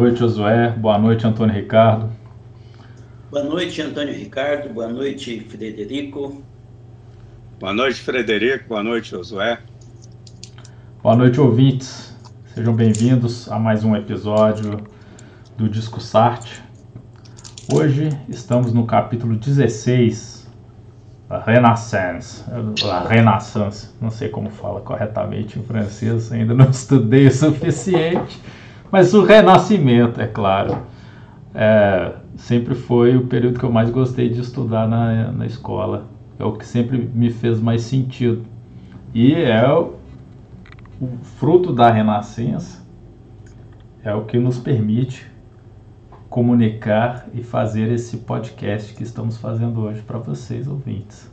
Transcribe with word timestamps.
Boa 0.00 0.08
noite, 0.08 0.20
Josué. 0.20 0.70
Boa 0.70 0.98
noite, 0.98 1.26
Antônio 1.26 1.54
Ricardo. 1.54 2.10
Boa 3.30 3.44
noite, 3.44 3.82
Antônio 3.82 4.14
Ricardo. 4.14 4.72
Boa 4.72 4.88
noite, 4.88 5.40
Frederico. 5.40 6.42
Boa 7.58 7.74
noite, 7.74 8.00
Frederico. 8.00 8.66
Boa 8.66 8.82
noite, 8.82 9.10
Josué. 9.10 9.58
Boa 11.02 11.14
noite, 11.14 11.38
ouvintes. 11.38 12.16
Sejam 12.46 12.74
bem-vindos 12.74 13.52
a 13.52 13.58
mais 13.58 13.84
um 13.84 13.94
episódio 13.94 14.80
do 15.58 15.68
Disco 15.68 16.00
Sart. 16.00 16.60
Hoje 17.70 18.08
estamos 18.26 18.72
no 18.72 18.86
capítulo 18.86 19.36
16, 19.36 20.50
a 21.28 21.40
Renaissance, 21.40 22.42
a 22.90 23.06
Renaissance, 23.06 23.90
não 24.00 24.08
sei 24.08 24.30
como 24.30 24.48
fala 24.48 24.80
corretamente 24.80 25.58
em 25.58 25.62
francês, 25.62 26.32
ainda 26.32 26.54
não 26.54 26.70
estudei 26.70 27.26
o 27.26 27.30
suficiente, 27.30 28.40
mas 28.90 29.14
o 29.14 29.24
Renascimento, 29.24 30.20
é 30.20 30.26
claro. 30.26 30.78
É, 31.54 32.12
sempre 32.36 32.74
foi 32.74 33.16
o 33.16 33.26
período 33.26 33.58
que 33.58 33.64
eu 33.64 33.72
mais 33.72 33.90
gostei 33.90 34.28
de 34.28 34.40
estudar 34.40 34.88
na, 34.88 35.32
na 35.32 35.46
escola 35.46 36.06
é 36.40 36.44
o 36.44 36.52
que 36.52 36.66
sempre 36.66 36.98
me 37.14 37.30
fez 37.30 37.60
mais 37.60 37.82
sentido. 37.82 38.46
E 39.12 39.34
é 39.34 39.70
o, 39.70 39.94
o 41.00 41.18
fruto 41.22 41.72
da 41.72 41.90
renascença, 41.90 42.82
é 44.02 44.14
o 44.14 44.24
que 44.24 44.38
nos 44.38 44.58
permite 44.58 45.30
comunicar 46.30 47.26
e 47.34 47.42
fazer 47.42 47.92
esse 47.92 48.18
podcast 48.18 48.94
que 48.94 49.02
estamos 49.02 49.36
fazendo 49.36 49.82
hoje 49.82 50.00
para 50.00 50.18
vocês, 50.18 50.66
ouvintes. 50.66 51.30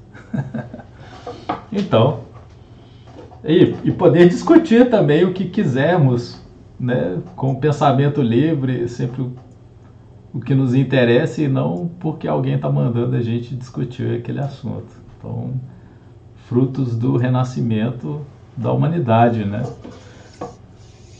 então, 1.71 2.21
e, 3.45 3.75
e, 3.85 3.91
poder 3.91 4.27
discutir 4.27 4.89
também 4.89 5.23
o 5.23 5.31
que 5.31 5.45
quisermos, 5.45 6.41
né, 6.79 7.21
com 7.35 7.55
pensamento 7.55 8.21
livre, 8.21 8.87
sempre 8.87 9.29
o 10.33 10.39
que 10.39 10.53
nos 10.53 10.75
interessa 10.75 11.41
e 11.41 11.47
não 11.47 11.89
porque 11.99 12.27
alguém 12.27 12.55
está 12.55 12.69
mandando 12.69 13.15
a 13.15 13.21
gente 13.21 13.55
discutir 13.55 14.19
aquele 14.19 14.39
assunto. 14.39 14.87
Então, 15.17 15.53
frutos 16.47 16.95
do 16.97 17.17
renascimento 17.17 18.21
da 18.55 18.71
humanidade, 18.71 19.45
né? 19.45 19.63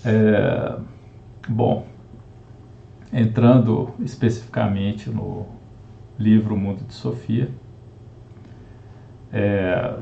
É, 0.06 0.78
bom, 1.50 1.86
entrando 3.12 3.90
especificamente 4.00 5.10
no 5.10 5.46
livro 6.18 6.56
Mundo 6.56 6.84
de 6.86 6.94
Sofia, 6.94 7.50
é, 9.32 9.96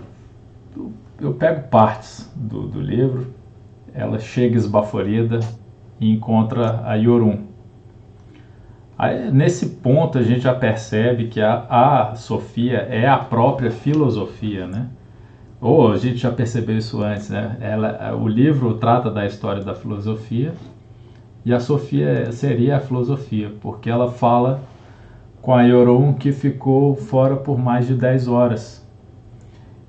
eu 1.19 1.33
pego 1.33 1.67
partes 1.69 2.31
do, 2.35 2.67
do 2.67 2.81
livro, 2.81 3.33
ela 3.95 4.19
chega 4.19 4.57
esbaforida 4.57 5.39
e 5.99 6.11
encontra 6.11 6.81
a 6.85 6.95
Yorum, 6.95 7.45
Aí, 8.97 9.29
nesse 9.29 9.67
ponto 9.67 10.17
a 10.17 10.23
gente 10.23 10.41
já 10.41 10.53
percebe 10.53 11.27
que 11.27 11.41
a, 11.41 11.65
a 11.69 12.15
Sofia 12.15 12.77
é 12.89 13.07
a 13.07 13.17
própria 13.17 13.69
filosofia, 13.69 14.65
né? 14.67 14.87
Ou 15.59 15.91
a 15.91 15.97
gente 15.97 16.17
já 16.17 16.31
percebeu 16.31 16.77
isso 16.77 17.03
antes, 17.03 17.29
né? 17.29 17.57
Ela, 17.59 18.15
o 18.15 18.27
livro 18.27 18.75
trata 18.75 19.11
da 19.11 19.25
história 19.25 19.61
da 19.63 19.75
filosofia 19.75 20.53
e 21.43 21.53
a 21.53 21.59
Sofia 21.59 22.31
seria 22.31 22.77
a 22.77 22.79
filosofia, 22.79 23.51
porque 23.59 23.89
ela 23.89 24.09
fala 24.09 24.61
com 25.41 25.53
a 25.53 25.63
Ioron 25.63 26.13
que 26.13 26.31
ficou 26.31 26.95
fora 26.95 27.35
por 27.35 27.57
mais 27.59 27.87
de 27.87 27.95
10 27.95 28.29
horas. 28.29 28.85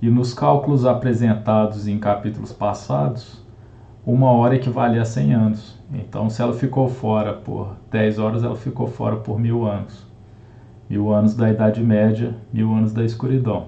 E 0.02 0.10
nos 0.10 0.34
cálculos 0.34 0.84
apresentados 0.84 1.86
em 1.86 1.98
capítulos 1.98 2.52
passados, 2.52 3.45
uma 4.06 4.30
hora 4.30 4.54
equivale 4.54 5.00
a 5.00 5.04
100 5.04 5.34
anos. 5.34 5.76
Então, 5.92 6.30
se 6.30 6.40
ela 6.40 6.52
ficou 6.52 6.88
fora 6.88 7.32
por 7.32 7.74
10 7.90 8.20
horas, 8.20 8.44
ela 8.44 8.54
ficou 8.54 8.86
fora 8.86 9.16
por 9.16 9.38
mil 9.40 9.66
anos. 9.66 10.06
Mil 10.88 11.12
anos 11.12 11.34
da 11.34 11.50
Idade 11.50 11.82
Média, 11.82 12.36
mil 12.52 12.72
anos 12.72 12.92
da 12.92 13.04
escuridão. 13.04 13.66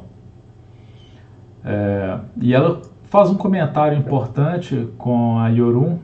É, 1.65 2.21
e 2.41 2.54
ela 2.54 2.81
faz 3.03 3.31
um 3.31 3.34
comentário 3.34 3.99
importante 3.99 4.88
com 4.97 5.38
a 5.41 5.49
Yorum 5.49 5.99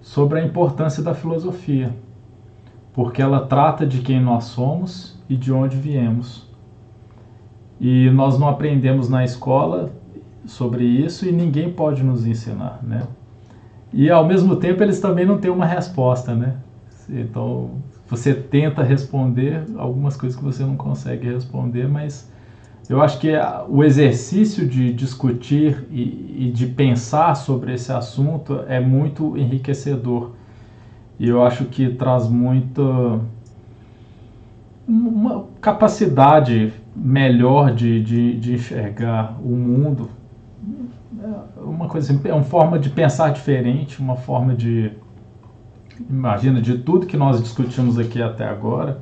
sobre 0.00 0.40
a 0.40 0.44
importância 0.44 1.02
da 1.02 1.12
filosofia, 1.12 1.94
porque 2.94 3.20
ela 3.20 3.46
trata 3.46 3.86
de 3.86 4.00
quem 4.00 4.22
nós 4.22 4.44
somos 4.44 5.22
e 5.28 5.36
de 5.36 5.52
onde 5.52 5.76
viemos. 5.76 6.48
E 7.78 8.08
nós 8.10 8.38
não 8.38 8.48
aprendemos 8.48 9.10
na 9.10 9.22
escola 9.22 9.92
sobre 10.46 10.84
isso 10.84 11.28
e 11.28 11.32
ninguém 11.32 11.70
pode 11.70 12.02
nos 12.02 12.26
ensinar, 12.26 12.80
né? 12.82 13.06
E 13.92 14.10
ao 14.10 14.26
mesmo 14.26 14.56
tempo 14.56 14.82
eles 14.82 15.00
também 15.00 15.26
não 15.26 15.38
têm 15.38 15.50
uma 15.50 15.66
resposta, 15.66 16.34
né? 16.34 16.54
Então 17.08 17.70
você 18.08 18.34
tenta 18.34 18.82
responder 18.82 19.64
algumas 19.76 20.16
coisas 20.16 20.38
que 20.38 20.44
você 20.44 20.62
não 20.62 20.76
consegue 20.76 21.32
responder, 21.32 21.88
mas 21.88 22.30
eu 22.88 23.00
acho 23.00 23.18
que 23.18 23.30
o 23.68 23.84
exercício 23.84 24.66
de 24.66 24.92
discutir 24.92 25.86
e, 25.90 26.46
e 26.46 26.50
de 26.50 26.66
pensar 26.66 27.34
sobre 27.34 27.74
esse 27.74 27.92
assunto 27.92 28.64
é 28.66 28.80
muito 28.80 29.36
enriquecedor. 29.36 30.32
E 31.18 31.28
eu 31.28 31.44
acho 31.44 31.66
que 31.66 31.90
traz 31.90 32.28
muita 32.28 33.20
uma 34.88 35.44
capacidade 35.60 36.72
melhor 36.96 37.72
de, 37.72 38.02
de, 38.02 38.36
de 38.40 38.54
enxergar 38.54 39.38
o 39.40 39.50
mundo 39.50 40.08
uma 41.56 41.88
coisa 41.88 42.12
assim, 42.12 42.20
é 42.28 42.32
uma 42.32 42.42
forma 42.42 42.78
de 42.78 42.90
pensar 42.90 43.30
diferente, 43.32 44.00
uma 44.00 44.16
forma 44.16 44.54
de 44.54 44.92
imagina 46.08 46.60
de 46.60 46.78
tudo 46.78 47.06
que 47.06 47.16
nós 47.16 47.42
discutimos 47.42 47.98
aqui 47.98 48.22
até 48.22 48.46
agora. 48.46 49.00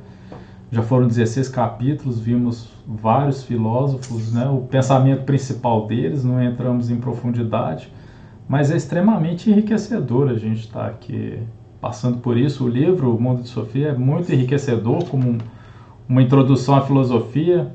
Já 0.71 0.83
foram 0.83 1.07
16 1.07 1.49
capítulos, 1.49 2.19
vimos 2.19 2.69
vários 2.85 3.43
filósofos, 3.43 4.33
né? 4.33 4.47
O 4.47 4.61
pensamento 4.61 5.23
principal 5.23 5.87
deles, 5.87 6.23
não 6.23 6.43
entramos 6.43 6.91
em 6.91 6.97
profundidade, 6.97 7.91
mas 8.47 8.69
é 8.69 8.75
extremamente 8.75 9.49
enriquecedor 9.49 10.29
a 10.29 10.35
gente 10.35 10.59
estar 10.59 10.81
tá 10.81 10.87
aqui 10.87 11.39
passando 11.81 12.19
por 12.19 12.37
isso. 12.37 12.65
O 12.65 12.67
livro 12.67 13.15
O 13.15 13.19
Mundo 13.19 13.41
de 13.41 13.49
Sofia 13.49 13.89
é 13.89 13.97
muito 13.97 14.31
enriquecedor 14.31 15.05
como 15.05 15.37
uma 16.07 16.21
introdução 16.21 16.75
à 16.75 16.81
filosofia. 16.81 17.71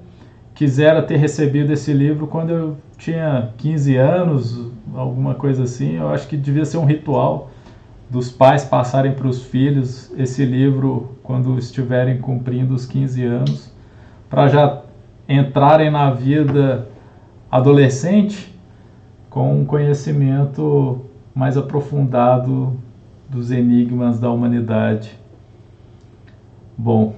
Quisera 0.55 1.03
ter 1.03 1.17
recebido 1.17 1.73
esse 1.73 1.93
livro 1.93 2.27
quando 2.29 2.51
eu 2.51 2.77
tinha 2.97 3.51
15 3.59 3.97
anos, 3.97 4.71
alguma 4.95 5.35
coisa 5.35 5.65
assim. 5.65 5.97
Eu 5.97 6.09
acho 6.09 6.29
que 6.29 6.37
devia 6.37 6.65
ser 6.65 6.79
um 6.79 6.85
ritual 6.85 7.51
dos 8.09 8.31
pais 8.31 8.65
passarem 8.65 9.13
para 9.13 9.27
os 9.27 9.43
filhos 9.43 10.13
esse 10.17 10.45
livro 10.45 11.17
quando 11.23 11.59
estiverem 11.59 12.19
cumprindo 12.19 12.75
os 12.75 12.87
15 12.87 13.25
anos, 13.25 13.73
para 14.31 14.47
já 14.47 14.83
entrarem 15.29 15.91
na 15.91 16.11
vida 16.11 16.89
adolescente 17.51 18.55
com 19.29 19.61
um 19.61 19.65
conhecimento 19.65 21.05
mais 21.35 21.57
aprofundado 21.57 22.77
dos 23.29 23.51
enigmas 23.51 24.21
da 24.21 24.31
humanidade. 24.31 25.19
Bom, 26.77 27.15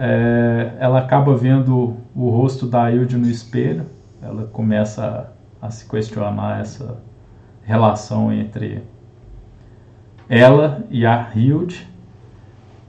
é, 0.00 0.72
ela 0.80 0.98
acaba 0.98 1.36
vendo 1.36 1.96
o 2.16 2.30
rosto 2.30 2.66
da 2.66 2.84
Ailde 2.84 3.18
no 3.18 3.28
espelho 3.28 3.86
ela 4.22 4.44
começa 4.46 5.32
a, 5.62 5.66
a 5.66 5.70
se 5.70 5.88
questionar 5.88 6.60
essa 6.60 6.98
relação 7.62 8.32
entre 8.32 8.82
ela 10.28 10.84
e 10.90 11.06
a 11.06 11.30
Hilde 11.34 11.88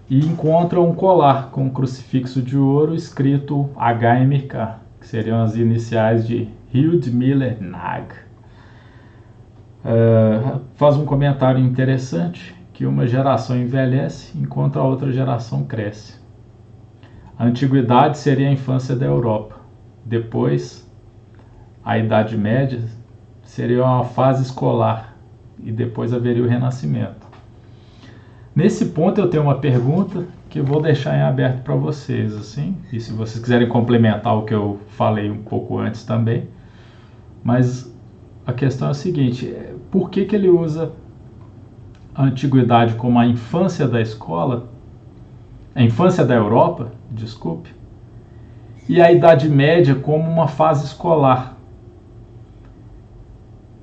e 0.09 0.25
encontra 0.25 0.79
um 0.81 0.93
colar 0.93 1.49
com 1.51 1.65
um 1.65 1.69
crucifixo 1.69 2.41
de 2.41 2.57
ouro 2.57 2.93
escrito 2.93 3.69
HMK, 3.75 4.79
que 4.99 5.07
seriam 5.07 5.41
as 5.41 5.55
iniciais 5.55 6.27
de 6.27 6.49
Hilde 6.73 7.11
Miller 7.11 7.57
Nag. 7.61 8.13
Uh, 9.83 10.61
faz 10.75 10.97
um 10.97 11.05
comentário 11.05 11.59
interessante 11.59 12.53
que 12.73 12.85
uma 12.85 13.07
geração 13.07 13.57
envelhece 13.57 14.37
enquanto 14.37 14.77
a 14.77 14.83
outra 14.83 15.11
geração 15.11 15.63
cresce. 15.63 16.20
A 17.41 17.45
antiguidade 17.45 18.19
seria 18.19 18.47
a 18.47 18.51
infância 18.51 18.95
da 18.95 19.07
Europa. 19.07 19.55
Depois, 20.05 20.87
a 21.83 21.97
Idade 21.97 22.37
Média 22.37 22.79
seria 23.41 23.83
uma 23.83 24.03
fase 24.03 24.43
escolar 24.43 25.17
e 25.57 25.71
depois 25.71 26.13
haveria 26.13 26.43
o 26.43 26.47
Renascimento. 26.47 27.25
Nesse 28.55 28.85
ponto 28.89 29.19
eu 29.19 29.27
tenho 29.27 29.41
uma 29.41 29.57
pergunta 29.57 30.23
que 30.51 30.59
eu 30.59 30.63
vou 30.63 30.79
deixar 30.79 31.17
em 31.17 31.23
aberto 31.23 31.63
para 31.63 31.73
vocês, 31.73 32.35
assim, 32.35 32.77
e 32.93 32.99
se 32.99 33.11
vocês 33.11 33.41
quiserem 33.41 33.67
complementar 33.67 34.37
o 34.37 34.43
que 34.43 34.53
eu 34.53 34.79
falei 34.89 35.27
um 35.27 35.41
pouco 35.41 35.79
antes 35.79 36.03
também, 36.03 36.47
mas 37.43 37.91
a 38.45 38.53
questão 38.53 38.89
é 38.89 38.91
a 38.91 38.93
seguinte: 38.93 39.47
é, 39.47 39.73
por 39.89 40.11
que, 40.11 40.25
que 40.25 40.35
ele 40.35 40.47
usa 40.47 40.91
a 42.13 42.23
antiguidade 42.23 42.93
como 42.93 43.17
a 43.17 43.25
infância 43.25 43.87
da 43.87 43.99
escola, 43.99 44.69
a 45.73 45.81
infância 45.81 46.25
da 46.25 46.35
Europa, 46.35 46.91
desculpe, 47.09 47.73
e 48.89 49.01
a 49.01 49.11
Idade 49.11 49.49
Média 49.49 49.95
como 49.95 50.29
uma 50.29 50.47
fase 50.47 50.85
escolar? 50.85 51.57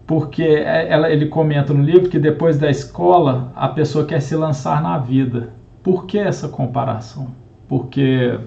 porque 0.08 0.42
é, 0.42 0.88
ela, 0.88 1.12
ele 1.12 1.26
comenta 1.26 1.74
no 1.74 1.82
livro 1.82 2.08
que 2.08 2.18
depois 2.18 2.58
da 2.58 2.70
escola 2.70 3.52
a 3.54 3.68
pessoa 3.68 4.06
quer 4.06 4.20
se 4.20 4.34
lançar 4.34 4.82
na 4.82 4.96
vida. 4.96 5.52
Por 5.82 6.06
que 6.06 6.18
essa 6.18 6.48
comparação? 6.48 7.28
Porque 7.68 8.40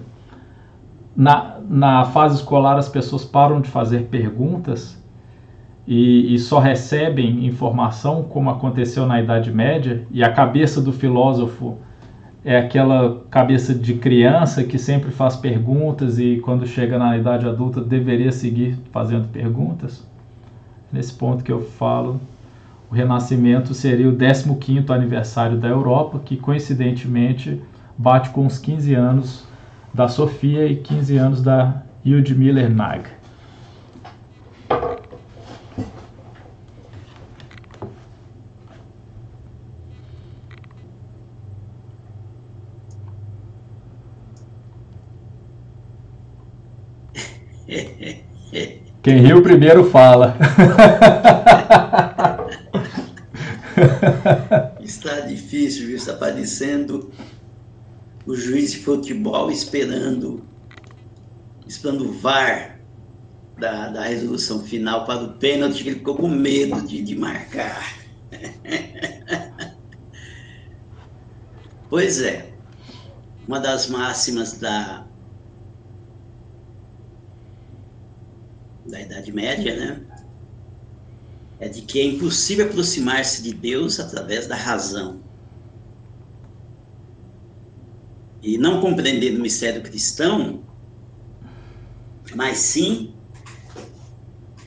na, 1.14 1.60
na 1.70 2.04
fase 2.04 2.34
escolar 2.34 2.76
as 2.76 2.88
pessoas 2.88 3.24
param 3.24 3.60
de 3.60 3.70
fazer 3.70 4.08
perguntas 4.08 5.00
e, 5.86 6.34
e, 6.34 6.38
só 6.38 6.58
recebem 6.58 7.46
informação, 7.46 8.24
como 8.24 8.50
aconteceu 8.50 9.06
na 9.06 9.20
Idade 9.20 9.52
Média, 9.52 10.04
e 10.10 10.22
a 10.22 10.32
cabeça 10.32 10.80
do 10.80 10.92
filósofo 10.92 11.78
é 12.44 12.58
aquela 12.58 13.22
cabeça 13.30 13.74
de 13.74 13.94
criança 13.94 14.64
que 14.64 14.78
sempre 14.78 15.10
faz 15.10 15.36
perguntas 15.36 16.18
e 16.18 16.40
quando 16.44 16.66
chega 16.66 16.98
na 16.98 17.16
idade 17.16 17.46
adulta 17.46 17.80
deveria 17.80 18.32
seguir 18.32 18.76
fazendo 18.90 19.28
perguntas 19.28 20.04
nesse 20.92 21.14
ponto 21.14 21.42
que 21.42 21.50
eu 21.50 21.62
falo, 21.62 22.20
o 22.90 22.94
Renascimento 22.94 23.72
seria 23.72 24.08
o 24.08 24.16
15º 24.16 24.90
aniversário 24.90 25.56
da 25.56 25.68
Europa, 25.68 26.20
que 26.22 26.36
coincidentemente 26.36 27.58
bate 27.96 28.28
com 28.30 28.46
os 28.46 28.58
15 28.58 28.94
anos 28.94 29.46
da 29.94 30.08
Sofia 30.08 30.66
e 30.66 30.76
15 30.76 31.16
anos 31.16 31.42
da 31.42 31.82
Miller 32.04 32.70
Nag. 32.70 33.21
Quem 49.02 49.18
riu 49.18 49.42
primeiro 49.42 49.90
fala. 49.90 50.36
Está 54.80 55.20
difícil, 55.20 55.86
viu? 55.88 55.96
Está 55.96 56.14
parecendo 56.14 57.10
o 58.24 58.36
juiz 58.36 58.70
de 58.70 58.78
futebol 58.78 59.50
esperando, 59.50 60.44
esperando 61.66 62.10
o 62.10 62.12
VAR 62.12 62.78
da, 63.58 63.88
da 63.88 64.04
resolução 64.04 64.62
final 64.62 65.04
para 65.04 65.24
o 65.24 65.32
pênalti, 65.32 65.82
que 65.82 65.88
ele 65.88 65.98
ficou 65.98 66.14
com 66.14 66.28
medo 66.28 66.80
de, 66.82 67.02
de 67.02 67.16
marcar. 67.16 67.96
pois 71.90 72.22
é, 72.22 72.52
uma 73.48 73.58
das 73.58 73.88
máximas 73.88 74.58
da, 74.58 75.04
da 78.86 79.00
Idade 79.00 79.32
Média, 79.32 79.76
né? 79.76 80.00
É 81.58 81.68
de 81.68 81.82
que 81.82 82.00
é 82.00 82.04
impossível 82.04 82.66
aproximar-se 82.66 83.42
de 83.42 83.54
Deus 83.54 84.00
através 84.00 84.46
da 84.46 84.56
razão. 84.56 85.20
E 88.42 88.58
não 88.58 88.80
compreender 88.80 89.36
o 89.36 89.40
mistério 89.40 89.82
cristão, 89.82 90.64
mas 92.34 92.58
sim 92.58 93.14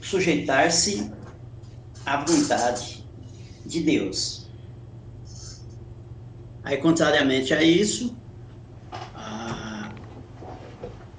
sujeitar-se 0.02 1.12
à 2.06 2.24
vontade 2.24 3.06
de 3.66 3.82
Deus. 3.82 4.50
Aí, 6.64 6.78
contrariamente 6.78 7.54
a 7.54 7.62
isso, 7.62 8.16
a 8.92 9.92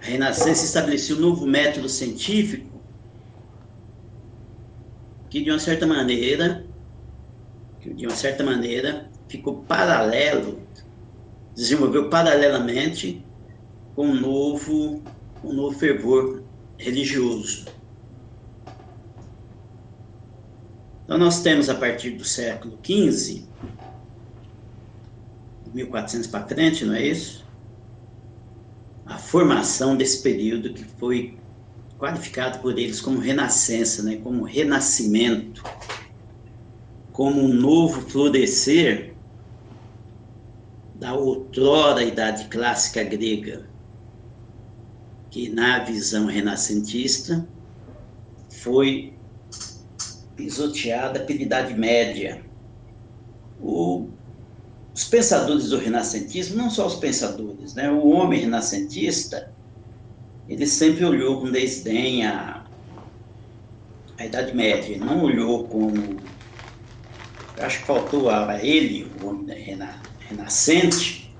Renascença 0.00 0.64
estabeleceu 0.64 1.18
um 1.18 1.20
novo 1.20 1.46
método 1.46 1.88
científico 1.88 2.75
que 5.36 5.42
de 5.42 5.50
uma 5.50 5.58
certa 5.58 5.86
maneira, 5.86 6.64
que 7.78 7.92
de 7.92 8.06
uma 8.06 8.16
certa 8.16 8.42
maneira 8.42 9.10
ficou 9.28 9.56
paralelo, 9.64 10.62
desenvolveu 11.54 12.08
paralelamente 12.08 13.22
com 13.94 14.06
um 14.06 14.14
novo, 14.14 15.02
um 15.44 15.52
novo 15.52 15.78
fervor 15.78 16.42
religioso. 16.78 17.66
Então 21.04 21.18
nós 21.18 21.42
temos 21.42 21.68
a 21.68 21.74
partir 21.74 22.12
do 22.12 22.24
século 22.24 22.78
XV, 22.82 23.44
1400 25.74 26.28
para 26.28 26.46
frente, 26.46 26.82
não 26.86 26.94
é 26.94 27.08
isso? 27.08 27.44
A 29.04 29.18
formação 29.18 29.98
desse 29.98 30.22
período 30.22 30.72
que 30.72 30.82
foi 30.82 31.36
qualificado 31.98 32.58
por 32.60 32.78
eles 32.78 33.00
como 33.00 33.18
renascença, 33.18 34.02
né, 34.02 34.16
como 34.16 34.44
renascimento, 34.44 35.62
como 37.12 37.40
um 37.40 37.48
novo 37.48 38.02
florescer 38.02 39.14
da 40.94 41.14
outrora 41.14 42.02
idade 42.02 42.46
clássica 42.48 43.02
grega, 43.02 43.68
que 45.30 45.48
na 45.48 45.78
visão 45.80 46.26
renascentista 46.26 47.46
foi 48.50 49.14
pisoteada 50.34 51.20
pela 51.20 51.42
Idade 51.42 51.74
Média. 51.74 52.44
O, 53.60 54.08
os 54.94 55.04
pensadores 55.04 55.70
do 55.70 55.78
renascentismo, 55.78 56.56
não 56.56 56.70
só 56.70 56.86
os 56.86 56.96
pensadores, 56.96 57.74
né, 57.74 57.90
o 57.90 58.08
homem 58.08 58.40
renascentista, 58.40 59.55
ele 60.48 60.66
sempre 60.66 61.04
olhou 61.04 61.40
com 61.40 61.50
desdém 61.50 62.24
a, 62.24 62.64
a 64.18 64.26
Idade 64.26 64.54
Média, 64.54 64.90
ele 64.94 65.04
não 65.04 65.24
olhou 65.24 65.64
como. 65.64 66.16
Acho 67.58 67.80
que 67.80 67.86
faltou 67.86 68.28
a 68.28 68.62
ele, 68.62 69.10
o 69.22 69.26
homem 69.26 69.58
rena, 69.58 70.00
renascente, 70.20 71.34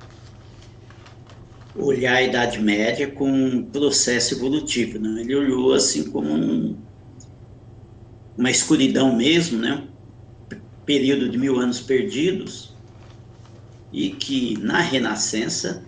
olhar 1.74 2.14
a 2.14 2.22
Idade 2.22 2.60
Média 2.60 3.10
com 3.10 3.30
um 3.30 3.62
processo 3.64 4.34
evolutivo. 4.34 4.98
Né? 4.98 5.20
Ele 5.20 5.34
olhou 5.34 5.74
assim 5.74 6.10
como 6.10 6.32
um, 6.32 6.76
uma 8.36 8.50
escuridão 8.50 9.14
mesmo, 9.14 9.58
né? 9.58 9.86
período 10.86 11.28
de 11.28 11.36
mil 11.36 11.58
anos 11.58 11.80
perdidos, 11.80 12.72
e 13.92 14.10
que 14.10 14.56
na 14.58 14.80
Renascença, 14.80 15.84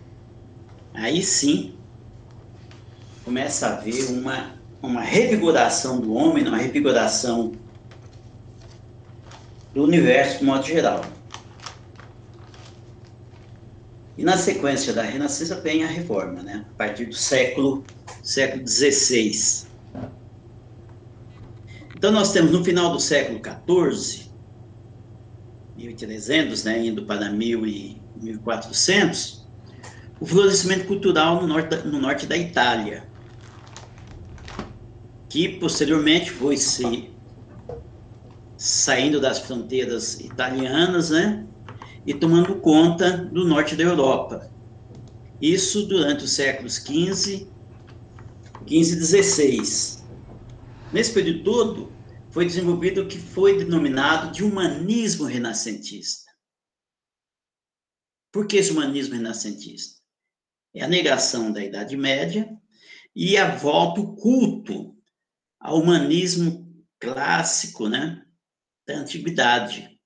aí 0.93 1.23
sim, 1.23 1.78
começa 3.29 3.67
a 3.67 3.73
haver 3.75 4.07
uma, 4.07 4.55
uma 4.81 5.03
revigoração 5.03 6.01
do 6.01 6.15
homem, 6.15 6.49
uma 6.49 6.57
revigoração 6.57 7.53
do 9.75 9.85
universo 9.85 10.39
de 10.39 10.45
modo 10.45 10.67
geral. 10.67 11.05
E 14.17 14.25
na 14.25 14.39
sequência 14.39 14.95
da 14.95 15.03
Renascença 15.03 15.61
vem 15.61 15.85
a 15.85 15.87
Reforma, 15.87 16.43
né? 16.43 16.65
a 16.71 16.75
partir 16.79 17.05
do 17.05 17.15
século, 17.15 17.85
século 18.23 18.67
XVI. 18.67 19.67
Então 21.95 22.11
nós 22.11 22.33
temos 22.33 22.51
no 22.51 22.65
final 22.65 22.91
do 22.93 22.99
século 22.99 23.43
XIV, 23.45 24.27
1300, 25.77 26.65
né, 26.65 26.87
indo 26.87 27.05
para 27.05 27.31
1000 27.31 27.67
e 27.67 28.03
1400, 28.23 29.47
o 30.19 30.25
florescimento 30.25 30.87
cultural 30.87 31.43
no 31.43 31.47
norte, 31.47 31.77
no 31.87 32.01
norte 32.01 32.27
da 32.27 32.37
Itália, 32.37 33.08
que 35.29 35.59
posteriormente 35.59 36.31
foi 36.31 36.57
se 36.57 37.11
saindo 38.57 39.21
das 39.21 39.39
fronteiras 39.39 40.19
italianas, 40.21 41.11
né, 41.11 41.47
e 42.05 42.15
tomando 42.15 42.57
conta 42.57 43.17
do 43.17 43.47
norte 43.47 43.77
da 43.77 43.85
Europa. 43.85 44.51
Isso 45.41 45.87
durante 45.87 46.25
os 46.25 46.33
séculos 46.33 46.77
XV, 46.77 47.47
XV 48.67 48.67
e 48.67 48.85
XVI. 48.85 50.05
Nesse 50.93 51.13
período 51.13 51.45
todo, 51.45 51.93
foi 52.31 52.47
desenvolvido 52.47 53.03
o 53.03 53.07
que 53.07 53.19
foi 53.19 53.59
denominado 53.59 54.33
de 54.33 54.43
humanismo 54.43 55.25
renascentista. 55.25 56.31
Por 58.33 58.47
que 58.47 58.57
esse 58.57 58.73
humanismo 58.73 59.15
renascentista? 59.15 60.01
É 60.75 60.83
a 60.83 60.89
negação 60.89 61.53
da 61.53 61.65
Idade 61.65 61.97
Média 61.97 62.51
e 63.15 63.37
a 63.37 63.55
volta 63.55 64.01
ao 64.01 64.17
culto 64.17 64.98
ao 65.61 65.81
humanismo 65.81 66.69
clássico, 66.99 67.89
né, 67.89 68.25
da 68.87 68.95
antiguidade. 68.95 69.99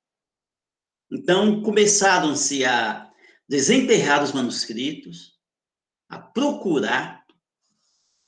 Então, 1.11 1.63
começaram-se 1.63 2.65
a 2.65 3.11
desenterrar 3.49 4.23
os 4.23 4.33
manuscritos, 4.33 5.39
a 6.09 6.19
procurar 6.19 7.25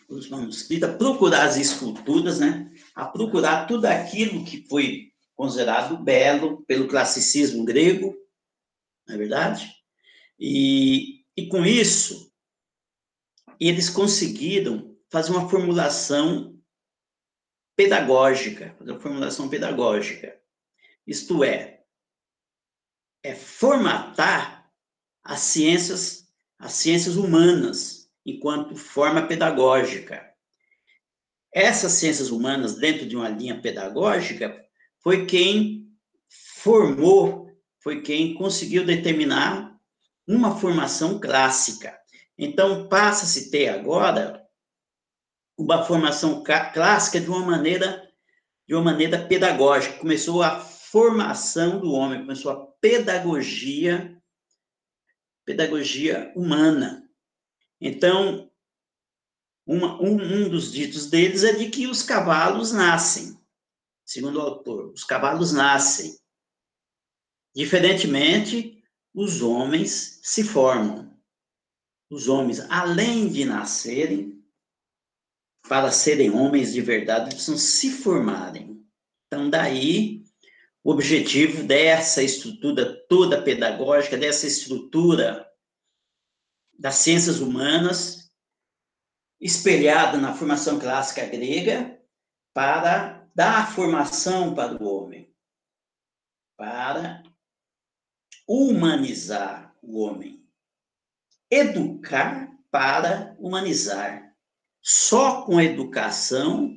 os 0.09 0.29
manuscritos, 0.29 0.89
a 0.89 0.97
procurar 0.97 1.45
as 1.45 1.57
esculturas, 1.57 2.39
né, 2.39 2.71
a 2.95 3.07
procurar 3.07 3.67
tudo 3.67 3.87
aquilo 3.87 4.45
que 4.45 4.67
foi 4.69 5.13
considerado 5.35 5.97
belo 5.97 6.63
pelo 6.67 6.89
classicismo 6.89 7.65
grego, 7.65 8.15
não 9.07 9.15
é 9.15 9.19
verdade? 9.19 9.71
E, 10.39 11.25
e 11.37 11.49
com 11.49 11.65
isso, 11.65 12.33
eles 13.59 13.89
conseguiram 13.91 14.97
fazer 15.11 15.31
uma 15.31 15.49
formulação 15.49 16.54
pedagógica, 17.77 18.77
uma 18.81 18.99
formulação 18.99 19.49
pedagógica. 19.49 20.39
Isto 21.07 21.45
é, 21.45 21.83
é 23.23 23.35
formatar 23.35 24.71
as 25.23 25.41
ciências, 25.41 26.29
as 26.59 26.73
ciências 26.73 27.17
humanas 27.17 28.11
enquanto 28.25 28.77
forma 28.77 29.27
pedagógica. 29.27 30.33
Essas 31.53 31.93
ciências 31.93 32.31
humanas, 32.31 32.77
dentro 32.77 33.07
de 33.07 33.17
uma 33.17 33.29
linha 33.29 33.61
pedagógica, 33.61 34.65
foi 35.01 35.27
quem 35.27 35.89
formou, 36.29 37.51
foi 37.79 38.03
quem 38.03 38.35
conseguiu 38.35 38.85
determinar 38.85 39.79
uma 40.27 40.59
formação 40.59 41.21
clássica. 41.21 41.97
Então, 42.37 42.89
passa-se 42.89 43.51
ter 43.51 43.69
agora 43.69 44.44
uma 45.57 45.85
formação 45.85 46.43
clássica 46.43 47.21
de 47.21 47.29
uma 47.29 47.45
maneira 47.45 48.03
de 48.67 48.75
uma 48.75 48.83
maneira 48.83 49.23
pedagógica. 49.27 49.99
Começou 49.99 50.43
a 50.43 50.59
formação 50.59 51.81
do 51.81 51.93
homem, 51.93 52.21
começou 52.21 52.51
a 52.51 52.67
pedagogia 52.81 54.15
pedagogia 55.45 56.33
humana. 56.35 57.09
Então, 57.81 58.51
uma, 59.67 60.01
um, 60.03 60.15
um 60.15 60.49
dos 60.49 60.73
ditos 60.73 61.07
deles 61.07 61.45
é 61.45 61.53
de 61.53 61.69
que 61.69 61.87
os 61.87 62.03
cavalos 62.03 62.73
nascem, 62.73 63.39
segundo 64.05 64.39
o 64.39 64.41
autor, 64.41 64.93
os 64.93 65.05
cavalos 65.05 65.53
nascem. 65.53 66.19
Diferentemente, 67.55 68.83
os 69.13 69.43
homens 69.43 70.21
se 70.23 70.43
formam. 70.43 71.15
Os 72.11 72.29
homens, 72.29 72.61
além 72.71 73.29
de 73.29 73.45
nascerem, 73.45 74.34
para 75.69 75.91
serem 75.91 76.31
homens 76.31 76.73
de 76.73 76.81
verdade, 76.81 77.35
precisam 77.35 77.57
se 77.57 77.91
formarem. 77.91 78.85
Então, 79.27 79.49
daí, 79.49 80.25
o 80.83 80.91
objetivo 80.91 81.63
dessa 81.63 82.23
estrutura 82.23 82.95
toda 83.09 83.43
pedagógica, 83.43 84.17
dessa 84.17 84.47
estrutura 84.47 85.51
das 86.79 86.97
ciências 86.97 87.41
humanas, 87.41 88.31
espelhada 89.41 90.19
na 90.19 90.35
formação 90.35 90.79
clássica 90.79 91.25
grega, 91.25 92.01
para 92.53 93.27
dar 93.35 93.75
formação 93.75 94.55
para 94.55 94.81
o 94.81 94.87
homem, 94.87 95.35
para 96.57 97.23
humanizar 98.47 99.75
o 99.83 100.01
homem, 100.01 100.47
educar 101.51 102.55
para 102.71 103.35
humanizar. 103.39 104.34
Só 104.87 105.47
com 105.47 105.59
educação 105.59 106.77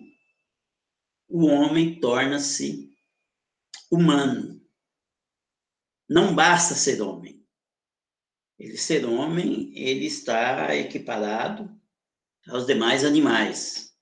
o 1.27 1.45
homem 1.45 1.99
torna-se 1.99 2.89
humano. 3.91 4.65
Não 6.09 6.33
basta 6.33 6.73
ser 6.73 7.01
homem. 7.01 7.45
Ele 8.57 8.77
ser 8.77 9.05
homem, 9.05 9.77
ele 9.77 10.05
está 10.05 10.73
equiparado 10.73 11.69
aos 12.47 12.65
demais 12.65 13.03
animais. 13.03 13.93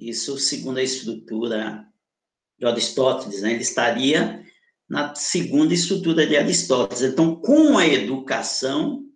Isso 0.00 0.38
segundo 0.38 0.78
a 0.78 0.82
estrutura 0.82 1.86
de 2.58 2.66
Aristóteles, 2.66 3.42
né? 3.42 3.52
ele 3.52 3.62
estaria 3.62 4.42
na 4.88 5.14
segunda 5.14 5.74
estrutura 5.74 6.26
de 6.26 6.36
Aristóteles. 6.36 7.02
Então, 7.02 7.36
com 7.36 7.76
a 7.76 7.86
educação, 7.86 9.06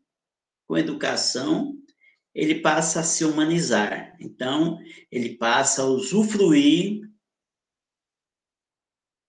com 0.66 0.74
a 0.74 0.80
educação, 0.80 1.76
ele 2.36 2.60
passa 2.60 3.00
a 3.00 3.02
se 3.02 3.24
humanizar. 3.24 4.14
Então, 4.20 4.78
ele 5.10 5.38
passa 5.38 5.80
a 5.80 5.86
usufruir 5.86 7.10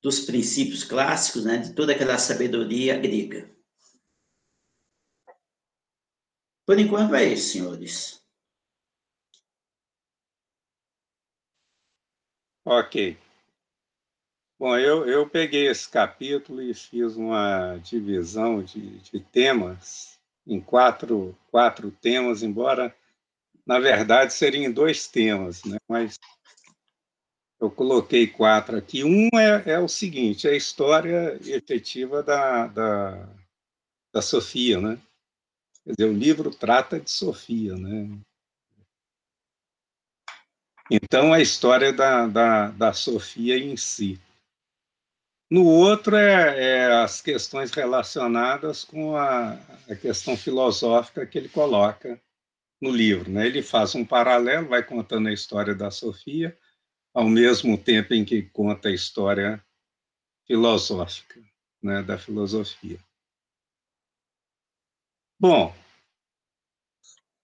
dos 0.04 0.20
princípios 0.26 0.84
clássicos, 0.84 1.46
né, 1.46 1.58
de 1.58 1.74
toda 1.74 1.94
aquela 1.94 2.18
sabedoria 2.18 3.00
grega. 3.00 3.50
Por 6.66 6.78
enquanto 6.78 7.16
é 7.16 7.24
isso, 7.32 7.54
senhores. 7.54 8.22
Ok. 12.66 13.18
Bom, 14.60 14.78
eu, 14.78 15.08
eu 15.08 15.30
peguei 15.30 15.68
esse 15.68 15.90
capítulo 15.90 16.62
e 16.62 16.74
fiz 16.74 17.16
uma 17.16 17.78
divisão 17.78 18.62
de, 18.62 19.00
de 19.00 19.22
temas 19.22 20.17
em 20.48 20.60
quatro, 20.62 21.38
quatro 21.52 21.92
temas, 21.92 22.42
embora, 22.42 22.96
na 23.66 23.80
verdade, 23.80 24.34
seriam 24.34 24.72
dois 24.72 25.08
temas, 25.08 25.64
né? 25.64 25.78
mas 25.88 26.18
eu 27.60 27.70
coloquei 27.70 28.28
quatro 28.28 28.78
aqui. 28.78 29.04
Um 29.04 29.30
é, 29.38 29.74
é 29.74 29.80
o 29.80 29.88
seguinte, 29.88 30.48
é 30.48 30.52
a 30.52 30.58
história 30.58 31.38
efetiva 31.46 32.24
da, 32.24 32.68
da, 32.68 33.30
da 34.14 34.22
Sofia, 34.22 34.80
né? 34.80 35.00
Quer 35.84 35.94
dizer, 35.98 36.10
o 36.10 36.18
livro 36.18 36.52
trata 36.52 37.00
de 37.00 37.10
Sofia, 37.10 37.76
né? 37.76 38.20
Então, 40.90 41.34
a 41.34 41.42
história 41.42 41.92
da, 41.92 42.28
da, 42.28 42.68
da 42.72 42.94
Sofia 42.94 43.58
em 43.58 43.76
si. 43.76 44.20
No 45.50 45.66
outro 45.66 46.16
é, 46.18 46.60
é, 46.60 46.86
as 47.02 47.22
questões 47.22 47.72
relacionadas 47.72 48.84
com 48.84 49.16
a, 49.16 49.54
a, 49.90 49.96
questão 49.96 50.36
filosófica 50.36 51.26
que 51.26 51.38
ele 51.38 51.48
coloca 51.48 52.22
no 52.82 52.90
livro. 52.92 53.32
Né? 53.32 53.48
Ele 53.48 53.64
faz 53.64 53.96
um 53.96 54.04
paralelo, 54.04 54.68
vai 54.68 54.84
contando 54.84 55.30
a 55.30 55.34
história 55.34 55.74
da 55.74 55.90
Sofia, 55.90 56.58
ao 57.14 57.30
mesmo 57.30 57.78
tempo 57.78 58.14
em 58.14 58.26
que 58.26 58.44
conta 58.44 58.90
a 58.90 58.94
história 58.94 59.64
filosófica, 60.46 61.42
né, 61.82 62.04
da 62.04 62.18
filosofia. 62.18 63.00
Bom, 65.40 65.74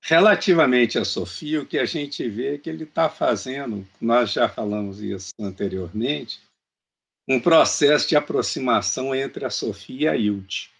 relativamente 0.01 0.99
a 0.99 1.05
Sofia, 1.05 1.61
o 1.61 1.65
que 1.65 1.77
a 1.79 1.85
gente 1.85 2.27
vê 2.27 2.55
é 2.55 2.57
que 2.57 2.69
ele 2.69 2.83
está 2.83 3.09
fazendo, 3.09 3.87
nós 3.99 4.31
já 4.31 4.49
falamos 4.49 5.01
isso 5.01 5.31
anteriormente, 5.39 6.41
um 7.27 7.39
processo 7.39 8.07
de 8.07 8.15
aproximação 8.15 9.15
entre 9.15 9.45
a 9.45 9.49
Sofia 9.49 9.95
e 9.95 10.07
a 10.07 10.17
Hilde. 10.17 10.71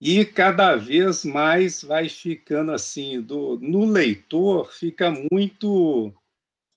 E 0.00 0.24
cada 0.24 0.76
vez 0.76 1.24
mais 1.24 1.82
vai 1.82 2.08
ficando 2.08 2.72
assim, 2.72 3.20
do, 3.20 3.58
no 3.60 3.84
leitor 3.86 4.70
fica 4.72 5.10
muito 5.32 6.12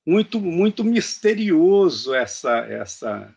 muito 0.06 0.40
muito 0.40 0.84
misterioso 0.84 2.14
essa 2.14 2.60
essa 2.60 3.36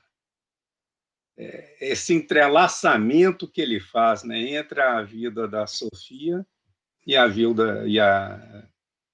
é, 1.37 1.77
esse 1.81 2.15
entrelaçamento 2.15 3.49
que 3.49 3.61
ele 3.61 3.81
faz 3.81 4.23
né, 4.23 4.39
entre 4.57 4.81
a 4.81 5.03
vida 5.03 5.49
da 5.49 5.67
Sofia 5.67 6.47
e 7.05 7.17
a 7.17 7.27
vida 7.27 7.85
e 7.89 7.99
a, 7.99 8.69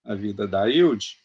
a 0.04 0.14
vida 0.14 0.46
da 0.46 0.68
Hilde 0.68 1.16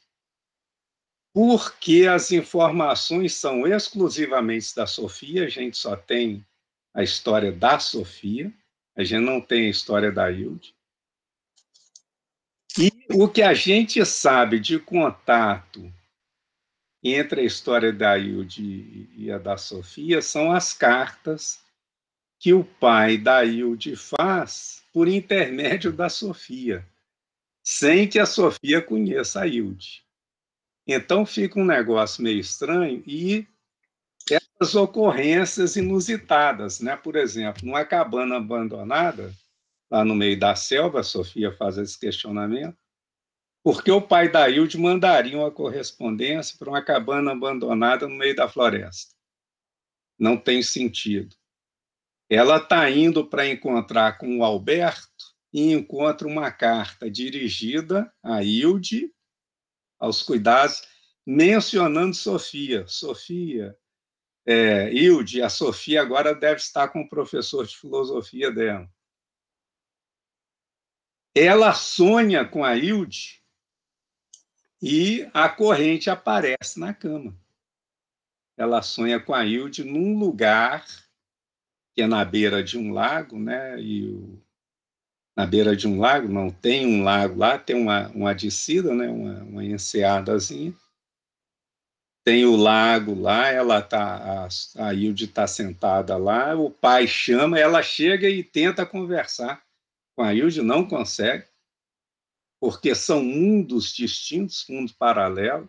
porque 1.33 2.05
as 2.07 2.31
informações 2.31 3.33
são 3.33 3.65
exclusivamente 3.65 4.75
da 4.75 4.85
Sofia, 4.85 5.45
a 5.45 5.49
gente 5.49 5.75
só 5.75 5.95
tem 5.95 6.45
a 6.93 7.01
história 7.01 7.51
da 7.51 7.79
Sofia, 7.79 8.53
a 8.95 9.03
gente 9.03 9.25
não 9.25 9.41
tem 9.41 9.65
a 9.65 9.69
história 9.71 10.11
da 10.11 10.29
Hilde. 10.29 10.75
E 12.77 12.91
o 13.11 13.27
que 13.27 13.41
a 13.41 13.53
gente 13.53 14.05
sabe 14.05 14.59
de 14.59 14.79
contato 14.79 15.91
entre 17.03 17.41
a 17.41 17.43
história 17.43 17.91
da 17.91 18.17
Hilde 18.17 19.09
e 19.17 19.31
a 19.31 19.39
da 19.39 19.57
Sofia 19.57 20.21
são 20.21 20.51
as 20.51 20.71
cartas 20.71 21.59
que 22.39 22.53
o 22.53 22.63
pai 22.63 23.17
da 23.17 23.43
Hilde 23.43 23.95
faz 23.95 24.83
por 24.93 25.07
intermédio 25.07 25.91
da 25.91 26.09
Sofia, 26.09 26.87
sem 27.63 28.07
que 28.07 28.19
a 28.19 28.25
Sofia 28.25 28.81
conheça 28.81 29.41
a 29.41 29.47
Hilde. 29.47 30.03
Então 30.87 31.25
fica 31.25 31.59
um 31.59 31.65
negócio 31.65 32.23
meio 32.23 32.39
estranho 32.39 33.01
e 33.07 33.47
essas 34.29 34.75
ocorrências 34.75 35.75
inusitadas, 35.75 36.79
né? 36.79 36.95
Por 36.95 37.15
exemplo, 37.15 37.65
numa 37.65 37.85
cabana 37.85 38.37
abandonada, 38.37 39.33
lá 39.89 40.03
no 40.03 40.15
meio 40.15 40.37
da 40.37 40.55
selva, 40.55 40.99
a 40.99 41.03
Sofia 41.03 41.51
faz 41.51 41.77
esse 41.77 41.97
questionamento, 41.99 42.77
porque 43.63 43.91
o 43.91 44.01
pai 44.01 44.29
da 44.29 44.49
Hilde 44.49 44.77
mandaria 44.77 45.37
uma 45.37 45.51
correspondência 45.51 46.57
para 46.57 46.69
uma 46.69 46.81
cabana 46.81 47.31
abandonada 47.31 48.07
no 48.07 48.15
meio 48.15 48.35
da 48.35 48.49
floresta. 48.49 49.13
Não 50.19 50.37
tem 50.37 50.61
sentido. 50.61 51.35
Ela 52.29 52.57
está 52.57 52.89
indo 52.89 53.25
para 53.25 53.47
encontrar 53.47 54.17
com 54.17 54.39
o 54.39 54.43
Alberto 54.43 55.33
e 55.53 55.71
encontra 55.71 56.27
uma 56.27 56.51
carta 56.51 57.09
dirigida 57.09 58.11
a 58.23 58.43
Hilde 58.43 59.12
aos 60.03 60.21
cuidados, 60.21 60.85
mencionando 61.25 62.13
Sofia. 62.13 62.85
Sofia, 62.87 63.73
é, 64.45 64.91
Hilde, 64.91 65.41
a 65.41 65.47
Sofia 65.47 66.01
agora 66.01 66.35
deve 66.35 66.57
estar 66.57 66.89
com 66.89 67.01
o 67.01 67.07
professor 67.07 67.65
de 67.65 67.77
filosofia 67.77 68.51
dela. 68.51 68.91
Ela 71.33 71.73
sonha 71.73 72.45
com 72.45 72.65
a 72.65 72.75
Hilde 72.75 73.41
e 74.81 75.25
a 75.33 75.47
corrente 75.47 76.09
aparece 76.09 76.77
na 76.77 76.93
cama. 76.93 77.39
Ela 78.57 78.81
sonha 78.81 79.21
com 79.21 79.33
a 79.33 79.45
Hilde 79.45 79.85
num 79.85 80.19
lugar 80.19 80.85
que 81.93 82.01
é 82.01 82.07
na 82.07 82.25
beira 82.25 82.61
de 82.61 82.77
um 82.77 82.91
lago, 82.91 83.39
né? 83.39 83.79
E 83.79 84.07
o, 84.07 84.43
na 85.35 85.45
beira 85.45 85.75
de 85.75 85.87
um 85.87 85.99
lago, 85.99 86.27
não 86.27 86.51
tem 86.51 86.85
um 86.85 87.03
lago 87.03 87.37
lá, 87.37 87.57
tem 87.57 87.75
uma, 87.75 88.09
uma 88.09 88.33
descida, 88.33 88.93
né? 88.93 89.09
Uma, 89.09 89.43
uma 89.43 89.65
enseadazinha. 89.65 90.73
Tem 92.23 92.45
o 92.45 92.55
lago 92.55 93.13
lá, 93.19 93.49
ela 93.49 93.81
tá, 93.81 94.47
a, 94.77 94.87
a 94.87 94.93
Hilde 94.93 95.25
está 95.25 95.45
sentada 95.45 96.15
lá, 96.15 96.55
o 96.55 96.71
pai 96.71 97.05
chama, 97.05 97.59
ela 97.59 97.83
chega 97.83 98.29
e 98.29 98.43
tenta 98.43 98.85
conversar 98.85 99.61
com 100.15 100.23
a 100.23 100.33
Hilde, 100.33 100.61
não 100.61 100.87
consegue, 100.87 101.45
porque 102.61 102.95
são 102.95 103.21
mundos 103.21 103.91
distintos, 103.93 104.65
mundos 104.69 104.93
paralelos. 104.93 105.67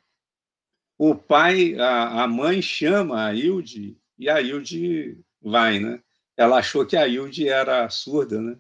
O 0.97 1.16
pai, 1.16 1.75
a, 1.76 2.23
a 2.23 2.28
mãe 2.28 2.62
chama 2.62 3.26
a 3.26 3.35
Hilde 3.35 3.99
e 4.16 4.28
a 4.28 4.40
Hilde 4.40 5.18
vai, 5.42 5.80
né? 5.80 6.00
ela 6.37 6.59
achou 6.59 6.85
que 6.85 6.97
a 6.97 7.06
Hilde 7.06 7.49
era 7.49 7.88
surda, 7.88 8.40
né? 8.40 8.59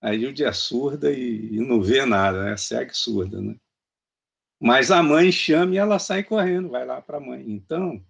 A 0.00 0.14
Hilde 0.14 0.44
é 0.44 0.52
surda 0.52 1.12
e, 1.12 1.54
e 1.54 1.60
não 1.60 1.82
vê 1.82 2.06
nada, 2.06 2.44
né? 2.44 2.56
Segue 2.56 2.94
surda, 2.94 3.40
né? 3.40 3.54
Mas 4.58 4.90
a 4.90 5.02
mãe 5.02 5.30
chama 5.30 5.74
e 5.74 5.78
ela 5.78 5.98
sai 5.98 6.22
correndo, 6.22 6.68
vai 6.68 6.84
lá 6.84 7.00
para 7.00 7.18
a 7.18 7.20
mãe. 7.20 7.44
Então, 7.50 8.04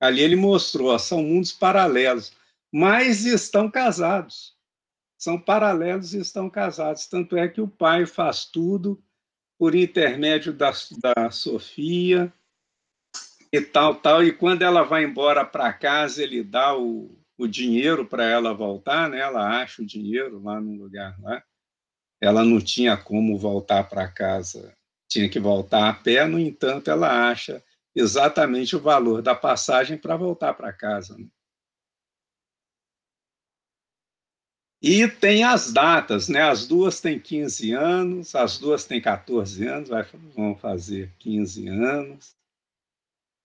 ali 0.00 0.20
ele 0.22 0.36
mostrou, 0.36 0.88
ó, 0.88 0.98
são 0.98 1.22
mundos 1.22 1.52
paralelos, 1.52 2.32
mas 2.72 3.24
estão 3.24 3.70
casados. 3.70 4.56
São 5.18 5.38
paralelos 5.38 6.14
e 6.14 6.18
estão 6.18 6.48
casados. 6.48 7.06
Tanto 7.06 7.36
é 7.36 7.48
que 7.48 7.60
o 7.60 7.68
pai 7.68 8.06
faz 8.06 8.46
tudo 8.46 9.02
por 9.58 9.74
intermédio 9.74 10.52
da, 10.52 10.72
da 11.02 11.30
Sofia 11.30 12.32
e 13.52 13.60
tal, 13.60 13.96
tal. 13.96 14.24
E 14.24 14.32
quando 14.32 14.62
ela 14.62 14.82
vai 14.82 15.04
embora 15.04 15.44
para 15.44 15.72
casa, 15.72 16.22
ele 16.22 16.42
dá 16.42 16.76
o, 16.76 17.19
o 17.40 17.48
dinheiro 17.48 18.06
para 18.06 18.24
ela 18.24 18.52
voltar, 18.52 19.08
né? 19.08 19.20
Ela 19.20 19.62
acha 19.62 19.82
o 19.82 19.86
dinheiro 19.86 20.42
lá 20.42 20.60
no 20.60 20.74
lugar 20.74 21.18
lá. 21.20 21.42
Ela 22.20 22.44
não 22.44 22.60
tinha 22.60 22.96
como 22.96 23.38
voltar 23.38 23.88
para 23.88 24.06
casa, 24.06 24.76
tinha 25.08 25.28
que 25.28 25.40
voltar 25.40 25.88
a 25.88 25.94
pé, 25.94 26.26
no 26.26 26.38
entanto, 26.38 26.90
ela 26.90 27.30
acha 27.30 27.62
exatamente 27.94 28.76
o 28.76 28.80
valor 28.80 29.22
da 29.22 29.34
passagem 29.34 29.96
para 29.96 30.16
voltar 30.16 30.52
para 30.54 30.72
casa. 30.72 31.16
Né? 31.16 31.26
E 34.82 35.08
tem 35.08 35.42
as 35.42 35.72
datas, 35.72 36.28
né? 36.28 36.42
As 36.42 36.66
duas 36.66 37.00
têm 37.00 37.18
15 37.18 37.72
anos, 37.72 38.34
as 38.34 38.58
duas 38.58 38.84
têm 38.84 39.00
14 39.00 39.66
anos, 39.66 39.90
vão 40.34 40.54
fazer 40.56 41.12
15 41.18 41.68
anos 41.68 42.39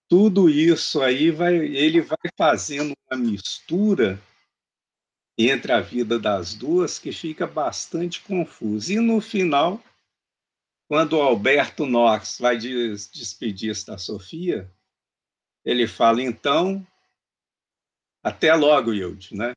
tudo 0.07 0.49
isso 0.49 1.01
aí 1.01 1.31
vai, 1.31 1.55
ele 1.55 2.01
vai 2.01 2.17
fazendo 2.37 2.93
uma 3.09 3.17
mistura 3.17 4.21
entre 5.37 5.71
a 5.71 5.81
vida 5.81 6.17
das 6.17 6.53
duas 6.53 6.97
que 6.97 7.11
fica 7.11 7.45
bastante 7.45 8.21
confuso. 8.21 8.91
E 8.93 8.99
no 8.99 9.19
final, 9.19 9.83
quando 10.87 11.13
o 11.13 11.21
Alberto 11.21 11.85
Knox 11.85 12.39
vai 12.39 12.57
despedir-se 12.57 13.85
da 13.85 13.97
Sofia, 13.97 14.71
ele 15.63 15.87
fala, 15.87 16.21
então, 16.21 16.85
até 18.23 18.53
logo, 18.53 18.93
Hilde, 18.93 19.35
né? 19.35 19.53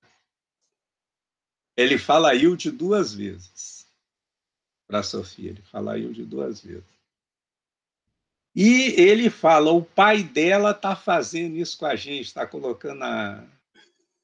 Ele 1.76 1.98
fala 1.98 2.34
Hilde 2.34 2.70
duas 2.72 3.14
vezes 3.14 3.86
para 4.86 5.02
Sofia, 5.02 5.50
ele 5.50 5.62
fala 5.62 5.98
Hilde 5.98 6.24
duas 6.24 6.60
vezes. 6.60 6.97
E 8.60 9.00
ele 9.00 9.30
fala: 9.30 9.70
o 9.70 9.84
pai 9.84 10.24
dela 10.24 10.72
está 10.72 10.96
fazendo 10.96 11.54
isso 11.54 11.78
com 11.78 11.86
a 11.86 11.94
gente, 11.94 12.26
está 12.26 12.44
colocando 12.44 12.98
na, 12.98 13.46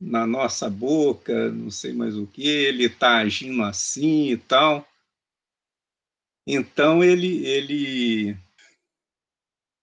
na 0.00 0.26
nossa 0.26 0.68
boca, 0.68 1.52
não 1.52 1.70
sei 1.70 1.92
mais 1.92 2.16
o 2.16 2.26
que, 2.26 2.44
ele 2.44 2.86
está 2.86 3.18
agindo 3.18 3.62
assim 3.62 4.32
e 4.32 4.36
tal. 4.36 4.84
Então 6.44 7.04
ele 7.04 7.46
ele 7.46 8.36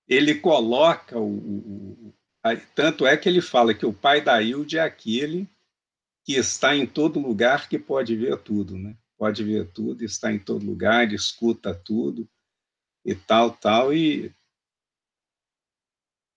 ele 0.06 0.36
coloca 0.36 1.18
o, 1.18 1.38
o, 1.38 2.14
a, 2.44 2.54
tanto 2.76 3.08
é 3.08 3.16
que 3.16 3.30
ele 3.30 3.40
fala 3.40 3.74
que 3.74 3.86
o 3.86 3.94
pai 3.94 4.20
da 4.20 4.42
Hilde 4.42 4.78
é 4.78 4.82
aquele 4.82 5.48
que 6.26 6.34
está 6.34 6.76
em 6.76 6.86
todo 6.86 7.22
lugar 7.22 7.70
que 7.70 7.80
pode 7.80 8.18
ver 8.18 8.38
tudo, 8.40 8.78
né? 8.78 8.98
Pode 9.18 9.46
ver 9.46 9.72
tudo, 9.72 10.04
está 10.04 10.30
em 10.30 10.40
todo 10.40 10.66
lugar, 10.66 11.14
escuta 11.14 11.74
tudo 11.74 12.28
e 13.06 13.16
tal, 13.16 13.52
tal 13.52 13.94
e 13.94 14.36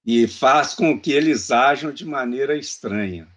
e 0.04 0.26
faz 0.28 0.74
com 0.74 1.00
que 1.00 1.12
eles 1.12 1.50
ajam 1.50 1.92
de 1.92 2.04
maneira 2.04 2.56
estranha. 2.56 3.28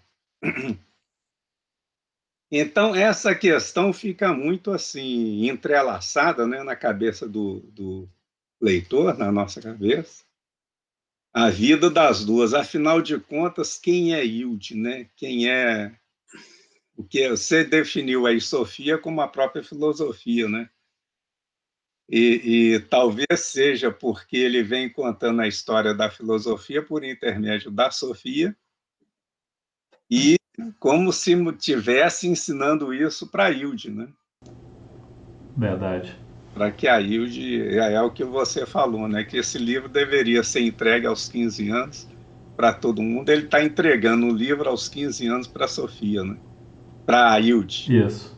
Então, 2.49 2.95
essa 2.95 3.35
questão 3.35 3.91
fica 3.91 4.33
muito 4.33 4.71
assim 4.71 5.49
entrelaçada 5.49 6.47
né, 6.47 6.63
na 6.63 6.77
cabeça 6.77 7.27
do, 7.27 7.59
do 7.73 8.09
leitor, 8.61 9.17
na 9.17 9.31
nossa 9.31 9.61
cabeça. 9.61 10.23
A 11.33 11.49
vida 11.49 11.89
das 11.89 12.23
duas, 12.23 12.53
afinal 12.53 13.01
de 13.01 13.19
contas, 13.19 13.77
quem 13.77 14.15
é 14.15 14.25
Hilde, 14.25 14.75
né? 14.75 15.09
Quem 15.15 15.49
é 15.49 15.93
o 16.95 17.03
que 17.03 17.29
você 17.29 17.63
definiu 17.63 18.25
aí 18.25 18.41
Sofia 18.41 18.97
como 18.97 19.21
a 19.21 19.27
própria 19.27 19.61
filosofia, 19.63 20.47
né? 20.47 20.69
E, 22.09 22.75
e, 22.75 22.79
talvez 22.79 23.39
seja 23.39 23.91
porque 23.91 24.37
ele 24.37 24.63
vem 24.63 24.89
contando 24.89 25.41
a 25.41 25.47
história 25.47 25.93
da 25.93 26.09
filosofia 26.09 26.81
por 26.81 27.03
intermédio 27.03 27.69
da 27.69 27.91
Sofia 27.91 28.55
e 30.09 30.37
como 30.79 31.11
se 31.11 31.35
tivesse 31.57 32.27
ensinando 32.27 32.93
isso 32.93 33.27
para 33.27 33.47
a 33.47 33.51
Hilde, 33.51 33.91
né? 33.91 34.07
Verdade. 35.55 36.17
Para 36.53 36.71
que 36.71 36.87
a 36.87 36.99
Hilde, 36.99 37.61
é, 37.77 37.93
é 37.93 38.01
o 38.01 38.11
que 38.11 38.23
você 38.23 38.65
falou, 38.65 39.07
né? 39.07 39.23
Que 39.23 39.37
esse 39.37 39.57
livro 39.57 39.89
deveria 39.89 40.43
ser 40.43 40.61
entregue 40.61 41.05
aos 41.05 41.27
15 41.27 41.69
anos 41.69 42.07
para 42.55 42.73
todo 42.73 43.03
mundo. 43.03 43.29
Ele 43.29 43.43
está 43.43 43.63
entregando 43.63 44.27
o 44.27 44.33
livro 44.33 44.69
aos 44.69 44.87
15 44.87 45.27
anos 45.27 45.47
para 45.47 45.65
a 45.65 45.67
Sofia, 45.67 46.23
né? 46.23 46.37
Para 47.05 47.33
a 47.33 47.39
Hilde. 47.39 47.97
Isso. 48.05 48.36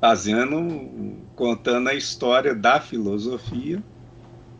Fazendo 0.00 1.26
contando 1.34 1.88
a 1.88 1.94
história 1.94 2.54
da 2.54 2.80
filosofia, 2.80 3.82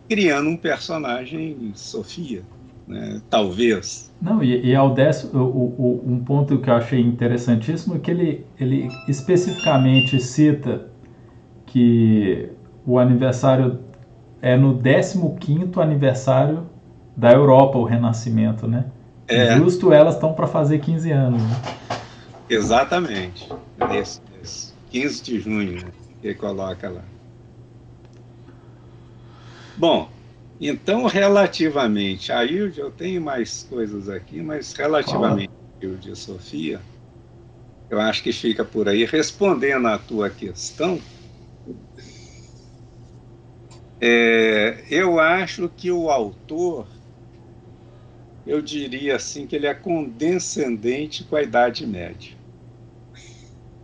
criando 0.08 0.48
um 0.48 0.56
personagem 0.56 1.72
Sofia, 1.74 2.42
né? 2.86 3.20
talvez. 3.28 4.12
Não, 4.20 4.42
e, 4.42 4.66
e 4.66 4.74
ao 4.74 4.94
décimo, 4.94 5.40
o, 5.40 5.74
o, 5.78 6.04
um 6.06 6.24
ponto 6.24 6.58
que 6.58 6.70
eu 6.70 6.74
achei 6.74 7.00
interessantíssimo 7.00 7.96
é 7.96 7.98
que 7.98 8.10
ele, 8.10 8.46
ele 8.58 8.88
especificamente 9.06 10.20
cita 10.20 10.86
que 11.66 12.50
o 12.86 12.98
aniversário 12.98 13.80
é 14.40 14.56
no 14.56 14.74
15 14.74 15.80
aniversário 15.80 16.68
da 17.16 17.32
Europa, 17.32 17.78
o 17.78 17.84
Renascimento, 17.84 18.66
né? 18.66 18.86
É. 19.26 19.56
Justo 19.56 19.92
elas 19.92 20.14
estão 20.14 20.32
para 20.32 20.46
fazer 20.46 20.78
15 20.78 21.10
anos. 21.10 21.42
Né? 21.42 21.56
Exatamente. 22.48 23.48
Esse, 23.90 23.98
esse 24.00 24.20
15 24.90 25.22
de 25.22 25.40
junho. 25.40 25.84
Né? 25.84 25.92
que 26.20 26.34
coloca 26.34 26.88
lá. 26.88 27.04
Bom, 29.76 30.10
então, 30.60 31.06
relativamente 31.06 32.32
a 32.32 32.44
Hilde, 32.44 32.80
eu 32.80 32.90
tenho 32.90 33.20
mais 33.20 33.62
coisas 33.62 34.08
aqui, 34.08 34.42
mas 34.42 34.72
relativamente 34.72 35.50
a 35.80 35.84
Hilde 35.84 36.10
e 36.10 36.16
Sofia, 36.16 36.80
eu 37.88 38.00
acho 38.00 38.22
que 38.22 38.32
fica 38.32 38.64
por 38.64 38.88
aí. 38.88 39.04
Respondendo 39.04 39.86
à 39.86 39.98
tua 39.98 40.28
questão, 40.28 41.00
é, 44.00 44.84
eu 44.90 45.20
acho 45.20 45.68
que 45.68 45.92
o 45.92 46.10
autor, 46.10 46.88
eu 48.44 48.60
diria 48.60 49.14
assim, 49.14 49.46
que 49.46 49.54
ele 49.54 49.66
é 49.66 49.74
condescendente 49.74 51.22
com 51.22 51.36
a 51.36 51.42
Idade 51.42 51.86
Média. 51.86 52.37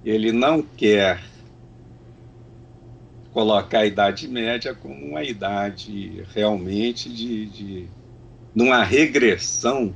Ele 0.05 0.33
não 0.33 0.61
quer 0.63 1.23
colocar 3.33 3.81
a 3.81 3.87
Idade 3.87 4.29
Média 4.29 4.75
como 4.75 4.95
uma 4.95 5.25
idade 5.25 6.25
realmente 6.33 7.09
de, 7.09 7.47
de, 7.47 7.89
regressão 8.85 9.93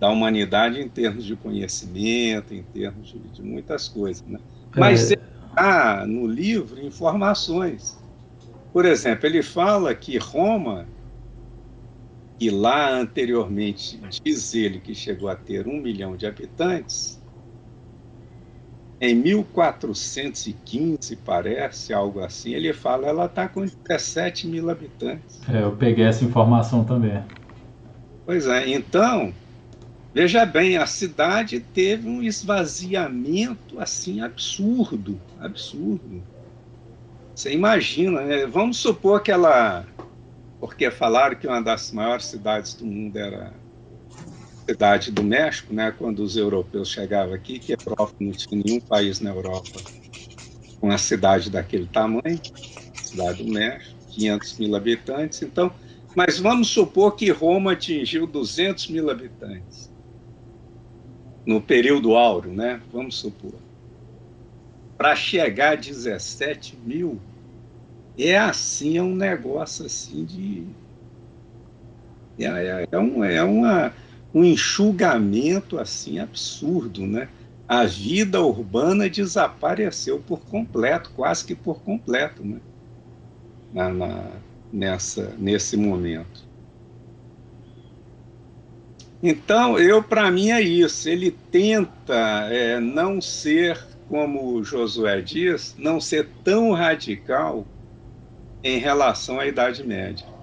da 0.00 0.10
humanidade 0.10 0.80
em 0.80 0.88
termos 0.88 1.24
de 1.24 1.36
conhecimento, 1.36 2.52
em 2.52 2.62
termos 2.62 3.08
de, 3.08 3.18
de 3.18 3.42
muitas 3.42 3.88
coisas. 3.88 4.26
Né? 4.26 4.40
Mas 4.74 5.12
é. 5.12 5.16
há 5.54 6.04
no 6.04 6.26
livro 6.26 6.84
informações. 6.84 7.96
Por 8.72 8.84
exemplo, 8.84 9.26
ele 9.26 9.40
fala 9.40 9.94
que 9.94 10.18
Roma, 10.18 10.88
que 12.36 12.50
lá 12.50 12.90
anteriormente 12.90 14.00
diz 14.24 14.52
ele 14.54 14.80
que 14.80 14.92
chegou 14.92 15.28
a 15.28 15.36
ter 15.36 15.68
um 15.68 15.80
milhão 15.80 16.16
de 16.16 16.26
habitantes, 16.26 17.22
em 19.10 19.14
1415, 19.14 21.16
parece, 21.16 21.92
algo 21.92 22.20
assim, 22.20 22.54
ele 22.54 22.72
fala 22.72 23.08
ela 23.08 23.26
está 23.26 23.48
com 23.48 23.64
17 23.64 24.46
mil 24.46 24.70
habitantes. 24.70 25.40
É, 25.48 25.62
eu 25.62 25.72
peguei 25.72 26.04
essa 26.04 26.24
informação 26.24 26.84
também. 26.84 27.22
Pois 28.24 28.46
é, 28.46 28.68
então, 28.68 29.34
veja 30.12 30.46
bem, 30.46 30.76
a 30.76 30.86
cidade 30.86 31.58
teve 31.60 32.08
um 32.08 32.22
esvaziamento 32.22 33.80
assim 33.80 34.20
absurdo, 34.20 35.20
absurdo. 35.40 36.22
Você 37.34 37.52
imagina, 37.52 38.20
né? 38.22 38.46
Vamos 38.46 38.76
supor 38.76 39.22
que 39.22 39.32
ela, 39.32 39.84
porque 40.60 40.90
falaram 40.90 41.36
que 41.36 41.46
uma 41.46 41.60
das 41.60 41.92
maiores 41.92 42.26
cidades 42.26 42.74
do 42.74 42.86
mundo 42.86 43.18
era 43.18 43.52
cidade 44.68 45.12
do 45.12 45.22
México, 45.22 45.74
né, 45.74 45.92
quando 45.96 46.20
os 46.20 46.36
europeus 46.36 46.88
chegavam 46.88 47.34
aqui, 47.34 47.58
que 47.58 47.72
a 47.72 47.76
Europa 47.86 48.14
não 48.18 48.32
tinha 48.32 48.62
nenhum 48.64 48.80
país 48.80 49.20
na 49.20 49.30
Europa 49.30 49.80
com 50.80 50.90
a 50.90 50.98
cidade 50.98 51.50
daquele 51.50 51.86
tamanho, 51.86 52.40
cidade 53.02 53.42
do 53.42 53.52
México, 53.52 53.94
500 54.10 54.58
mil 54.58 54.76
habitantes. 54.76 55.42
Então, 55.42 55.72
mas 56.14 56.38
vamos 56.38 56.68
supor 56.68 57.16
que 57.16 57.30
Roma 57.30 57.72
atingiu 57.72 58.26
200 58.26 58.88
mil 58.88 59.10
habitantes 59.10 59.92
no 61.44 61.60
período 61.60 62.16
áureo, 62.16 62.52
né? 62.52 62.80
Vamos 62.92 63.16
supor. 63.16 63.54
Para 64.96 65.14
chegar 65.16 65.72
a 65.72 65.76
17 65.76 66.76
mil, 66.84 67.20
é 68.16 68.36
assim, 68.38 68.96
é 68.96 69.02
um 69.02 69.14
negócio 69.14 69.84
assim 69.84 70.24
de. 70.24 70.64
É, 72.38 72.44
é, 72.44 72.88
é, 72.90 72.98
um, 72.98 73.24
é 73.24 73.42
uma 73.42 73.92
um 74.34 74.44
enxugamento 74.44 75.78
assim 75.78 76.18
absurdo, 76.18 77.06
né? 77.06 77.28
A 77.68 77.84
vida 77.84 78.42
urbana 78.42 79.08
desapareceu 79.08 80.18
por 80.18 80.40
completo, 80.40 81.12
quase 81.14 81.44
que 81.44 81.54
por 81.54 81.80
completo, 81.82 82.44
né? 82.44 82.58
Na, 83.72 83.88
na, 83.90 84.30
nessa, 84.72 85.34
nesse 85.38 85.76
momento. 85.76 86.44
Então, 89.22 89.78
eu 89.78 90.02
para 90.02 90.30
mim 90.30 90.50
é 90.50 90.60
isso. 90.60 91.08
Ele 91.08 91.30
tenta 91.30 92.48
é, 92.50 92.78
não 92.80 93.20
ser, 93.20 93.80
como 94.08 94.62
Josué 94.62 95.22
diz, 95.22 95.74
não 95.78 96.00
ser 96.00 96.28
tão 96.42 96.72
radical 96.72 97.64
em 98.62 98.78
relação 98.78 99.40
à 99.40 99.46
Idade 99.46 99.86
Média 99.86 100.33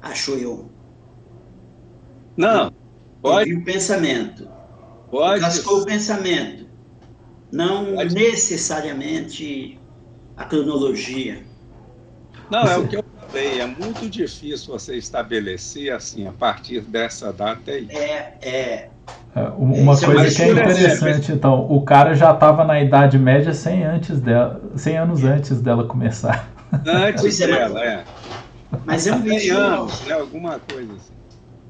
Acho 0.00 0.34
eu. 0.34 0.70
Não. 2.36 2.72
Pode. 3.20 3.50
Ele 3.50 3.56
viu 3.56 3.62
o 3.62 3.64
pensamento. 3.64 4.48
Pode. 5.10 5.40
Classificou 5.40 5.80
o 5.80 5.84
pensamento. 5.84 6.66
Não 7.50 7.96
pode. 7.96 8.14
necessariamente 8.14 9.76
a 10.36 10.44
cronologia. 10.44 11.42
Não, 12.48 12.62
é 12.62 12.78
o 12.78 12.86
que 12.86 12.98
eu 12.98 13.04
falei. 13.26 13.60
É 13.60 13.66
muito 13.66 14.08
difícil 14.08 14.72
você 14.72 14.94
estabelecer 14.94 15.92
assim, 15.92 16.28
a 16.28 16.32
partir 16.32 16.82
dessa 16.82 17.32
data 17.32 17.72
aí. 17.72 17.88
É, 17.90 18.38
é. 18.42 18.89
É, 19.34 19.42
uma 19.56 19.92
Isso 19.94 20.04
é 20.04 20.06
coisa 20.06 20.26
é 20.26 20.30
que 20.30 20.42
é 20.42 20.50
interessante, 20.50 21.32
então, 21.32 21.66
o 21.70 21.82
cara 21.82 22.14
já 22.14 22.32
estava 22.32 22.64
na 22.64 22.80
Idade 22.80 23.16
Média 23.18 23.54
100, 23.54 23.84
antes 23.84 24.20
dela, 24.20 24.60
100 24.74 24.98
anos 24.98 25.24
antes 25.24 25.60
dela 25.60 25.84
começar. 25.84 26.50
Antes 26.84 27.40
é, 27.40 27.46
dela, 27.46 27.84
é. 27.84 28.04
Mas 28.84 29.06
é 29.06 29.14
um 29.14 29.22
vício 29.22 29.56
anos, 29.56 29.78
nosso. 29.78 30.08
Né, 30.08 30.12
alguma 30.14 30.58
coisa 30.58 30.92
assim. 30.92 31.12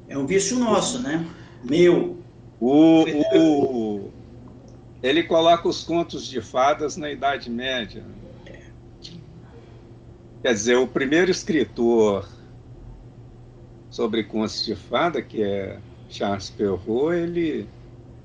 É 0.09 0.17
um 0.17 0.25
vício 0.25 0.57
nosso, 0.59 0.99
né? 0.99 1.25
Meu. 1.63 2.17
O, 2.59 3.05
o, 3.35 4.11
ele 5.01 5.23
coloca 5.23 5.67
os 5.67 5.83
contos 5.83 6.27
de 6.27 6.41
fadas 6.41 6.95
na 6.95 7.09
Idade 7.11 7.49
Média. 7.49 8.03
Quer 10.43 10.53
dizer, 10.53 10.75
o 10.77 10.87
primeiro 10.87 11.29
escritor 11.29 12.27
sobre 13.89 14.23
contos 14.23 14.65
de 14.65 14.75
fada, 14.75 15.21
que 15.21 15.43
é 15.43 15.77
Charles 16.11 16.49
Perrault, 16.49 17.15
ele 17.15 17.67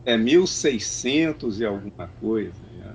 é 0.04 0.16
1600 0.16 1.60
e 1.60 1.64
alguma 1.64 2.08
coisa. 2.20 2.60
Né? 2.78 2.94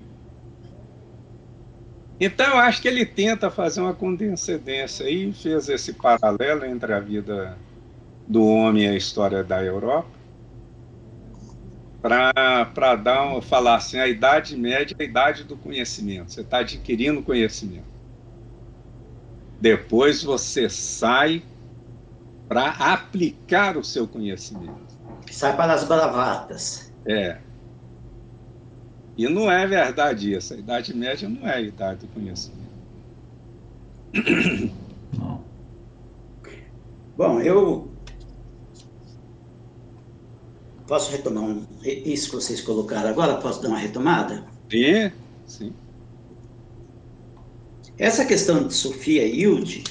Então, 2.20 2.58
acho 2.60 2.82
que 2.82 2.88
ele 2.88 3.06
tenta 3.06 3.50
fazer 3.50 3.82
uma 3.82 3.94
condescendência 3.94 5.10
e 5.10 5.34
fez 5.34 5.70
esse 5.70 5.94
paralelo 5.94 6.66
entre 6.66 6.94
a 6.94 7.00
vida 7.00 7.58
do 8.28 8.46
homem 8.46 8.84
e 8.84 8.88
a 8.88 8.96
história 8.96 9.44
da 9.44 9.64
Europa, 9.64 10.10
para 12.02 12.96
dar 12.96 13.42
falar 13.42 13.76
assim, 13.76 14.00
a 14.00 14.08
idade 14.08 14.56
média 14.56 14.96
é 14.98 15.04
a 15.04 15.06
idade 15.06 15.44
do 15.44 15.58
conhecimento. 15.58 16.32
Você 16.32 16.42
está 16.42 16.60
adquirindo 16.60 17.22
conhecimento. 17.22 17.92
Depois 19.60 20.24
você 20.24 20.68
sai 20.70 21.44
para 22.52 22.72
aplicar 22.72 23.78
o 23.78 23.84
seu 23.84 24.06
conhecimento. 24.06 24.98
Sai 25.32 25.56
para 25.56 25.74
as 25.74 25.86
bravatas. 25.86 26.92
É. 27.08 27.38
E 29.18 29.26
não 29.30 29.50
é 29.50 29.66
verdade 29.66 30.34
isso. 30.34 30.54
A 30.54 30.58
Idade 30.58 30.94
Média 30.94 31.30
não 31.30 31.48
é 31.48 31.54
a 31.56 31.62
idade 31.62 32.06
do 32.06 32.08
conhecimento. 32.10 32.60
Não. 35.18 35.42
Bom, 37.16 37.40
eu 37.40 37.90
posso 40.88 41.10
retomar 41.10 41.46
um, 41.46 41.66
isso 41.86 42.32
que 42.32 42.36
vocês 42.36 42.60
colocaram 42.60 43.08
agora? 43.08 43.38
Posso 43.38 43.62
dar 43.62 43.70
uma 43.70 43.78
retomada? 43.78 44.44
Sim, 44.70 45.10
sim. 45.48 45.74
Essa 47.98 48.26
questão 48.26 48.68
de 48.68 48.74
Sofia 48.74 49.26
Hilde, 49.26 49.86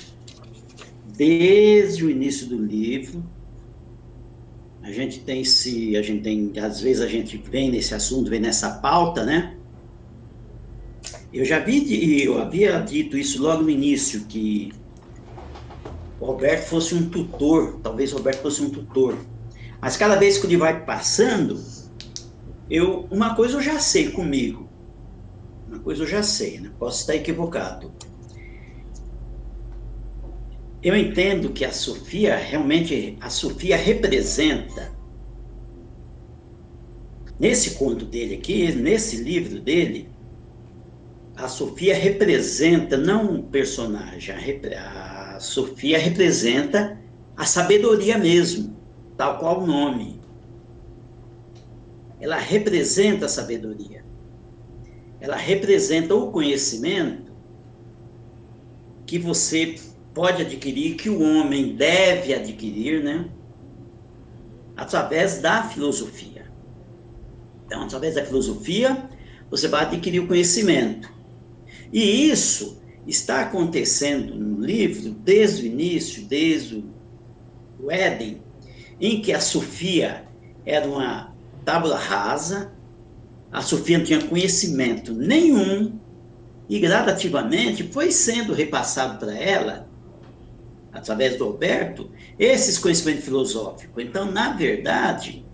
desde 1.20 2.02
o 2.02 2.08
início 2.08 2.46
do 2.46 2.56
livro. 2.56 3.22
A 4.82 4.90
gente 4.90 5.20
tem 5.20 5.44
se, 5.44 5.94
a 5.94 6.00
gente 6.00 6.22
tem, 6.22 6.58
às 6.58 6.80
vezes 6.80 7.02
a 7.02 7.06
gente 7.06 7.36
vem 7.36 7.70
nesse 7.70 7.94
assunto, 7.94 8.30
vem 8.30 8.40
nessa 8.40 8.70
pauta, 8.78 9.22
né? 9.22 9.54
Eu 11.30 11.44
já 11.44 11.58
vi, 11.58 12.24
eu 12.24 12.40
havia 12.40 12.80
dito 12.80 13.18
isso 13.18 13.42
logo 13.42 13.64
no 13.64 13.68
início 13.68 14.24
que 14.24 14.72
Roberto 16.18 16.64
fosse 16.64 16.94
um 16.94 17.10
tutor, 17.10 17.78
talvez 17.82 18.12
Roberto 18.12 18.40
fosse 18.40 18.62
um 18.62 18.70
tutor. 18.70 19.14
Mas 19.78 19.98
cada 19.98 20.16
vez 20.16 20.38
que 20.38 20.46
ele 20.46 20.56
vai 20.56 20.86
passando, 20.86 21.62
eu 22.70 23.06
uma 23.10 23.34
coisa 23.34 23.58
eu 23.58 23.60
já 23.60 23.78
sei 23.78 24.10
comigo. 24.10 24.70
Uma 25.68 25.80
coisa 25.80 26.02
eu 26.02 26.06
já 26.06 26.22
sei, 26.22 26.60
né? 26.60 26.70
Posso 26.78 27.02
estar 27.02 27.14
equivocado 27.14 27.92
eu 30.82 30.96
entendo 30.96 31.50
que 31.50 31.64
a 31.64 31.72
Sofia 31.72 32.36
realmente 32.36 33.16
a 33.20 33.28
Sofia 33.28 33.76
representa 33.76 34.90
nesse 37.38 37.72
conto 37.72 38.04
dele 38.04 38.36
aqui, 38.36 38.72
nesse 38.72 39.16
livro 39.16 39.60
dele, 39.60 40.10
a 41.36 41.48
Sofia 41.48 41.94
representa 41.94 42.96
não 42.96 43.34
um 43.34 43.42
personagem, 43.42 44.34
a, 44.34 45.36
a 45.36 45.40
Sofia 45.40 45.98
representa 45.98 47.00
a 47.36 47.46
sabedoria 47.46 48.18
mesmo. 48.18 48.76
tal 49.16 49.38
qual 49.38 49.62
o 49.62 49.66
nome. 49.66 50.20
Ela 52.20 52.36
representa 52.36 53.24
a 53.24 53.28
sabedoria. 53.28 54.04
Ela 55.18 55.36
representa 55.36 56.14
o 56.14 56.30
conhecimento 56.30 57.32
que 59.06 59.18
você 59.18 59.76
pode 60.20 60.42
adquirir, 60.42 60.96
que 60.96 61.08
o 61.08 61.22
homem 61.22 61.74
deve 61.74 62.34
adquirir, 62.34 63.02
né? 63.02 63.24
Através 64.76 65.38
da 65.38 65.62
filosofia. 65.62 66.44
Então, 67.64 67.84
através 67.84 68.16
da 68.16 68.24
filosofia, 68.26 69.08
você 69.50 69.66
vai 69.66 69.80
adquirir 69.80 70.20
o 70.20 70.26
conhecimento. 70.26 71.10
E 71.90 72.28
isso 72.30 72.82
está 73.06 73.40
acontecendo 73.40 74.34
no 74.34 74.62
livro 74.62 75.10
desde 75.10 75.62
o 75.62 75.66
início, 75.66 76.26
desde 76.26 76.84
o 77.82 77.90
Éden, 77.90 78.42
em 79.00 79.22
que 79.22 79.32
a 79.32 79.40
Sofia 79.40 80.26
era 80.66 80.86
uma 80.86 81.34
tábula 81.64 81.96
rasa, 81.96 82.70
a 83.50 83.62
Sofia 83.62 83.96
não 83.96 84.04
tinha 84.04 84.22
conhecimento 84.22 85.14
nenhum, 85.14 85.98
e 86.68 86.78
gradativamente 86.78 87.84
foi 87.84 88.12
sendo 88.12 88.52
repassado 88.52 89.18
para 89.18 89.34
ela, 89.34 89.89
através 90.92 91.36
do 91.36 91.44
Alberto, 91.44 92.10
esses 92.38 92.78
conhecimentos 92.78 93.24
filosóficos. 93.24 94.02
Então, 94.02 94.30
na 94.30 94.52
verdade, 94.52 95.44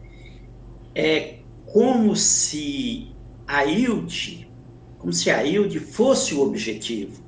é 0.95 1.39
como 1.67 2.17
se 2.17 3.15
a 3.47 3.65
Hilde, 3.65 4.51
como 4.99 5.13
se 5.13 5.31
a 5.31 5.45
Hilde 5.45 5.79
fosse 5.79 6.35
o 6.35 6.41
objetivo. 6.41 7.25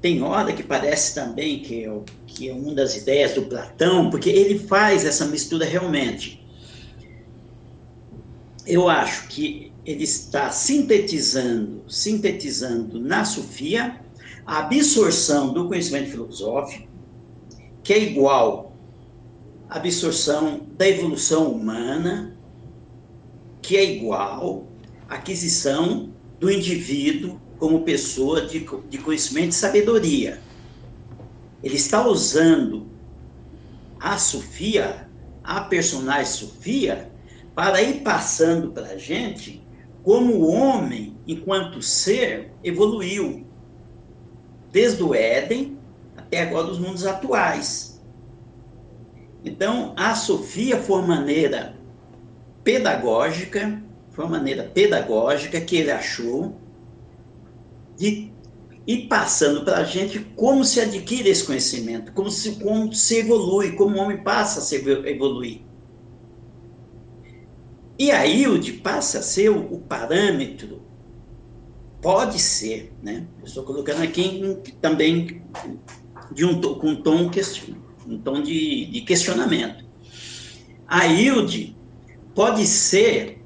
Tem 0.00 0.22
hora 0.22 0.52
que 0.52 0.62
parece 0.62 1.14
também 1.14 1.60
que 1.60 1.84
é, 1.84 2.00
que 2.26 2.48
é 2.48 2.52
uma 2.52 2.74
das 2.74 2.96
ideias 2.96 3.34
do 3.34 3.42
Platão, 3.42 4.10
porque 4.10 4.28
ele 4.28 4.58
faz 4.58 5.04
essa 5.04 5.24
mistura 5.26 5.64
realmente. 5.64 6.44
Eu 8.66 8.88
acho 8.88 9.28
que 9.28 9.72
ele 9.84 10.04
está 10.04 10.50
sintetizando, 10.50 11.82
sintetizando 11.88 13.00
na 13.00 13.24
Sofia 13.24 14.00
a 14.46 14.58
absorção 14.58 15.52
do 15.52 15.68
conhecimento 15.68 16.10
filosófico, 16.10 16.88
que 17.82 17.92
é 17.92 18.02
igual 18.02 18.76
à 19.68 19.76
absorção 19.76 20.60
da 20.76 20.88
evolução 20.88 21.52
humana, 21.52 22.36
que 23.60 23.76
é 23.76 23.96
igual 23.96 24.66
à 25.08 25.14
aquisição 25.14 26.10
do 26.40 26.50
indivíduo 26.50 27.40
como 27.58 27.82
pessoa 27.82 28.42
de, 28.42 28.66
de 28.88 28.98
conhecimento 28.98 29.50
e 29.50 29.54
sabedoria. 29.54 30.40
Ele 31.62 31.76
está 31.76 32.04
usando 32.06 32.88
a 34.00 34.18
Sofia, 34.18 35.08
a 35.44 35.60
personagem 35.60 36.26
Sofia, 36.26 37.12
para 37.54 37.80
ir 37.80 38.00
passando 38.00 38.72
para 38.72 38.88
a 38.88 38.98
gente 38.98 39.62
como 40.02 40.34
o 40.34 40.50
homem, 40.52 41.16
enquanto 41.26 41.80
ser, 41.80 42.52
evoluiu. 42.64 43.46
Desde 44.72 45.02
o 45.02 45.14
Éden 45.14 45.78
até 46.16 46.42
agora 46.42 46.66
os 46.66 46.78
mundos 46.78 47.06
atuais. 47.06 48.02
Então, 49.44 49.92
a 49.96 50.14
Sofia 50.14 50.78
foi 50.78 50.98
uma 50.98 51.16
maneira 51.16 51.76
pedagógica, 52.64 53.82
foi 54.10 54.24
uma 54.24 54.38
maneira 54.38 54.64
pedagógica 54.64 55.60
que 55.60 55.76
ele 55.76 55.90
achou 55.90 56.56
de 57.96 58.32
ir 58.86 59.06
passando 59.08 59.64
para 59.64 59.78
a 59.78 59.84
gente 59.84 60.20
como 60.36 60.64
se 60.64 60.80
adquire 60.80 61.28
esse 61.28 61.44
conhecimento, 61.44 62.12
como 62.12 62.30
se, 62.30 62.52
como 62.56 62.92
se 62.92 63.18
evolui, 63.18 63.72
como 63.72 63.96
o 63.96 64.00
homem 64.00 64.22
passa 64.22 64.60
a 64.60 64.62
se 64.62 64.76
evoluir. 64.76 65.62
E 67.98 68.10
a 68.10 68.26
ILD 68.26 68.72
passa 68.74 69.18
a 69.18 69.22
ser 69.22 69.50
o 69.50 69.78
parâmetro, 69.78 70.82
pode 72.02 72.38
ser, 72.38 72.92
né? 73.00 73.26
Eu 73.38 73.46
estou 73.46 73.62
colocando 73.62 74.02
aqui 74.02 74.42
também 74.80 75.42
de 76.32 76.44
um, 76.44 76.60
com 76.60 76.88
um 76.88 77.02
tom, 77.02 77.30
um 78.06 78.18
tom 78.18 78.42
de, 78.42 78.86
de 78.86 79.00
questionamento. 79.02 79.84
A 80.86 81.06
ILD 81.06 81.76
pode 82.34 82.66
ser 82.66 83.42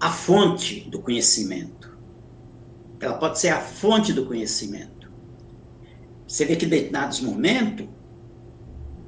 a 0.00 0.10
fonte 0.10 0.88
do 0.88 1.00
conhecimento. 1.00 1.98
Ela 3.00 3.14
pode 3.14 3.38
ser 3.40 3.48
a 3.48 3.60
fonte 3.60 4.12
do 4.12 4.24
conhecimento. 4.24 5.10
Você 6.26 6.44
vê 6.44 6.56
que 6.56 6.66
em 6.66 6.68
determinados 6.68 7.20
momentos, 7.20 7.86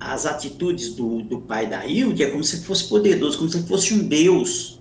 as 0.01 0.25
atitudes 0.25 0.95
do, 0.95 1.23
do 1.23 1.43
pai 1.43 1.67
da 1.67 1.87
Hilde 1.87 2.23
é 2.23 2.31
como 2.31 2.43
se 2.43 2.65
fosse 2.65 2.89
poderoso, 2.89 3.39
como 3.39 3.51
se 3.51 3.63
fosse 3.67 3.95
um 3.95 4.09
Deus. 4.09 4.80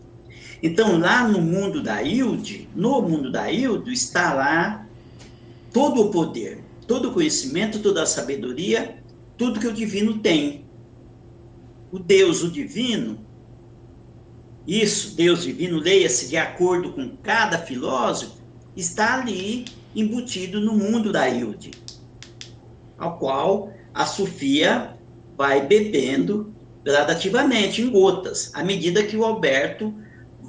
Então, 0.61 0.99
lá 0.99 1.27
no 1.27 1.41
mundo 1.41 1.81
da 1.81 2.03
Hilde, 2.03 2.67
no 2.75 3.01
mundo 3.01 3.31
da 3.31 3.51
Hilde, 3.51 3.93
está 3.93 4.33
lá 4.33 4.85
todo 5.71 6.01
o 6.01 6.11
poder, 6.11 6.63
todo 6.85 7.09
o 7.09 7.13
conhecimento, 7.13 7.79
toda 7.79 8.03
a 8.03 8.05
sabedoria, 8.05 9.01
tudo 9.37 9.59
que 9.59 9.67
o 9.67 9.73
divino 9.73 10.19
tem. 10.19 10.65
O 11.91 11.97
Deus, 11.97 12.43
o 12.43 12.51
divino, 12.51 13.25
isso, 14.67 15.15
Deus 15.15 15.43
divino, 15.43 15.79
leia-se 15.79 16.27
de 16.27 16.37
acordo 16.37 16.93
com 16.93 17.17
cada 17.23 17.57
filósofo, 17.57 18.37
está 18.75 19.15
ali 19.19 19.65
embutido 19.95 20.59
no 20.59 20.75
mundo 20.75 21.11
da 21.11 21.27
Hilde, 21.27 21.71
ao 22.97 23.17
qual 23.17 23.73
a 23.93 24.05
Sofia 24.05 24.95
vai 25.35 25.65
bebendo 25.65 26.53
gradativamente, 26.83 27.81
em 27.81 27.89
gotas, 27.89 28.51
à 28.53 28.63
medida 28.63 29.03
que 29.03 29.17
o 29.17 29.25
Alberto 29.25 29.93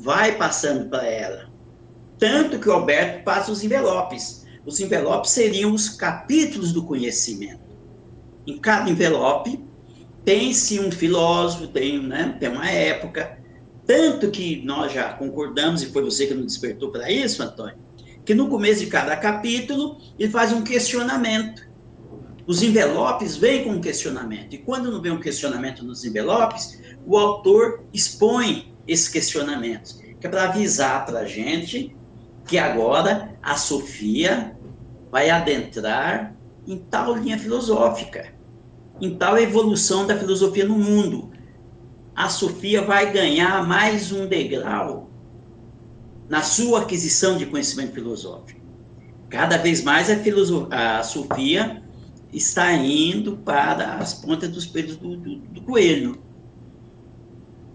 vai 0.00 0.36
passando 0.36 0.88
para 0.88 1.06
ela. 1.06 1.50
Tanto 2.18 2.58
que 2.58 2.68
o 2.68 2.72
Alberto 2.72 3.22
passa 3.24 3.52
os 3.52 3.62
envelopes. 3.62 4.46
Os 4.64 4.80
envelopes 4.80 5.30
seriam 5.30 5.72
os 5.72 5.88
capítulos 5.88 6.72
do 6.72 6.84
conhecimento. 6.84 7.60
Em 8.46 8.58
cada 8.58 8.90
envelope 8.90 9.62
tem-se 10.24 10.78
um 10.80 10.90
filósofo, 10.90 11.68
tem, 11.68 12.02
né, 12.02 12.36
tem 12.38 12.50
uma 12.50 12.68
época, 12.68 13.38
tanto 13.86 14.30
que 14.30 14.62
nós 14.64 14.92
já 14.92 15.14
concordamos, 15.14 15.82
e 15.82 15.86
foi 15.86 16.02
você 16.02 16.26
que 16.26 16.34
nos 16.34 16.46
despertou 16.46 16.90
para 16.90 17.10
isso, 17.10 17.42
Antônio, 17.42 17.76
que 18.24 18.34
no 18.34 18.48
começo 18.48 18.80
de 18.80 18.86
cada 18.86 19.16
capítulo 19.16 19.98
ele 20.18 20.30
faz 20.30 20.52
um 20.52 20.62
questionamento. 20.62 21.68
Os 22.46 22.62
envelopes 22.62 23.36
vêm 23.36 23.64
com 23.64 23.70
um 23.70 23.80
questionamento. 23.80 24.54
E 24.54 24.58
quando 24.58 24.90
não 24.90 25.00
vem 25.00 25.12
um 25.12 25.20
questionamento 25.20 25.84
nos 25.84 26.04
envelopes, 26.04 26.80
o 27.06 27.16
autor 27.16 27.84
expõe 27.92 28.69
esses 28.86 29.08
questionamentos, 29.08 30.00
que 30.20 30.26
é 30.26 30.30
para 30.30 30.44
avisar 30.44 31.06
para 31.06 31.20
a 31.20 31.26
gente 31.26 31.96
que 32.46 32.58
agora 32.58 33.34
a 33.42 33.56
Sofia 33.56 34.56
vai 35.10 35.30
adentrar 35.30 36.34
em 36.66 36.78
tal 36.78 37.16
linha 37.16 37.38
filosófica, 37.38 38.32
em 39.00 39.16
tal 39.16 39.38
evolução 39.38 40.06
da 40.06 40.16
filosofia 40.16 40.64
no 40.64 40.78
mundo 40.78 41.30
a 42.20 42.28
Sofia 42.28 42.82
vai 42.82 43.10
ganhar 43.10 43.66
mais 43.66 44.12
um 44.12 44.26
degrau 44.26 45.08
na 46.28 46.42
sua 46.42 46.82
aquisição 46.82 47.38
de 47.38 47.46
conhecimento 47.46 47.94
filosófico. 47.94 48.60
Cada 49.30 49.56
vez 49.56 49.82
mais 49.82 50.10
a, 50.10 50.98
a 50.98 51.02
Sofia 51.02 51.82
está 52.30 52.72
indo 52.74 53.38
para 53.38 53.94
as 53.94 54.12
pontas 54.12 54.50
dos 54.50 54.66
pelos 54.66 54.96
do, 54.96 55.16
do, 55.16 55.36
do 55.36 55.62
coelho. 55.62 56.20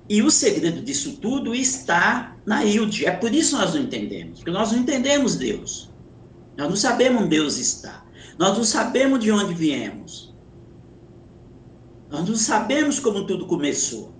E 0.08 0.22
o 0.22 0.30
segredo 0.30 0.82
disso 0.82 1.18
tudo 1.18 1.56
está 1.56 2.38
na 2.46 2.64
Hilde. 2.64 3.06
É 3.06 3.12
por 3.12 3.34
isso 3.34 3.56
que 3.56 3.62
nós 3.62 3.74
não 3.74 3.82
entendemos, 3.82 4.40
porque 4.40 4.52
nós 4.52 4.72
não 4.72 4.80
entendemos 4.80 5.36
Deus. 5.36 5.92
Nós 6.58 6.70
não 6.70 6.76
sabemos 6.76 7.22
onde 7.22 7.30
Deus 7.30 7.58
está. 7.58 8.06
Nós 8.38 8.58
não 8.58 8.64
sabemos 8.64 9.20
de 9.20 9.32
onde 9.32 9.54
viemos. 9.54 10.34
Nós 12.10 12.28
não 12.28 12.36
sabemos 12.36 13.00
como 13.00 13.26
tudo 13.26 13.48
começou. 13.48 14.14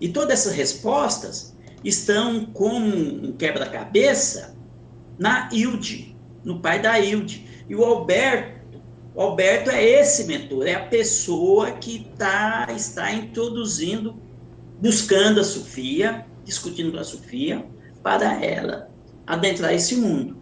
E 0.00 0.08
todas 0.08 0.40
essas 0.40 0.52
respostas 0.52 1.56
estão 1.82 2.44
como 2.46 2.86
um 2.86 3.32
quebra-cabeça 3.32 4.56
na 5.18 5.48
Hilde, 5.50 6.14
no 6.44 6.60
pai 6.60 6.80
da 6.80 6.98
Hilde. 6.98 7.46
E 7.68 7.74
o 7.74 7.84
Alberto, 7.84 8.80
o 9.14 9.20
Alberto 9.20 9.70
é 9.70 9.82
esse 9.82 10.24
mentor, 10.24 10.66
é 10.66 10.74
a 10.74 10.84
pessoa 10.84 11.72
que 11.72 12.10
tá, 12.18 12.66
está 12.76 13.12
introduzindo, 13.12 14.20
buscando 14.80 15.40
a 15.40 15.44
Sofia, 15.44 16.26
discutindo 16.44 16.92
com 16.92 16.98
a 16.98 17.04
Sofia, 17.04 17.64
para 18.02 18.44
ela 18.44 18.90
adentrar 19.26 19.74
esse 19.74 19.96
mundo. 19.96 20.36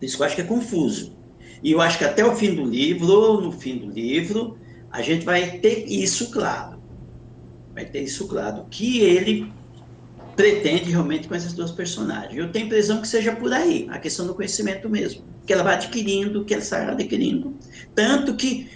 Isso 0.00 0.20
eu 0.20 0.26
acho 0.26 0.34
que 0.34 0.42
é 0.42 0.44
confuso. 0.44 1.16
E 1.62 1.72
eu 1.72 1.80
acho 1.80 1.98
que 1.98 2.04
até 2.04 2.24
o 2.24 2.36
fim 2.36 2.54
do 2.54 2.64
livro, 2.64 3.06
ou 3.10 3.40
no 3.40 3.52
fim 3.52 3.78
do 3.78 3.90
livro, 3.90 4.58
a 4.90 5.00
gente 5.00 5.24
vai 5.24 5.58
ter 5.58 5.86
isso 5.86 6.30
claro 6.30 6.74
vai 7.74 7.84
ter 7.84 8.02
isso 8.02 8.28
claro, 8.28 8.66
que 8.70 9.00
ele 9.00 9.52
pretende 10.36 10.90
realmente 10.90 11.26
com 11.26 11.34
essas 11.34 11.52
duas 11.52 11.72
personagens. 11.72 12.36
Eu 12.36 12.50
tenho 12.50 12.64
a 12.64 12.68
impressão 12.68 13.00
que 13.00 13.08
seja 13.08 13.34
por 13.34 13.52
aí, 13.52 13.86
a 13.90 13.98
questão 13.98 14.26
do 14.26 14.34
conhecimento 14.34 14.88
mesmo, 14.88 15.24
que 15.44 15.52
ela 15.52 15.64
vai 15.64 15.74
adquirindo, 15.74 16.44
que 16.44 16.54
ela 16.54 16.62
sai 16.62 16.88
adquirindo, 16.88 17.54
tanto 17.94 18.34
que 18.36 18.70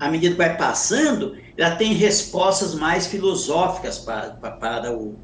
à 0.00 0.10
medida 0.10 0.34
que 0.34 0.38
vai 0.38 0.56
passando, 0.56 1.36
ela 1.56 1.76
tem 1.76 1.94
respostas 1.94 2.74
mais 2.74 3.06
filosóficas 3.06 3.98
para, 3.98 4.30
para, 4.30 4.92
o, 4.92 5.16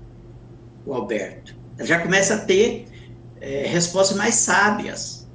o, 0.86 0.94
Alberto. 0.94 1.54
Ela 1.76 1.86
já 1.86 2.00
começa 2.00 2.34
a 2.34 2.38
ter 2.38 2.86
é, 3.40 3.66
respostas 3.66 4.16
mais 4.16 4.36
sábias. 4.36 5.28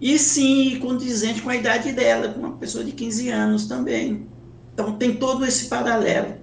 E 0.00 0.18
sim, 0.18 0.78
condizente 0.80 1.42
com 1.42 1.50
a 1.50 1.56
idade 1.56 1.92
dela, 1.92 2.28
com 2.28 2.40
uma 2.40 2.56
pessoa 2.56 2.82
de 2.82 2.92
15 2.92 3.28
anos 3.28 3.66
também. 3.66 4.26
Então 4.72 4.96
tem 4.96 5.16
todo 5.16 5.44
esse 5.44 5.66
paralelo. 5.66 6.34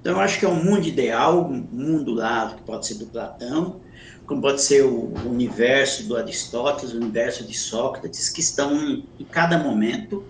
Então 0.00 0.14
eu 0.14 0.20
acho 0.20 0.38
que 0.38 0.44
é 0.44 0.48
um 0.48 0.62
mundo 0.62 0.86
ideal, 0.86 1.46
um 1.46 1.66
mundo 1.72 2.12
lá 2.12 2.54
que 2.54 2.62
pode 2.62 2.86
ser 2.86 2.94
do 2.94 3.06
Platão, 3.06 3.80
como 4.26 4.42
pode 4.42 4.60
ser 4.60 4.84
o 4.84 5.12
universo 5.26 6.04
do 6.04 6.16
Aristóteles, 6.16 6.92
o 6.92 6.96
universo 6.96 7.44
de 7.44 7.56
Sócrates, 7.56 8.28
que 8.28 8.40
estão 8.40 9.02
em 9.18 9.24
cada 9.30 9.58
momento 9.58 10.24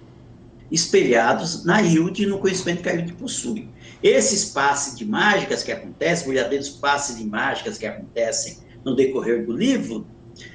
espelhados 0.72 1.64
na 1.64 1.82
Hilde 1.82 2.22
e 2.22 2.26
no 2.26 2.38
conhecimento 2.38 2.82
que 2.82 2.88
a 2.88 2.94
Hilde 2.94 3.12
possui. 3.12 3.68
Esses 4.02 4.46
passes 4.46 4.96
de 4.96 5.04
mágicas 5.04 5.62
que 5.62 5.70
acontecem, 5.70 6.32
verdadeiros 6.32 6.70
passes 6.70 7.18
de 7.18 7.24
mágicas 7.24 7.76
que 7.76 7.86
acontecem 7.86 8.58
no 8.84 8.96
decorrer 8.96 9.46
do 9.46 9.52
livro, 9.52 10.06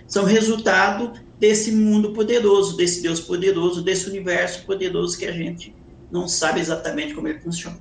são 0.07 0.25
resultado 0.25 1.13
desse 1.39 1.71
mundo 1.71 2.13
poderoso, 2.13 2.75
desse 2.75 3.01
Deus 3.01 3.21
poderoso, 3.21 3.83
desse 3.83 4.09
universo 4.09 4.65
poderoso 4.65 5.17
que 5.17 5.25
a 5.25 5.31
gente 5.31 5.75
não 6.11 6.27
sabe 6.27 6.59
exatamente 6.59 7.13
como 7.13 7.27
ele 7.27 7.39
funciona. 7.39 7.77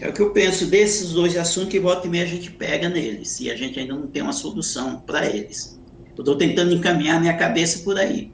É 0.00 0.08
o 0.08 0.12
que 0.12 0.20
eu 0.20 0.30
penso 0.32 0.66
desses 0.66 1.12
dois 1.12 1.36
assuntos 1.36 1.70
que 1.70 1.78
volta 1.78 2.06
e 2.06 2.10
meia 2.10 2.24
a 2.24 2.28
gente 2.28 2.50
pega 2.50 2.88
neles, 2.88 3.38
e 3.40 3.50
a 3.50 3.56
gente 3.56 3.78
ainda 3.78 3.94
não 3.94 4.06
tem 4.06 4.22
uma 4.22 4.32
solução 4.32 5.00
para 5.00 5.26
eles. 5.26 5.78
Eu 6.16 6.22
estou 6.22 6.36
tentando 6.36 6.72
encaminhar 6.72 7.20
minha 7.20 7.36
cabeça 7.36 7.82
por 7.84 7.98
aí. 7.98 8.33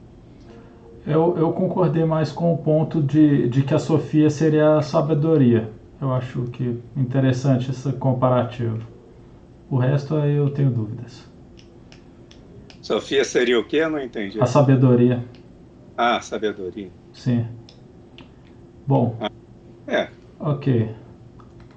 Eu, 1.05 1.35
eu 1.37 1.51
concordei 1.51 2.05
mais 2.05 2.31
com 2.31 2.53
o 2.53 2.57
ponto 2.57 3.01
de, 3.01 3.49
de 3.49 3.63
que 3.63 3.73
a 3.73 3.79
Sofia 3.79 4.29
seria 4.29 4.77
a 4.77 4.81
sabedoria. 4.81 5.69
Eu 5.99 6.13
acho 6.13 6.43
que 6.45 6.79
interessante 6.95 7.71
esse 7.71 7.91
comparativo. 7.93 8.79
O 9.69 9.77
resto 9.77 10.15
aí 10.15 10.35
eu 10.35 10.49
tenho 10.49 10.69
dúvidas. 10.69 11.27
Sofia 12.81 13.23
seria 13.23 13.59
o 13.59 13.63
quê? 13.63 13.77
Eu 13.77 13.89
não 13.89 13.99
entendi. 13.99 14.41
A 14.41 14.45
sabedoria. 14.45 15.23
Ah, 15.95 16.19
sabedoria. 16.21 16.89
Sim. 17.13 17.45
Bom. 18.85 19.15
Ah, 19.19 19.31
é. 19.87 20.09
Ok. 20.39 20.89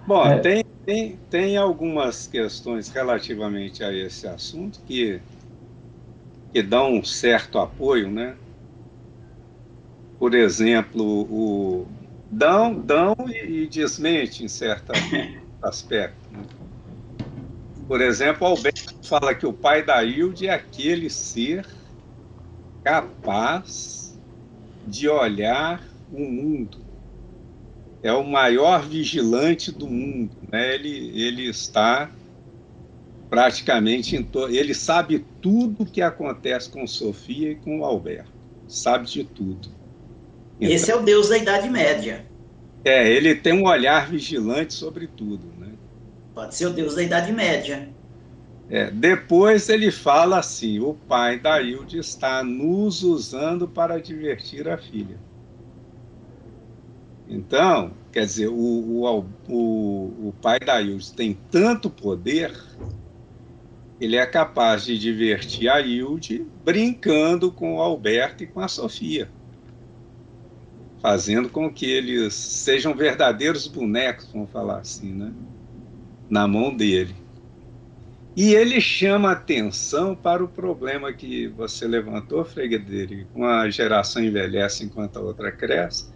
Bom, 0.07 0.27
é... 0.27 0.39
tem, 0.39 0.65
tem, 0.85 1.19
tem 1.31 1.57
algumas 1.57 2.27
questões 2.27 2.89
relativamente 2.89 3.85
a 3.85 3.93
esse 3.93 4.27
assunto 4.27 4.81
que, 4.87 5.21
que 6.53 6.63
dão 6.63 6.95
um 6.95 7.05
certo 7.05 7.59
apoio, 7.59 8.11
né? 8.11 8.35
Por 10.19 10.35
exemplo, 10.35 11.05
o 11.05 11.87
dão, 12.31 12.75
dão 12.75 13.15
e, 13.29 13.63
e 13.63 13.67
desmente 13.67 14.45
em 14.45 14.49
certo 14.49 14.93
aspecto. 15.63 16.17
Né? 16.31 16.43
Por 17.87 18.01
exemplo, 18.01 18.47
Alberto 18.47 18.95
fala 19.07 19.35
que 19.35 19.47
o 19.47 19.53
pai 19.53 19.83
da 19.83 20.03
Hilde 20.03 20.49
é 20.49 20.55
aquele 20.55 21.11
ser 21.11 21.67
capaz 22.83 24.19
de 24.87 25.09
olhar 25.09 25.83
o 26.13 26.21
mundo 26.21 26.85
é 28.05 28.13
o 28.13 28.23
maior 28.23 28.87
vigilante 28.87 29.73
do 29.73 29.89
mundo. 29.89 30.37
Né? 30.53 30.75
Ele, 30.75 31.11
ele 31.19 31.49
está 31.49 32.11
praticamente 33.31 34.15
em 34.15 34.23
to... 34.23 34.47
ele 34.47 34.75
sabe 34.75 35.25
tudo 35.41 35.85
o 35.85 35.87
que 35.87 36.03
acontece 36.03 36.69
com 36.69 36.87
Sofia 36.87 37.53
e 37.53 37.55
com 37.55 37.81
o 37.81 37.85
Alberto. 37.85 38.31
Sabe 38.69 39.07
de 39.07 39.25
tudo. 39.25 39.71
Então, 40.61 40.75
Esse 40.75 40.91
é 40.91 40.97
o 40.97 41.03
Deus 41.03 41.29
da 41.29 41.39
Idade 41.39 41.69
Média. 41.69 42.25
É, 42.85 43.11
ele 43.11 43.35
tem 43.35 43.53
um 43.53 43.67
olhar 43.67 44.09
vigilante 44.09 44.75
sobre 44.75 45.07
tudo. 45.07 45.47
Né? 45.59 45.73
Pode 46.35 46.55
ser 46.55 46.67
o 46.67 46.71
Deus 46.71 46.95
da 46.95 47.03
Idade 47.03 47.33
Média. 47.33 47.89
É, 48.69 48.91
depois 48.91 49.69
ele 49.69 49.91
fala 49.91 50.39
assim: 50.39 50.79
o 50.79 50.95
pai 50.95 51.39
da 51.39 51.61
Hilde 51.61 51.99
está 51.99 52.43
nos 52.43 53.03
usando 53.03 53.69
para 53.69 54.01
divertir 54.01 54.69
a 54.69 54.79
filha. 54.79 55.19
Então, 57.29 57.93
quer 58.13 58.27
dizer, 58.27 58.49
o, 58.49 58.55
o, 58.55 59.27
o, 59.49 60.29
o 60.29 60.35
pai 60.41 60.59
da 60.61 60.81
Hilde 60.81 61.13
tem 61.13 61.39
tanto 61.51 61.89
poder, 61.89 62.55
ele 64.01 64.17
é 64.17 64.27
capaz 64.27 64.85
de 64.85 64.99
divertir 64.99 65.69
a 65.69 65.81
Hilde 65.81 66.47
brincando 66.65 67.51
com 67.51 67.77
o 67.77 67.81
Alberto 67.81 68.45
e 68.45 68.47
com 68.47 68.61
a 68.61 68.69
Sofia, 68.69 69.29
fazendo 71.05 71.51
com 71.51 71.71
que 71.71 71.85
eles 71.85 72.33
sejam 72.33 72.95
verdadeiros 72.95 73.69
bonecos, 73.69 74.27
vamos 74.33 74.51
falar 74.51 74.79
assim, 74.79 75.13
né? 75.13 75.35
na 76.31 76.49
mão 76.49 76.75
dele. 76.75 77.15
E 78.35 78.55
ele 78.55 78.81
chama 78.81 79.33
atenção 79.33 80.17
para 80.17 80.43
o 80.43 80.49
problema 80.49 81.13
que 81.13 81.47
você 81.49 81.87
levantou, 81.87 82.43
Frederico, 82.43 83.31
com 83.35 83.45
a 83.45 83.69
geração 83.69 84.25
envelhece 84.25 84.83
enquanto 84.83 85.19
a 85.19 85.21
outra 85.21 85.53
cresce 85.53 86.07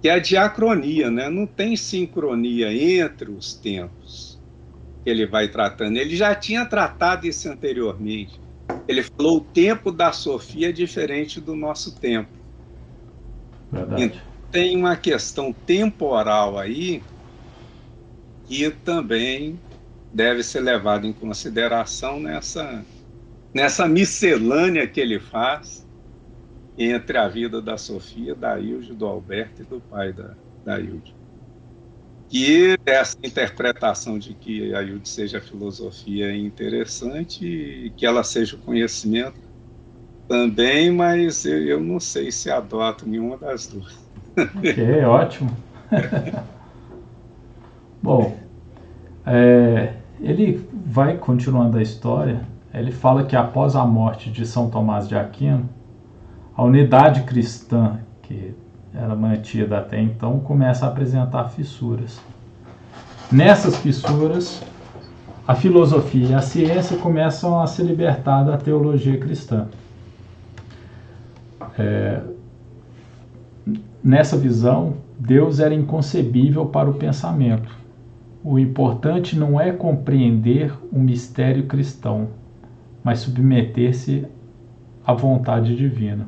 que 0.00 0.08
é 0.08 0.12
a 0.12 0.18
diacronia, 0.18 1.10
né? 1.10 1.28
não 1.28 1.46
tem 1.46 1.76
sincronia 1.76 2.72
entre 2.72 3.30
os 3.30 3.52
tempos 3.52 4.40
que 5.04 5.10
ele 5.10 5.26
vai 5.26 5.46
tratando. 5.48 5.98
Ele 5.98 6.16
já 6.16 6.34
tinha 6.34 6.64
tratado 6.64 7.26
isso 7.26 7.50
anteriormente. 7.50 8.40
Ele 8.88 9.02
falou 9.02 9.36
o 9.36 9.44
tempo 9.44 9.92
da 9.92 10.10
Sofia 10.10 10.70
é 10.70 10.72
diferente 10.72 11.38
do 11.38 11.54
nosso 11.54 11.94
tempo. 12.00 12.41
Verdade. 13.72 14.04
Então, 14.04 14.20
tem 14.50 14.76
uma 14.76 14.96
questão 14.96 15.50
temporal 15.50 16.58
aí 16.58 17.02
que 18.44 18.70
também 18.70 19.58
deve 20.12 20.42
ser 20.42 20.60
levado 20.60 21.06
em 21.06 21.12
consideração 21.12 22.20
nessa, 22.20 22.84
nessa 23.54 23.88
miscelânea 23.88 24.86
que 24.86 25.00
ele 25.00 25.18
faz 25.18 25.88
entre 26.76 27.16
a 27.16 27.28
vida 27.28 27.62
da 27.62 27.78
Sofia, 27.78 28.34
da 28.34 28.58
Ilde, 28.60 28.94
do 28.94 29.06
Alberto 29.06 29.62
e 29.62 29.64
do 29.64 29.80
pai 29.80 30.12
da, 30.12 30.36
da 30.62 30.78
Ilde. 30.78 31.14
Que 32.28 32.76
essa 32.84 33.16
interpretação 33.22 34.18
de 34.18 34.34
que 34.34 34.74
a 34.74 34.82
Ilde 34.82 35.08
seja 35.08 35.38
a 35.38 35.42
filosofia 35.42 36.26
é 36.26 36.36
interessante 36.36 37.46
e 37.46 37.90
que 37.90 38.04
ela 38.04 38.22
seja 38.22 38.56
o 38.56 38.60
conhecimento 38.60 39.51
também, 40.28 40.90
mas 40.90 41.44
eu, 41.44 41.58
eu 41.62 41.80
não 41.80 42.00
sei 42.00 42.30
se 42.30 42.50
adoto 42.50 43.08
nenhuma 43.08 43.36
das 43.36 43.66
duas. 43.66 43.98
Ok, 44.36 45.04
ótimo. 45.04 45.50
Bom, 48.02 48.36
é, 49.26 49.94
ele 50.20 50.66
vai 50.86 51.16
continuando 51.16 51.78
a 51.78 51.82
história. 51.82 52.40
Ele 52.72 52.90
fala 52.90 53.24
que 53.24 53.36
após 53.36 53.76
a 53.76 53.84
morte 53.84 54.30
de 54.30 54.46
São 54.46 54.70
Tomás 54.70 55.06
de 55.06 55.14
Aquino, 55.14 55.68
a 56.56 56.64
unidade 56.64 57.22
cristã, 57.22 58.00
que 58.22 58.54
era 58.94 59.14
mantida 59.14 59.78
até 59.78 60.00
então, 60.00 60.40
começa 60.40 60.86
a 60.86 60.88
apresentar 60.88 61.48
fissuras. 61.50 62.20
Nessas 63.30 63.76
fissuras, 63.76 64.62
a 65.46 65.54
filosofia 65.54 66.28
e 66.28 66.34
a 66.34 66.42
ciência 66.42 66.96
começam 66.98 67.60
a 67.60 67.66
se 67.66 67.82
libertar 67.82 68.42
da 68.44 68.56
teologia 68.56 69.18
cristã. 69.18 69.68
É, 71.78 72.22
nessa 74.02 74.36
visão, 74.36 74.94
Deus 75.18 75.60
era 75.60 75.74
inconcebível 75.74 76.66
para 76.66 76.90
o 76.90 76.94
pensamento. 76.94 77.76
O 78.44 78.58
importante 78.58 79.38
não 79.38 79.60
é 79.60 79.70
compreender 79.70 80.74
o 80.90 80.98
mistério 80.98 81.66
cristão, 81.66 82.28
mas 83.02 83.20
submeter-se 83.20 84.26
à 85.06 85.12
vontade 85.12 85.76
divina. 85.76 86.26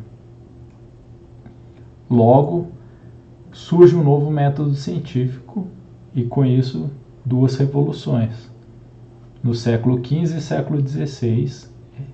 Logo, 2.08 2.68
surge 3.50 3.96
um 3.96 4.04
novo 4.04 4.30
método 4.30 4.74
científico 4.74 5.66
e, 6.14 6.22
com 6.22 6.44
isso, 6.44 6.90
duas 7.24 7.56
revoluções. 7.56 8.50
No 9.42 9.54
século 9.54 9.98
XV 10.04 10.38
e 10.38 10.40
século 10.40 10.86
XVI, 10.86 11.68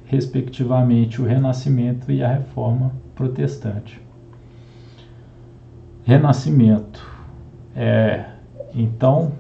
respectivamente, 0.07 1.21
o 1.21 1.27
Renascimento 1.27 2.11
e 2.11 2.23
a 2.23 2.29
Reforma 2.29 2.93
Protestante. 3.21 4.01
Renascimento 6.05 7.07
é, 7.77 8.31
então, 8.75 9.33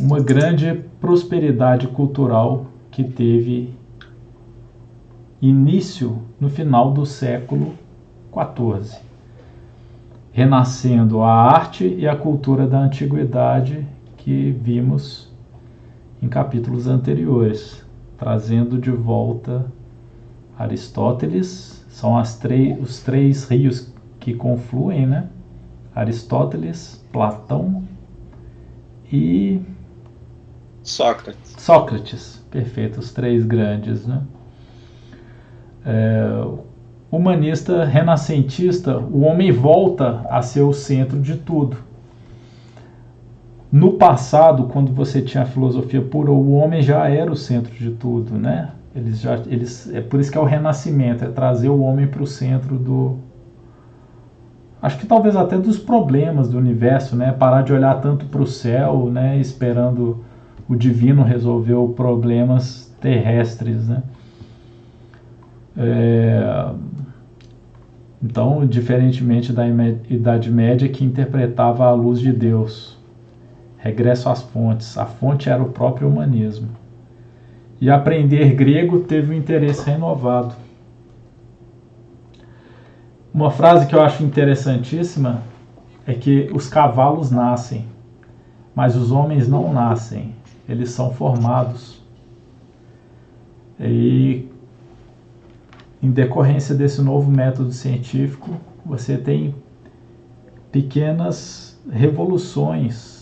uma 0.00 0.18
grande 0.18 0.74
prosperidade 1.00 1.86
cultural 1.86 2.66
que 2.90 3.04
teve 3.04 3.72
início 5.40 6.20
no 6.40 6.50
final 6.50 6.92
do 6.92 7.06
século 7.06 7.74
XIV 8.34 8.98
renascendo 10.32 11.22
a 11.22 11.32
arte 11.32 11.86
e 11.86 12.08
a 12.08 12.16
cultura 12.16 12.66
da 12.66 12.80
antiguidade 12.80 13.86
que 14.16 14.50
vimos 14.50 15.32
em 16.20 16.28
capítulos 16.28 16.88
anteriores, 16.88 17.86
trazendo 18.18 18.76
de 18.76 18.90
volta 18.90 19.64
Aristóteles, 20.58 21.75
São 21.96 22.18
as 22.18 22.38
os 22.78 23.00
três 23.02 23.48
rios 23.48 23.90
que 24.20 24.34
confluem, 24.34 25.06
né? 25.06 25.28
Aristóteles, 25.94 27.02
Platão 27.10 27.84
e 29.10 29.62
Sócrates. 30.82 31.54
Sócrates, 31.56 32.44
perfeito, 32.50 33.00
os 33.00 33.14
três 33.14 33.46
grandes, 33.46 34.06
né? 34.06 34.20
É, 35.86 36.44
humanista 37.10 37.86
renascentista, 37.86 38.98
o 38.98 39.22
homem 39.22 39.50
volta 39.50 40.26
a 40.28 40.42
ser 40.42 40.60
o 40.60 40.74
centro 40.74 41.18
de 41.18 41.38
tudo. 41.38 41.78
No 43.72 43.94
passado, 43.94 44.64
quando 44.64 44.92
você 44.92 45.22
tinha 45.22 45.44
a 45.44 45.46
filosofia 45.46 46.02
pura, 46.02 46.30
o 46.30 46.56
homem 46.56 46.82
já 46.82 47.08
era 47.08 47.32
o 47.32 47.36
centro 47.36 47.72
de 47.72 47.92
tudo, 47.92 48.34
né? 48.34 48.72
Eles 48.96 49.20
já, 49.20 49.34
eles, 49.46 49.92
é 49.92 50.00
por 50.00 50.18
isso 50.18 50.32
que 50.32 50.38
é 50.38 50.40
o 50.40 50.44
renascimento, 50.44 51.24
é 51.24 51.28
trazer 51.28 51.68
o 51.68 51.80
homem 51.80 52.06
para 52.06 52.22
o 52.22 52.26
centro 52.26 52.78
do, 52.78 53.18
acho 54.80 54.98
que 54.98 55.06
talvez 55.06 55.34
até 55.34 55.58
dos 55.58 55.78
problemas 55.78 56.48
do 56.48 56.58
universo, 56.58 57.16
né? 57.16 57.32
Parar 57.32 57.62
de 57.62 57.72
olhar 57.72 58.00
tanto 58.00 58.26
para 58.26 58.40
o 58.40 58.46
céu, 58.46 59.10
né? 59.10 59.38
Esperando 59.38 60.24
o 60.68 60.76
divino 60.76 61.22
resolver 61.22 61.74
os 61.74 61.94
problemas 61.94 62.94
terrestres, 63.00 63.88
né? 63.88 64.02
É... 65.76 66.70
Então, 68.22 68.66
diferentemente 68.66 69.52
da 69.52 69.66
Idade 69.66 70.50
Média 70.50 70.88
que 70.88 71.04
interpretava 71.04 71.84
a 71.84 71.92
luz 71.92 72.18
de 72.18 72.32
Deus, 72.32 72.96
regresso 73.76 74.28
às 74.28 74.42
fontes. 74.42 74.96
A 74.96 75.04
fonte 75.04 75.50
era 75.50 75.62
o 75.62 75.70
próprio 75.70 76.08
humanismo. 76.08 76.68
E 77.80 77.90
aprender 77.90 78.54
grego 78.54 79.00
teve 79.00 79.34
um 79.34 79.36
interesse 79.36 79.88
renovado. 79.88 80.54
Uma 83.32 83.50
frase 83.50 83.86
que 83.86 83.94
eu 83.94 84.00
acho 84.00 84.22
interessantíssima 84.22 85.42
é 86.06 86.14
que 86.14 86.48
os 86.54 86.68
cavalos 86.68 87.30
nascem, 87.30 87.84
mas 88.74 88.96
os 88.96 89.12
homens 89.12 89.46
não 89.46 89.72
nascem, 89.72 90.34
eles 90.66 90.90
são 90.90 91.12
formados. 91.12 92.00
E 93.78 94.48
em 96.02 96.10
decorrência 96.10 96.74
desse 96.74 97.02
novo 97.02 97.30
método 97.30 97.72
científico, 97.72 98.56
você 98.84 99.18
tem 99.18 99.54
pequenas 100.72 101.78
revoluções, 101.90 103.15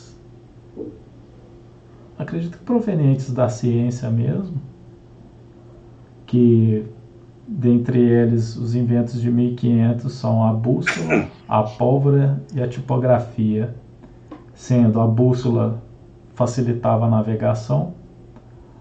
acredito 2.19 2.59
que 2.59 2.65
provenientes 2.65 3.33
da 3.33 3.49
ciência 3.49 4.11
mesmo, 4.11 4.61
que 6.27 6.85
dentre 7.47 8.01
eles 8.01 8.57
os 8.57 8.75
inventos 8.75 9.21
de 9.21 9.31
1500 9.31 10.13
são 10.13 10.45
a 10.45 10.53
bússola, 10.53 11.29
a 11.49 11.63
pólvora 11.63 12.43
e 12.55 12.63
a 12.63 12.69
tipografia, 12.69 13.75
sendo 14.55 15.01
a 15.01 15.07
bússola 15.07 15.83
facilitava 16.35 17.07
a 17.07 17.11
navegação, 17.11 17.95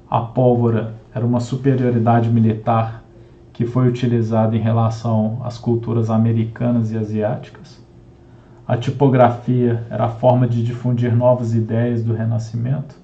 a 0.10 0.22
pólvora 0.22 0.94
era 1.14 1.26
uma 1.26 1.40
superioridade 1.40 2.30
militar 2.30 3.04
que 3.52 3.66
foi 3.66 3.88
utilizado 3.88 4.56
em 4.56 4.60
relação 4.60 5.40
às 5.44 5.58
culturas 5.58 6.10
americanas 6.10 6.92
e 6.92 6.98
asiáticas. 6.98 7.84
A 8.66 8.78
tipografia 8.78 9.86
era 9.90 10.06
a 10.06 10.10
forma 10.10 10.48
de 10.48 10.64
difundir 10.64 11.16
novas 11.16 11.54
ideias 11.54 12.04
do 12.04 12.14
Renascimento 12.14 13.03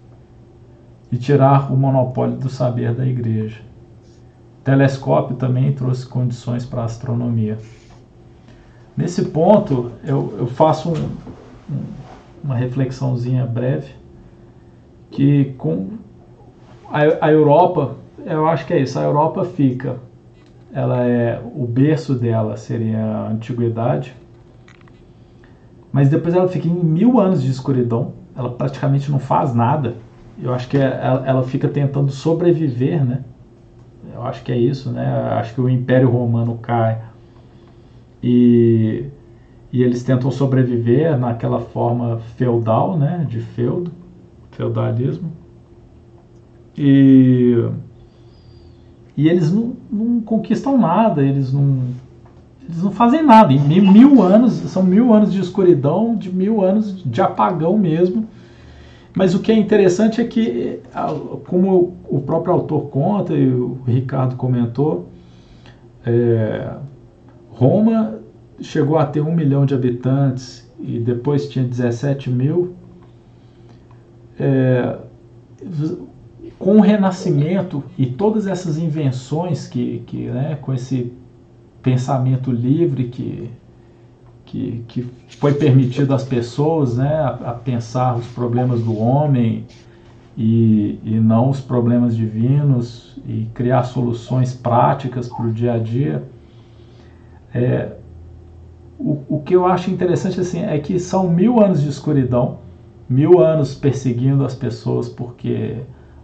e 1.12 1.18
tirar 1.18 1.72
o 1.72 1.78
monopólio 1.78 2.38
do 2.38 2.50
saber 2.50 2.94
da 2.94 3.06
Igreja. 3.06 3.62
O 4.60 4.64
telescópio 4.64 5.36
também 5.36 5.74
trouxe 5.74 6.06
condições 6.06 6.66
para 6.66 6.82
a 6.82 6.86
astronomia. 6.86 7.58
Nesse 8.96 9.26
ponto, 9.26 9.92
eu, 10.04 10.36
eu 10.38 10.48
faço 10.48 10.90
um, 10.90 11.10
um, 11.72 11.84
uma 12.44 12.56
reflexãozinha 12.56 13.46
breve 13.46 13.94
que 15.10 15.54
com 15.58 15.92
a, 16.92 17.28
a 17.28 17.32
Europa, 17.32 17.96
eu 18.26 18.48
acho 18.48 18.66
que 18.66 18.74
é 18.74 18.82
isso, 18.82 19.00
a 19.00 19.04
Europa 19.04 19.46
fica 19.46 19.98
ela 20.72 21.04
é 21.04 21.42
o 21.56 21.66
berço 21.66 22.14
dela 22.14 22.56
seria 22.56 23.04
a 23.04 23.30
antiguidade, 23.30 24.16
mas 25.92 26.10
depois 26.10 26.36
ela 26.36 26.48
fica 26.48 26.68
em 26.68 26.74
mil 26.74 27.20
anos 27.20 27.42
de 27.42 27.50
escuridão. 27.50 28.14
Ela 28.36 28.52
praticamente 28.52 29.12
não 29.12 29.20
faz 29.20 29.56
nada. 29.56 29.96
Eu 30.42 30.54
acho 30.54 30.68
que 30.68 30.78
é, 30.78 31.00
ela, 31.04 31.28
ela 31.28 31.44
fica 31.44 31.68
tentando 31.68 32.12
sobreviver, 32.12 33.04
né? 33.04 33.22
Eu 34.14 34.24
acho 34.24 34.44
que 34.44 34.52
é 34.52 34.58
isso, 34.58 34.92
né? 34.92 35.32
Eu 35.32 35.38
acho 35.38 35.54
que 35.54 35.62
o 35.62 35.70
Império 35.70 36.10
Romano 36.10 36.58
cai 36.62 37.02
e, 38.24 39.06
e 39.72 39.84
eles 39.84 40.04
tentam 40.04 40.32
sobreviver 40.32 41.18
naquela 41.18 41.62
forma 41.62 42.20
feudal, 42.38 42.98
né? 42.98 43.26
De 43.30 43.40
feudo, 43.40 43.92
feudalismo. 44.52 45.32
E 46.78 47.70
e 49.20 49.28
eles 49.28 49.52
não, 49.52 49.74
não 49.92 50.22
conquistam 50.22 50.78
nada, 50.78 51.22
eles 51.22 51.52
não, 51.52 51.80
eles 52.64 52.82
não 52.82 52.90
fazem 52.90 53.22
nada. 53.22 53.52
Em 53.52 53.60
mil, 53.60 53.92
mil 53.92 54.24
anos, 54.24 54.54
são 54.54 54.82
mil 54.82 55.14
anos 55.14 55.34
de 55.34 55.42
escuridão, 55.42 56.16
de 56.16 56.34
mil 56.34 56.64
anos 56.64 57.04
de 57.04 57.22
apagão 57.22 57.78
mesmo. 57.78 58.26
Mas 59.20 59.36
o 59.36 59.42
que 59.42 59.52
é 59.52 59.56
interessante 59.56 60.22
é 60.22 60.24
que, 60.24 60.80
como 61.46 61.98
o 62.08 62.22
próprio 62.22 62.54
autor 62.54 62.88
conta 62.88 63.34
e 63.34 63.54
o 63.54 63.78
Ricardo 63.86 64.38
comentou, 64.38 65.10
é, 66.06 66.72
Roma 67.50 68.18
chegou 68.62 68.98
a 68.98 69.06
ter 69.06 69.20
um 69.20 69.36
milhão 69.36 69.66
de 69.66 69.74
habitantes 69.74 70.72
e 70.80 71.02
depois 71.02 71.50
tinha 71.50 71.66
17 71.66 72.30
mil. 72.30 72.76
É, 74.40 74.98
com 76.58 76.78
o 76.78 76.80
Renascimento 76.80 77.84
e 77.98 78.06
todas 78.06 78.48
essas 78.48 78.78
invenções 78.78 79.68
que, 79.68 80.02
que 80.08 80.28
né, 80.28 80.58
com 80.62 80.74
esse 80.74 81.12
pensamento 81.84 82.54
livre 82.54 83.10
que, 83.10 83.52
que, 84.50 84.84
que 84.88 85.08
foi 85.38 85.54
permitido 85.54 86.14
às 86.14 86.24
pessoas 86.24 86.98
né, 86.98 87.16
a, 87.20 87.52
a 87.52 87.54
pensar 87.54 88.18
os 88.18 88.26
problemas 88.28 88.82
do 88.82 88.98
homem 88.98 89.66
e, 90.36 91.00
e 91.04 91.20
não 91.20 91.50
os 91.50 91.62
problemas 91.62 92.16
divinos 92.16 93.16
e 93.28 93.48
criar 93.54 93.84
soluções 93.84 94.54
práticas 94.54 95.28
para 95.28 95.46
o 95.46 95.52
dia 95.52 95.74
a 95.74 95.78
dia. 95.78 96.24
É, 97.54 97.94
o, 98.98 99.20
o 99.30 99.42
que 99.42 99.56
eu 99.56 99.68
acho 99.68 99.92
interessante 99.92 100.40
assim 100.40 100.64
é 100.64 100.78
que 100.80 101.00
são 101.00 101.30
mil 101.30 101.62
anos 101.64 101.82
de 101.82 101.90
escuridão, 101.90 102.58
mil 103.08 103.40
anos 103.40 103.76
perseguindo 103.76 104.44
as 104.44 104.56
pessoas 104.56 105.08
porque 105.08 105.78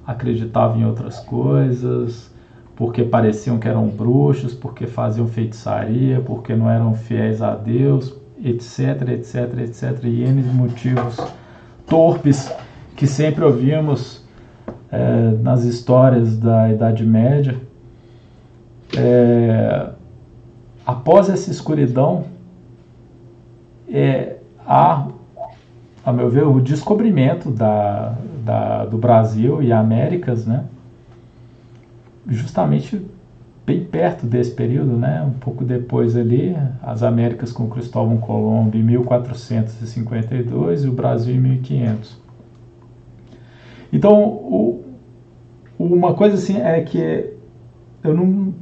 acreditavam 0.06 0.80
em 0.80 0.86
outras 0.86 1.20
coisas, 1.20 2.34
porque 2.76 3.04
pareciam 3.04 3.58
que 3.58 3.68
eram 3.68 3.88
bruxos, 3.88 4.54
porque 4.54 4.86
faziam 4.86 5.28
feitiçaria, 5.28 6.20
porque 6.20 6.56
não 6.56 6.70
eram 6.70 6.94
fiéis 6.94 7.42
a 7.42 7.56
Deus, 7.56 8.14
etc, 8.44 9.10
etc, 9.10 9.60
etc, 9.60 10.04
e 10.04 10.24
N 10.24 10.44
motivos 10.44 11.18
torpes 11.88 12.52
que 12.96 13.08
sempre 13.08 13.44
ouvimos 13.44 14.24
é, 14.92 15.32
nas 15.42 15.64
histórias 15.64 16.38
da 16.38 16.70
Idade 16.70 17.06
Média. 17.06 17.56
É, 18.98 19.90
após 20.86 21.30
essa 21.30 21.50
escuridão, 21.50 22.26
é, 23.90 24.38
há, 24.66 25.08
a 26.06 26.14
meu 26.14 26.30
ver, 26.30 26.46
o 26.46 26.60
descobrimento 26.60 27.52
da, 27.52 28.16
da, 28.44 28.86
do 28.86 28.98
Brasil 28.98 29.62
e 29.62 29.72
Américas, 29.72 30.46
né? 30.46 30.66
Justamente 32.28 33.02
bem 33.66 33.84
perto 33.84 34.26
desse 34.26 34.52
período, 34.52 34.98
né? 34.98 35.24
Um 35.24 35.40
pouco 35.40 35.66
depois 35.66 36.16
ali, 36.16 36.56
as 36.84 37.02
Américas 37.02 37.52
com 37.52 37.68
Cristóvão 37.68 38.18
Colombo 38.18 38.78
em 38.78 38.84
1452 38.84 40.84
e 40.84 40.88
o 40.88 40.92
Brasil 40.92 41.36
em 41.36 41.40
1500. 41.40 42.18
Então, 43.92 44.24
o, 44.24 44.84
uma 45.80 46.14
coisa 46.14 46.36
assim 46.36 46.58
é 46.58 46.80
que 46.82 47.34
eu 48.04 48.14
não, 48.14 48.54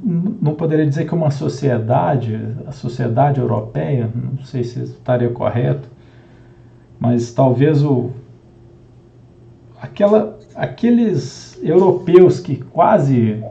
não 0.41 0.55
poderia 0.55 0.87
dizer 0.87 1.05
que 1.05 1.13
uma 1.13 1.29
sociedade, 1.29 2.39
a 2.65 2.71
sociedade 2.71 3.41
europeia, 3.41 4.09
não 4.15 4.45
sei 4.45 4.63
se 4.63 4.83
estaria 4.83 5.29
correto, 5.29 5.89
mas 6.97 7.33
talvez 7.33 7.83
o, 7.83 8.11
aquela, 9.81 10.39
aqueles 10.55 11.59
europeus 11.63 12.39
que 12.39 12.57
quase 12.57 13.43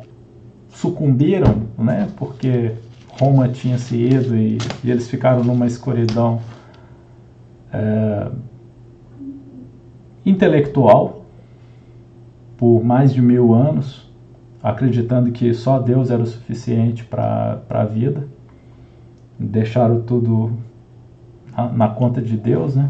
sucumbiram, 0.69 1.63
né, 1.79 2.09
porque 2.17 2.73
Roma 3.09 3.49
tinha 3.49 3.79
se 3.79 3.97
ido 3.97 4.37
e, 4.37 4.59
e 4.83 4.91
eles 4.91 5.09
ficaram 5.09 5.45
numa 5.45 5.67
escuridão 5.67 6.41
é, 7.73 8.31
intelectual 10.25 11.25
por 12.57 12.83
mais 12.85 13.13
de 13.13 13.21
mil 13.21 13.53
anos, 13.53 14.09
acreditando 14.63 15.33
que 15.33 15.53
só 15.53 15.81
Deus 15.81 16.11
era 16.11 16.23
o 16.23 16.27
suficiente 16.27 17.05
para 17.05 17.61
a 17.69 17.85
vida. 17.85 18.29
deixaram 19.37 20.03
tudo 20.03 20.53
na, 21.57 21.73
na 21.73 21.89
conta 21.89 22.23
de 22.23 22.37
Deus, 22.37 22.77
né? 22.77 22.89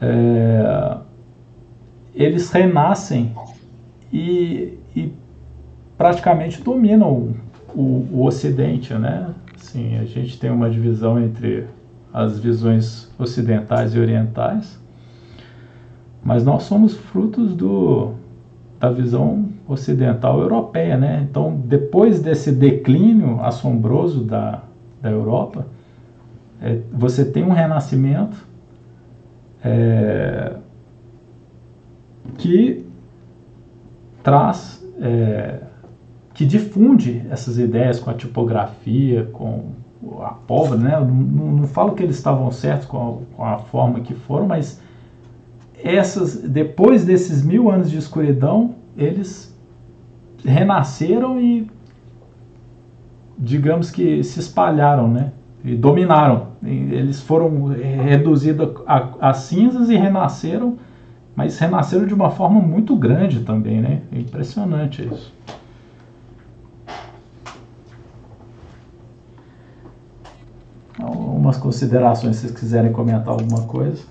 É, 0.00 0.96
eles 2.14 2.50
renascem 2.50 3.34
e, 4.12 4.78
e 4.94 5.12
praticamente 5.96 6.62
dominam 6.62 7.34
o, 7.74 8.06
o, 8.12 8.24
Ocidente, 8.24 8.92
né? 8.94 9.34
Sim, 9.56 9.96
a 9.98 10.04
gente 10.04 10.38
tem 10.38 10.50
uma 10.50 10.68
divisão 10.68 11.22
entre 11.22 11.66
as 12.12 12.38
visões 12.38 13.10
ocidentais 13.18 13.94
e 13.94 13.98
orientais, 13.98 14.78
mas 16.22 16.44
nós 16.44 16.64
somos 16.64 16.94
frutos 16.94 17.54
do, 17.54 18.12
da 18.78 18.90
visão 18.90 19.48
ocidental 19.66 20.40
europeia, 20.40 20.96
né? 20.96 21.26
Então, 21.28 21.56
depois 21.64 22.20
desse 22.20 22.52
declínio 22.52 23.40
assombroso 23.40 24.24
da, 24.24 24.62
da 25.00 25.10
Europa, 25.10 25.66
é, 26.60 26.78
você 26.92 27.24
tem 27.24 27.42
um 27.42 27.52
renascimento 27.52 28.36
é, 29.64 30.56
que 32.38 32.84
traz, 34.22 34.84
é, 35.00 35.60
que 36.34 36.44
difunde 36.44 37.24
essas 37.30 37.58
ideias 37.58 37.98
com 37.98 38.10
a 38.10 38.14
tipografia, 38.14 39.28
com 39.32 39.72
a 40.20 40.30
pólvora, 40.30 40.80
né? 40.80 41.00
Não, 41.00 41.06
não, 41.06 41.68
falo 41.68 41.92
que 41.92 42.02
eles 42.02 42.16
estavam 42.16 42.50
certos 42.50 42.86
com 42.86 43.20
a, 43.32 43.36
com 43.36 43.44
a 43.44 43.58
forma 43.58 44.00
que 44.00 44.14
foram, 44.14 44.46
mas 44.46 44.80
essas, 45.82 46.36
depois 46.36 47.04
desses 47.04 47.44
mil 47.44 47.70
anos 47.70 47.90
de 47.90 47.98
escuridão, 47.98 48.74
eles 48.96 49.52
renasceram 50.44 51.40
e, 51.40 51.70
digamos 53.38 53.90
que, 53.90 54.22
se 54.22 54.40
espalharam, 54.40 55.08
né? 55.08 55.32
E 55.64 55.74
dominaram. 55.74 56.48
Eles 56.64 57.20
foram 57.20 57.66
reduzidos 57.66 58.82
a, 58.86 59.08
a 59.20 59.32
cinzas 59.32 59.90
e 59.90 59.96
renasceram, 59.96 60.76
mas 61.34 61.58
renasceram 61.58 62.06
de 62.06 62.14
uma 62.14 62.30
forma 62.30 62.60
muito 62.60 62.94
grande 62.96 63.40
também, 63.40 63.80
né? 63.80 64.02
É 64.12 64.18
impressionante 64.18 65.02
isso. 65.02 65.32
Algumas 70.98 71.56
considerações, 71.56 72.36
se 72.36 72.42
vocês 72.42 72.60
quiserem 72.60 72.92
comentar 72.92 73.28
alguma 73.28 73.66
coisa. 73.66 74.04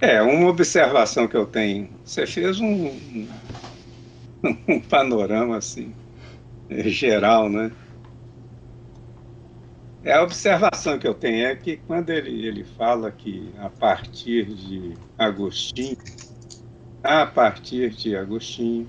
É, 0.00 0.22
uma 0.22 0.48
observação 0.48 1.26
que 1.26 1.36
eu 1.36 1.44
tenho. 1.44 1.88
Você 2.04 2.26
fez 2.26 2.60
um, 2.60 2.92
um 4.68 4.80
panorama 4.88 5.56
assim, 5.56 5.92
geral, 6.70 7.48
né? 7.50 7.72
É 10.08 10.14
a 10.14 10.22
observação 10.22 10.98
que 10.98 11.06
eu 11.06 11.12
tenho 11.12 11.46
é 11.46 11.54
que 11.54 11.76
quando 11.76 12.08
ele, 12.08 12.46
ele 12.46 12.64
fala 12.64 13.10
que 13.10 13.52
a 13.58 13.68
partir 13.68 14.46
de 14.46 14.96
Agostinho, 15.18 15.98
a 17.04 17.26
partir 17.26 17.90
de 17.90 18.16
Agostinho, 18.16 18.88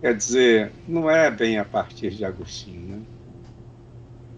quer 0.00 0.16
dizer, 0.16 0.72
não 0.88 1.08
é 1.08 1.30
bem 1.30 1.58
a 1.58 1.64
partir 1.64 2.10
de 2.10 2.24
Agostinho, 2.24 2.96
né? 2.96 3.02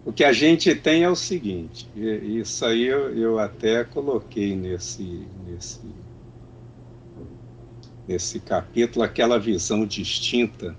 O 0.05 0.13
que 0.13 0.23
a 0.23 0.31
gente 0.31 0.75
tem 0.75 1.01
é 1.01 1.09
o 1.09 1.15
seguinte, 1.15 1.89
isso 1.95 2.63
aí 2.63 2.85
eu, 2.85 3.17
eu 3.17 3.39
até 3.39 3.83
coloquei 3.83 4.55
nesse, 4.55 5.27
nesse, 5.47 5.81
nesse 8.07 8.39
capítulo, 8.39 9.03
aquela 9.03 9.39
visão 9.39 9.87
distinta 9.87 10.77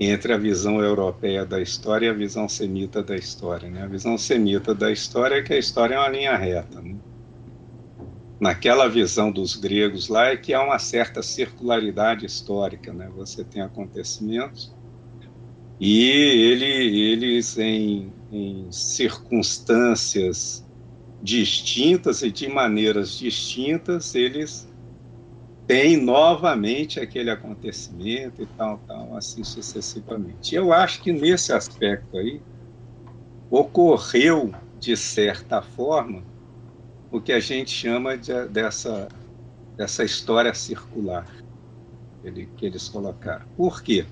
entre 0.00 0.32
a 0.32 0.38
visão 0.38 0.80
europeia 0.80 1.44
da 1.44 1.60
história 1.60 2.06
e 2.06 2.08
a 2.08 2.14
visão 2.14 2.48
semita 2.48 3.02
da 3.02 3.16
história. 3.16 3.68
Né? 3.70 3.82
A 3.82 3.86
visão 3.86 4.16
semita 4.18 4.74
da 4.74 4.90
história 4.90 5.36
é 5.36 5.42
que 5.42 5.52
a 5.52 5.58
história 5.58 5.94
é 5.94 5.98
uma 5.98 6.08
linha 6.08 6.36
reta. 6.36 6.80
Né? 6.80 6.96
Naquela 8.40 8.88
visão 8.88 9.30
dos 9.30 9.54
gregos 9.54 10.08
lá 10.08 10.28
é 10.28 10.36
que 10.36 10.52
há 10.52 10.62
uma 10.62 10.78
certa 10.78 11.22
circularidade 11.22 12.26
histórica. 12.26 12.92
Né? 12.92 13.08
Você 13.14 13.44
tem 13.44 13.62
acontecimentos 13.62 14.74
e 15.84 16.00
ele, 16.00 16.64
eles, 17.10 17.58
em, 17.58 18.12
em 18.30 18.70
circunstâncias 18.70 20.64
distintas 21.20 22.22
e 22.22 22.30
de 22.30 22.48
maneiras 22.48 23.18
distintas, 23.18 24.14
eles 24.14 24.71
têm 25.66 25.96
novamente 25.96 27.00
aquele 27.00 27.30
acontecimento 27.30 28.42
e 28.42 28.46
tal, 28.46 28.78
tal, 28.86 29.16
assim 29.16 29.44
sucessivamente. 29.44 30.54
Eu 30.54 30.72
acho 30.72 31.02
que 31.02 31.12
nesse 31.12 31.52
aspecto 31.52 32.16
aí 32.16 32.40
ocorreu, 33.50 34.52
de 34.78 34.96
certa 34.96 35.62
forma, 35.62 36.22
o 37.10 37.20
que 37.20 37.32
a 37.32 37.40
gente 37.40 37.70
chama 37.70 38.16
de, 38.16 38.46
dessa, 38.48 39.08
dessa 39.76 40.02
história 40.02 40.54
circular 40.54 41.26
que, 42.22 42.46
que 42.46 42.66
eles 42.66 42.88
colocaram. 42.88 43.44
Por 43.56 43.82
quê? 43.82 44.06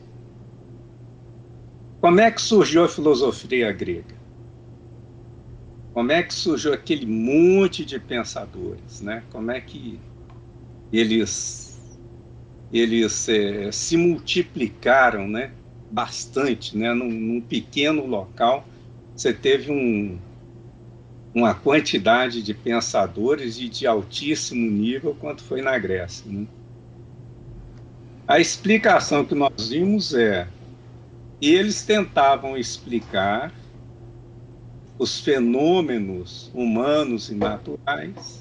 Como 2.00 2.20
é 2.20 2.30
que 2.30 2.40
surgiu 2.40 2.84
a 2.84 2.88
filosofia 2.88 3.70
grega? 3.72 4.18
Como 5.92 6.12
é 6.12 6.22
que 6.22 6.32
surgiu 6.32 6.72
aquele 6.72 7.06
monte 7.06 7.84
de 7.84 7.98
pensadores, 7.98 9.00
né? 9.00 9.22
Como 9.30 9.50
é 9.50 9.60
que 9.60 10.00
eles 10.92 11.70
eles 12.72 13.28
é, 13.28 13.72
se 13.72 13.96
multiplicaram, 13.96 15.26
né? 15.26 15.50
Bastante, 15.90 16.76
né? 16.76 16.94
Num, 16.94 17.10
num 17.10 17.40
pequeno 17.40 18.06
local, 18.06 18.64
você 19.14 19.32
teve 19.32 19.72
um, 19.72 20.18
uma 21.34 21.52
quantidade 21.52 22.42
de 22.42 22.54
pensadores 22.54 23.58
e 23.58 23.68
de 23.68 23.86
altíssimo 23.86 24.70
nível 24.70 25.16
quanto 25.18 25.42
foi 25.42 25.62
na 25.62 25.76
Grécia. 25.78 26.30
Né? 26.30 26.46
A 28.26 28.38
explicação 28.38 29.24
que 29.24 29.34
nós 29.34 29.70
vimos 29.70 30.14
é 30.14 30.46
eles 31.40 31.82
tentavam 31.82 32.56
explicar 32.56 33.52
os 34.98 35.20
fenômenos 35.20 36.50
humanos 36.54 37.30
e 37.30 37.34
naturais 37.34 38.39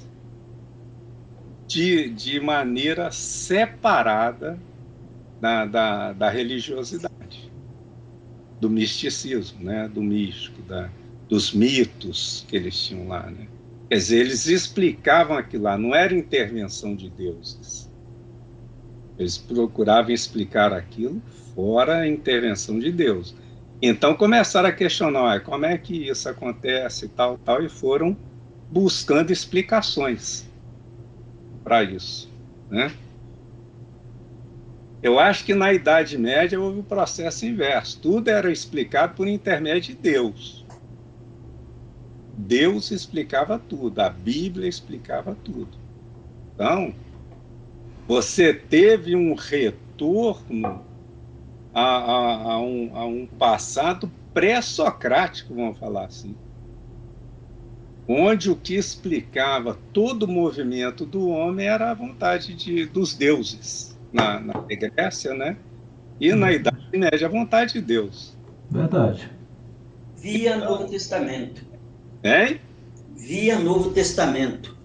de, 1.70 2.10
de 2.10 2.40
maneira 2.40 3.12
separada 3.12 4.58
da, 5.40 5.64
da, 5.64 6.12
da 6.12 6.28
religiosidade, 6.28 7.48
do 8.60 8.68
misticismo, 8.68 9.62
né? 9.62 9.88
do 9.88 10.02
místico, 10.02 10.60
da, 10.62 10.90
dos 11.28 11.52
mitos 11.52 12.44
que 12.48 12.56
eles 12.56 12.76
tinham 12.76 13.06
lá. 13.06 13.30
Né? 13.30 13.46
Quer 13.88 13.94
dizer, 13.94 14.18
eles 14.18 14.46
explicavam 14.48 15.36
aquilo 15.36 15.64
lá, 15.64 15.78
não 15.78 15.94
era 15.94 16.12
intervenção 16.12 16.96
de 16.96 17.08
deuses. 17.08 17.88
Eles 19.16 19.38
procuravam 19.38 20.10
explicar 20.10 20.72
aquilo 20.72 21.22
fora 21.54 21.98
a 21.98 22.08
intervenção 22.08 22.80
de 22.80 22.90
Deus. 22.90 23.36
Então 23.80 24.14
começaram 24.16 24.68
a 24.68 24.72
questionar 24.72 25.44
como 25.44 25.66
é 25.66 25.78
que 25.78 26.08
isso 26.08 26.28
acontece, 26.28 27.06
tal, 27.06 27.38
tal, 27.38 27.62
e 27.62 27.68
foram 27.68 28.16
buscando 28.72 29.30
explicações 29.30 30.49
para 31.70 31.84
isso, 31.84 32.28
né? 32.68 32.92
Eu 35.00 35.20
acho 35.20 35.44
que 35.44 35.54
na 35.54 35.72
Idade 35.72 36.18
Média 36.18 36.60
houve 36.60 36.78
o 36.78 36.80
um 36.80 36.84
processo 36.84 37.46
inverso. 37.46 38.00
Tudo 38.00 38.26
era 38.26 38.50
explicado 38.50 39.14
por 39.14 39.28
intermédio 39.28 39.94
de 39.94 40.02
Deus. 40.02 40.66
Deus 42.36 42.90
explicava 42.90 43.56
tudo, 43.56 44.00
a 44.00 44.10
Bíblia 44.10 44.68
explicava 44.68 45.36
tudo. 45.44 45.78
Então, 46.56 46.92
você 48.08 48.52
teve 48.52 49.14
um 49.14 49.34
retorno 49.34 50.84
a, 51.72 51.82
a, 51.82 52.52
a, 52.54 52.60
um, 52.60 52.96
a 52.96 53.06
um 53.06 53.28
passado 53.28 54.10
pré-socrático, 54.34 55.54
vamos 55.54 55.78
falar 55.78 56.06
assim, 56.06 56.34
onde 58.12 58.50
o 58.50 58.56
que 58.56 58.74
explicava 58.74 59.78
todo 59.92 60.24
o 60.24 60.28
movimento 60.28 61.06
do 61.06 61.28
homem 61.28 61.68
era 61.68 61.92
a 61.92 61.94
vontade 61.94 62.54
de, 62.54 62.84
dos 62.86 63.14
deuses, 63.14 63.96
na, 64.12 64.40
na 64.40 64.54
Grécia, 64.62 65.32
né? 65.32 65.56
E 66.18 66.32
na 66.32 66.46
uhum. 66.46 66.52
Idade 66.52 66.98
Média, 66.98 67.28
a 67.28 67.30
vontade 67.30 67.74
de 67.74 67.80
Deus. 67.80 68.36
Verdade. 68.68 69.30
Via 70.16 70.56
Novo 70.56 70.88
Testamento. 70.88 71.64
Hein? 72.24 72.60
Via 73.16 73.60
Novo 73.60 73.90
Testamento. 73.90 74.76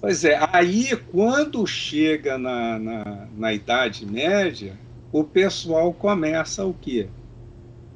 Pois 0.00 0.24
é, 0.24 0.38
aí 0.52 0.96
quando 1.10 1.66
chega 1.66 2.38
na, 2.38 2.78
na, 2.78 3.28
na 3.36 3.52
Idade 3.52 4.06
Média, 4.06 4.78
o 5.10 5.24
pessoal 5.24 5.92
começa 5.92 6.64
o 6.64 6.72
quê? 6.72 7.08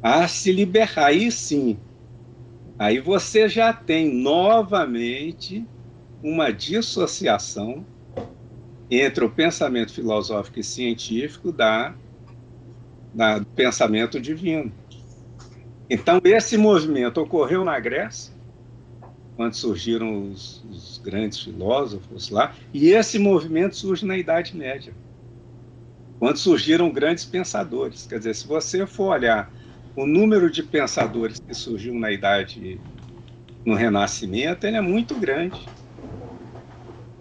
A 0.02 0.26
se 0.26 0.50
liberar. 0.50 1.06
Aí 1.06 1.30
sim, 1.30 1.78
aí 2.78 3.00
você 3.00 3.48
já 3.48 3.72
tem 3.72 4.12
novamente 4.12 5.66
uma 6.22 6.52
dissociação 6.52 7.84
entre 8.90 9.24
o 9.24 9.30
pensamento 9.30 9.92
filosófico 9.92 10.60
e 10.60 10.64
científico 10.64 11.50
da 11.52 11.94
da, 13.16 13.38
do 13.38 13.46
pensamento 13.46 14.20
divino. 14.20 14.70
Então, 15.88 16.20
esse 16.22 16.58
movimento 16.58 17.18
ocorreu 17.18 17.64
na 17.64 17.80
Grécia, 17.80 18.34
quando 19.36 19.54
surgiram 19.54 20.30
os, 20.30 20.62
os, 20.70 20.98
grandes 20.98 21.40
filósofos 21.40 22.28
lá, 22.28 22.54
e 22.74 22.90
esse 22.90 23.18
movimento 23.18 23.76
surge 23.76 24.04
na 24.04 24.18
Idade 24.18 24.54
Média, 24.56 24.92
quando 26.18 26.36
surgiram 26.36 26.90
grandes 26.90 27.24
pensadores. 27.24 28.06
Quer 28.06 28.18
dizer, 28.18 28.34
se 28.34 28.46
você 28.46 28.86
for 28.86 29.14
olhar 29.14 29.50
o 29.96 30.06
número 30.06 30.50
de 30.50 30.62
pensadores 30.62 31.40
que 31.40 31.54
surgiu 31.54 31.94
na 31.94 32.12
Idade, 32.12 32.78
no 33.64 33.74
Renascimento, 33.74 34.66
ele 34.66 34.76
é 34.76 34.80
muito 34.80 35.14
grande. 35.14 35.58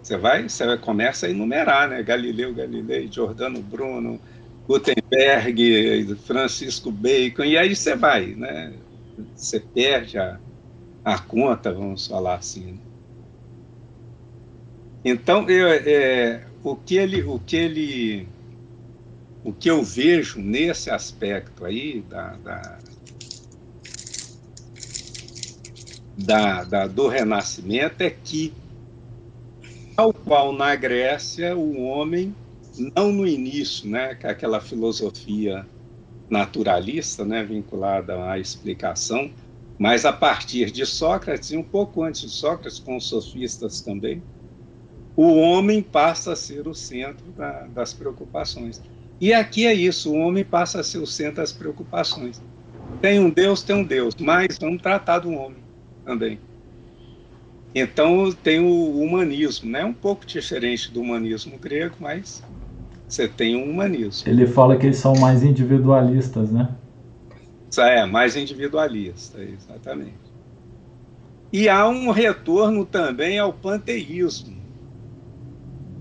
Você 0.02 0.16
vai, 0.16 0.48
você 0.48 0.76
começa 0.76 1.26
a 1.26 1.30
enumerar, 1.30 1.88
né? 1.88 2.02
Galileu 2.02 2.54
Galilei, 2.54 3.08
Giordano 3.10 3.60
Bruno, 3.60 4.20
Gutenberg, 4.68 6.14
Francisco 6.24 6.92
Bacon, 6.92 7.44
e 7.44 7.56
aí 7.56 7.74
você 7.74 7.96
vai, 7.96 8.26
né? 8.26 8.72
Você 9.34 9.58
perde 9.58 10.18
a, 10.18 10.38
a 11.04 11.18
conta, 11.18 11.72
vamos 11.72 12.06
falar 12.06 12.34
assim. 12.34 12.72
Né? 12.72 12.78
Então, 15.04 15.48
eu, 15.48 15.68
é, 15.68 16.44
o 16.62 16.76
que 16.76 16.96
ele, 16.96 17.22
o 17.22 17.38
que 17.38 17.56
ele, 17.56 18.28
o 19.46 19.52
que 19.52 19.70
eu 19.70 19.80
vejo 19.80 20.40
nesse 20.40 20.90
aspecto 20.90 21.64
aí 21.64 22.00
da, 22.10 22.30
da, 22.38 22.78
da, 26.18 26.64
da 26.64 26.86
do 26.88 27.06
Renascimento 27.06 28.02
é 28.02 28.10
que, 28.10 28.52
tal 29.94 30.12
qual 30.12 30.52
na 30.52 30.74
Grécia, 30.74 31.56
o 31.56 31.80
homem 31.80 32.34
não 32.96 33.12
no 33.12 33.24
início, 33.24 33.88
né, 33.88 34.18
é 34.20 34.28
aquela 34.28 34.60
filosofia 34.60 35.64
naturalista, 36.28 37.24
né, 37.24 37.44
vinculada 37.44 38.28
à 38.28 38.40
explicação, 38.40 39.30
mas 39.78 40.04
a 40.04 40.12
partir 40.12 40.72
de 40.72 40.84
Sócrates, 40.84 41.52
e 41.52 41.56
um 41.56 41.62
pouco 41.62 42.02
antes 42.02 42.22
de 42.22 42.30
Sócrates, 42.30 42.80
com 42.80 42.96
os 42.96 43.06
sofistas 43.06 43.80
também, 43.80 44.20
o 45.14 45.36
homem 45.36 45.84
passa 45.84 46.32
a 46.32 46.36
ser 46.36 46.66
o 46.66 46.74
centro 46.74 47.30
da, 47.30 47.68
das 47.68 47.94
preocupações. 47.94 48.82
E 49.20 49.32
aqui 49.32 49.66
é 49.66 49.72
isso, 49.72 50.12
o 50.12 50.18
homem 50.18 50.44
passa 50.44 50.80
a 50.80 50.84
ser 50.84 50.98
o 50.98 51.06
centro 51.06 51.36
das 51.36 51.52
preocupações. 51.52 52.40
Tem 53.00 53.18
um 53.18 53.30
Deus, 53.30 53.62
tem 53.62 53.76
um 53.76 53.84
Deus, 53.84 54.14
mas 54.20 54.58
vamos 54.58 54.82
tratar 54.82 55.20
do 55.20 55.30
homem 55.30 55.58
também. 56.04 56.38
Então 57.74 58.32
tem 58.32 58.60
o 58.60 59.00
humanismo, 59.00 59.70
né? 59.70 59.84
um 59.84 59.92
pouco 59.92 60.24
diferente 60.24 60.90
do 60.90 61.00
humanismo 61.00 61.58
grego, 61.58 61.94
mas 62.00 62.42
você 63.08 63.28
tem 63.28 63.56
um 63.56 63.70
humanismo. 63.70 64.28
Ele 64.28 64.46
fala 64.46 64.76
que 64.76 64.86
eles 64.86 64.98
são 64.98 65.14
mais 65.14 65.42
individualistas, 65.42 66.50
né? 66.50 66.68
É, 67.78 68.06
mais 68.06 68.36
individualista, 68.36 69.42
exatamente. 69.42 70.14
E 71.52 71.68
há 71.68 71.86
um 71.86 72.10
retorno 72.10 72.84
também 72.84 73.38
ao 73.38 73.52
panteísmo. 73.52 74.56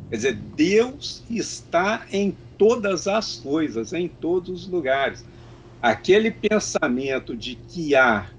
Quer 0.10 0.16
dizer, 0.16 0.40
Deus 0.56 1.24
está 1.30 2.06
em 2.12 2.36
todas 2.58 3.08
as 3.08 3.36
coisas, 3.36 3.94
em 3.94 4.08
todos 4.08 4.64
os 4.64 4.68
lugares. 4.68 5.26
Aquele 5.82 6.32
pensamento 6.32 7.36
de 7.36 7.56
que 7.56 7.96
há 7.96 8.30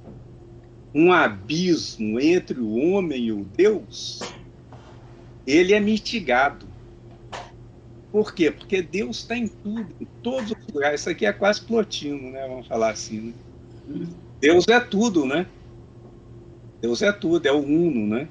um 0.95 1.13
abismo 1.13 2.19
entre 2.19 2.59
o 2.59 2.77
homem 2.77 3.25
e 3.25 3.33
o 3.33 3.45
Deus, 3.45 4.21
ele 5.47 5.75
é 5.75 5.81
mitigado. 5.81 6.67
Por 8.11 8.35
quê? 8.35 8.51
Porque 8.51 8.81
Deus 8.81 9.19
está 9.19 9.37
em 9.37 9.47
tudo, 9.47 9.87
em 10.01 10.07
todos 10.23 10.53
os 10.53 10.75
lugares. 10.75 11.01
Isso 11.01 11.11
aqui 11.11 11.27
é 11.27 11.33
quase 11.33 11.61
plotino, 11.61 12.31
né? 12.31 12.47
Vamos 12.49 12.67
falar 12.67 12.91
assim. 12.91 13.35
Né? 13.87 14.07
Deus 14.41 14.67
é 14.69 14.81
tudo, 14.81 15.27
né? 15.27 15.47
Deus 16.81 17.03
é 17.03 17.13
tudo, 17.13 17.47
é 17.47 17.53
o 17.53 17.59
uno, 17.59 18.07
né? 18.07 18.29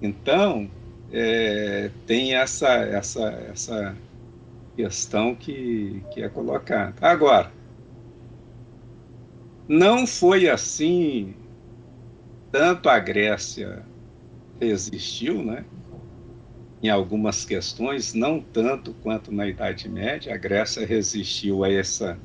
Então, 0.00 0.70
é, 1.12 1.90
tem 2.06 2.34
essa, 2.34 2.68
essa, 2.68 3.30
essa 3.50 3.96
questão 4.76 5.34
que, 5.34 6.02
que 6.12 6.22
é 6.22 6.28
colocada. 6.28 6.94
Agora, 7.00 7.52
não 9.68 10.06
foi 10.06 10.48
assim, 10.48 11.34
tanto 12.50 12.88
a 12.88 12.98
Grécia 12.98 13.84
resistiu, 14.60 15.42
né? 15.42 15.64
em 16.82 16.88
algumas 16.88 17.44
questões, 17.44 18.14
não 18.14 18.40
tanto 18.40 18.94
quanto 19.02 19.30
na 19.32 19.46
Idade 19.46 19.88
Média. 19.88 20.34
A 20.34 20.38
Grécia 20.38 20.86
resistiu 20.86 21.62
a 21.62 21.70
essa, 21.70 22.18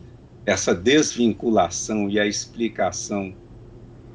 essa 0.46 0.74
desvinculação 0.74 2.10
e 2.10 2.20
a 2.20 2.26
explicação 2.26 3.36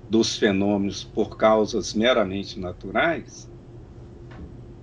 dos 0.09 0.37
fenômenos 0.37 1.05
por 1.05 1.37
causas 1.37 1.93
meramente 1.93 2.59
naturais. 2.59 3.50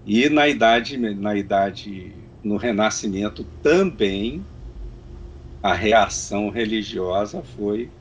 E 0.09 0.29
na 0.29 0.47
idade, 0.47 0.97
na 0.97 1.35
idade, 1.35 2.13
no 2.41 2.55
Renascimento 2.55 3.43
também 3.61 4.41
a 5.61 5.73
reação 5.73 6.49
religiosa 6.49 7.43
foi 7.43 7.91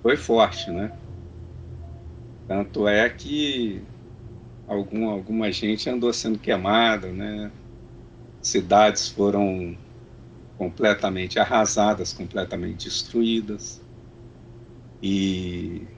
foi 0.00 0.16
forte, 0.16 0.70
né? 0.70 0.92
Tanto 2.46 2.86
é 2.86 3.10
que 3.10 3.82
algum, 4.68 5.10
alguma 5.10 5.50
gente 5.50 5.90
andou 5.90 6.12
sendo 6.12 6.38
queimada, 6.38 7.12
né? 7.12 7.50
Cidades 8.40 9.08
foram 9.08 9.76
completamente 10.56 11.40
arrasadas, 11.40 12.12
completamente 12.12 12.84
destruídas. 12.84 13.80
E 15.02 15.88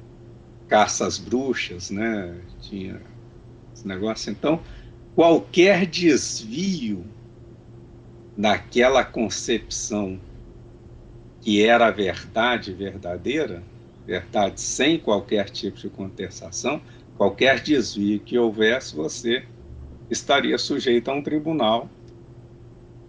caças 0.69 1.19
bruxas, 1.19 1.91
né? 1.91 2.41
Tinha 2.63 3.01
esse 3.75 3.87
negócio. 3.87 4.31
Então, 4.31 4.63
qualquer 5.15 5.87
desvio 5.87 7.05
daquela 8.37 9.05
concepção 9.05 10.21
que 11.41 11.63
era 11.65 11.87
a 11.87 11.91
verdade 11.91 12.73
verdadeira, 12.73 13.63
verdade 14.07 14.61
sem 14.61 14.99
qualquer 14.99 15.49
tipo 15.51 15.79
de 15.79 15.89
contestação, 15.91 16.83
qualquer 17.17 17.61
desvio 17.63 18.21
que 18.21 18.39
houvesse, 18.39 18.97
você 18.97 19.47
estaria 20.11 20.59
sujeito 20.59 21.11
a 21.11 21.15
um 21.15 21.23
tribunal 21.23 21.91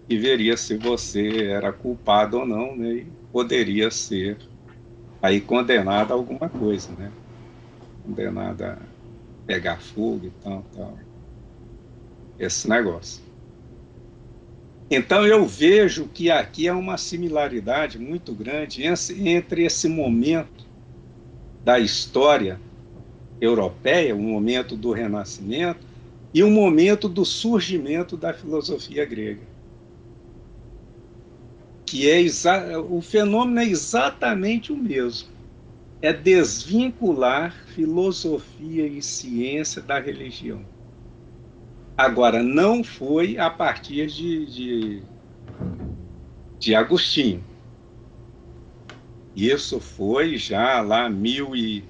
e 0.09 0.17
veria 0.17 0.57
se 0.57 0.77
você 0.77 1.47
era 1.47 1.71
culpado 1.73 2.39
ou 2.39 2.45
não, 2.45 2.75
né? 2.75 2.93
E 2.93 3.13
poderia 3.31 3.89
ser 3.91 4.39
aí 5.21 5.41
condenado 5.41 6.11
a 6.13 6.15
alguma 6.15 6.49
coisa, 6.49 6.95
né? 6.95 7.13
Condenado 8.03 8.63
a 8.63 8.79
pegar 9.45 9.81
fogo 9.81 10.27
e 10.27 10.31
tal, 10.31 10.63
tal. 10.73 11.04
Esse 12.37 12.69
negócio. 12.69 13.23
Então 14.89 15.25
eu 15.25 15.45
vejo 15.45 16.07
que 16.07 16.29
aqui 16.29 16.67
é 16.67 16.73
uma 16.73 16.97
similaridade 16.97 17.97
muito 17.97 18.33
grande 18.33 18.83
entre 18.83 19.63
esse 19.65 19.87
momento 19.87 20.65
da 21.63 21.79
história 21.79 22.59
europeia, 23.41 24.15
o 24.15 24.21
momento 24.21 24.75
do 24.77 24.91
Renascimento 24.91 25.79
e 26.33 26.43
o 26.43 26.51
momento 26.51 27.09
do 27.09 27.25
surgimento 27.25 28.15
da 28.15 28.33
filosofia 28.33 29.05
grega. 29.05 29.41
Que 31.85 32.09
é 32.09 32.77
o 32.77 33.01
fenômeno 33.01 33.59
é 33.59 33.65
exatamente 33.65 34.71
o 34.71 34.77
mesmo. 34.77 35.29
É 36.01 36.13
desvincular 36.13 37.55
filosofia 37.73 38.85
e 38.85 39.01
ciência 39.01 39.81
da 39.81 39.99
religião. 39.99 40.74
Agora, 41.97 42.43
não 42.43 42.83
foi 42.83 43.37
a 43.37 43.49
partir 43.49 44.07
de, 44.07 44.45
de, 44.45 45.03
de 46.59 46.75
Agostinho. 46.75 47.43
Isso 49.35 49.79
foi 49.79 50.37
já 50.37 50.81
lá 50.81 51.09
mil 51.09 51.55
e 51.55 51.83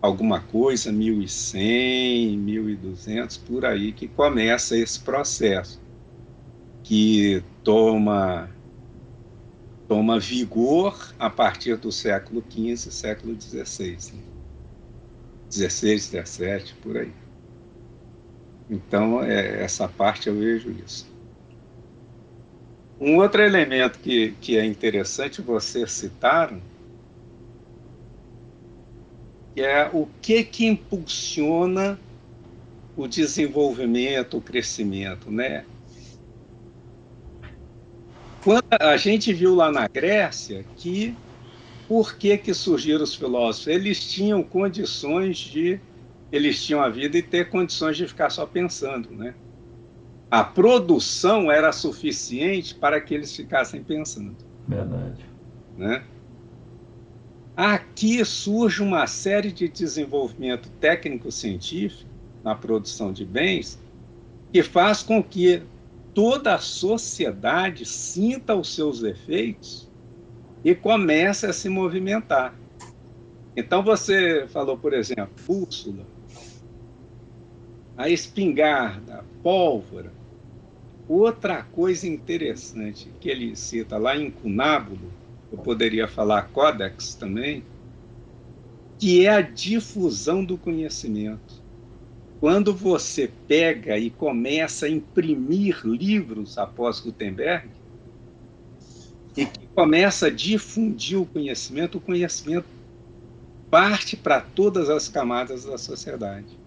alguma 0.00 0.40
coisa, 0.40 0.92
1100, 0.92 2.38
1200, 2.38 3.36
por 3.38 3.64
aí, 3.64 3.92
que 3.92 4.08
começa 4.08 4.76
esse 4.76 5.00
processo, 5.00 5.80
que 6.82 7.42
toma, 7.62 8.50
toma 9.88 10.18
vigor 10.18 11.14
a 11.18 11.28
partir 11.28 11.76
do 11.76 11.92
século 11.92 12.42
XV, 12.48 12.90
século 12.90 13.40
XVI. 13.40 13.98
16, 15.48 16.10
17, 16.10 16.74
por 16.76 16.96
aí. 16.96 17.19
Então, 18.70 19.22
é, 19.22 19.62
essa 19.62 19.88
parte 19.88 20.28
eu 20.28 20.34
vejo 20.36 20.70
isso. 20.70 21.10
Um 23.00 23.16
outro 23.16 23.42
elemento 23.42 23.98
que, 23.98 24.32
que 24.40 24.56
é 24.56 24.64
interessante 24.64 25.42
vocês 25.42 25.90
citaram 25.90 26.60
é 29.56 29.90
o 29.92 30.06
que 30.22 30.44
que 30.44 30.66
impulsiona 30.66 31.98
o 32.96 33.08
desenvolvimento, 33.08 34.36
o 34.36 34.40
crescimento, 34.40 35.30
né? 35.30 35.64
Quando 38.44 38.64
a 38.78 38.96
gente 38.96 39.32
viu 39.32 39.54
lá 39.54 39.70
na 39.72 39.88
Grécia 39.88 40.64
que 40.76 41.14
por 41.90 42.14
que, 42.16 42.38
que 42.38 42.54
surgiram 42.54 43.02
os 43.02 43.16
filósofos? 43.16 43.66
Eles 43.66 44.04
tinham 44.04 44.44
condições 44.44 45.38
de. 45.38 45.80
Eles 46.32 46.62
tinham 46.64 46.80
a 46.80 46.88
vida 46.88 47.18
e 47.18 47.22
ter 47.22 47.50
condições 47.50 47.96
de 47.96 48.06
ficar 48.06 48.30
só 48.30 48.46
pensando, 48.46 49.10
né? 49.10 49.34
A 50.30 50.44
produção 50.44 51.50
era 51.50 51.72
suficiente 51.72 52.74
para 52.74 53.00
que 53.00 53.14
eles 53.14 53.34
ficassem 53.34 53.82
pensando. 53.82 54.36
Verdade. 54.68 55.24
Né? 55.76 56.04
Aqui 57.56 58.24
surge 58.24 58.80
uma 58.80 59.06
série 59.08 59.50
de 59.50 59.68
desenvolvimento 59.68 60.70
técnico-científico 60.80 62.08
na 62.44 62.54
produção 62.54 63.12
de 63.12 63.24
bens 63.24 63.78
que 64.52 64.62
faz 64.62 65.02
com 65.02 65.22
que 65.22 65.62
toda 66.14 66.54
a 66.54 66.58
sociedade 66.58 67.84
sinta 67.84 68.54
os 68.54 68.74
seus 68.74 69.02
efeitos 69.02 69.90
e 70.64 70.74
comece 70.74 71.46
a 71.46 71.52
se 71.52 71.68
movimentar. 71.68 72.54
Então 73.56 73.82
você 73.82 74.46
falou, 74.48 74.76
por 74.76 74.92
exemplo, 74.92 75.30
bússola, 75.46 76.06
a 78.00 78.08
espingarda, 78.08 79.16
a 79.16 79.24
pólvora. 79.42 80.10
Outra 81.06 81.62
coisa 81.62 82.08
interessante 82.08 83.12
que 83.20 83.28
ele 83.28 83.54
cita 83.54 83.98
lá 83.98 84.16
em 84.16 84.30
Cunábulo, 84.30 85.12
eu 85.52 85.58
poderia 85.58 86.08
falar 86.08 86.48
Codex 86.48 87.14
também, 87.14 87.62
que 88.98 89.26
é 89.26 89.28
a 89.28 89.42
difusão 89.42 90.42
do 90.42 90.56
conhecimento. 90.56 91.60
Quando 92.40 92.72
você 92.72 93.30
pega 93.46 93.98
e 93.98 94.08
começa 94.08 94.86
a 94.86 94.88
imprimir 94.90 95.84
livros 95.84 96.56
após 96.56 97.00
Gutenberg, 97.00 97.68
e 99.36 99.46
começa 99.74 100.28
a 100.28 100.30
difundir 100.30 101.20
o 101.20 101.26
conhecimento, 101.26 101.98
o 101.98 102.00
conhecimento 102.00 102.66
parte 103.70 104.16
para 104.16 104.40
todas 104.40 104.88
as 104.88 105.06
camadas 105.06 105.66
da 105.66 105.76
sociedade. 105.76 106.59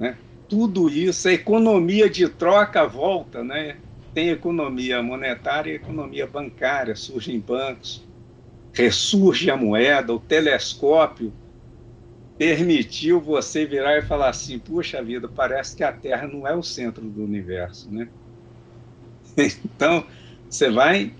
Né? 0.00 0.16
Tudo 0.48 0.88
isso, 0.88 1.28
a 1.28 1.32
economia 1.32 2.08
de 2.08 2.26
troca 2.26 2.86
volta, 2.86 3.44
né? 3.44 3.76
Tem 4.14 4.30
economia 4.30 5.02
monetária 5.02 5.70
e 5.70 5.76
economia 5.76 6.26
bancária, 6.26 6.96
surgem 6.96 7.38
bancos, 7.38 8.02
ressurge 8.72 9.50
a 9.50 9.56
moeda, 9.56 10.12
o 10.12 10.18
telescópio 10.18 11.32
permitiu 12.38 13.20
você 13.20 13.66
virar 13.66 13.98
e 13.98 14.02
falar 14.02 14.30
assim: 14.30 14.58
puxa 14.58 15.02
vida, 15.02 15.28
parece 15.28 15.76
que 15.76 15.84
a 15.84 15.92
Terra 15.92 16.26
não 16.26 16.48
é 16.48 16.56
o 16.56 16.62
centro 16.62 17.04
do 17.04 17.22
universo, 17.22 17.92
né? 17.92 18.08
Então, 19.64 20.04
você 20.48 20.70
vai. 20.70 21.12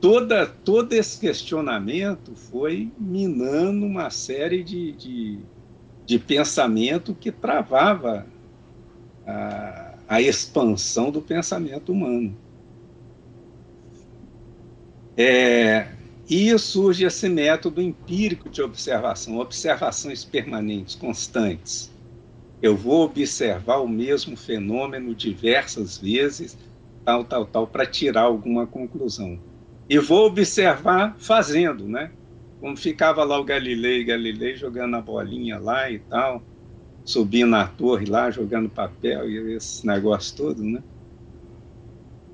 Toda, 0.00 0.46
todo 0.46 0.92
esse 0.92 1.18
questionamento 1.18 2.34
foi 2.34 2.90
minando 2.98 3.86
uma 3.86 4.10
série 4.10 4.62
de, 4.62 4.92
de, 4.92 5.38
de 6.06 6.18
pensamento 6.18 7.14
que 7.14 7.32
travava 7.32 8.26
a, 9.26 9.94
a 10.08 10.20
expansão 10.20 11.10
do 11.10 11.20
pensamento 11.20 11.92
humano. 11.92 12.36
É, 15.16 15.88
e 16.28 16.56
surge 16.58 17.04
esse 17.04 17.28
método 17.28 17.80
empírico 17.80 18.48
de 18.48 18.62
observação, 18.62 19.38
observações 19.38 20.24
permanentes, 20.24 20.94
constantes. 20.94 21.90
Eu 22.62 22.76
vou 22.76 23.04
observar 23.04 23.78
o 23.78 23.88
mesmo 23.88 24.36
fenômeno 24.36 25.14
diversas 25.14 25.98
vezes, 25.98 26.56
tal, 27.04 27.24
tal, 27.24 27.44
tal, 27.44 27.66
para 27.66 27.84
tirar 27.84 28.22
alguma 28.22 28.66
conclusão. 28.66 29.38
E 29.88 29.98
vou 29.98 30.26
observar 30.26 31.14
fazendo, 31.18 31.86
né? 31.86 32.10
Como 32.64 32.78
ficava 32.78 33.22
lá 33.24 33.38
o 33.38 33.44
Galilei, 33.44 34.02
Galilei 34.02 34.56
jogando 34.56 34.96
a 34.96 35.00
bolinha 35.02 35.58
lá 35.58 35.90
e 35.90 35.98
tal, 35.98 36.42
subindo 37.04 37.50
na 37.50 37.68
torre 37.68 38.06
lá, 38.06 38.30
jogando 38.30 38.70
papel 38.70 39.28
e 39.28 39.52
esse 39.54 39.86
negócio 39.86 40.34
todo, 40.34 40.62
né? 40.64 40.82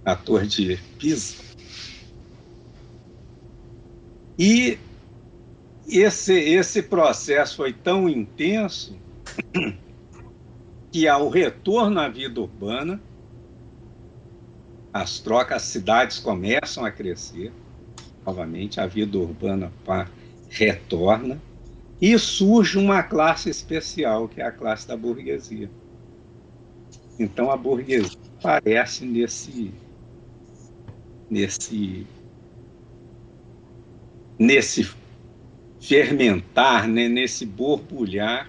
A 0.04 0.14
torre 0.14 0.46
de 0.46 0.76
Pisa. 1.00 1.34
E 4.38 4.78
esse, 5.88 6.32
esse 6.32 6.84
processo 6.84 7.56
foi 7.56 7.72
tão 7.72 8.08
intenso 8.08 8.96
que, 10.92 11.08
ao 11.08 11.28
retorno 11.28 11.98
à 11.98 12.08
vida 12.08 12.40
urbana, 12.40 13.00
as 14.92 15.18
trocas, 15.18 15.56
as 15.56 15.62
cidades 15.68 16.20
começam 16.20 16.84
a 16.84 16.90
crescer, 16.92 17.52
novamente, 18.24 18.78
a 18.80 18.86
vida 18.86 19.18
urbana 19.18 19.72
retorna, 20.50 21.40
e 22.00 22.18
surge 22.18 22.76
uma 22.76 23.02
classe 23.02 23.48
especial, 23.48 24.28
que 24.28 24.40
é 24.40 24.44
a 24.44 24.52
classe 24.52 24.86
da 24.86 24.96
burguesia. 24.96 25.70
Então, 27.18 27.50
a 27.50 27.56
burguesia 27.56 28.18
aparece 28.38 29.04
nesse, 29.04 29.72
nesse 31.30 32.06
nesse 34.38 34.90
fermentar, 35.78 36.88
né, 36.88 37.06
nesse 37.08 37.44
borbulhar 37.44 38.48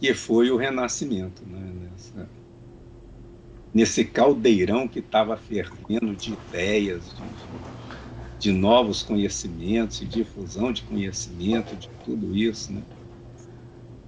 que 0.00 0.14
foi 0.14 0.50
o 0.50 0.56
Renascimento, 0.56 1.42
né, 1.46 1.72
nessa, 1.82 2.28
nesse 3.74 4.04
caldeirão 4.06 4.88
que 4.88 5.00
estava 5.00 5.36
fervendo 5.36 6.16
de 6.16 6.32
ideias, 6.32 7.04
de, 7.04 7.22
de, 8.38 8.52
novos 8.52 9.02
conhecimentos, 9.02 10.00
de 10.00 10.06
difusão 10.06 10.72
de 10.72 10.82
conhecimento, 10.82 11.74
de 11.76 11.88
tudo 12.04 12.36
isso, 12.36 12.72
né? 12.72 12.82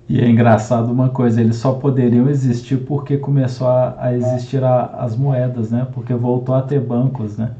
E 0.08 0.20
é 0.20 0.26
engraçado 0.26 0.90
uma 0.90 1.10
coisa, 1.10 1.40
eles 1.40 1.56
só 1.56 1.72
poderiam 1.72 2.30
existir 2.30 2.78
porque 2.78 3.18
começou 3.18 3.68
a, 3.68 3.94
a 3.98 4.16
existir 4.16 4.64
a, 4.64 4.86
as 5.02 5.14
moedas, 5.14 5.70
né? 5.70 5.86
Porque 5.92 6.14
voltou 6.14 6.54
a 6.54 6.62
ter 6.62 6.80
bancos, 6.80 7.36
né? 7.36 7.54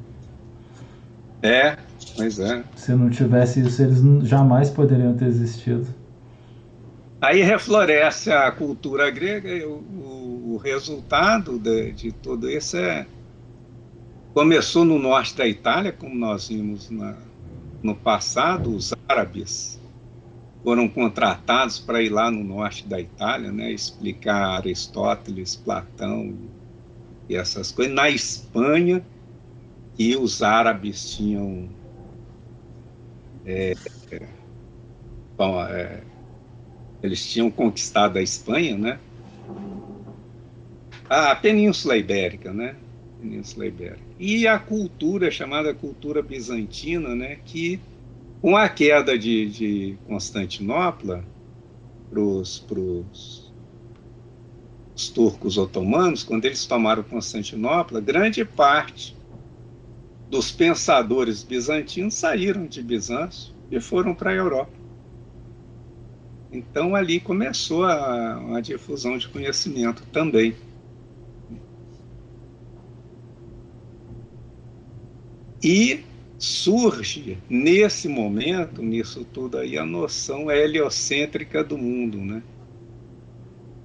É, 1.42 1.76
Pois 2.18 2.38
é. 2.40 2.64
Se 2.74 2.92
não 2.92 3.10
tivesse 3.10 3.60
isso, 3.60 3.80
eles 3.80 4.00
jamais 4.28 4.70
poderiam 4.70 5.16
ter 5.16 5.26
existido. 5.26 5.86
Aí 7.20 7.42
refloresce 7.42 8.30
a 8.30 8.50
cultura 8.50 9.10
grega 9.10 9.48
e 9.48 9.64
o, 9.64 9.74
o, 9.74 10.54
o 10.54 10.56
resultado 10.56 11.58
de, 11.58 11.92
de, 11.92 12.12
tudo 12.12 12.50
isso 12.50 12.76
é. 12.76 13.06
Começou 14.38 14.84
no 14.84 15.00
norte 15.00 15.36
da 15.36 15.48
Itália, 15.48 15.90
como 15.90 16.14
nós 16.14 16.46
vimos 16.46 16.88
na, 16.90 17.16
no 17.82 17.96
passado, 17.96 18.72
os 18.72 18.94
árabes 19.08 19.80
foram 20.62 20.88
contratados 20.88 21.80
para 21.80 22.00
ir 22.00 22.10
lá 22.10 22.30
no 22.30 22.44
norte 22.44 22.86
da 22.86 23.00
Itália, 23.00 23.50
né, 23.50 23.72
explicar 23.72 24.58
Aristóteles, 24.58 25.56
Platão 25.56 26.38
e 27.28 27.34
essas 27.34 27.72
coisas. 27.72 27.92
Na 27.92 28.08
Espanha, 28.10 29.04
e 29.98 30.14
os 30.14 30.40
árabes 30.40 31.16
tinham 31.16 31.68
é, 33.44 33.74
bom, 35.36 35.60
é, 35.64 36.00
eles 37.02 37.26
tinham 37.26 37.50
conquistado 37.50 38.18
a 38.18 38.22
Espanha, 38.22 38.78
né? 38.78 39.00
A 41.10 41.34
Península 41.34 41.96
Ibérica, 41.96 42.52
né? 42.52 42.76
Península 43.20 43.66
Ibérica. 43.66 44.00
E 44.18 44.46
a 44.46 44.58
cultura 44.58 45.30
chamada 45.30 45.74
cultura 45.74 46.22
bizantina, 46.22 47.14
né? 47.14 47.38
Que 47.44 47.80
com 48.40 48.56
a 48.56 48.68
queda 48.68 49.18
de, 49.18 49.46
de 49.50 49.96
Constantinopla 50.06 51.24
para 52.08 52.20
os 52.20 52.64
turcos 55.14 55.58
otomanos, 55.58 56.22
quando 56.22 56.44
eles 56.44 56.66
tomaram 56.66 57.02
Constantinopla, 57.02 58.00
grande 58.00 58.44
parte 58.44 59.16
dos 60.30 60.50
pensadores 60.52 61.42
bizantinos 61.42 62.14
saíram 62.14 62.66
de 62.66 62.82
Bizâncio 62.82 63.52
e 63.70 63.80
foram 63.80 64.14
para 64.14 64.30
a 64.30 64.34
Europa. 64.34 64.72
Então 66.52 66.94
ali 66.94 67.20
começou 67.20 67.84
a, 67.84 68.56
a 68.56 68.60
difusão 68.60 69.18
de 69.18 69.28
conhecimento 69.28 70.02
também. 70.12 70.54
E 75.62 76.04
surge 76.38 77.38
nesse 77.48 78.08
momento, 78.08 78.82
nisso 78.82 79.24
tudo 79.24 79.58
aí, 79.58 79.76
a 79.76 79.84
noção 79.84 80.50
heliocêntrica 80.50 81.64
do 81.64 81.76
mundo, 81.76 82.18
né? 82.18 82.42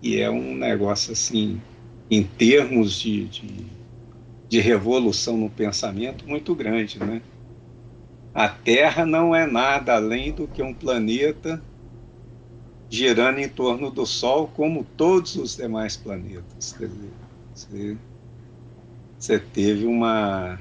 E 0.01 0.19
é 0.19 0.29
um 0.29 0.55
negócio 0.55 1.13
assim, 1.13 1.61
em 2.11 2.23
termos 2.23 2.99
de, 2.99 3.25
de 3.27 3.83
de 4.53 4.59
revolução 4.59 5.35
no 5.35 5.49
pensamento 5.49 6.27
muito 6.27 6.53
grande, 6.53 6.99
né? 6.99 7.23
A 8.31 8.47
Terra 8.47 9.03
não 9.03 9.35
é 9.35 9.47
nada 9.47 9.95
além 9.95 10.31
do 10.31 10.47
que 10.47 10.61
um 10.61 10.71
planeta 10.71 11.59
girando 12.87 13.39
em 13.39 13.49
torno 13.49 13.89
do 13.89 14.05
Sol, 14.05 14.47
como 14.47 14.85
todos 14.95 15.33
os 15.33 15.55
demais 15.55 15.97
planetas. 15.97 16.71
Quer 16.77 16.87
dizer, 16.87 17.13
você, 17.55 17.97
você 19.17 19.39
teve 19.39 19.87
uma 19.87 20.59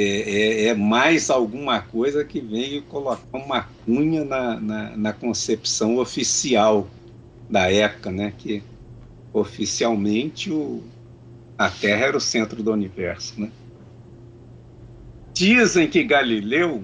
é, 0.00 0.30
é, 0.30 0.66
é, 0.68 0.74
mais 0.74 1.28
alguma 1.28 1.80
coisa 1.82 2.24
que 2.24 2.40
veio 2.40 2.82
colocar 2.82 3.36
uma 3.36 3.62
cunha 3.84 4.24
na, 4.24 4.58
na, 4.58 4.96
na, 4.96 5.12
concepção 5.12 5.98
oficial 5.98 6.88
da 7.48 7.70
época, 7.70 8.10
né? 8.10 8.32
Que 8.38 8.62
oficialmente 9.32 10.50
o, 10.50 10.82
a 11.58 11.68
Terra 11.68 12.06
era 12.06 12.16
o 12.16 12.20
centro 12.20 12.62
do 12.62 12.72
universo, 12.72 13.40
né? 13.40 13.50
Dizem 15.34 15.88
que 15.88 16.02
Galileu 16.02 16.82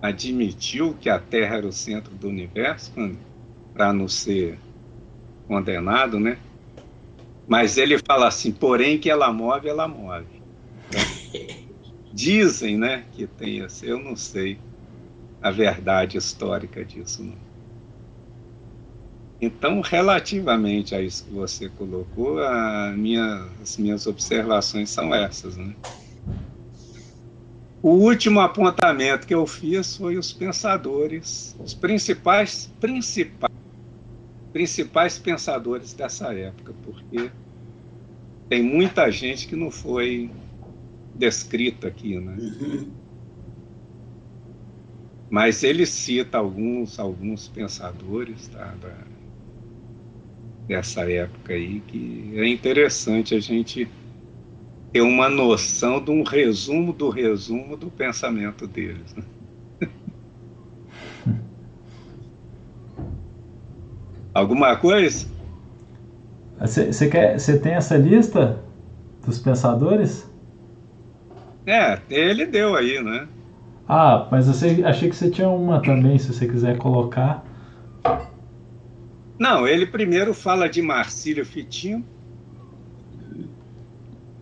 admitiu 0.00 0.94
que 1.00 1.08
a 1.08 1.18
Terra 1.18 1.56
era 1.56 1.66
o 1.66 1.72
centro 1.72 2.14
do 2.14 2.28
universo 2.28 2.92
para 3.72 3.92
não 3.92 4.08
ser 4.08 4.58
condenado, 5.48 6.20
né? 6.20 6.38
Mas 7.48 7.76
ele 7.76 7.98
fala 7.98 8.28
assim, 8.28 8.52
porém 8.52 8.98
que 8.98 9.10
ela 9.10 9.32
move, 9.32 9.68
ela 9.68 9.88
move. 9.88 10.42
Dizem, 12.12 12.76
né, 12.76 13.04
que 13.12 13.26
tem 13.26 13.62
assim, 13.62 13.86
eu 13.86 13.98
não 13.98 14.14
sei 14.14 14.58
a 15.40 15.50
verdade 15.50 16.18
histórica 16.18 16.84
disso. 16.84 17.22
Não. 17.22 17.34
Então, 19.40 19.80
relativamente 19.80 20.94
a 20.94 21.00
isso 21.00 21.24
que 21.24 21.32
você 21.32 21.68
colocou, 21.70 22.36
minha, 22.96 23.48
as 23.60 23.76
minhas 23.76 24.06
observações 24.06 24.90
são 24.90 25.12
essas, 25.12 25.56
né? 25.56 25.74
O 27.82 27.90
último 27.90 28.38
apontamento 28.38 29.26
que 29.26 29.34
eu 29.34 29.44
fiz 29.44 29.96
foi 29.96 30.16
os 30.16 30.32
pensadores, 30.32 31.56
os 31.58 31.74
principais, 31.74 32.70
principais, 32.80 33.52
principais 34.52 35.18
pensadores 35.18 35.92
dessa 35.92 36.32
época, 36.32 36.72
porque 36.84 37.28
tem 38.48 38.62
muita 38.62 39.10
gente 39.10 39.48
que 39.48 39.56
não 39.56 39.72
foi 39.72 40.30
descrita 41.14 41.88
aqui, 41.88 42.18
né? 42.18 42.36
Uhum. 42.38 42.90
Mas 45.30 45.62
ele 45.62 45.86
cita 45.86 46.36
alguns, 46.36 46.98
alguns 46.98 47.48
pensadores 47.48 48.48
tá, 48.48 48.74
da, 48.80 48.94
dessa 50.66 51.10
época 51.10 51.54
aí 51.54 51.80
que 51.80 52.32
é 52.34 52.46
interessante 52.46 53.34
a 53.34 53.40
gente 53.40 53.88
ter 54.92 55.00
uma 55.00 55.30
noção 55.30 56.04
de 56.04 56.10
um 56.10 56.22
resumo 56.22 56.92
do 56.92 57.08
resumo 57.08 57.78
do 57.78 57.90
pensamento 57.90 58.66
deles. 58.66 59.14
Né? 59.14 59.24
Alguma 64.34 64.76
coisa? 64.76 65.26
Você 66.60 67.08
quer? 67.08 67.40
Você 67.40 67.58
tem 67.58 67.72
essa 67.72 67.96
lista 67.96 68.62
dos 69.24 69.38
pensadores? 69.38 70.30
É, 71.66 72.00
ele 72.10 72.44
deu 72.46 72.74
aí, 72.74 73.02
né? 73.02 73.28
Ah, 73.88 74.26
mas 74.30 74.46
eu 74.48 74.86
achei 74.86 75.08
que 75.08 75.16
você 75.16 75.30
tinha 75.30 75.48
uma 75.48 75.80
também, 75.80 76.18
se 76.18 76.32
você 76.32 76.48
quiser 76.48 76.78
colocar. 76.78 77.44
Não, 79.38 79.66
ele 79.66 79.86
primeiro 79.86 80.32
fala 80.34 80.68
de 80.68 80.80
Marcílio 80.80 81.44
Fitino. 81.44 82.04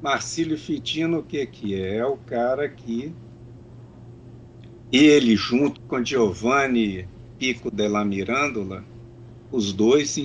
Marcílio 0.03 0.57
Fitino, 0.57 1.19
o 1.19 1.23
que, 1.23 1.45
que 1.47 1.75
é? 1.75 1.97
É 1.97 2.07
o 2.07 2.17
cara 2.17 2.69
que 2.69 3.13
ele, 4.93 5.37
junto 5.37 5.81
com 5.83 6.05
Giovanni 6.05 7.07
Pico 7.39 7.71
della 7.71 8.05
Mirandola, 8.05 8.85
os 9.51 9.73
dois 9.73 10.17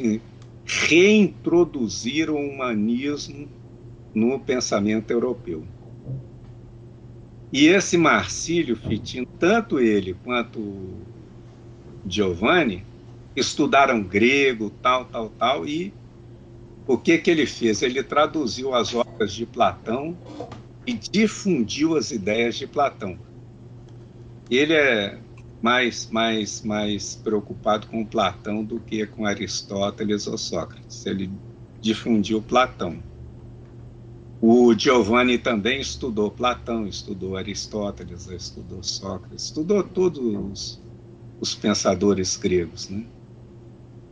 reintroduziram 0.66 2.36
o 2.36 2.50
humanismo 2.50 3.48
no 4.14 4.40
pensamento 4.40 5.12
europeu. 5.12 5.64
E 7.56 7.68
esse 7.68 7.98
Marcílio 7.98 8.76
Fitino, 8.76 9.26
tanto 9.40 9.80
ele 9.80 10.14
quanto 10.26 10.98
Giovanni, 12.06 12.84
estudaram 13.34 14.04
grego, 14.04 14.70
tal, 14.82 15.06
tal, 15.06 15.30
tal, 15.30 15.66
e 15.66 15.94
o 16.86 16.98
que, 16.98 17.18
que 17.18 17.32
ele 17.32 17.46
fez? 17.46 17.82
Ele 17.82 18.04
traduziu 18.04 18.76
as 18.76 18.94
obras 18.94 19.32
de 19.32 19.46
Platão 19.46 20.18
e 20.86 20.96
difundiu 20.96 21.96
as 21.96 22.12
ideias 22.12 22.58
de 22.58 22.68
Platão. 22.68 23.18
Ele 24.52 24.74
é 24.74 25.18
mais, 25.62 26.10
mais, 26.12 26.62
mais 26.62 27.16
preocupado 27.16 27.88
com 27.88 28.04
Platão 28.04 28.66
do 28.66 28.82
que 28.82 29.06
com 29.06 29.26
Aristóteles 29.26 30.28
ou 30.28 30.38
Sócrates. 30.38 31.06
Ele 31.06 31.32
difundiu 31.80 32.42
Platão. 32.42 33.02
O 34.48 34.78
Giovanni 34.78 35.40
também 35.40 35.82
estudou 35.82 36.30
Platão, 36.30 36.86
estudou 36.86 37.36
Aristóteles, 37.36 38.28
estudou 38.28 38.84
Sócrates, 38.84 39.46
estudou 39.46 39.82
todos 39.82 40.20
os, 40.20 40.84
os 41.42 41.56
pensadores 41.56 42.38
gregos. 42.38 42.88
Né? 42.88 43.08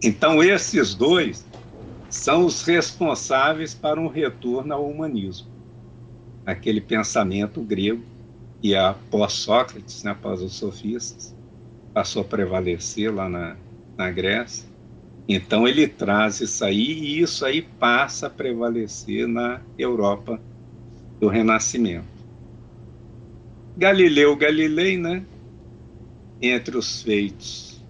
Então, 0.01 0.41
esses 0.41 0.95
dois 0.95 1.45
são 2.09 2.47
os 2.47 2.63
responsáveis 2.63 3.75
para 3.75 4.01
um 4.01 4.07
retorno 4.07 4.73
ao 4.73 4.89
humanismo, 4.89 5.45
aquele 6.43 6.81
pensamento 6.81 7.61
grego 7.61 8.01
e 8.63 8.75
após 8.75 9.34
Sócrates, 9.34 10.01
né, 10.01 10.09
após 10.13 10.41
os 10.41 10.55
sofistas, 10.55 11.36
passou 11.93 12.23
a 12.23 12.25
prevalecer 12.25 13.13
lá 13.13 13.29
na, 13.29 13.55
na 13.95 14.09
Grécia. 14.09 14.67
Então 15.28 15.67
ele 15.67 15.88
traz 15.88 16.41
isso 16.41 16.63
aí 16.65 16.91
e 16.91 17.21
isso 17.21 17.45
aí 17.45 17.61
passa 17.61 18.28
a 18.28 18.30
prevalecer 18.30 19.28
na 19.28 19.61
Europa 19.78 20.39
do 21.19 21.28
Renascimento. 21.28 22.05
Galileu 23.78 24.36
Galilei, 24.36 24.97
né? 24.97 25.26
Entre 26.41 26.78
os 26.78 27.01
feitos 27.01 27.82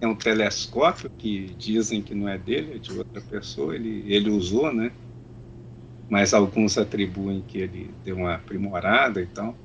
é 0.00 0.06
um 0.06 0.14
telescópio 0.14 1.10
que 1.18 1.54
dizem 1.58 2.02
que 2.02 2.14
não 2.14 2.28
é 2.28 2.38
dele, 2.38 2.74
é 2.74 2.78
de 2.78 2.96
outra 2.96 3.20
pessoa, 3.20 3.74
ele, 3.74 4.04
ele 4.06 4.30
usou, 4.30 4.72
né? 4.72 4.90
Mas 6.08 6.34
alguns 6.34 6.76
atribuem 6.78 7.42
que 7.46 7.58
ele 7.58 7.90
deu 8.04 8.16
uma 8.16 8.34
aprimorada 8.34 9.20
e 9.20 9.26
tal. 9.26 9.56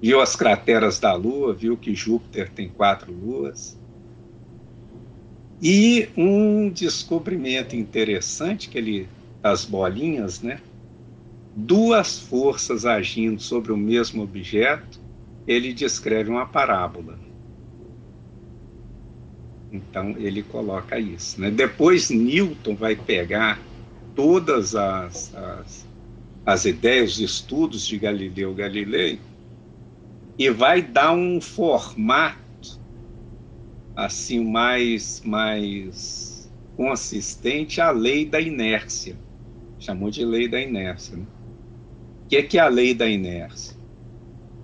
Viu 0.00 0.20
as 0.20 0.34
crateras 0.34 0.98
da 0.98 1.12
Lua, 1.14 1.54
viu 1.54 1.76
que 1.76 1.94
Júpiter 1.94 2.50
tem 2.50 2.68
quatro 2.68 3.12
luas 3.12 3.79
e 5.62 6.08
um 6.16 6.70
descobrimento 6.70 7.76
interessante 7.76 8.68
que 8.68 8.78
ele 8.78 9.08
as 9.42 9.64
bolinhas, 9.64 10.40
né? 10.40 10.60
Duas 11.54 12.18
forças 12.18 12.86
agindo 12.86 13.40
sobre 13.40 13.72
o 13.72 13.76
mesmo 13.76 14.22
objeto, 14.22 15.00
ele 15.46 15.72
descreve 15.72 16.30
uma 16.30 16.46
parábola. 16.46 17.18
Então 19.72 20.14
ele 20.18 20.42
coloca 20.42 20.98
isso. 20.98 21.40
Né? 21.40 21.50
Depois 21.50 22.10
Newton 22.10 22.74
vai 22.74 22.96
pegar 22.96 23.60
todas 24.14 24.74
as, 24.74 25.34
as, 25.34 25.86
as 26.44 26.64
ideias, 26.64 27.12
os 27.12 27.20
estudos 27.20 27.86
de 27.86 27.98
Galileu 27.98 28.54
Galilei 28.54 29.18
e 30.38 30.50
vai 30.50 30.82
dar 30.82 31.12
um 31.12 31.40
formato 31.40 32.38
assim 34.04 34.42
mais 34.42 35.20
mais 35.24 36.50
consistente 36.76 37.80
a 37.80 37.90
lei 37.90 38.24
da 38.24 38.40
inércia. 38.40 39.16
Chamou 39.78 40.10
de 40.10 40.24
lei 40.24 40.48
da 40.48 40.60
inércia. 40.60 41.16
Né? 41.16 41.26
O 42.24 42.28
que 42.28 42.36
é, 42.36 42.42
que 42.42 42.58
é 42.58 42.60
a 42.62 42.68
lei 42.68 42.94
da 42.94 43.06
inércia? 43.06 43.76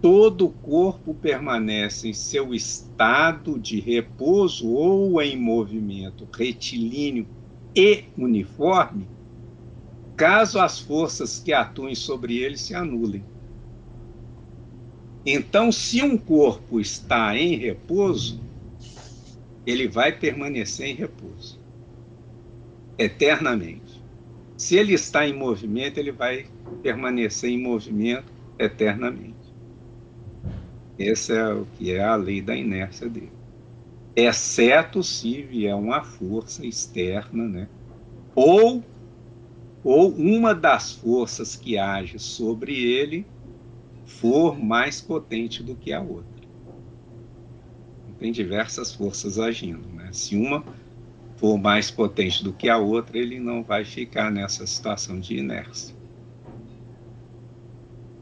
Todo 0.01 0.49
corpo 0.49 1.15
permanece 1.15 2.09
em 2.09 2.13
seu 2.13 2.55
estado 2.55 3.59
de 3.59 3.81
repouso 3.81 4.69
ou 4.69 5.21
em 5.21 5.37
movimento 5.37 6.27
retilíneo 6.33 7.27
e 7.75 8.05
uniforme, 8.17 9.07
caso 10.17 10.59
as 10.59 10.79
forças 10.79 11.41
que 11.41 11.53
atuem 11.53 11.95
sobre 11.95 12.39
ele 12.39 12.57
se 12.57 12.75
anulem. 12.75 13.25
Então, 15.27 15.73
se 15.73 16.03
um 16.03 16.17
corpo 16.17 16.81
está 16.81 17.37
em 17.37 17.57
repouso, 17.57 18.46
ele 19.67 19.89
vai 19.89 20.13
permanecer 20.13 20.87
em 20.87 20.95
repouso 20.95 21.59
eternamente. 22.97 24.03
Se 24.57 24.77
ele 24.77 24.95
está 24.95 25.27
em 25.27 25.35
movimento, 25.35 25.99
ele 25.99 26.13
vai 26.13 26.47
permanecer 26.83 27.51
em 27.51 27.61
movimento 27.61 28.33
eternamente. 28.59 29.35
Essa 30.99 31.33
é 31.35 31.53
o 31.53 31.67
que 31.77 31.93
é 31.93 32.03
a 32.03 32.15
lei 32.15 32.41
da 32.41 32.57
inércia 32.57 33.09
dele. 33.09 33.33
Exceto 34.15 35.03
se 35.03 35.43
vier 35.43 35.75
uma 35.75 36.03
força 36.03 36.65
externa, 36.65 37.47
né? 37.47 37.69
Ou 38.35 38.83
ou 39.85 40.11
uma 40.11 40.53
das 40.53 40.95
forças 40.95 41.55
que 41.55 41.79
age 41.79 42.19
sobre 42.19 42.75
ele 42.75 43.25
for 44.05 44.59
mais 44.59 45.01
potente 45.01 45.63
do 45.63 45.77
que 45.77 45.93
a 45.93 46.01
outra 46.01 46.36
tem 48.19 48.33
diversas 48.33 48.93
forças 48.93 49.39
agindo. 49.39 49.87
Né? 49.95 50.09
Se 50.13 50.37
uma 50.37 50.65
for 51.37 51.59
mais 51.59 51.91
potente 51.91 52.43
do 52.43 52.53
que 52.53 52.69
a 52.69 52.79
outra, 52.79 53.19
ele 53.19 53.39
não 53.39 53.63
vai 53.63 53.85
ficar 53.85 54.31
nessa 54.31 54.67
situação 54.67 55.21
de 55.21 55.37
inércia. 55.37 55.95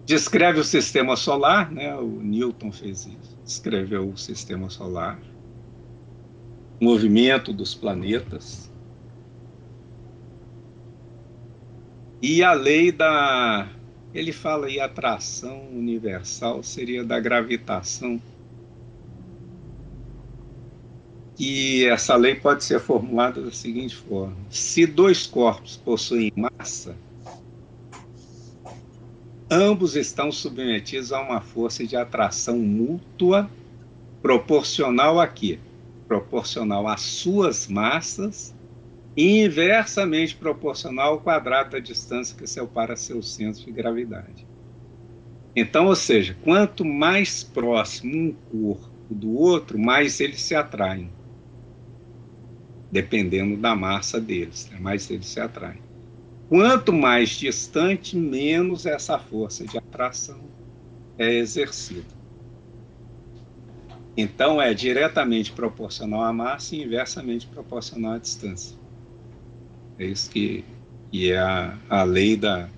Descreve 0.04 0.60
o 0.60 0.64
sistema 0.64 1.16
solar, 1.16 1.70
né? 1.70 1.94
O 1.94 2.20
Newton 2.20 2.70
fez 2.70 3.06
isso. 3.06 3.38
Descreveu 3.42 4.10
o 4.10 4.18
sistema 4.18 4.68
solar, 4.68 5.18
o 6.80 6.84
movimento 6.84 7.52
dos 7.52 7.74
planetas 7.74 8.70
e 12.20 12.42
a 12.42 12.52
lei 12.52 12.90
da 12.90 13.68
ele 14.14 14.32
fala 14.32 14.66
aí 14.66 14.80
atração 14.80 15.68
universal 15.68 16.62
seria 16.62 17.04
da 17.04 17.18
gravitação 17.20 18.20
e 21.38 21.84
essa 21.86 22.14
lei 22.14 22.36
pode 22.36 22.62
ser 22.62 22.78
formulada 22.78 23.42
da 23.42 23.50
seguinte 23.50 23.96
forma: 23.96 24.36
se 24.48 24.86
dois 24.86 25.26
corpos 25.26 25.76
possuem 25.76 26.32
massa, 26.36 26.96
ambos 29.50 29.96
estão 29.96 30.30
submetidos 30.30 31.12
a 31.12 31.20
uma 31.20 31.40
força 31.40 31.84
de 31.84 31.96
atração 31.96 32.58
mútua 32.58 33.50
proporcional 34.22 35.20
a 35.20 35.26
quê? 35.26 35.58
Proporcional 36.06 36.86
às 36.86 37.00
suas 37.00 37.66
massas 37.66 38.54
e 39.16 39.44
inversamente 39.44 40.36
proporcional 40.36 41.14
ao 41.14 41.20
quadrado 41.20 41.70
da 41.70 41.78
distância 41.80 42.36
que 42.36 42.46
separa 42.46 42.96
seus 42.96 43.34
centros 43.34 43.64
de 43.64 43.72
gravidade. 43.72 44.46
Então, 45.56 45.86
ou 45.86 45.94
seja, 45.94 46.36
quanto 46.42 46.84
mais 46.84 47.44
próximo 47.44 48.12
um 48.16 48.32
corpo 48.50 48.90
do 49.08 49.36
outro, 49.36 49.78
mais 49.78 50.20
eles 50.20 50.40
se 50.40 50.54
atraem 50.54 51.10
dependendo 52.94 53.56
da 53.56 53.74
massa 53.74 54.20
deles, 54.20 54.70
né? 54.70 54.78
mais 54.78 55.10
eles 55.10 55.26
se 55.26 55.40
atraem. 55.40 55.80
Quanto 56.48 56.92
mais 56.92 57.30
distante, 57.30 58.16
menos 58.16 58.86
essa 58.86 59.18
força 59.18 59.66
de 59.66 59.76
atração 59.76 60.38
é 61.18 61.28
exercida. 61.34 62.14
Então, 64.16 64.62
é 64.62 64.72
diretamente 64.72 65.50
proporcional 65.50 66.22
à 66.22 66.32
massa 66.32 66.76
e 66.76 66.84
inversamente 66.84 67.48
proporcional 67.48 68.12
à 68.12 68.18
distância. 68.18 68.76
É 69.98 70.04
isso 70.04 70.30
que, 70.30 70.64
é 71.12 71.36
a, 71.36 71.76
a 71.90 72.04
lei 72.04 72.36
da 72.36 72.68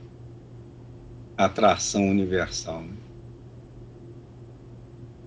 atração 1.37 2.09
universal. 2.09 2.81
Né? 2.81 2.95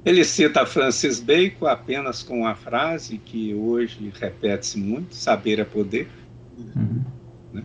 Ele 0.05 0.23
cita 0.23 0.65
Francis 0.65 1.19
Bacon 1.19 1.67
apenas 1.67 2.23
com 2.23 2.47
a 2.47 2.55
frase 2.55 3.17
que 3.17 3.53
hoje 3.53 4.11
repete-se 4.15 4.79
muito: 4.79 5.13
saber 5.13 5.59
é 5.59 5.65
poder. 5.65 6.07
Uhum. 6.57 7.03
Né? 7.53 7.63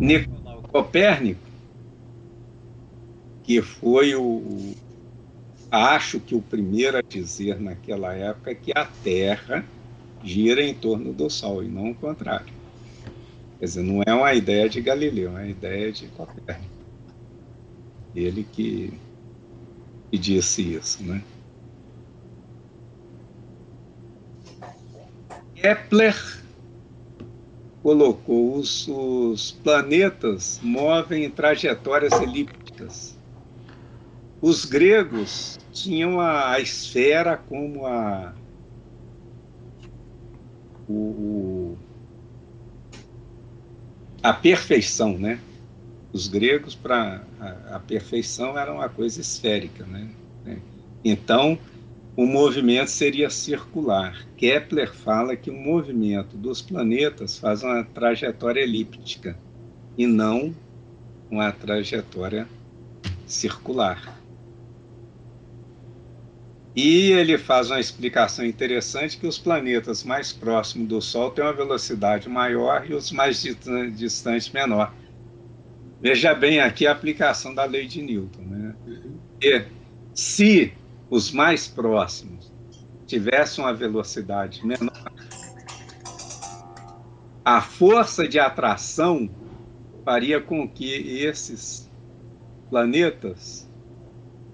Nicolau 0.00 0.62
Copérnico, 0.62 1.40
que 3.44 3.62
foi 3.62 4.14
o, 4.16 4.22
o, 4.22 4.74
acho 5.70 6.18
que 6.18 6.34
o 6.34 6.42
primeiro 6.42 6.98
a 6.98 7.02
dizer 7.02 7.60
naquela 7.60 8.12
época 8.14 8.54
que 8.54 8.72
a 8.74 8.84
Terra 8.84 9.64
gira 10.24 10.62
em 10.62 10.74
torno 10.74 11.12
do 11.12 11.30
Sol 11.30 11.62
e 11.62 11.68
não 11.68 11.90
o 11.90 11.94
contrário. 11.94 12.52
Quer 13.58 13.66
dizer, 13.66 13.82
não 13.82 14.02
é 14.04 14.12
uma 14.12 14.34
ideia 14.34 14.68
de 14.68 14.80
Galileu, 14.80 15.28
é 15.30 15.42
uma 15.42 15.46
ideia 15.46 15.92
de 15.92 16.06
Copérnico. 16.08 16.72
Ele 18.14 18.44
que 18.52 18.92
que 20.12 20.18
disse 20.18 20.74
isso, 20.74 21.02
né? 21.02 21.22
Kepler 25.54 26.14
colocou 27.82 28.56
os, 28.56 28.86
os 28.88 29.52
planetas 29.52 30.60
movem 30.62 31.24
em 31.24 31.30
trajetórias 31.30 32.12
elípticas. 32.20 33.16
Os 34.42 34.66
gregos 34.66 35.58
tinham 35.72 36.20
a, 36.20 36.50
a 36.52 36.60
esfera 36.60 37.38
como 37.38 37.86
a 37.86 38.34
o, 40.86 40.92
o, 40.92 41.78
a 44.22 44.34
perfeição, 44.34 45.16
né? 45.16 45.40
Os 46.12 46.28
gregos 46.28 46.74
para 46.74 47.22
a, 47.40 47.76
a, 47.76 47.80
perfeição 47.80 48.58
era 48.58 48.72
uma 48.72 48.88
coisa 48.88 49.20
esférica, 49.20 49.86
né? 49.86 50.08
Então 51.04 51.58
o 52.14 52.26
movimento 52.26 52.90
seria 52.90 53.30
circular. 53.30 54.26
Kepler 54.36 54.92
fala 54.92 55.34
que 55.34 55.50
o 55.50 55.54
movimento 55.54 56.36
dos 56.36 56.60
planetas 56.60 57.38
faz 57.38 57.62
uma 57.62 57.82
trajetória 57.84 58.60
elíptica 58.60 59.36
e 59.96 60.06
não 60.06 60.54
uma 61.30 61.50
trajetória 61.50 62.46
circular. 63.26 64.20
E 66.74 67.12
ele 67.12 67.36
faz 67.36 67.70
uma 67.70 67.80
explicação 67.80 68.44
interessante 68.44 69.18
que 69.18 69.26
os 69.26 69.38
planetas 69.38 70.04
mais 70.04 70.32
próximos 70.32 70.88
do 70.88 71.02
Sol 71.02 71.30
têm 71.30 71.44
uma 71.44 71.52
velocidade 71.52 72.28
maior 72.28 72.88
e 72.88 72.94
os 72.94 73.10
mais 73.10 73.42
distantes 73.42 74.50
menor. 74.50 74.94
Veja 76.02 76.34
bem 76.34 76.58
aqui 76.58 76.84
a 76.84 76.90
aplicação 76.90 77.54
da 77.54 77.64
lei 77.64 77.86
de 77.86 78.02
Newton. 78.02 78.42
Né? 78.42 78.74
E 79.40 79.64
se 80.12 80.72
os 81.08 81.30
mais 81.30 81.68
próximos 81.68 82.52
tivessem 83.06 83.62
uma 83.62 83.72
velocidade 83.72 84.66
menor, 84.66 85.12
a 87.44 87.60
força 87.62 88.26
de 88.26 88.40
atração 88.40 89.30
faria 90.04 90.40
com 90.40 90.68
que 90.68 90.92
esses 91.20 91.88
planetas 92.68 93.70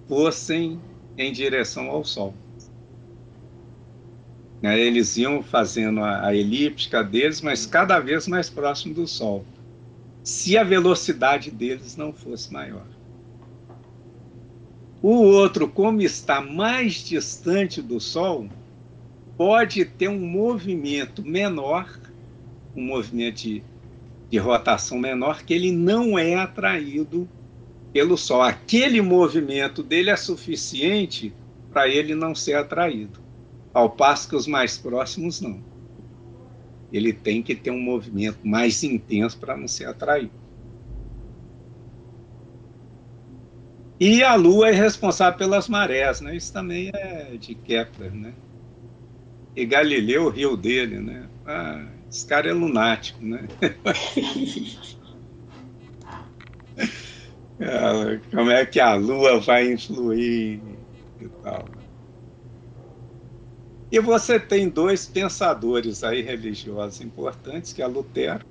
fossem 0.07 0.79
em 1.17 1.33
direção 1.33 1.89
ao 1.89 2.05
Sol. 2.05 2.35
Né? 4.61 4.79
Eles 4.79 5.17
iam 5.17 5.43
fazendo 5.43 6.05
a 6.05 6.35
elíptica 6.35 7.03
deles, 7.03 7.41
mas 7.41 7.65
cada 7.65 7.99
vez 8.01 8.29
mais 8.29 8.51
próximo 8.51 8.93
do 8.93 9.07
Sol 9.07 9.47
se 10.29 10.59
a 10.59 10.63
velocidade 10.63 11.51
deles 11.51 11.97
não 11.97 12.13
fosse 12.13 12.53
maior. 12.53 12.85
O 15.01 15.23
outro, 15.23 15.67
como 15.67 16.03
está 16.03 16.39
mais 16.39 16.97
distante 16.97 17.81
do 17.81 17.99
Sol, 17.99 18.47
pode 19.39 19.87
ter 19.87 20.09
um 20.09 20.21
movimento 20.21 21.23
menor, 21.23 21.99
um 22.77 22.83
movimento 22.83 23.37
de, 23.37 23.63
de 24.29 24.37
rotação 24.37 24.99
menor, 24.99 25.45
que 25.45 25.55
ele 25.55 25.73
não 25.73 26.19
é 26.19 26.35
atraído 26.35 27.27
pelo 27.91 28.19
Sol. 28.19 28.43
Aquele 28.43 29.01
movimento 29.01 29.83
dele 29.83 30.11
é 30.11 30.17
suficiente 30.17 31.33
para 31.73 31.89
ele 31.89 32.15
não 32.15 32.35
ser 32.35 32.53
atraído, 32.53 33.19
ao 33.73 33.89
passo 33.89 34.29
que 34.29 34.37
os 34.37 34.47
mais 34.47 34.77
próximos 34.77 35.41
não 35.41 35.68
ele 36.93 37.13
tem 37.13 37.43
que 37.43 37.55
ter 37.55 37.71
um 37.71 37.81
movimento 37.81 38.39
mais 38.43 38.83
intenso 38.83 39.39
para 39.39 39.57
não 39.57 39.69
ser 39.69 39.87
atraído. 39.87 40.33
E 44.01 44.23
a 44.23 44.37
Lua 44.37 44.69
é 44.69 44.73
responsável 44.73 45.37
pelas 45.37 45.69
marés, 45.69 46.21
né? 46.21 46.37
Isso 46.37 46.53
também 46.53 46.91
é 46.95 47.37
de 47.37 47.55
Kepler, 47.55 48.15
né? 48.15 48.33
E 49.57 49.67
Galileu 49.67 50.29
riu 50.29 50.57
dele, 50.57 51.01
né? 51.01 51.29
Ah, 51.45 51.85
esse 52.09 52.25
cara 52.25 52.49
é 52.49 52.53
lunático, 52.53 53.25
né? 53.25 53.49
Como 58.31 58.51
é 58.53 58.65
que 58.65 58.79
a 58.79 58.95
Lua 58.95 59.41
vai 59.41 59.73
influir 59.73 60.61
e 61.21 61.29
tal. 61.43 61.78
E 63.91 63.99
você 64.01 64.39
tem 64.39 64.69
dois 64.69 65.07
pensadores 65.07 66.05
aí 66.05 66.21
religiosos 66.21 67.01
importantes, 67.01 67.73
que 67.73 67.81
é 67.81 67.87
Lutero. 67.87 68.45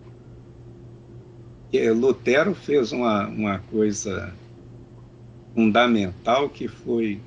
Que 1.72 1.92
Lutero 1.92 2.56
fez 2.56 2.92
uma, 2.92 3.28
uma 3.28 3.60
coisa 3.60 4.34
fundamental 5.54 6.50
que 6.50 6.68
foi 6.68 7.20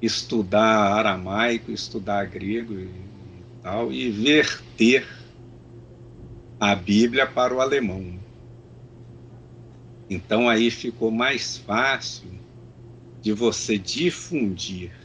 estudar 0.00 0.92
aramaico, 0.92 1.72
estudar 1.72 2.24
grego 2.26 2.74
e, 2.74 2.84
e 2.84 3.62
tal, 3.62 3.92
e 3.92 4.10
verter 4.10 5.06
a 6.60 6.74
Bíblia 6.76 7.26
para 7.26 7.54
o 7.54 7.60
alemão. 7.60 8.20
Então 10.08 10.48
aí 10.48 10.70
ficou 10.70 11.10
mais 11.10 11.56
fácil 11.56 12.30
de 13.20 13.32
você 13.32 13.76
difundir 13.76 14.99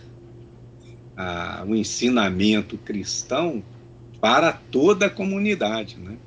o 1.67 1.75
ensinamento 1.75 2.77
cristão 2.77 3.63
para 4.19 4.51
toda 4.53 5.05
a 5.05 5.09
comunidade, 5.09 5.97
né? 5.97 6.17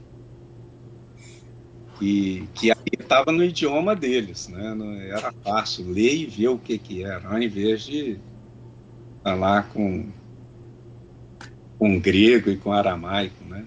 E 2.01 2.45
que 2.55 2.71
aí 2.71 2.77
estava 2.99 3.33
no 3.33 3.45
idioma 3.45 3.95
deles, 3.95 4.49
né? 4.49 4.75
Não 4.75 4.95
era 4.95 5.33
fácil 5.45 5.91
ler 5.91 6.15
e 6.15 6.27
ver 6.27 6.49
o 6.49 6.59
que 6.59 6.79
que 6.79 7.03
era, 7.03 7.29
ao 7.29 7.43
invés 7.43 7.83
de 7.83 8.19
falar 9.23 9.69
com 9.73 10.11
com 11.79 11.99
grego 12.01 12.51
e 12.51 12.57
com 12.57 12.73
aramaico, 12.73 13.45
né? 13.45 13.65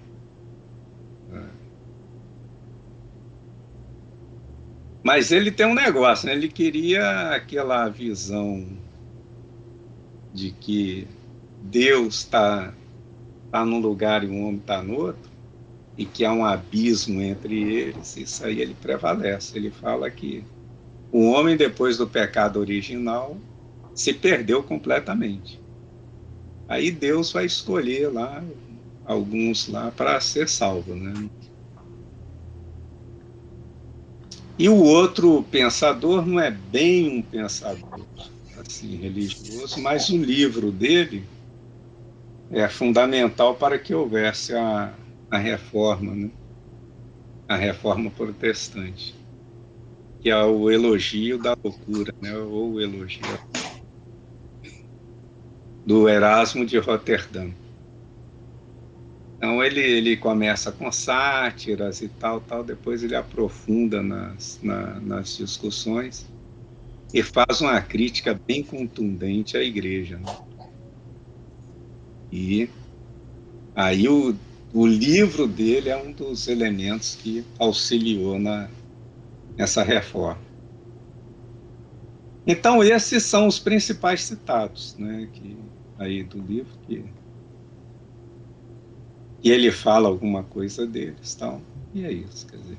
Mas 5.03 5.31
ele 5.31 5.51
tem 5.51 5.65
um 5.65 5.73
negócio, 5.73 6.27
né? 6.27 6.33
ele 6.33 6.47
queria 6.47 7.31
aquela 7.31 7.89
visão 7.89 8.67
de 10.33 10.51
que 10.51 11.07
Deus 11.61 12.19
está 12.19 12.73
tá 13.51 13.65
num 13.65 13.79
lugar 13.79 14.23
e 14.23 14.27
o 14.27 14.37
homem 14.37 14.57
está 14.57 14.81
no 14.81 14.95
outro, 14.95 15.29
e 15.97 16.05
que 16.05 16.23
há 16.25 16.33
um 16.33 16.45
abismo 16.45 17.21
entre 17.21 17.61
eles, 17.61 18.17
isso 18.17 18.45
aí 18.45 18.61
ele 18.61 18.73
prevalece. 18.73 19.57
Ele 19.57 19.69
fala 19.69 20.09
que 20.09 20.43
o 21.11 21.29
homem, 21.29 21.57
depois 21.57 21.97
do 21.97 22.07
pecado 22.07 22.59
original, 22.59 23.37
se 23.93 24.13
perdeu 24.13 24.63
completamente. 24.63 25.59
Aí 26.67 26.89
Deus 26.89 27.31
vai 27.33 27.45
escolher 27.45 28.07
lá 28.07 28.41
alguns 29.05 29.67
lá 29.67 29.91
para 29.91 30.19
ser 30.21 30.47
salvo, 30.47 30.95
né? 30.95 31.29
E 34.57 34.69
o 34.69 34.77
outro 34.77 35.43
pensador 35.51 36.25
não 36.25 36.39
é 36.39 36.49
bem 36.49 37.17
um 37.17 37.21
pensador 37.21 37.99
assim 38.61 38.95
religioso, 38.95 39.79
mas 39.81 40.09
o 40.09 40.17
livro 40.17 40.71
dele 40.71 41.23
é 42.51 42.67
fundamental 42.67 43.55
para 43.55 43.79
que 43.79 43.93
houvesse 43.93 44.53
a, 44.53 44.93
a 45.29 45.37
reforma, 45.37 46.13
né? 46.13 46.29
a 47.47 47.55
reforma 47.55 48.09
protestante, 48.11 49.15
que 50.21 50.29
é 50.29 50.43
o 50.43 50.69
elogio 50.69 51.37
da 51.37 51.55
loucura, 51.63 52.13
né? 52.21 52.35
ou 52.37 52.73
o 52.73 52.81
elogio 52.81 53.21
do 55.85 56.07
Erasmo 56.07 56.65
de 56.65 56.77
Roterdã. 56.77 57.49
Então 59.37 59.63
ele, 59.63 59.81
ele 59.81 60.15
começa 60.15 60.71
com 60.71 60.91
sátiras 60.91 62.01
e 62.01 62.07
tal, 62.07 62.39
tal, 62.41 62.63
depois 62.63 63.03
ele 63.03 63.15
aprofunda 63.15 64.03
nas, 64.03 64.59
na, 64.61 64.99
nas 64.99 65.35
discussões 65.35 66.29
e 67.13 67.21
faz 67.21 67.61
uma 67.61 67.81
crítica 67.81 68.39
bem 68.47 68.63
contundente 68.63 69.57
à 69.57 69.61
igreja. 69.61 70.17
Né? 70.17 70.37
E 72.31 72.69
aí 73.75 74.07
o, 74.07 74.35
o 74.73 74.85
livro 74.85 75.47
dele 75.47 75.89
é 75.89 75.97
um 75.97 76.11
dos 76.11 76.47
elementos 76.47 77.15
que 77.15 77.43
auxiliou 77.59 78.39
na, 78.39 78.69
nessa 79.57 79.83
reforma. 79.83 80.41
Então 82.47 82.83
esses 82.83 83.23
são 83.23 83.47
os 83.47 83.59
principais 83.59 84.23
citados, 84.23 84.95
né, 84.97 85.29
que, 85.31 85.55
aí 85.99 86.23
do 86.23 86.39
livro 86.39 86.73
que 86.87 87.03
e 89.43 89.49
ele 89.49 89.71
fala 89.71 90.07
alguma 90.07 90.43
coisa 90.43 90.85
deles, 90.85 91.33
tal. 91.33 91.61
E 91.93 92.05
é 92.05 92.11
isso, 92.11 92.45
quer 92.45 92.57
dizer. 92.57 92.77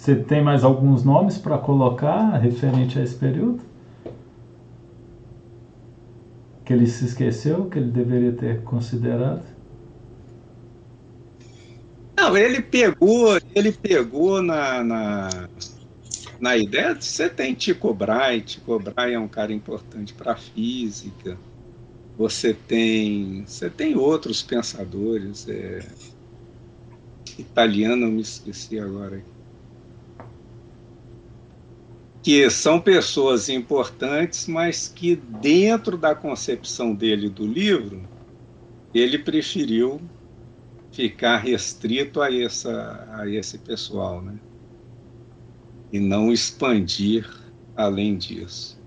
Você 0.00 0.16
tem 0.16 0.42
mais 0.42 0.64
alguns 0.64 1.04
nomes 1.04 1.36
para 1.36 1.58
colocar 1.58 2.38
referente 2.38 2.98
a 2.98 3.02
esse 3.02 3.14
período? 3.14 3.60
Que 6.64 6.72
ele 6.72 6.86
se 6.86 7.04
esqueceu, 7.04 7.66
que 7.66 7.78
ele 7.78 7.90
deveria 7.90 8.32
ter 8.32 8.62
considerado? 8.62 9.42
Não, 12.16 12.34
ele 12.34 12.62
pegou, 12.62 13.38
ele 13.54 13.72
pegou 13.72 14.40
na, 14.40 14.82
na, 14.82 15.48
na 16.40 16.56
ideia 16.56 16.94
de 16.94 17.04
você 17.04 17.28
tem 17.28 17.54
Tycho 17.54 17.92
Brahe, 17.92 18.40
Tycho 18.40 18.78
Brahe 18.78 19.12
é 19.12 19.18
um 19.18 19.28
cara 19.28 19.52
importante 19.52 20.14
para 20.14 20.32
a 20.32 20.36
física, 20.36 21.36
você 22.16 22.54
tem, 22.54 23.44
você 23.46 23.68
tem 23.68 23.94
outros 23.98 24.42
pensadores, 24.42 25.46
é, 25.46 25.84
italiano, 27.38 28.06
eu 28.06 28.10
me 28.10 28.22
esqueci 28.22 28.78
agora, 28.78 29.22
que 32.22 32.50
são 32.50 32.80
pessoas 32.80 33.48
importantes, 33.48 34.46
mas 34.46 34.88
que 34.88 35.16
dentro 35.16 35.96
da 35.96 36.14
concepção 36.14 36.94
dele 36.94 37.28
do 37.28 37.46
livro, 37.46 38.02
ele 38.92 39.18
preferiu 39.18 40.00
ficar 40.92 41.38
restrito 41.38 42.20
a, 42.20 42.32
essa, 42.32 43.08
a 43.12 43.28
esse 43.28 43.58
pessoal, 43.58 44.20
né? 44.20 44.34
E 45.92 45.98
não 45.98 46.32
expandir 46.32 47.28
além 47.74 48.16
disso. 48.16 48.78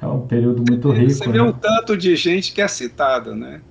É 0.00 0.06
um 0.06 0.26
período 0.26 0.62
muito 0.68 0.90
rico. 0.90 1.10
Você 1.10 1.28
vê 1.28 1.38
né? 1.38 1.42
o 1.42 1.52
tanto 1.52 1.96
de 1.96 2.16
gente 2.16 2.52
que 2.52 2.60
é 2.60 2.68
citada, 2.68 3.34
né? 3.34 3.62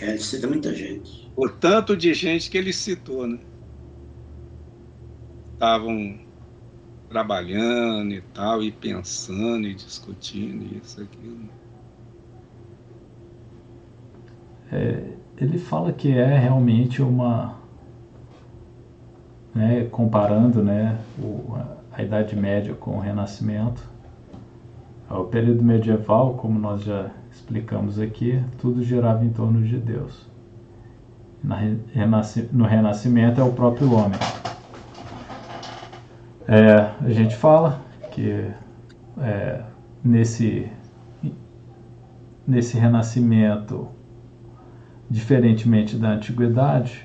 É, 0.00 0.10
ele 0.10 0.18
cita 0.18 0.46
muita 0.46 0.74
gente. 0.74 1.30
O 1.36 1.48
tanto 1.48 1.96
de 1.96 2.14
gente 2.14 2.48
que 2.48 2.56
ele 2.56 2.72
citou, 2.72 3.26
né? 3.26 3.38
Estavam 5.54 6.25
trabalhando 7.08 8.12
e 8.12 8.20
tal, 8.20 8.62
e 8.62 8.70
pensando 8.70 9.66
e 9.66 9.74
discutindo 9.74 10.64
isso, 10.76 11.00
aquilo. 11.00 11.48
É, 14.72 15.12
ele 15.36 15.58
fala 15.58 15.92
que 15.92 16.12
é 16.12 16.38
realmente 16.38 17.02
uma. 17.02 17.54
Né, 19.54 19.84
comparando 19.90 20.62
né, 20.62 20.98
o, 21.18 21.56
a 21.90 22.02
Idade 22.02 22.36
Média 22.36 22.74
com 22.74 22.98
o 22.98 23.00
Renascimento, 23.00 23.82
o 25.08 25.24
período 25.24 25.62
medieval, 25.62 26.34
como 26.34 26.58
nós 26.58 26.82
já 26.82 27.10
explicamos 27.32 27.98
aqui, 27.98 28.42
tudo 28.58 28.82
girava 28.82 29.24
em 29.24 29.30
torno 29.30 29.62
de 29.62 29.78
Deus. 29.78 30.26
no 32.52 32.66
Renascimento 32.66 33.40
é 33.40 33.44
o 33.44 33.52
próprio 33.52 33.92
homem. 33.92 34.18
É, 36.48 36.90
a 37.04 37.10
gente 37.10 37.34
fala 37.34 37.80
que 38.12 38.48
é, 39.18 39.62
nesse, 40.04 40.70
nesse 42.46 42.78
renascimento, 42.78 43.88
diferentemente 45.10 45.96
da 45.96 46.10
antiguidade, 46.10 47.04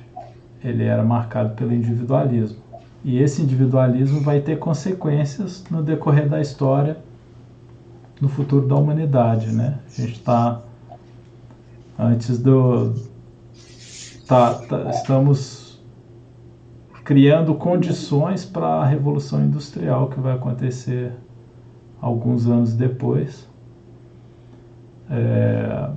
ele 0.64 0.84
era 0.84 1.04
marcado 1.04 1.56
pelo 1.56 1.74
individualismo. 1.74 2.60
E 3.04 3.18
esse 3.20 3.42
individualismo 3.42 4.22
vai 4.22 4.42
ter 4.42 4.60
consequências 4.60 5.63
no 5.72 5.82
decorrer 5.82 6.30
da 6.30 6.39
história 6.39 6.97
no 8.22 8.30
futuro 8.30 8.68
da 8.68 8.76
humanidade, 8.76 9.51
né? 9.51 9.80
A 9.88 10.01
gente 10.01 10.13
está 10.13 10.62
antes 11.97 12.38
do 12.38 12.93
tá, 14.28 14.54
tá, 14.54 14.92
estamos 14.92 15.61
criando 17.12 17.54
condições 17.55 18.46
para 18.46 18.67
a 18.67 18.86
revolução 18.86 19.43
industrial 19.43 20.08
que 20.08 20.17
vai 20.17 20.33
acontecer 20.33 21.12
alguns 22.00 22.47
anos 22.47 22.74
depois. 22.74 23.46
É, 25.09 25.89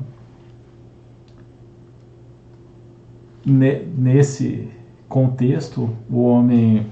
nesse 3.46 4.68
contexto, 5.08 5.88
o 6.10 6.24
homem 6.24 6.84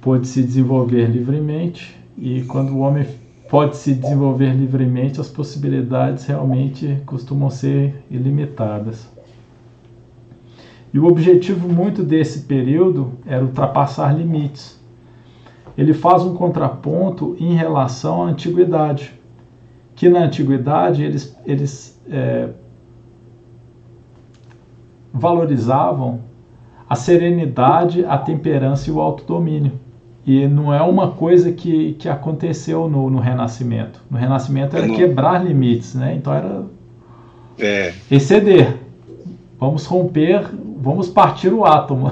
pôde 0.00 0.26
se 0.26 0.42
desenvolver 0.42 1.04
livremente 1.10 2.00
e 2.16 2.40
quando 2.44 2.72
o 2.72 2.78
homem 2.78 3.06
pode 3.50 3.76
se 3.76 3.92
desenvolver 3.92 4.54
livremente, 4.54 5.20
as 5.20 5.28
possibilidades 5.28 6.24
realmente 6.24 7.02
costumam 7.04 7.50
ser 7.50 8.02
ilimitadas. 8.10 9.06
E 10.92 10.98
o 10.98 11.06
objetivo 11.06 11.68
muito 11.68 12.02
desse 12.02 12.40
período 12.40 13.12
era 13.24 13.44
ultrapassar 13.44 14.16
limites. 14.16 14.80
Ele 15.78 15.94
faz 15.94 16.24
um 16.24 16.34
contraponto 16.34 17.36
em 17.38 17.54
relação 17.54 18.24
à 18.24 18.26
antiguidade, 18.26 19.14
que 19.94 20.08
na 20.08 20.20
antiguidade 20.20 21.02
eles, 21.02 21.36
eles 21.46 22.00
é, 22.10 22.48
valorizavam 25.12 26.20
a 26.88 26.96
serenidade, 26.96 28.04
a 28.04 28.18
temperança 28.18 28.90
e 28.90 28.92
o 28.92 29.00
autodomínio. 29.00 29.72
E 30.26 30.46
não 30.46 30.74
é 30.74 30.82
uma 30.82 31.12
coisa 31.12 31.52
que, 31.52 31.94
que 31.94 32.08
aconteceu 32.08 32.88
no, 32.88 33.08
no 33.08 33.20
Renascimento. 33.20 34.02
No 34.10 34.18
Renascimento 34.18 34.76
era 34.76 34.86
não... 34.86 34.94
quebrar 34.96 35.44
limites, 35.44 35.94
né? 35.94 36.14
Então 36.16 36.34
era 36.34 36.64
é. 37.58 37.94
exceder. 38.10 38.76
Vamos 39.58 39.86
romper, 39.86 40.50
vamos 40.80 41.08
partir 41.08 41.52
o 41.52 41.64
átomo. 41.64 42.10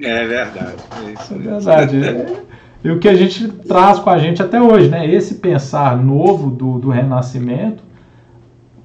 É 0.00 0.24
verdade. 0.24 0.76
É, 1.04 1.12
isso 1.12 1.34
é 1.34 1.38
verdade. 1.38 2.36
e 2.84 2.90
o 2.90 3.00
que 3.00 3.08
a 3.08 3.16
gente 3.16 3.48
traz 3.48 3.98
com 3.98 4.10
a 4.10 4.16
gente 4.16 4.40
até 4.40 4.62
hoje, 4.62 4.88
né? 4.88 5.04
Esse 5.10 5.34
pensar 5.34 5.96
novo 5.96 6.50
do, 6.50 6.78
do 6.78 6.88
Renascimento, 6.88 7.82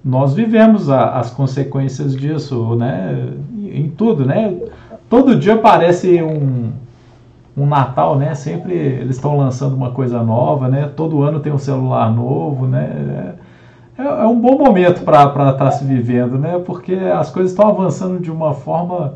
nós 0.03 0.33
vivemos 0.33 0.89
a, 0.89 1.19
as 1.19 1.29
consequências 1.29 2.15
disso, 2.15 2.75
né? 2.75 3.29
Em 3.55 3.89
tudo, 3.89 4.25
né? 4.25 4.57
Todo 5.07 5.35
dia 5.35 5.53
aparece 5.53 6.23
um, 6.23 6.71
um 7.55 7.67
Natal, 7.67 8.17
né? 8.17 8.33
Sempre 8.33 8.73
eles 8.73 9.17
estão 9.17 9.37
lançando 9.37 9.75
uma 9.75 9.91
coisa 9.91 10.23
nova, 10.23 10.67
né? 10.67 10.89
Todo 10.95 11.21
ano 11.21 11.39
tem 11.39 11.53
um 11.53 11.59
celular 11.59 12.11
novo, 12.11 12.65
né? 12.65 13.35
É, 13.97 14.01
é 14.01 14.25
um 14.25 14.39
bom 14.39 14.57
momento 14.57 15.03
para 15.03 15.25
estar 15.25 15.53
tá 15.53 15.71
se 15.71 15.83
vivendo, 15.85 16.37
né? 16.37 16.59
Porque 16.59 16.93
as 16.93 17.29
coisas 17.29 17.51
estão 17.51 17.67
avançando 17.69 18.19
de 18.19 18.31
uma 18.31 18.53
forma 18.53 19.15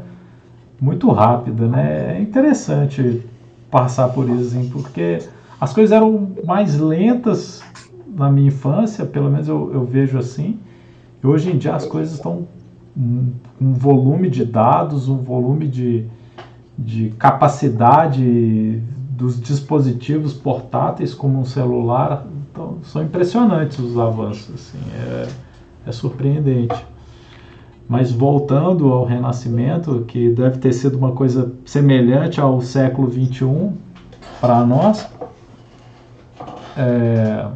muito 0.79 1.09
rápida, 1.11 1.67
né? 1.67 2.17
É 2.17 2.21
interessante 2.21 3.23
passar 3.71 4.09
por 4.09 4.29
isso, 4.29 4.57
assim, 4.57 4.69
porque 4.69 5.19
as 5.59 5.73
coisas 5.73 5.91
eram 5.91 6.29
mais 6.45 6.77
lentas 6.77 7.63
na 8.07 8.31
minha 8.31 8.47
infância, 8.47 9.05
pelo 9.05 9.29
menos 9.29 9.47
eu, 9.47 9.71
eu 9.73 9.83
vejo 9.83 10.17
assim. 10.17 10.59
E 11.23 11.27
hoje 11.27 11.51
em 11.51 11.57
dia 11.57 11.75
as 11.75 11.85
coisas 11.85 12.13
estão 12.13 12.47
um 13.59 13.73
volume 13.73 14.29
de 14.29 14.43
dados, 14.43 15.07
um 15.07 15.17
volume 15.17 15.67
de, 15.67 16.05
de 16.77 17.09
capacidade 17.19 18.81
dos 19.11 19.39
dispositivos 19.39 20.33
portáteis 20.33 21.13
como 21.13 21.39
um 21.39 21.45
celular, 21.45 22.25
então, 22.57 22.79
são 22.81 23.03
impressionantes 23.03 23.77
os 23.77 23.99
avanços, 23.99 24.55
assim, 24.55 24.79
é, 24.95 25.27
é 25.85 25.91
surpreendente. 25.91 26.83
Mas 27.87 28.11
voltando 28.11 28.91
ao 28.91 29.05
Renascimento, 29.05 30.03
que 30.07 30.31
deve 30.31 30.57
ter 30.57 30.73
sido 30.73 30.97
uma 30.97 31.11
coisa 31.11 31.53
semelhante 31.63 32.41
ao 32.41 32.59
século 32.59 33.11
XXI 33.11 33.71
para 34.41 34.65
nós, 34.65 35.07
é, 36.75 37.47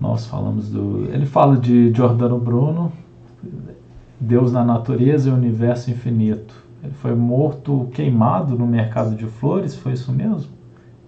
nós 0.00 0.24
falamos 0.26 0.70
do. 0.70 1.08
Ele 1.12 1.26
fala 1.26 1.56
de 1.56 1.92
Giordano 1.92 2.38
Bruno, 2.38 2.92
Deus 4.18 4.52
na 4.52 4.64
natureza 4.64 5.28
e 5.28 5.32
o 5.32 5.34
universo 5.34 5.90
infinito. 5.90 6.54
Ele 6.82 6.94
foi 6.94 7.14
morto, 7.14 7.88
queimado 7.92 8.56
no 8.56 8.66
mercado 8.66 9.16
de 9.16 9.26
flores, 9.26 9.74
foi 9.74 9.92
isso 9.92 10.12
mesmo? 10.12 10.63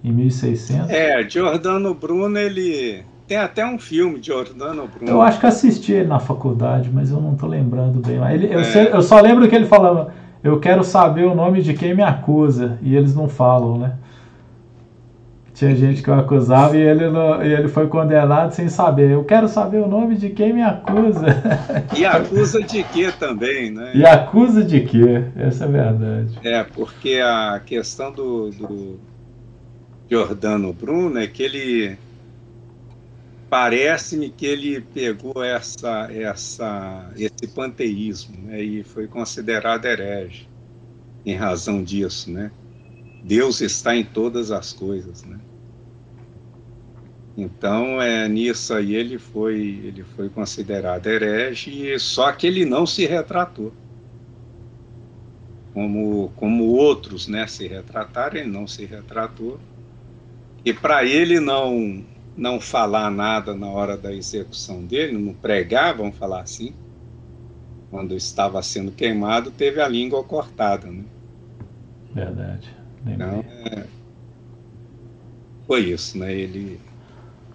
Em 0.06 0.12
1600? 0.12 0.88
É, 0.88 1.28
Giordano 1.28 1.92
Bruno, 1.92 2.38
ele. 2.38 3.02
Tem 3.26 3.38
até 3.38 3.66
um 3.66 3.76
filme 3.76 4.20
de 4.20 4.26
Giordano 4.26 4.86
Bruno. 4.86 5.10
Eu 5.10 5.20
acho 5.20 5.40
que 5.40 5.46
assisti 5.46 5.94
ele 5.94 6.06
na 6.06 6.20
faculdade, 6.20 6.88
mas 6.94 7.10
eu 7.10 7.20
não 7.20 7.32
estou 7.32 7.48
lembrando 7.48 7.98
bem. 7.98 8.20
Ele, 8.32 8.54
eu, 8.54 8.60
é. 8.60 8.64
sei, 8.64 8.88
eu 8.92 9.02
só 9.02 9.20
lembro 9.20 9.48
que 9.48 9.56
ele 9.56 9.66
falava: 9.66 10.14
Eu 10.44 10.60
quero 10.60 10.84
saber 10.84 11.24
o 11.24 11.34
nome 11.34 11.60
de 11.60 11.74
quem 11.74 11.92
me 11.92 12.04
acusa. 12.04 12.78
E 12.82 12.94
eles 12.94 13.16
não 13.16 13.28
falam, 13.28 13.78
né? 13.78 13.94
Tinha 15.54 15.74
gente 15.74 16.02
que 16.04 16.10
o 16.10 16.14
acusava 16.14 16.76
e 16.76 16.80
ele, 16.80 17.10
não, 17.10 17.42
e 17.42 17.52
ele 17.52 17.66
foi 17.66 17.88
condenado 17.88 18.52
sem 18.52 18.68
saber. 18.68 19.10
Eu 19.10 19.24
quero 19.24 19.48
saber 19.48 19.78
o 19.78 19.88
nome 19.88 20.14
de 20.14 20.30
quem 20.30 20.52
me 20.52 20.62
acusa. 20.62 21.26
E 21.96 22.04
acusa 22.04 22.62
de 22.62 22.84
quê 22.84 23.10
também, 23.18 23.72
né? 23.72 23.90
E 23.92 24.06
acusa 24.06 24.62
de 24.62 24.82
quê? 24.82 25.24
Essa 25.34 25.64
é 25.64 25.66
a 25.66 25.70
verdade. 25.70 26.38
É, 26.44 26.62
porque 26.62 27.20
a 27.24 27.60
questão 27.64 28.12
do, 28.12 28.50
do 28.50 29.00
Giordano 30.08 30.72
Bruno 30.72 31.18
é 31.18 31.26
que 31.26 31.42
ele 31.42 31.98
parece-me 33.50 34.30
que 34.30 34.46
ele 34.46 34.80
pegou 34.80 35.42
essa, 35.42 36.10
essa, 36.12 37.10
esse 37.16 37.46
panteísmo 37.54 38.36
né, 38.42 38.62
e 38.62 38.84
foi 38.84 39.06
considerado 39.06 39.84
herege 39.84 40.48
em 41.24 41.34
razão 41.34 41.82
disso, 41.82 42.30
né? 42.30 42.50
Deus 43.24 43.60
está 43.60 43.96
em 43.96 44.04
todas 44.04 44.52
as 44.52 44.72
coisas, 44.72 45.24
né? 45.24 45.40
Então, 47.36 48.00
é, 48.00 48.28
nisso 48.28 48.72
aí 48.72 48.94
ele 48.94 49.18
foi, 49.18 49.58
ele 49.58 50.04
foi 50.04 50.28
considerado 50.28 51.06
herege, 51.06 51.98
só 51.98 52.32
que 52.32 52.46
ele 52.46 52.64
não 52.64 52.86
se 52.86 53.04
retratou. 53.04 53.72
Como, 55.74 56.32
como 56.36 56.64
outros 56.64 57.28
né, 57.28 57.46
se 57.46 57.66
retrataram, 57.66 58.38
ele 58.38 58.50
não 58.50 58.66
se 58.66 58.86
retratou. 58.86 59.60
E 60.66 60.72
para 60.74 61.04
ele 61.04 61.38
não, 61.38 62.02
não 62.36 62.58
falar 62.58 63.08
nada 63.08 63.54
na 63.54 63.68
hora 63.68 63.96
da 63.96 64.12
execução 64.12 64.84
dele, 64.84 65.16
não 65.16 65.32
pregar, 65.32 65.96
vamos 65.96 66.16
falar 66.16 66.40
assim, 66.40 66.74
quando 67.88 68.16
estava 68.16 68.60
sendo 68.62 68.90
queimado, 68.90 69.52
teve 69.52 69.80
a 69.80 69.86
língua 69.86 70.24
cortada. 70.24 70.88
Né? 70.88 71.04
Verdade. 72.12 72.68
Então, 73.06 73.44
é, 73.70 73.84
foi 75.68 75.82
isso, 75.82 76.18
né? 76.18 76.34
Ele 76.34 76.80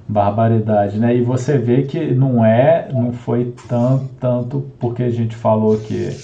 barbaridade, 0.08 0.98
né? 0.98 1.14
E 1.14 1.22
você 1.22 1.58
vê 1.58 1.84
que 1.84 2.14
não 2.14 2.46
é, 2.46 2.90
não 2.94 3.12
foi 3.12 3.54
tanto, 3.68 4.08
tanto 4.22 4.72
porque 4.80 5.04
a 5.04 5.10
gente 5.10 5.36
falou 5.36 5.78
que 5.78 6.16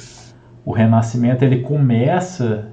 o 0.64 0.72
Renascimento 0.72 1.44
ele 1.44 1.60
começa 1.60 2.72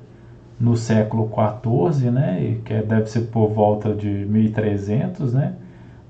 no 0.61 0.77
século 0.77 1.31
XIV, 1.31 2.11
né? 2.11 2.57
Que 2.65 2.75
deve 2.83 3.07
ser 3.07 3.23
por 3.23 3.49
volta 3.49 3.93
de 3.95 4.09
1300, 4.09 5.35
né? 5.35 5.55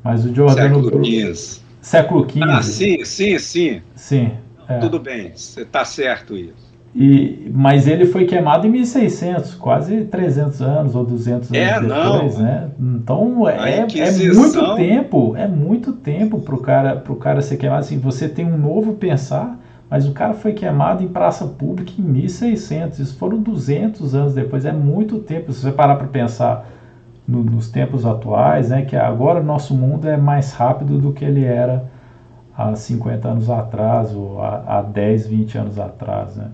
Mas 0.02 0.24
o 0.24 0.34
Giordano 0.34 0.84
século 0.84 1.04
XV. 1.04 1.60
Século 1.80 2.30
XV. 2.30 2.42
Ah, 2.44 2.62
sim, 2.62 3.04
sim, 3.04 3.38
sim. 3.38 3.82
Sim. 3.94 4.32
É. 4.68 4.78
Tudo 4.78 4.98
bem, 4.98 5.32
está 5.34 5.84
certo 5.84 6.36
isso. 6.36 6.64
E, 6.94 7.50
mas 7.52 7.88
ele 7.88 8.06
foi 8.06 8.24
queimado 8.24 8.68
em 8.68 8.70
1600, 8.70 9.56
quase 9.56 10.04
300 10.04 10.62
anos 10.62 10.94
ou 10.94 11.04
200 11.04 11.50
anos 11.50 11.52
é, 11.52 11.80
depois, 11.80 12.38
não. 12.38 12.44
né? 12.44 12.70
Então 12.78 13.48
é, 13.48 13.78
é 13.80 14.32
muito 14.32 14.76
tempo, 14.76 15.36
é 15.36 15.48
muito 15.48 15.92
tempo 15.92 16.40
para 16.40 16.54
o 16.54 16.58
cara, 16.58 16.96
pro 16.96 17.16
cara 17.16 17.42
ser 17.42 17.56
queimado. 17.56 17.80
Assim, 17.80 17.98
você 17.98 18.28
tem 18.28 18.46
um 18.46 18.56
novo 18.56 18.94
pensar, 18.94 19.58
mas 19.90 20.06
o 20.06 20.12
cara 20.12 20.34
foi 20.34 20.52
queimado 20.52 21.02
em 21.02 21.08
praça 21.08 21.46
pública 21.46 21.92
em 21.98 22.02
1600. 22.02 22.98
Isso 22.98 23.16
foram 23.16 23.38
200 23.40 24.14
anos 24.14 24.34
depois, 24.34 24.64
é 24.64 24.72
muito 24.72 25.18
tempo. 25.18 25.52
Se 25.52 25.60
você 25.60 25.72
parar 25.72 25.96
para 25.96 26.06
pensar 26.06 26.68
no, 27.26 27.42
nos 27.42 27.70
tempos 27.70 28.04
atuais, 28.04 28.70
né, 28.70 28.82
que 28.82 28.96
agora 28.96 29.40
o 29.40 29.44
nosso 29.44 29.74
mundo 29.74 30.08
é 30.08 30.16
mais 30.16 30.52
rápido 30.52 30.98
do 30.98 31.12
que 31.12 31.24
ele 31.24 31.44
era 31.44 31.90
há 32.56 32.74
50 32.74 33.28
anos 33.28 33.50
atrás 33.50 34.14
ou 34.14 34.40
há, 34.40 34.78
há 34.78 34.82
10, 34.82 35.26
20 35.26 35.58
anos 35.58 35.78
atrás, 35.78 36.36
né? 36.36 36.50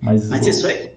Mas, 0.00 0.28
mas, 0.28 0.46
isso, 0.46 0.66
é, 0.66 0.94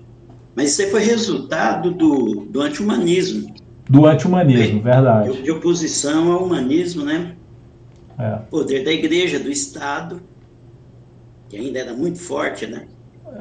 mas 0.55 0.77
isso 0.77 0.91
foi 0.91 1.03
resultado 1.03 1.91
do, 1.91 2.45
do 2.49 2.61
anti-humanismo. 2.61 3.53
Do 3.89 4.05
anti-humanismo, 4.05 4.79
é, 4.79 4.81
verdade. 4.81 5.31
De, 5.31 5.43
de, 5.43 5.51
oposição 5.51 6.31
ao 6.31 6.45
humanismo, 6.45 7.03
né? 7.03 7.35
É. 8.19 8.35
Poder 8.49 8.83
da 8.83 8.91
igreja, 8.91 9.39
do 9.39 9.49
Estado, 9.49 10.21
que 11.51 11.57
ainda 11.57 11.79
era 11.79 11.93
muito 11.93 12.17
forte, 12.17 12.65
né? 12.65 12.83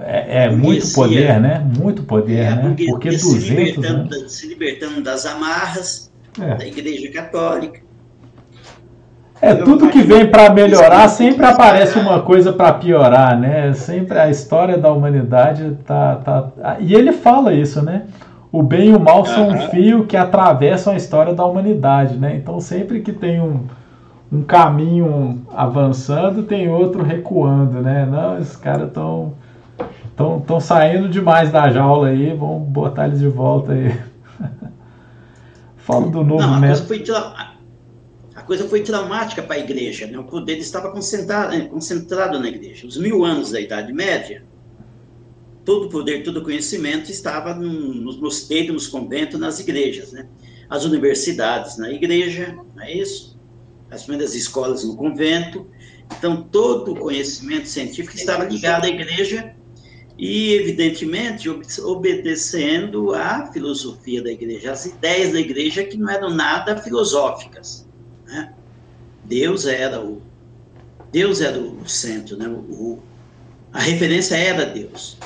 É, 0.00 0.46
é 0.46 0.50
muito 0.50 0.92
poder, 0.92 1.40
né? 1.40 1.64
Muito 1.78 2.02
poder, 2.02 2.38
é, 2.38 2.54
né? 2.56 2.76
Porque 2.88 3.10
200 3.10 3.20
se 3.20 3.54
libertando, 3.54 4.10
né? 4.10 4.28
se 4.28 4.48
libertando 4.48 5.00
das 5.00 5.24
amarras 5.24 6.12
é. 6.40 6.56
da 6.56 6.66
igreja 6.66 7.08
católica. 7.12 7.80
É, 9.40 9.54
tudo 9.54 9.88
que 9.88 10.02
vem 10.02 10.26
para 10.26 10.52
melhorar 10.52 11.08
sempre 11.08 11.46
aparece 11.46 11.98
uma 11.98 12.20
coisa 12.20 12.52
para 12.52 12.72
piorar, 12.74 13.38
né? 13.38 13.72
Sempre 13.74 14.18
a 14.18 14.28
história 14.28 14.76
da 14.76 14.92
humanidade 14.92 15.78
tá, 15.86 16.16
tá. 16.16 16.76
E 16.80 16.92
ele 16.92 17.12
fala 17.12 17.54
isso, 17.54 17.80
né? 17.80 18.06
O 18.50 18.60
bem 18.60 18.90
e 18.90 18.94
o 18.94 19.00
mal 19.00 19.24
são 19.24 19.50
um 19.50 19.70
fio 19.70 20.04
que 20.04 20.16
atravessam 20.16 20.92
a 20.92 20.96
história 20.96 21.32
da 21.32 21.46
humanidade, 21.46 22.18
né? 22.18 22.34
Então 22.36 22.60
sempre 22.60 23.00
que 23.00 23.12
tem 23.12 23.40
um, 23.40 23.66
um 24.32 24.42
caminho 24.42 25.44
avançando, 25.50 26.42
tem 26.42 26.68
outro 26.68 27.02
recuando, 27.02 27.80
né? 27.80 28.06
Não, 28.06 28.38
esses 28.38 28.56
caras 28.56 28.88
estão 28.88 29.34
estão 30.10 30.40
tão 30.40 30.60
saindo 30.60 31.08
demais 31.08 31.50
da 31.50 31.70
jaula 31.70 32.08
aí, 32.08 32.34
vamos 32.34 32.68
botar 32.68 33.06
eles 33.06 33.20
de 33.20 33.28
volta 33.28 33.72
aí. 33.72 33.98
Fala 35.78 36.08
do 36.08 36.22
novo 36.22 36.42
Não, 36.42 36.60
método 36.60 36.86
coisa 38.50 38.68
foi 38.68 38.82
traumática 38.82 39.44
para 39.44 39.54
a 39.54 39.58
igreja. 39.60 40.08
Né? 40.08 40.18
O 40.18 40.24
poder 40.24 40.58
estava 40.58 40.90
concentrado, 40.90 41.56
né, 41.56 41.66
concentrado 41.66 42.36
na 42.40 42.48
igreja. 42.48 42.84
Os 42.84 42.96
mil 42.96 43.24
anos 43.24 43.52
da 43.52 43.60
Idade 43.60 43.92
Média, 43.92 44.42
todo 45.64 45.86
o 45.86 45.88
poder, 45.88 46.24
todo 46.24 46.38
o 46.38 46.42
conhecimento 46.42 47.12
estava 47.12 47.54
nos 47.54 48.18
mosteiros, 48.18 48.72
nos 48.72 48.86
conventos, 48.88 49.38
nas 49.38 49.60
igrejas. 49.60 50.10
Né? 50.10 50.26
As 50.68 50.84
universidades 50.84 51.78
na 51.78 51.92
igreja, 51.92 52.58
não 52.74 52.82
é 52.82 52.92
isso? 52.92 53.38
As 53.90 54.04
primeiras 54.04 54.34
escolas 54.34 54.84
no 54.84 54.96
convento. 54.96 55.66
Então, 56.16 56.42
todo 56.42 56.92
o 56.92 56.96
conhecimento 56.96 57.68
científico 57.68 58.16
estava 58.16 58.44
ligado 58.44 58.84
à 58.84 58.88
igreja 58.88 59.54
e, 60.18 60.52
evidentemente, 60.52 61.48
obedecendo 61.80 63.14
à 63.14 63.50
filosofia 63.52 64.22
da 64.22 64.30
igreja, 64.30 64.72
às 64.72 64.86
ideias 64.86 65.32
da 65.32 65.40
igreja 65.40 65.84
que 65.84 65.96
não 65.96 66.10
eram 66.10 66.30
nada 66.30 66.76
filosóficas. 66.76 67.88
Né? 68.26 68.52
Deus 69.24 69.66
era 69.66 70.00
o 70.00 70.22
Deus 71.10 71.40
era 71.40 71.58
o 71.58 71.88
centro, 71.88 72.36
né? 72.36 72.48
O, 72.48 73.00
a 73.72 73.80
referência 73.80 74.36
era 74.36 74.64
Deus. 74.64 75.18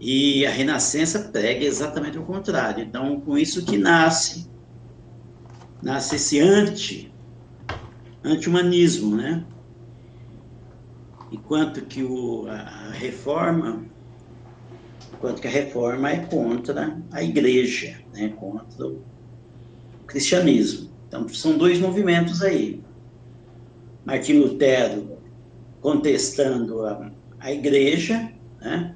E 0.00 0.46
a 0.46 0.50
Renascença 0.50 1.18
prega 1.18 1.64
exatamente 1.64 2.18
o 2.18 2.22
contrário. 2.22 2.84
Então, 2.84 3.20
com 3.20 3.36
isso 3.36 3.64
que 3.64 3.76
nasce 3.76 4.48
nasce 5.82 6.16
esse 6.16 6.40
anti 6.40 7.12
anti-humanismo, 8.26 9.16
né? 9.16 9.44
Enquanto 11.30 11.82
que 11.82 12.02
o, 12.02 12.46
a 12.48 12.90
reforma 12.90 13.84
enquanto 15.12 15.40
que 15.40 15.48
a 15.48 15.50
reforma 15.50 16.10
é 16.10 16.18
contra 16.18 17.00
a 17.10 17.22
igreja, 17.22 17.98
né? 18.12 18.28
Contra 18.36 18.86
o 18.86 19.02
cristianismo. 20.06 20.90
Então, 21.08 21.28
são 21.28 21.56
dois 21.56 21.78
movimentos 21.78 22.42
aí. 22.42 22.82
Martim 24.04 24.34
Lutero 24.34 25.16
contestando 25.80 26.84
a, 26.84 27.10
a 27.40 27.52
igreja, 27.52 28.30
né? 28.60 28.94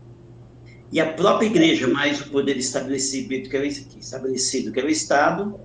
e 0.93 1.01
a 1.01 1.13
própria 1.13 1.47
igreja, 1.47 1.87
mais 1.87 2.21
o 2.21 2.31
poder 2.31 2.57
estabelecido 2.57 3.29
que 3.49 3.57
é 3.57 3.61
o, 3.61 3.65
estabelecido, 3.65 4.73
que 4.73 4.81
é 4.81 4.85
o 4.85 4.89
Estado, 4.89 5.59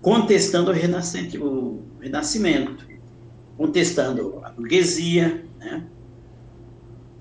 contestando 0.00 0.70
o, 0.70 1.44
o 1.44 1.82
renascimento, 2.00 2.86
contestando 3.56 4.40
a 4.44 4.50
burguesia, 4.50 5.44
né? 5.58 5.84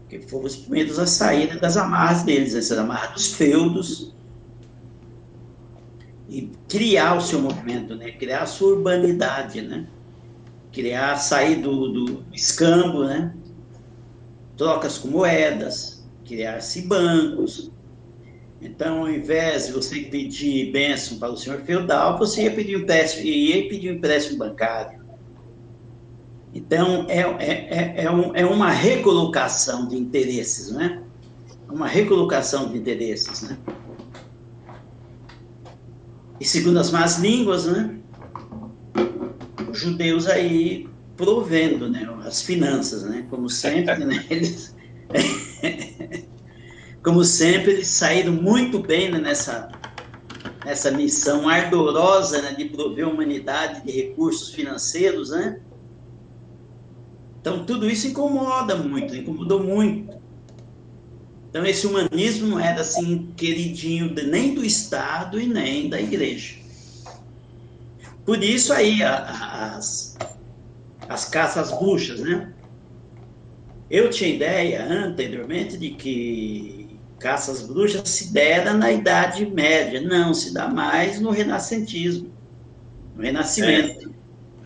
que 0.09 0.19
foram 0.19 0.45
os 0.45 0.55
primeiros 0.55 0.99
a 0.99 1.05
sair 1.05 1.59
das 1.59 1.75
amarras 1.75 2.23
deles, 2.23 2.55
essas 2.55 2.77
amarras 2.77 3.13
dos 3.13 3.33
feudos, 3.33 4.15
e 6.29 6.51
criar 6.67 7.15
o 7.15 7.21
seu 7.21 7.41
movimento, 7.41 7.95
né? 7.95 8.11
criar 8.11 8.43
a 8.43 8.45
sua 8.45 8.75
urbanidade, 8.75 9.61
né? 9.61 9.87
criar, 10.71 11.17
sair 11.17 11.61
do, 11.61 11.89
do 11.89 12.25
escambo, 12.33 13.03
né? 13.05 13.33
trocas 14.57 14.97
com 14.97 15.07
moedas, 15.07 16.05
criar-se 16.25 16.81
bancos. 16.81 17.71
Então, 18.61 19.01
ao 19.01 19.09
invés 19.09 19.67
de 19.67 19.73
você 19.73 19.99
pedir 20.01 20.71
bênção 20.71 21.19
para 21.19 21.31
o 21.31 21.37
senhor 21.37 21.61
feudal, 21.61 22.17
você 22.17 22.43
ia 22.43 22.51
pedir 22.51 22.75
um 22.75 22.81
empréstimo, 22.81 23.25
ia 23.25 23.69
pedir 23.69 23.91
um 23.91 23.95
empréstimo 23.95 24.39
bancário. 24.39 25.05
Então, 26.53 27.05
é, 27.07 27.19
é, 27.19 27.67
é, 27.69 28.03
é, 28.05 28.11
um, 28.11 28.35
é 28.35 28.45
uma 28.45 28.71
recolocação 28.71 29.87
de 29.87 29.95
interesses, 29.95 30.71
né? 30.71 31.03
Uma 31.69 31.87
recolocação 31.87 32.69
de 32.71 32.77
interesses, 32.77 33.43
né? 33.43 33.57
E 36.39 36.45
segundo 36.45 36.79
as 36.79 36.89
más 36.89 37.19
línguas, 37.19 37.65
né? 37.65 37.95
Os 39.69 39.77
judeus 39.77 40.27
aí 40.27 40.89
provendo, 41.15 41.89
né? 41.89 42.07
As 42.25 42.41
finanças, 42.41 43.03
né? 43.03 43.25
Como 43.29 43.49
sempre, 43.49 44.03
né? 44.03 44.25
Eles, 44.29 44.75
como 47.07 47.23
sempre, 47.23 47.71
eles 47.71 47.87
saíram 47.87 48.33
muito 48.33 48.79
bem 48.79 49.09
né? 49.09 49.17
nessa 49.17 49.71
nessa 50.65 50.91
missão 50.91 51.47
ardorosa 51.47 52.41
né? 52.41 52.51
de 52.51 52.65
prover 52.65 53.05
a 53.05 53.07
humanidade 53.09 53.81
de 53.85 53.91
recursos 53.93 54.53
financeiros, 54.53 55.29
né? 55.29 55.61
Então, 57.39 57.63
tudo 57.63 57.89
isso 57.89 58.07
incomoda 58.07 58.75
muito, 58.75 59.15
incomodou 59.15 59.63
muito. 59.63 60.19
Então, 61.49 61.65
esse 61.65 61.87
humanismo 61.87 62.47
não 62.47 62.59
era 62.59 62.81
assim 62.81 63.31
queridinho 63.37 64.13
nem 64.13 64.53
do 64.53 64.65
Estado 64.65 65.39
e 65.39 65.47
nem 65.47 65.87
da 65.87 66.01
igreja. 66.01 66.55
Por 68.25 68.43
isso 68.43 68.73
aí 68.73 69.01
as, 69.01 70.17
as 71.07 71.23
caças 71.23 71.71
buchas, 71.71 72.19
né? 72.19 72.53
Eu 73.89 74.09
tinha 74.09 74.29
ideia 74.29 74.85
anteriormente 74.85 75.77
de 75.77 75.91
que 75.91 76.76
caças 77.19 77.65
bruxas 77.65 78.07
se 78.09 78.33
dera 78.33 78.73
na 78.73 78.91
Idade 78.91 79.45
Média. 79.45 80.01
Não, 80.01 80.33
se 80.33 80.53
dá 80.53 80.67
mais 80.67 81.19
no 81.19 81.31
renascentismo, 81.31 82.31
no 83.15 83.23
Renascimento. 83.23 84.13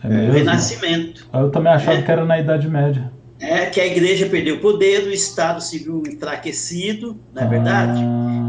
É, 0.04 0.06
é 0.06 0.26
no 0.26 0.32
Renascimento. 0.32 1.28
Eu 1.32 1.50
também 1.50 1.72
achava 1.72 1.98
é. 1.98 2.02
que 2.02 2.10
era 2.10 2.24
na 2.24 2.38
Idade 2.38 2.68
Média. 2.68 3.12
É, 3.40 3.66
que 3.66 3.80
a 3.80 3.86
igreja 3.86 4.26
perdeu 4.26 4.56
o 4.56 4.60
poder, 4.60 5.02
o 5.04 5.10
Estado 5.10 5.60
se 5.60 5.78
viu 5.78 6.02
enfraquecido, 6.06 7.18
não 7.34 7.42
é 7.42 7.44
ah. 7.44 7.48
verdade? 7.48 8.00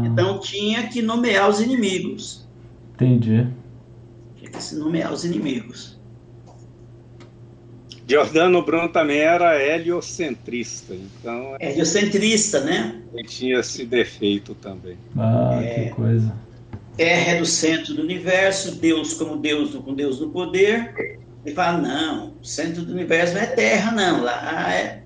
Então 0.06 0.38
tinha 0.38 0.86
que 0.86 1.02
nomear 1.02 1.48
os 1.50 1.60
inimigos. 1.60 2.46
Entendi. 2.94 3.44
Tinha 4.36 4.50
que 4.50 4.62
se 4.62 4.76
nomear 4.76 5.12
os 5.12 5.24
inimigos. 5.24 6.00
Giordano 8.06 8.62
Bruno 8.62 8.88
também 8.90 9.18
era 9.18 9.62
heliocentrista, 9.62 10.94
então... 10.94 11.56
Heliocentrista, 11.58 12.60
né? 12.60 13.00
Ele 13.14 13.26
tinha 13.26 13.60
esse 13.60 13.86
defeito 13.86 14.54
também. 14.54 14.98
Ah, 15.16 15.58
é, 15.62 15.84
que 15.84 15.90
coisa. 15.90 16.34
Terra 16.96 17.32
é 17.32 17.38
do 17.38 17.46
centro 17.46 17.94
do 17.94 18.02
universo, 18.02 18.76
Deus 18.76 19.14
como 19.14 19.36
Deus, 19.36 19.74
com 19.74 19.94
Deus 19.94 20.20
no 20.20 20.30
poder, 20.30 20.92
ele 21.44 21.54
fala, 21.54 21.78
não, 21.78 22.34
o 22.40 22.44
centro 22.44 22.82
do 22.82 22.92
universo 22.92 23.34
não 23.34 23.42
é 23.42 23.46
Terra, 23.46 23.92
não. 23.92 24.22
Lá 24.22 24.72
é. 24.72 25.02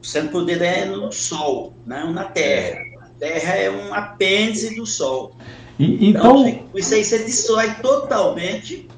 O 0.00 0.06
centro 0.06 0.28
do 0.28 0.32
poder 0.32 0.62
é 0.62 0.84
no 0.84 1.10
Sol, 1.10 1.74
não 1.84 2.12
na 2.12 2.24
Terra. 2.24 2.80
A 3.02 3.08
Terra 3.18 3.54
é 3.54 3.70
um 3.70 3.92
apêndice 3.92 4.76
do 4.76 4.86
Sol. 4.86 5.34
E, 5.78 6.08
então, 6.08 6.46
então, 6.46 6.68
isso 6.76 6.94
aí 6.94 7.04
você 7.04 7.18
destrói 7.18 7.70
totalmente, 7.82 8.88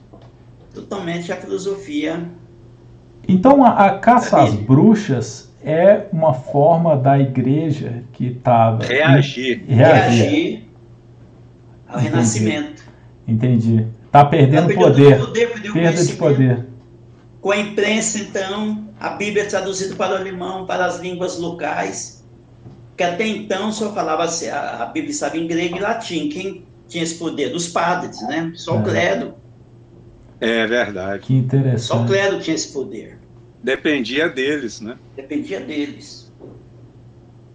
totalmente 0.74 1.32
a 1.32 1.36
filosofia. 1.36 2.28
Então, 3.28 3.64
a, 3.64 3.86
a 3.86 3.98
caça 3.98 4.42
às 4.42 4.54
bruxas 4.54 5.50
é 5.62 6.06
uma 6.12 6.32
forma 6.32 6.96
da 6.96 7.18
igreja 7.18 8.02
que 8.12 8.26
estava. 8.28 8.84
Reagir. 8.84 9.64
Reagir. 9.66 10.30
Reagir 10.30 10.70
ao 11.90 11.98
Entendi. 11.98 12.10
renascimento. 12.10 12.82
Entendi. 13.26 13.86
Está 14.06 14.24
perdendo, 14.24 14.68
tá 14.68 14.74
poder. 14.74 15.18
poder 15.18 15.72
Perda 15.72 16.04
de 16.04 16.12
poder. 16.14 16.66
Com 17.40 17.52
a 17.52 17.58
imprensa, 17.58 18.18
então, 18.18 18.88
a 18.98 19.10
Bíblia 19.10 19.44
é 19.44 19.46
traduzida 19.46 19.94
para 19.94 20.14
o 20.14 20.16
alemão, 20.16 20.66
para 20.66 20.84
as 20.84 20.98
línguas 20.98 21.38
locais, 21.38 22.24
que 22.96 23.02
até 23.02 23.26
então 23.26 23.72
só 23.72 23.92
falava 23.92 24.24
a, 24.24 24.86
Bíblia 24.86 25.10
estava 25.10 25.36
em 25.36 25.46
grego 25.46 25.76
e 25.76 25.80
latim. 25.80 26.28
Quem 26.28 26.64
tinha 26.88 27.04
esse 27.04 27.14
poder? 27.14 27.50
Dos 27.50 27.68
padres, 27.68 28.20
né? 28.22 28.52
Só 28.54 28.76
o 28.76 28.80
é. 28.80 28.82
clero. 28.82 29.34
É 30.40 30.66
verdade. 30.66 31.26
Que 31.26 31.34
interessante. 31.34 31.82
Só 31.82 32.02
o 32.02 32.06
clero 32.06 32.40
tinha 32.40 32.54
esse 32.54 32.72
poder. 32.72 33.18
Dependia 33.62 34.28
deles, 34.28 34.80
né? 34.80 34.96
Dependia 35.14 35.60
deles. 35.60 36.32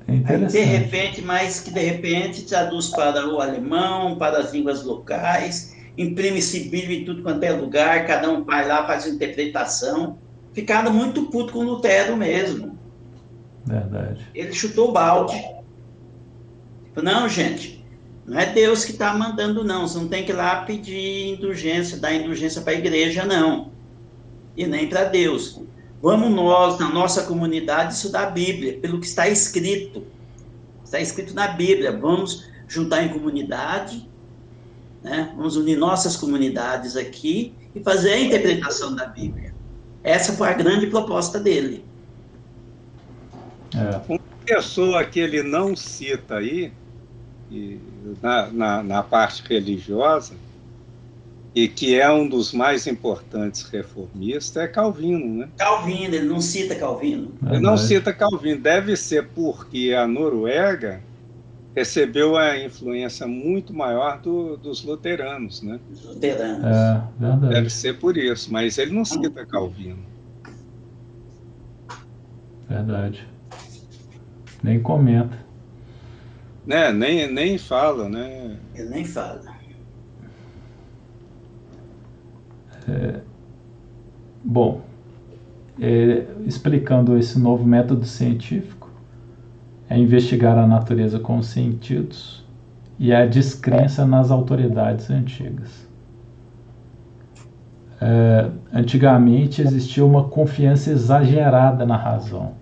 É 0.07 0.33
Aí, 0.33 0.45
de 0.45 0.59
repente, 0.59 1.21
mas 1.23 1.59
que 1.59 1.71
de 1.71 1.79
repente 1.79 2.45
traduz 2.45 2.89
para 2.89 3.27
o 3.27 3.41
alemão, 3.41 4.15
para 4.17 4.37
as 4.37 4.53
línguas 4.53 4.83
locais, 4.83 5.75
imprime-se 5.97 6.69
Bíblia 6.69 6.99
em 6.99 7.05
tudo 7.05 7.23
quanto 7.23 7.43
é 7.43 7.51
lugar, 7.51 8.05
cada 8.05 8.29
um 8.29 8.43
vai 8.43 8.67
lá, 8.67 8.85
faz 8.85 9.05
uma 9.05 9.15
interpretação. 9.15 10.19
Ficaram 10.53 10.93
muito 10.93 11.23
puto 11.23 11.53
com 11.53 11.63
Lutero 11.63 12.15
mesmo. 12.15 12.77
Verdade. 13.65 14.25
Ele 14.33 14.53
chutou 14.53 14.89
o 14.89 14.91
balde. 14.91 15.43
Não, 16.95 17.27
gente, 17.27 17.84
não 18.25 18.39
é 18.39 18.45
Deus 18.51 18.83
que 18.83 18.91
está 18.91 19.13
mandando, 19.13 19.63
não. 19.63 19.87
Você 19.87 19.97
não 19.97 20.07
tem 20.07 20.25
que 20.25 20.31
ir 20.31 20.35
lá 20.35 20.63
pedir 20.63 21.35
indulgência, 21.35 21.97
dar 21.97 22.13
indulgência 22.13 22.61
para 22.61 22.73
a 22.73 22.75
igreja, 22.75 23.23
não. 23.25 23.71
E 24.57 24.65
nem 24.65 24.87
para 24.87 25.03
Deus. 25.05 25.61
Vamos 26.01 26.31
nós, 26.31 26.79
na 26.79 26.89
nossa 26.89 27.23
comunidade, 27.23 27.93
estudar 27.93 28.27
a 28.27 28.31
Bíblia, 28.31 28.79
pelo 28.79 28.99
que 28.99 29.05
está 29.05 29.27
escrito. 29.27 30.03
Está 30.83 30.99
escrito 30.99 31.33
na 31.33 31.47
Bíblia. 31.49 31.91
Vamos 31.91 32.47
juntar 32.67 33.03
em 33.03 33.09
comunidade 33.09 34.07
né? 35.05 35.31
Vamos 35.37 35.55
unir 35.55 35.77
nossas 35.77 36.17
comunidades 36.17 36.97
aqui 36.97 37.53
e 37.75 37.79
fazer 37.79 38.13
a 38.13 38.19
interpretação 38.19 38.95
da 38.95 39.05
Bíblia. 39.05 39.53
Essa 40.03 40.33
foi 40.33 40.49
a 40.49 40.53
grande 40.53 40.87
proposta 40.87 41.39
dele. 41.39 41.85
É. 43.75 44.01
Uma 44.09 44.19
pessoa 44.43 45.05
que 45.05 45.19
ele 45.19 45.43
não 45.43 45.75
cita 45.75 46.37
aí, 46.37 46.73
na, 48.21 48.47
na, 48.47 48.83
na, 48.83 49.03
parte 49.03 49.43
religiosa, 49.47 50.33
e 51.53 51.67
que 51.67 51.99
é 51.99 52.11
um 52.11 52.27
dos 52.27 52.51
mais 52.51 52.85
importantes 52.85 53.63
reformistas, 53.63 54.63
é 54.63 54.67
Calvino, 54.67 55.25
né? 55.25 55.49
Calvino, 55.57 56.15
ele 56.15 56.27
não 56.27 56.41
cita 56.41 56.75
Calvino. 56.75 57.31
Ele 57.49 57.59
não 57.61 57.77
cita 57.77 58.11
Calvino. 58.11 58.59
Deve 58.59 58.97
ser 58.97 59.29
porque 59.29 59.93
a 59.97 60.05
Noruega 60.05 61.01
recebeu 61.75 62.37
a 62.37 62.57
influência 62.57 63.27
muito 63.27 63.73
maior 63.73 64.19
do, 64.19 64.57
dos 64.57 64.83
luteranos, 64.83 65.61
né? 65.61 65.79
Luteranos. 66.03 66.65
É, 66.65 67.03
verdade. 67.19 67.53
Deve 67.53 67.69
ser 67.69 67.99
por 67.99 68.17
isso, 68.17 68.51
mas 68.51 68.77
ele 68.77 68.93
não 68.93 69.05
cita 69.05 69.45
Calvino. 69.45 69.99
Verdade. 72.67 73.27
Nem 74.63 74.81
comenta. 74.81 75.44
Né, 76.65 76.91
nem, 76.91 77.31
nem 77.31 77.57
fala, 77.57 78.09
né? 78.09 78.57
Ele 78.73 78.89
nem 78.89 79.05
fala. 79.05 79.41
É, 82.87 83.19
bom, 84.43 84.81
é, 85.79 86.25
explicando 86.45 87.17
esse 87.17 87.39
novo 87.39 87.63
método 87.65 88.05
científico, 88.05 88.89
é 89.89 89.97
investigar 89.97 90.57
a 90.57 90.65
natureza 90.65 91.19
com 91.19 91.37
os 91.37 91.47
sentidos 91.47 92.43
e 92.97 93.13
a 93.13 93.25
descrença 93.25 94.05
nas 94.05 94.31
autoridades 94.31 95.09
antigas. 95.09 95.87
É, 98.01 98.49
antigamente 98.73 99.61
existia 99.61 100.05
uma 100.05 100.25
confiança 100.25 100.91
exagerada 100.91 101.85
na 101.85 101.97
razão, 101.97 102.53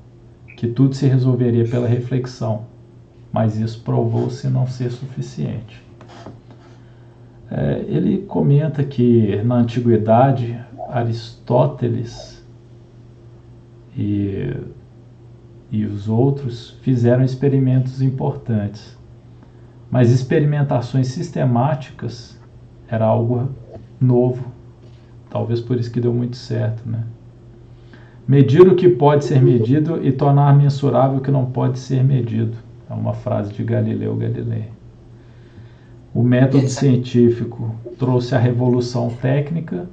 que 0.57 0.67
tudo 0.67 0.95
se 0.95 1.07
resolveria 1.07 1.67
pela 1.67 1.88
reflexão, 1.88 2.65
mas 3.34 3.57
isso 3.57 3.81
provou-se 3.81 4.47
não 4.47 4.65
ser 4.65 4.91
suficiente. 4.91 5.84
É, 7.51 7.84
ele 7.88 8.19
comenta 8.19 8.81
que 8.84 9.41
na 9.43 9.55
antiguidade 9.55 10.57
Aristóteles 10.89 12.41
e 13.97 14.55
e 15.73 15.85
os 15.85 16.07
outros 16.07 16.77
fizeram 16.84 17.23
experimentos 17.23 17.99
importantes, 17.99 18.95
mas 19.89 20.11
experimentações 20.11 21.07
sistemáticas 21.07 22.39
era 22.88 23.05
algo 23.05 23.49
novo. 23.99 24.45
Talvez 25.31 25.60
por 25.60 25.80
isso 25.80 25.91
que 25.91 25.99
deu 25.99 26.14
muito 26.14 26.38
certo, 26.38 26.88
né? 26.88 27.03
Medir 28.27 28.68
o 28.68 28.76
que 28.76 28.88
pode 28.88 29.26
ser 29.26 29.41
medido 29.41 29.99
e 30.05 30.11
tornar 30.11 30.55
mensurável 30.55 31.18
o 31.18 31.22
que 31.22 31.31
não 31.31 31.47
pode 31.47 31.80
ser 31.80 32.03
medido. 32.03 32.55
É 32.93 32.95
uma 32.95 33.13
frase 33.13 33.51
de 33.51 33.63
Galileu 33.63 34.15
Galilei. 34.15 34.65
O 36.13 36.21
método 36.21 36.69
científico 36.69 37.75
trouxe 37.97 38.35
a 38.35 38.37
revolução 38.37 39.09
técnica, 39.09 39.89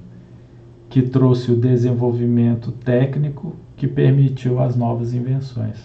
que 0.90 1.00
trouxe 1.00 1.50
o 1.50 1.56
desenvolvimento 1.56 2.70
técnico, 2.72 3.56
que 3.74 3.88
permitiu 3.88 4.60
as 4.60 4.76
novas 4.76 5.14
invenções. 5.14 5.78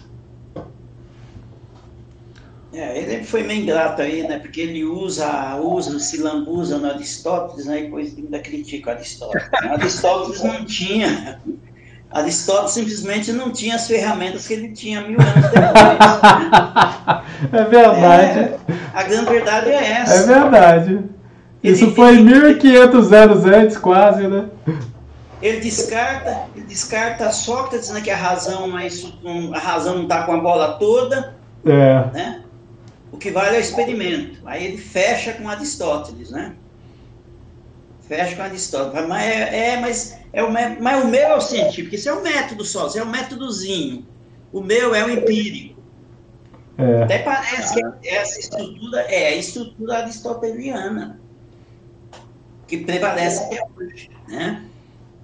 É, 2.70 2.98
ele 2.98 3.24
foi 3.24 3.42
meio 3.42 3.62
ingrato 3.62 4.02
aí, 4.02 4.28
né? 4.28 4.38
Porque 4.38 4.60
ele 4.60 4.84
usa, 4.84 5.56
usa, 5.56 5.98
se 5.98 6.20
lambuza 6.20 6.76
no 6.76 6.88
Aristóteles, 6.88 7.64
né? 7.64 7.80
E 7.80 7.82
depois 7.84 8.14
ainda 8.18 8.38
critica 8.40 8.90
Aristóteles. 8.90 9.48
Aristóteles 9.54 10.42
não 10.42 10.66
tinha. 10.66 11.40
Aristóteles 12.10 12.72
simplesmente 12.72 13.32
não 13.32 13.50
tinha 13.50 13.74
as 13.74 13.86
ferramentas 13.86 14.46
que 14.46 14.54
ele 14.54 14.68
tinha 14.72 15.00
mil 15.00 15.18
anos 15.20 15.34
depois. 15.34 15.74
é 17.52 17.64
verdade. 17.64 18.38
É, 18.38 18.58
a 18.94 19.02
grande 19.02 19.30
verdade 19.30 19.70
é 19.70 19.92
essa. 19.92 20.14
É 20.14 20.22
verdade. 20.26 21.04
Isso 21.62 21.84
ele, 21.84 21.94
foi 21.94 22.14
ele, 22.14 22.22
1500 22.22 23.12
anos 23.12 23.44
antes, 23.44 23.76
quase, 23.76 24.28
né? 24.28 24.48
Ele 25.42 25.60
descarta, 25.60 26.44
ele 26.54 26.64
descarta 26.64 27.30
Sócrates, 27.30 27.90
né, 27.90 28.00
que 28.00 28.10
a 28.10 28.16
razão, 28.16 28.68
mas 28.68 29.12
a 29.52 29.58
razão 29.58 29.96
não 29.96 30.02
está 30.04 30.22
com 30.22 30.32
a 30.32 30.40
bola 30.40 30.78
toda. 30.78 31.34
É. 31.64 32.04
Né? 32.12 32.42
O 33.12 33.16
que 33.18 33.30
vale 33.30 33.56
é 33.56 33.58
o 33.58 33.60
experimento. 33.60 34.38
Aí 34.46 34.64
ele 34.64 34.78
fecha 34.78 35.32
com 35.32 35.48
Aristóteles, 35.48 36.30
né? 36.30 36.52
Fecha 38.08 38.36
com 38.36 38.42
Aristóteles. 38.42 39.08
Mas 39.08 39.22
é, 39.22 39.70
é 39.70 39.80
mas, 39.80 40.18
é 40.32 40.42
o, 40.42 40.52
mas 40.52 41.04
o 41.04 41.08
meu 41.08 41.20
é 41.20 41.36
o 41.36 41.40
científico, 41.40 41.94
isso 41.94 42.08
é 42.08 42.12
o 42.12 42.22
método 42.22 42.64
só, 42.64 42.86
isso 42.86 42.98
é 42.98 43.02
o 43.02 43.08
métodozinho. 43.08 44.06
O 44.52 44.60
meu 44.60 44.94
é 44.94 45.04
o 45.04 45.10
empírico. 45.10 45.80
É. 46.78 47.02
Até 47.02 47.18
parece 47.20 47.74
que 47.74 48.08
essa 48.08 48.38
estrutura 48.38 49.00
é 49.02 49.28
a 49.28 49.36
estrutura 49.36 49.98
aristoteliana 49.98 51.18
que 52.66 52.78
prevalece 52.78 53.42
até 53.44 53.60
hoje, 53.76 54.10
né? 54.28 54.64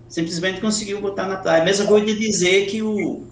Simplesmente 0.08 0.60
conseguiu 0.60 1.00
botar 1.00 1.26
na 1.26 1.36
praia. 1.36 1.64
Mesma 1.64 1.86
coisa 1.86 2.06
de 2.06 2.18
dizer 2.18 2.66
que 2.66 2.82
o 2.82 3.26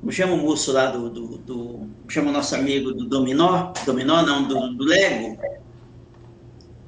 como 0.00 0.10
chama 0.10 0.32
o 0.32 0.38
moço 0.38 0.72
lá 0.72 0.86
do, 0.86 1.10
do, 1.10 1.26
do 1.38 1.86
chama 2.08 2.30
o 2.30 2.32
nosso 2.32 2.54
amigo 2.54 2.92
do 2.92 3.06
Dominó, 3.06 3.72
Dominó 3.84 4.22
não, 4.22 4.48
do, 4.48 4.74
do 4.74 4.84
Lego. 4.84 5.38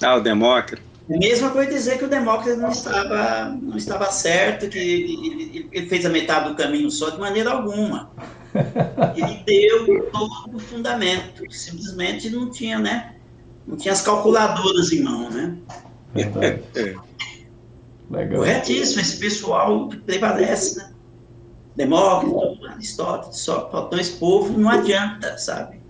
Ah, 0.03 0.17
o 0.17 0.21
Demócrito. 0.21 0.83
Mesma 1.09 1.51
coisa 1.51 1.71
dizer 1.71 1.99
que 1.99 2.05
o 2.05 2.09
Demócrito 2.09 2.61
não 2.61 2.71
estava, 2.71 3.51
não 3.61 3.77
estava 3.77 4.11
certo, 4.11 4.69
que 4.69 4.79
ele, 4.79 5.69
ele, 5.73 5.89
fez 5.89 6.07
a 6.07 6.09
metade 6.09 6.49
do 6.49 6.55
caminho 6.55 6.91
só 6.91 7.11
de 7.11 7.19
maneira 7.19 7.51
alguma. 7.51 8.11
Ele 9.17 9.43
deu 9.45 10.11
todo 10.11 10.57
o 10.57 10.59
fundamento, 10.59 11.45
simplesmente 11.51 12.31
não 12.31 12.51
tinha, 12.51 12.79
né? 12.79 13.17
Não 13.67 13.77
tinha 13.77 13.93
as 13.93 14.03
calculadoras 14.03 14.93
em 14.93 15.03
mão, 15.03 15.31
né? 15.31 15.57
Legal. 18.11 18.41
Corretíssimo, 18.41 19.01
esse 19.01 19.19
pessoal 19.19 19.89
prevalece, 20.07 20.79
né? 20.79 20.93
Demócrito, 21.75 22.67
Aristóteles, 22.67 23.39
Sócrates, 23.39 23.99
esse 23.99 24.19
povo 24.19 24.59
não 24.59 24.69
adianta, 24.69 25.37
sabe? 25.39 25.82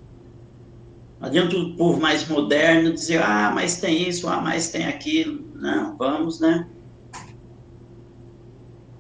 Não 1.23 1.29
adianta 1.29 1.57
o 1.57 1.73
povo 1.75 2.01
mais 2.01 2.27
moderno 2.27 2.93
dizer, 2.93 3.23
ah, 3.23 3.53
mas 3.55 3.81
tem 3.81 4.09
isso, 4.09 4.29
ah, 4.29 4.41
mas 4.41 4.71
tem 4.71 4.87
aquilo. 4.87 5.41
Não, 5.55 5.97
vamos, 5.97 6.41
né? 6.41 6.67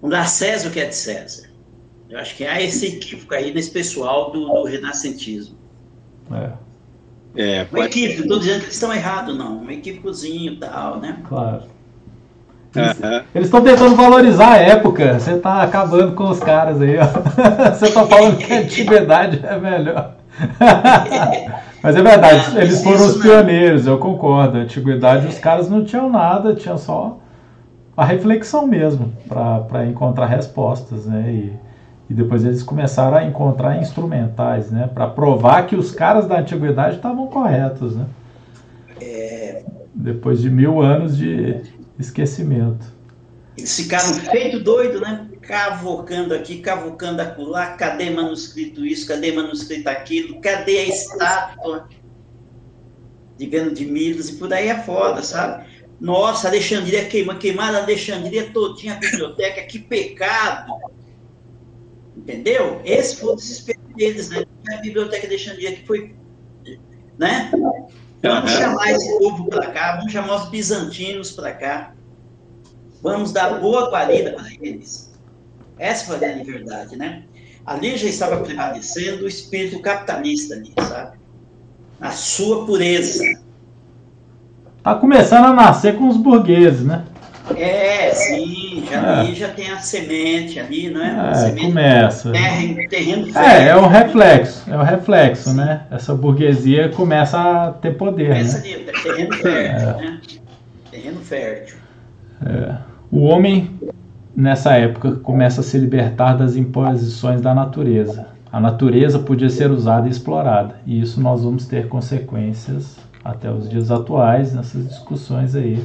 Vamos 0.00 0.16
dar 0.16 0.28
César 0.28 0.68
o 0.68 0.70
que 0.70 0.78
é 0.78 0.86
de 0.86 0.94
César. 0.94 1.50
Eu 2.08 2.20
acho 2.20 2.36
que 2.36 2.46
há 2.46 2.62
esse 2.62 2.86
equívoco 2.86 3.34
aí 3.34 3.52
nesse 3.52 3.72
pessoal 3.72 4.30
do, 4.30 4.46
do 4.46 4.62
renascentismo. 4.62 5.56
É. 6.30 6.52
É, 7.34 7.64
pode... 7.64 7.82
Um 7.82 7.86
equívoco, 7.86 8.18
não 8.18 8.24
estou 8.26 8.38
dizendo 8.38 8.58
que 8.58 8.64
eles 8.66 8.74
estão 8.74 8.94
errados, 8.94 9.36
não. 9.36 9.58
Um 9.58 9.70
equívocozinho 9.72 10.52
e 10.52 10.56
tal, 10.58 11.00
né? 11.00 11.18
Claro. 11.28 11.62
Eles 13.34 13.48
estão 13.48 13.64
tentando 13.64 13.96
valorizar 13.96 14.52
a 14.52 14.58
época. 14.58 15.18
Você 15.18 15.32
está 15.32 15.60
acabando 15.62 16.14
com 16.14 16.30
os 16.30 16.38
caras 16.38 16.80
aí, 16.80 16.98
ó. 16.98 17.06
Você 17.74 17.86
está 17.86 18.06
falando 18.06 18.38
que 18.38 18.52
a 18.52 18.58
antiguidade 18.62 19.40
é 19.44 19.58
melhor. 19.58 20.14
Mas 21.82 21.96
é 21.96 22.02
verdade, 22.02 22.58
eles 22.58 22.82
foram 22.82 23.06
os 23.06 23.16
pioneiros, 23.16 23.86
eu 23.86 23.98
concordo. 23.98 24.58
A 24.58 24.60
antiguidade, 24.60 25.26
os 25.26 25.38
caras 25.38 25.68
não 25.68 25.84
tinham 25.84 26.08
nada, 26.08 26.54
tinha 26.54 26.76
só 26.76 27.18
a 27.96 28.04
reflexão 28.04 28.66
mesmo, 28.66 29.12
para 29.28 29.86
encontrar 29.86 30.26
respostas, 30.26 31.06
né? 31.06 31.30
E, 31.30 31.52
e 32.08 32.14
depois 32.14 32.44
eles 32.44 32.62
começaram 32.62 33.16
a 33.16 33.24
encontrar 33.24 33.78
instrumentais, 33.80 34.70
né? 34.70 34.88
Para 34.92 35.06
provar 35.08 35.66
que 35.66 35.76
os 35.76 35.90
caras 35.90 36.26
da 36.26 36.38
antiguidade 36.38 36.96
estavam 36.96 37.26
corretos, 37.26 37.96
né? 37.96 38.06
É... 39.00 39.62
Depois 39.94 40.40
de 40.40 40.48
mil 40.48 40.80
anos 40.80 41.16
de, 41.16 41.60
esquecimento. 41.98 42.84
Eles 43.56 43.76
ficaram 43.76 44.14
feito 44.14 44.60
doido, 44.60 45.00
né? 45.00 45.26
Cavocando 45.42 46.34
aqui, 46.34 46.60
cavocando 46.60 47.20
acolá, 47.20 47.74
cadê 47.76 48.10
manuscrito 48.10 48.86
isso, 48.86 49.08
cadê 49.08 49.32
manuscrito 49.32 49.88
aquilo, 49.88 50.40
cadê 50.40 50.78
a 50.78 50.88
estátua 50.88 51.88
de 53.36 53.46
Gano 53.46 53.72
de 53.72 53.84
Midas 53.84 54.28
e 54.28 54.34
por 54.36 54.52
aí 54.52 54.68
é 54.68 54.82
foda, 54.82 55.20
sabe? 55.22 55.66
Nossa, 56.00 56.48
Alexandria 56.48 57.04
queima, 57.06 57.36
queimaram 57.36 57.78
a 57.78 57.82
Alexandria 57.82 58.50
todinha, 58.52 58.94
a 58.94 58.96
biblioteca, 58.96 59.62
que 59.62 59.78
pecado! 59.78 60.72
Entendeu? 62.16 62.80
Esse 62.84 63.16
foi 63.16 63.32
o 63.32 63.36
desespero 63.36 63.80
deles, 63.96 64.30
né? 64.30 64.44
A 64.72 64.76
biblioteca 64.76 65.26
de 65.26 65.34
Alexandria 65.34 65.72
que 65.72 65.86
foi, 65.86 66.14
né? 67.18 67.50
Vamos 68.22 68.50
chamar 68.52 68.92
esse 68.92 69.18
povo 69.18 69.48
para 69.48 69.70
cá, 69.72 69.96
vamos 69.96 70.12
chamar 70.12 70.36
os 70.36 70.48
bizantinos 70.48 71.32
para 71.32 71.52
cá. 71.52 71.94
Vamos 73.02 73.32
dar 73.32 73.60
boa 73.60 73.90
guarida 73.90 74.32
para 74.32 74.48
eles. 74.60 75.11
Essa 75.82 76.06
foi 76.06 76.16
a 76.16 76.18
grande 76.20 76.44
verdade, 76.44 76.96
né? 76.96 77.22
Ali 77.66 77.96
já 77.96 78.08
estava 78.08 78.36
prevalecendo 78.36 79.24
o 79.24 79.28
espírito 79.28 79.80
capitalista 79.80 80.54
ali, 80.54 80.72
sabe? 80.78 81.18
A 82.00 82.10
sua 82.10 82.64
pureza. 82.64 83.24
Tá 84.80 84.94
começando 84.94 85.46
a 85.46 85.52
nascer 85.52 85.96
com 85.96 86.08
os 86.08 86.16
burgueses, 86.16 86.84
né? 86.84 87.04
É, 87.56 88.10
sim, 88.14 88.84
já, 88.88 88.96
é. 88.96 89.20
ali 89.20 89.34
já 89.34 89.48
tem 89.48 89.72
a 89.72 89.78
semente 89.78 90.60
ali, 90.60 90.88
não 90.88 91.02
é? 91.02 91.30
é 91.30 91.34
semente, 91.34 91.66
começa. 91.66 92.30
Terra, 92.30 92.88
terreno 92.88 93.38
É, 93.38 93.68
é 93.68 93.76
o 93.76 93.88
reflexo, 93.88 94.70
é 94.70 94.76
o 94.76 94.82
reflexo, 94.82 95.50
sim. 95.50 95.56
né? 95.56 95.82
Essa 95.90 96.14
burguesia 96.14 96.90
começa 96.90 97.38
a 97.40 97.72
ter 97.72 97.96
poder, 97.96 98.28
começa 98.28 98.58
né? 98.58 98.74
Ali, 98.74 98.84
terreno 98.84 99.34
fértil, 99.34 99.88
é. 99.88 100.00
né? 100.00 100.20
Terreno 100.92 101.20
fértil. 101.20 101.76
É. 102.46 102.76
O 103.10 103.24
homem, 103.24 103.78
nessa 104.34 104.72
época, 104.74 105.16
começa 105.16 105.60
a 105.60 105.64
se 105.64 105.78
libertar 105.78 106.34
das 106.34 106.56
imposições 106.56 107.40
da 107.40 107.54
natureza. 107.54 108.26
A 108.50 108.60
natureza 108.60 109.18
podia 109.18 109.48
ser 109.48 109.70
usada 109.70 110.06
e 110.06 110.10
explorada, 110.10 110.76
e 110.86 111.00
isso 111.00 111.20
nós 111.20 111.42
vamos 111.42 111.66
ter 111.66 111.88
consequências 111.88 112.98
até 113.24 113.50
os 113.50 113.68
dias 113.68 113.90
atuais 113.90 114.52
nessas 114.52 114.86
discussões 114.88 115.54
aí 115.54 115.82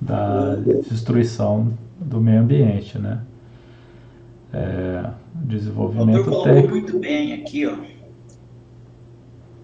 da 0.00 0.56
destruição 0.90 1.72
do 1.98 2.20
meio 2.20 2.40
ambiente, 2.40 2.98
né? 2.98 3.20
É, 4.52 5.08
desenvolvimento 5.34 6.30
o 6.30 6.42
técnico. 6.42 6.68
muito 6.68 6.98
bem 6.98 7.32
aqui, 7.32 7.66
ó. 7.66 7.76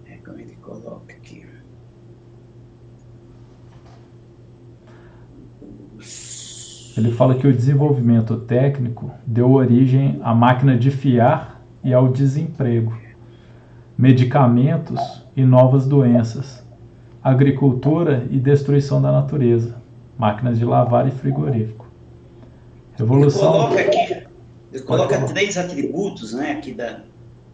É 0.06 0.16
como 0.24 0.38
ele 0.38 0.56
coloca 0.62 1.12
aqui. 1.12 1.44
Ele 6.98 7.12
fala 7.12 7.34
que 7.34 7.46
o 7.46 7.52
desenvolvimento 7.52 8.36
técnico 8.36 9.10
deu 9.26 9.52
origem 9.52 10.20
à 10.22 10.34
máquina 10.34 10.76
de 10.76 10.90
fiar 10.90 11.62
e 11.82 11.94
ao 11.94 12.08
desemprego, 12.08 12.96
medicamentos 13.96 15.00
e 15.36 15.44
novas 15.44 15.86
doenças, 15.86 16.62
agricultura 17.22 18.26
e 18.30 18.38
destruição 18.38 19.00
da 19.00 19.12
natureza 19.12 19.78
máquinas 20.18 20.58
de 20.58 20.64
lavar 20.64 21.06
e 21.06 21.12
frigorífico. 21.12 21.86
Revolução. 22.96 23.40
Ele 23.42 23.52
coloca 23.52 23.80
aqui, 23.80 24.26
ele 24.72 24.82
coloca 24.82 25.20
três 25.26 25.56
atributos, 25.56 26.32
né, 26.34 26.52
aqui 26.52 26.72
da 26.72 27.02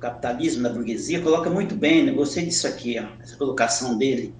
capitalismo, 0.00 0.62
da 0.62 0.70
burguesia, 0.70 1.20
coloca 1.20 1.48
muito 1.48 1.74
bem, 1.74 2.04
né? 2.04 2.12
Gostei 2.12 2.44
disso 2.44 2.66
aqui, 2.66 2.98
ó, 2.98 3.22
essa 3.22 3.36
colocação 3.36 3.96
dele. 3.96 4.34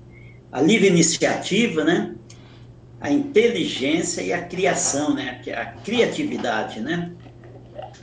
A 0.52 0.60
livre 0.60 0.88
iniciativa, 0.88 1.84
né? 1.84 2.14
A 3.04 3.10
inteligência 3.10 4.22
e 4.22 4.32
a 4.32 4.42
criação, 4.42 5.14
né? 5.14 5.40
A 5.54 5.66
criatividade, 5.66 6.80
né? 6.80 7.12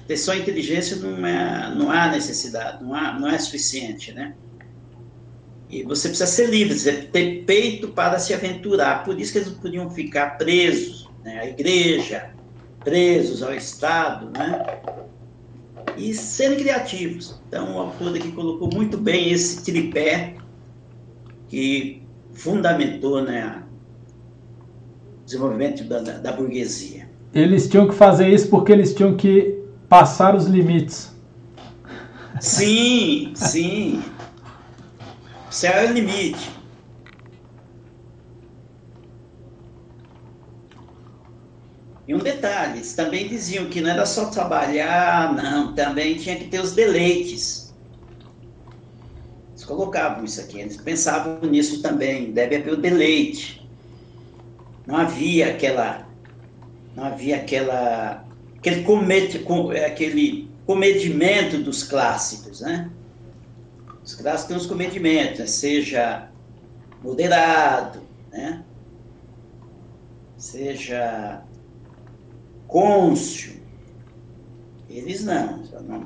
ter 0.07 0.17
só 0.17 0.35
inteligência 0.35 0.97
não, 0.97 1.25
é, 1.25 1.73
não 1.73 1.89
há 1.89 2.09
necessidade, 2.09 2.83
não, 2.83 2.93
há, 2.93 3.17
não 3.17 3.29
é 3.29 3.37
suficiente, 3.37 4.11
né? 4.11 4.33
E 5.69 5.83
você 5.83 6.09
precisa 6.09 6.27
ser 6.27 6.49
livre, 6.49 6.75
ter 7.07 7.45
peito 7.45 7.87
para 7.89 8.19
se 8.19 8.33
aventurar. 8.33 9.05
Por 9.05 9.17
isso 9.19 9.31
que 9.31 9.37
eles 9.37 9.53
não 9.53 9.59
podiam 9.59 9.89
ficar 9.89 10.37
presos 10.37 11.09
né, 11.23 11.39
à 11.39 11.47
igreja, 11.47 12.31
presos 12.83 13.41
ao 13.41 13.53
Estado, 13.53 14.29
né? 14.37 14.65
E 15.95 16.13
serem 16.13 16.57
criativos. 16.57 17.41
Então, 17.47 17.75
o 17.75 17.79
autor 17.79 18.15
aqui 18.15 18.33
colocou 18.33 18.69
muito 18.73 18.97
bem 18.97 19.31
esse 19.31 19.63
tripé 19.63 20.35
que 21.47 22.03
fundamentou 22.33 23.21
né, 23.21 23.63
desenvolvimento 25.31 25.83
da, 25.85 25.99
da, 25.99 26.31
burguesia. 26.33 27.07
Eles 27.33 27.69
tinham 27.69 27.87
que 27.87 27.95
fazer 27.95 28.29
isso 28.29 28.49
porque 28.49 28.71
eles 28.71 28.93
tinham 28.93 29.15
que 29.15 29.63
passar 29.87 30.35
os 30.35 30.45
limites. 30.45 31.11
Sim, 32.39 33.31
sim. 33.35 34.03
O 35.49 35.53
céu 35.53 35.73
é 35.73 35.89
o 35.89 35.93
limite. 35.93 36.51
E 42.07 42.13
um 42.13 42.19
detalhe, 42.19 42.79
eles 42.79 42.93
também 42.93 43.27
diziam 43.27 43.65
que 43.67 43.79
não 43.79 43.89
era 43.89 44.05
só 44.05 44.25
trabalhar, 44.25 45.33
não, 45.33 45.73
também 45.73 46.15
tinha 46.15 46.35
que 46.35 46.47
ter 46.47 46.59
os 46.59 46.73
deleites. 46.73 47.73
Eles 49.51 49.63
colocavam 49.63 50.25
isso 50.25 50.41
aqui, 50.41 50.59
eles 50.59 50.75
pensavam 50.75 51.39
nisso 51.43 51.81
também, 51.81 52.33
deve 52.33 52.57
haver 52.57 52.73
o 52.73 52.77
deleite. 52.77 53.60
Não 54.91 54.97
havia 54.97 55.51
aquela, 55.51 56.05
não 56.93 57.05
havia 57.05 57.37
aquela, 57.37 58.25
aquele, 58.57 58.83
comete, 58.83 59.41
aquele 59.85 60.51
comedimento 60.65 61.59
dos 61.59 61.81
clássicos, 61.81 62.59
né? 62.59 62.91
Os 64.03 64.13
clássicos 64.15 64.47
têm 64.47 64.57
os 64.57 64.65
comedimentos, 64.65 65.39
né? 65.39 65.47
seja 65.47 66.29
moderado, 67.01 68.01
né? 68.33 68.65
seja 70.35 71.41
côncio. 72.67 73.61
Eles 74.89 75.23
não, 75.23 75.63
não. 75.87 76.05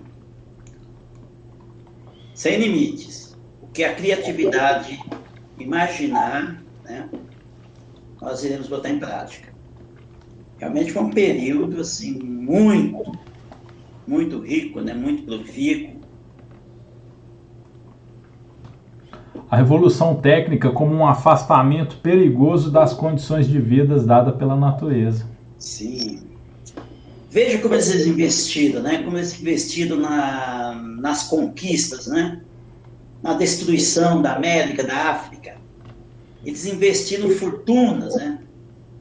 Sem 2.36 2.60
limites. 2.60 3.36
O 3.64 3.68
que 3.70 3.84
a 3.84 3.96
criatividade 3.96 5.04
imaginar, 5.58 6.64
né, 6.84 7.10
nós 8.26 8.44
iremos 8.44 8.68
botar 8.68 8.90
em 8.90 9.00
prática. 9.00 9.54
Realmente 10.58 10.92
foi 10.92 11.04
um 11.04 11.10
período 11.10 11.80
assim 11.80 12.20
muito, 12.22 13.18
muito 14.08 14.40
rico, 14.40 14.82
né, 14.82 14.94
muito 14.94 15.24
profícuo. 15.24 15.96
A 19.50 19.58
revolução 19.58 20.16
técnica 20.16 20.72
como 20.72 20.94
um 20.94 21.06
afastamento 21.08 21.98
perigoso 21.98 22.72
das 22.72 22.94
condições 22.94 23.48
de 23.48 23.60
vida 23.60 23.98
dadas 24.00 24.36
pela 24.36 24.56
natureza. 24.56 25.30
Sim, 25.60 26.26
Veja 27.36 27.58
como 27.58 27.74
eles 27.74 28.08
investiram, 28.08 28.82
né? 28.82 29.04
Como 29.04 29.18
eles 29.18 29.38
investiram 29.38 29.98
na, 29.98 30.74
nas 31.02 31.24
conquistas, 31.24 32.08
né? 32.08 32.40
Na 33.22 33.34
destruição 33.34 34.22
da 34.22 34.38
América, 34.38 34.86
da 34.86 35.12
África. 35.12 35.58
Eles 36.46 36.66
investiram 36.66 37.30
fortunas, 37.32 38.16
né? 38.16 38.40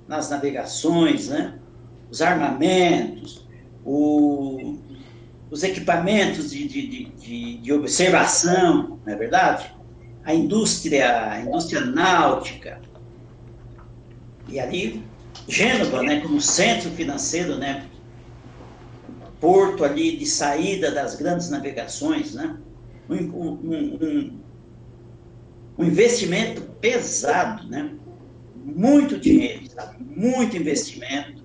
Nas 0.09 0.31
navegações, 0.31 1.29
né? 1.29 1.59
Os 2.11 2.23
armamentos, 2.23 3.47
o, 3.85 4.79
os 5.51 5.63
equipamentos 5.63 6.51
de, 6.51 6.67
de, 6.67 7.05
de, 7.07 7.59
de, 7.59 7.73
observação, 7.73 8.99
não 9.05 9.13
é 9.13 9.17
verdade? 9.17 9.75
A 10.25 10.35
indústria, 10.35 11.31
a 11.33 11.41
indústria 11.41 11.81
náutica. 11.83 12.81
E 14.49 14.59
ali, 14.61 15.03
Gênova, 15.49 16.03
né, 16.03 16.21
como 16.21 16.41
centro 16.41 16.91
financeiro, 16.91 17.57
né, 17.57 17.87
porto 19.41 19.85
ali 19.85 20.17
de 20.17 20.25
saída 20.25 20.91
das 20.91 21.17
grandes 21.17 21.51
navegações, 21.51 22.35
né? 22.35 22.57
um, 23.09 23.17
um, 23.17 23.99
um, 24.01 24.41
um 25.77 25.85
investimento 25.85 26.63
pesado, 26.81 27.69
né? 27.69 27.91
muito 28.65 29.19
dinheiro, 29.19 29.67
sabe? 29.69 30.03
muito 30.03 30.57
investimento. 30.57 31.45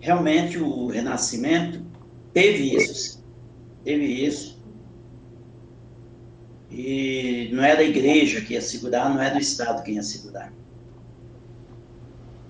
Realmente 0.00 0.58
o 0.58 0.88
Renascimento 0.88 1.84
teve 2.32 2.76
isso, 2.76 3.24
teve 3.84 4.04
isso. 4.04 4.60
E 6.70 7.50
não 7.52 7.62
era 7.62 7.80
a 7.80 7.84
igreja 7.84 8.40
que 8.40 8.54
ia 8.54 8.60
segurar, 8.60 9.08
não 9.08 9.20
era 9.20 9.36
o 9.36 9.40
Estado 9.40 9.82
quem 9.82 9.96
ia 9.96 10.02
segurar. 10.02 10.52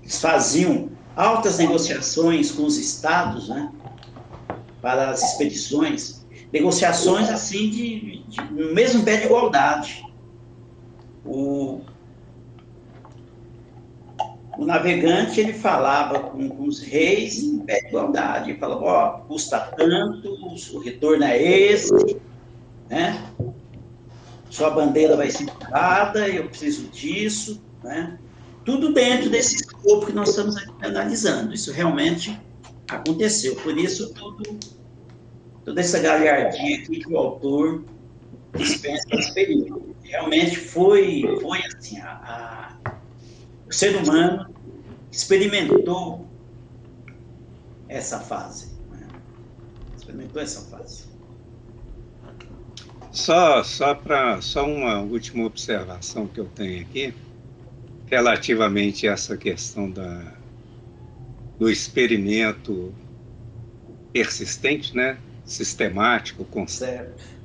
Eles 0.03 0.21
faziam 0.21 0.91
altas 1.17 1.59
negociações 1.59 2.51
com 2.51 2.65
os 2.65 2.77
estados, 2.77 3.49
né? 3.49 3.73
para 4.81 5.11
as 5.11 5.23
expedições, 5.23 6.27
negociações 6.53 7.29
assim 7.29 7.71
de, 7.71 8.25
de, 8.25 8.43
no 8.51 8.75
mesmo 8.75 9.05
pé 9.05 9.19
de 9.19 9.27
igualdade. 9.27 10.05
O, 11.25 11.81
o 14.59 14.65
navegante 14.65 15.41
ele 15.41 15.53
falava 15.53 16.21
com, 16.21 16.49
com, 16.49 16.65
os 16.65 16.81
reis 16.81 17.43
em 17.43 17.59
pé 17.61 17.81
de 17.81 17.89
igualdade, 17.89 18.55
falava, 18.55 18.85
ó, 18.85 19.11
custa 19.21 19.59
tanto, 19.77 20.33
o 20.73 20.79
retorno 20.79 21.25
é 21.25 21.41
esse, 21.43 22.21
né? 22.89 23.23
Sua 24.51 24.71
bandeira 24.71 25.17
vai 25.17 25.31
ser 25.31 25.45
mudada, 25.45 26.29
eu 26.29 26.49
preciso 26.49 26.89
disso, 26.89 27.63
né? 27.85 28.19
Tudo 28.65 28.93
dentro 28.93 29.31
desse 29.31 29.57
escopo 29.57 30.07
que 30.07 30.13
nós 30.13 30.31
estamos 30.31 30.57
analisando. 30.83 31.55
Isso 31.55 31.73
realmente 31.73 32.39
aconteceu. 32.89 33.57
Por 33.57 33.79
isso, 33.79 34.13
tudo, 34.13 34.59
toda 35.65 35.81
essa 35.81 35.99
galhardia 35.99 36.77
aqui 36.77 37.01
que 37.01 37.13
o 37.13 37.17
autor 37.17 37.85
dispensa 38.55 39.05
nesse 39.11 39.33
período. 39.33 39.90
Realmente 40.11 40.57
foi, 40.57 41.23
foi 41.41 41.61
assim, 41.66 42.01
a, 42.01 42.11
a, 42.85 42.97
o 43.69 43.73
ser 43.73 43.95
humano 43.95 44.53
experimentou 45.11 46.27
essa 47.89 48.19
fase. 48.19 48.73
Né? 48.91 49.07
Experimentou 49.97 50.43
essa 50.43 50.69
fase. 50.69 51.05
Só, 53.12 53.62
só, 53.62 53.95
para 53.95 54.41
só 54.41 54.66
uma 54.66 55.01
última 55.01 55.45
observação 55.45 56.27
que 56.27 56.41
eu 56.41 56.47
tenho 56.47 56.82
aqui, 56.82 57.15
relativamente 58.07 59.07
a 59.07 59.12
essa 59.12 59.37
questão 59.37 59.89
da, 59.89 60.35
do 61.57 61.70
experimento 61.70 62.93
persistente, 64.12 64.97
né? 64.97 65.19
sistemático, 65.45 66.45
constante. 66.45 67.40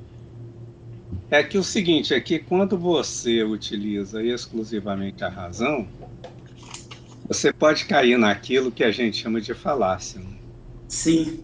É 1.30 1.42
que 1.42 1.58
o 1.58 1.64
seguinte 1.64 2.14
é 2.14 2.20
que 2.20 2.38
quando 2.38 2.78
você 2.78 3.42
utiliza 3.42 4.22
exclusivamente 4.22 5.24
a 5.24 5.28
razão, 5.28 5.88
você 7.28 7.52
pode 7.52 7.84
cair 7.86 8.16
naquilo 8.16 8.70
que 8.70 8.84
a 8.84 8.92
gente 8.92 9.16
chama 9.16 9.40
de 9.40 9.52
falácia. 9.52 10.20
Né? 10.20 10.36
Sim. 10.88 11.42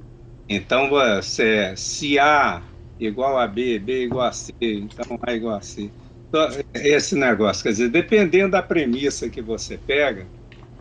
Então, 0.49 0.89
você, 0.89 1.75
se 1.77 2.19
A 2.19 2.63
igual 2.99 3.39
a 3.39 3.47
B, 3.49 3.79
B 3.79 4.05
igual 4.05 4.29
a 4.29 4.33
C, 4.33 4.53
então 4.61 5.19
A 5.27 5.33
igual 5.33 5.57
a 5.57 5.61
C. 5.61 5.91
Então, 6.29 6.49
esse 6.75 7.17
negócio, 7.17 7.63
quer 7.63 7.71
dizer, 7.71 7.89
dependendo 7.89 8.53
da 8.53 8.63
premissa 8.63 9.29
que 9.29 9.43
você 9.43 9.77
pega, 9.77 10.27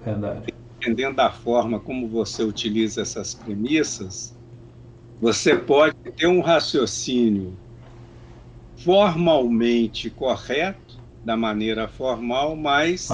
Verdade 0.06 0.52
dependendo 0.82 1.16
da 1.16 1.30
forma 1.32 1.80
como 1.80 2.08
você 2.08 2.44
utiliza 2.44 3.02
essas 3.02 3.36
premissas, 3.36 4.34
você 5.20 5.56
pode 5.56 5.96
ter 6.16 6.26
um 6.26 6.42
raciocínio 6.42 7.56
formalmente 8.84 10.10
correto, 10.10 11.00
da 11.24 11.38
maneira 11.38 11.88
formal, 11.88 12.56
mas 12.56 13.08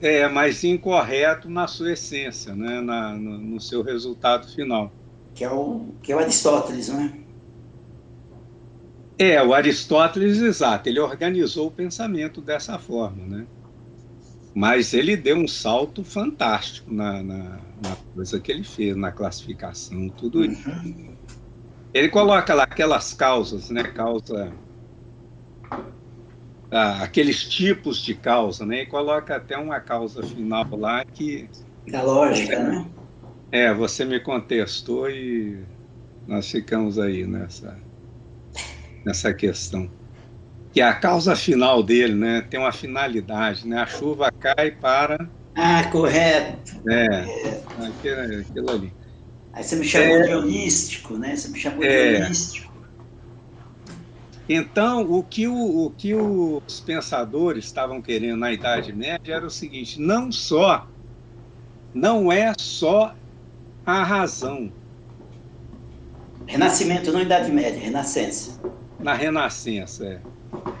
é 0.00 0.28
mais 0.28 0.62
incorreto 0.62 1.50
na 1.50 1.66
sua 1.66 1.92
essência, 1.92 2.54
né? 2.54 2.80
Na, 2.80 3.14
no, 3.14 3.38
no, 3.38 3.60
seu 3.60 3.82
resultado 3.82 4.46
final. 4.48 4.92
Que 5.34 5.44
é 5.44 5.50
o, 5.50 5.94
que 6.02 6.12
é 6.12 6.16
o 6.16 6.18
Aristóteles, 6.18 6.88
não 6.88 7.00
é? 7.00 7.12
É, 9.18 9.42
o 9.42 9.52
Aristóteles, 9.52 10.38
exato, 10.38 10.88
ele 10.88 11.00
organizou 11.00 11.66
o 11.66 11.70
pensamento 11.72 12.40
dessa 12.40 12.78
forma, 12.78 13.26
né? 13.26 13.46
Mas 14.54 14.94
ele 14.94 15.16
deu 15.16 15.36
um 15.36 15.48
salto 15.48 16.04
fantástico 16.04 16.92
na, 16.92 17.22
na, 17.22 17.60
na 17.82 17.96
coisa 18.14 18.38
que 18.38 18.52
ele 18.52 18.64
fez, 18.64 18.96
na 18.96 19.10
classificação, 19.10 20.08
tudo 20.10 20.44
isso. 20.44 20.68
Uhum. 20.68 21.16
Ele 21.92 22.08
coloca 22.08 22.54
lá 22.54 22.64
aquelas 22.64 23.12
causas, 23.12 23.70
né? 23.70 23.82
Causa. 23.82 24.52
Ah, 26.70 27.02
aqueles 27.02 27.48
tipos 27.48 28.02
de 28.02 28.14
causa, 28.14 28.66
né? 28.66 28.82
E 28.82 28.86
coloca 28.86 29.36
até 29.36 29.56
uma 29.56 29.80
causa 29.80 30.22
final 30.22 30.66
lá 30.72 31.02
que. 31.04 31.48
Da 31.86 32.02
lógica, 32.02 32.62
né? 32.62 32.90
É, 33.50 33.72
você 33.72 34.04
me 34.04 34.20
contestou 34.20 35.08
e 35.10 35.64
nós 36.26 36.50
ficamos 36.50 36.98
aí 36.98 37.26
nessa, 37.26 37.80
nessa 39.04 39.32
questão. 39.32 39.90
Que 40.70 40.82
é 40.82 40.84
a 40.84 40.94
causa 40.94 41.34
final 41.34 41.82
dele, 41.82 42.14
né? 42.14 42.42
Tem 42.42 42.60
uma 42.60 42.72
finalidade, 42.72 43.66
né? 43.66 43.78
A 43.78 43.86
chuva 43.86 44.30
cai 44.38 44.70
para. 44.70 45.16
Ah, 45.54 45.90
correto. 45.90 46.72
É, 46.90 47.06
aquilo, 47.86 48.40
aquilo 48.42 48.70
ali. 48.70 48.92
Aí 49.52 49.64
você 49.64 49.76
me 49.76 49.84
chamou 49.84 50.16
é, 50.16 50.22
de 50.22 50.34
holístico, 50.34 51.16
né? 51.16 51.36
Você 51.36 51.48
me 51.48 51.58
chamou 51.58 51.84
é, 51.84 52.16
de 52.16 52.22
holístico. 52.24 52.68
Então, 54.48 55.02
o 55.10 55.22
que, 55.22 55.46
o, 55.46 55.86
o 55.86 55.90
que 55.90 56.14
os 56.14 56.80
pensadores 56.80 57.66
estavam 57.66 58.00
querendo 58.00 58.38
na 58.38 58.50
Idade 58.50 58.92
Média 58.94 59.34
era 59.34 59.46
o 59.46 59.50
seguinte: 59.50 60.00
não 60.00 60.32
só, 60.32 60.88
não 61.92 62.32
é 62.32 62.52
só 62.58 63.14
a 63.84 64.02
razão. 64.02 64.72
Renascimento, 66.46 67.12
não 67.12 67.20
Idade 67.20 67.52
Média, 67.52 67.78
Renascença. 67.78 68.58
Na 68.98 69.12
Renascença, 69.12 70.06
é. 70.06 70.20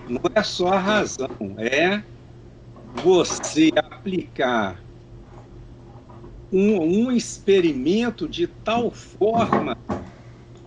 Não 0.08 0.20
é 0.34 0.42
só 0.42 0.68
a 0.68 0.78
razão, 0.78 1.28
é 1.58 2.02
você 3.02 3.70
aplicar 3.76 4.87
um, 6.52 6.80
um 6.80 7.12
experimento 7.12 8.28
de 8.28 8.46
tal 8.46 8.90
forma 8.90 9.76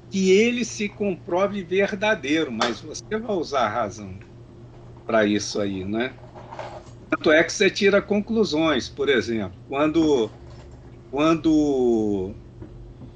que 0.09 0.31
ele 0.31 0.65
se 0.65 0.89
comprove 0.89 1.63
verdadeiro, 1.63 2.51
mas 2.51 2.81
você 2.81 3.17
vai 3.17 3.35
usar 3.35 3.65
a 3.65 3.69
razão 3.69 4.19
para 5.05 5.25
isso 5.25 5.59
aí, 5.59 5.85
né? 5.85 6.13
Tanto 7.09 7.31
é 7.31 7.43
que 7.43 7.51
você 7.51 7.69
tira 7.69 8.01
conclusões, 8.01 8.87
por 8.89 9.09
exemplo, 9.09 9.57
quando, 9.67 10.29
quando 11.09 12.33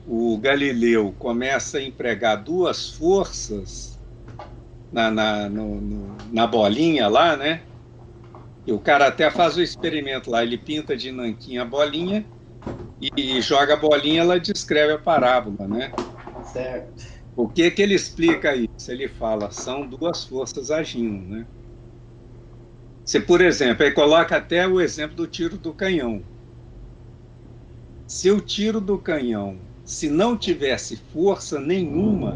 o 0.08 0.38
Galileu 0.38 1.14
começa 1.20 1.78
a 1.78 1.84
empregar 1.84 2.44
duas 2.44 2.90
forças 2.92 4.00
na, 4.92 5.12
na, 5.12 5.50
no, 5.50 5.82
no, 5.82 6.18
na 6.32 6.48
bolinha 6.48 7.08
lá, 7.08 7.36
né? 7.36 7.62
E 8.66 8.72
o 8.72 8.80
cara 8.80 9.08
até 9.08 9.30
faz 9.30 9.58
o 9.58 9.62
experimento 9.62 10.32
lá, 10.32 10.44
ele 10.44 10.58
pinta 10.58 10.96
de 10.96 11.12
nanquim 11.12 11.58
a 11.58 11.66
bolinha 11.66 12.26
e 13.02 13.42
joga 13.42 13.74
a 13.74 13.78
bolinha, 13.78 14.22
ela 14.22 14.40
descreve 14.40 14.94
a 14.94 14.98
parábola, 14.98 15.68
né? 15.68 15.92
Certo. 16.52 17.04
O 17.36 17.48
que 17.48 17.70
que 17.70 17.82
ele 17.82 17.94
explica 17.94 18.56
isso? 18.56 18.90
Ele 18.90 19.08
fala, 19.08 19.52
são 19.52 19.86
duas 19.86 20.24
forças 20.24 20.72
agindo, 20.72 21.36
né? 21.36 21.46
Se, 23.04 23.20
por 23.20 23.42
exemplo, 23.42 23.84
ele 23.84 23.94
coloca 23.94 24.38
até 24.38 24.68
o 24.68 24.80
exemplo 24.80 25.16
do 25.16 25.28
tiro 25.28 25.58
do 25.58 25.74
canhão. 25.74 26.24
Se 28.08 28.32
o 28.32 28.40
tiro 28.40 28.80
do 28.80 28.98
canhão, 28.98 29.60
se 29.84 30.10
não 30.10 30.38
tivesse 30.38 30.96
força 30.96 31.60
nenhuma, 31.60 32.36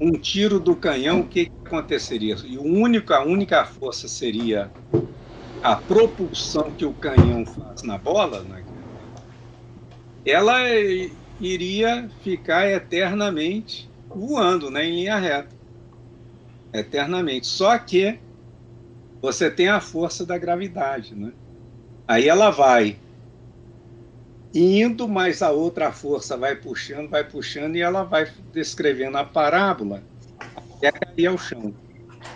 um 0.00 0.12
tiro 0.12 0.58
do 0.58 0.74
canhão, 0.74 1.20
o 1.20 1.28
que, 1.28 1.46
que 1.46 1.52
aconteceria? 1.64 2.34
E 2.44 2.58
o 2.58 2.64
único, 2.64 3.14
a 3.14 3.22
única 3.22 3.64
força 3.64 4.08
seria 4.08 4.70
a 5.62 5.76
propulsão 5.76 6.72
que 6.72 6.84
o 6.84 6.92
canhão 6.92 7.46
faz 7.46 7.82
na 7.82 7.96
bola, 7.96 8.42
né? 8.42 8.64
Ela 10.30 10.58
iria 11.40 12.08
ficar 12.22 12.68
eternamente 12.68 13.90
voando 14.08 14.70
né, 14.70 14.84
em 14.84 14.96
linha 14.96 15.16
reta. 15.16 15.54
Eternamente. 16.72 17.46
Só 17.46 17.76
que 17.78 18.18
você 19.20 19.50
tem 19.50 19.68
a 19.68 19.80
força 19.80 20.24
da 20.24 20.38
gravidade. 20.38 21.14
Né? 21.14 21.32
Aí 22.06 22.28
ela 22.28 22.50
vai 22.50 22.98
indo, 24.54 25.08
mas 25.08 25.42
a 25.42 25.50
outra 25.50 25.92
força 25.92 26.36
vai 26.36 26.54
puxando, 26.54 27.08
vai 27.08 27.24
puxando, 27.24 27.76
e 27.76 27.80
ela 27.80 28.02
vai 28.02 28.30
descrevendo 28.52 29.16
a 29.16 29.24
parábola 29.24 30.02
até 30.38 30.92
cair 30.92 31.26
ao 31.26 31.38
chão. 31.38 31.72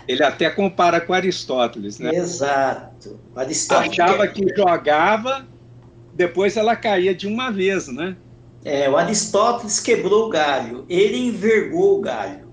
Ele 0.07 0.23
até 0.23 0.49
compara 0.49 0.99
com 0.99 1.13
Aristóteles, 1.13 1.99
né? 1.99 2.15
Exato. 2.15 3.19
Aristóteles 3.35 3.99
achava 3.99 4.27
que 4.27 4.55
jogava, 4.55 5.45
depois 6.17 6.57
ela 6.57 6.75
caía 6.75 7.13
de 7.13 7.27
uma 7.27 7.51
vez, 7.51 7.87
né? 7.87 8.17
É, 8.65 8.89
o 8.89 8.97
Aristóteles 8.97 9.79
quebrou 9.79 10.25
o 10.25 10.29
galho, 10.29 10.83
ele 10.89 11.15
envergou 11.15 11.99
o 11.99 12.01
galho. 12.01 12.47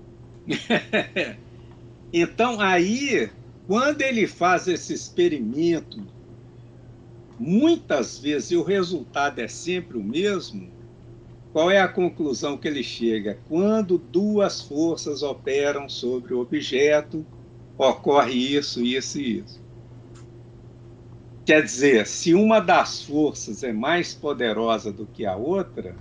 então, 2.13 2.61
aí, 2.61 3.27
quando 3.67 4.03
ele 4.03 4.27
faz 4.27 4.67
esse 4.67 4.93
experimento, 4.93 5.99
muitas 7.39 8.19
vezes, 8.19 8.51
e 8.51 8.55
o 8.55 8.61
resultado 8.61 9.39
é 9.39 9.47
sempre 9.47 9.97
o 9.97 10.03
mesmo, 10.03 10.69
qual 11.51 11.71
é 11.71 11.79
a 11.79 11.87
conclusão 11.87 12.57
que 12.57 12.67
ele 12.67 12.83
chega? 12.83 13.39
Quando 13.49 13.97
duas 13.97 14.61
forças 14.61 15.23
operam 15.23 15.89
sobre 15.89 16.35
o 16.35 16.39
objeto, 16.39 17.25
ocorre 17.75 18.33
isso, 18.33 18.83
isso 18.83 19.19
e 19.19 19.39
isso. 19.39 19.64
Quer 21.45 21.61
dizer, 21.61 22.07
se 22.07 22.33
uma 22.33 22.59
das 22.59 23.03
forças 23.03 23.63
é 23.63 23.71
mais 23.71 24.15
poderosa 24.15 24.91
do 24.91 25.05
que 25.05 25.27
a 25.27 25.35
outra, 25.35 25.95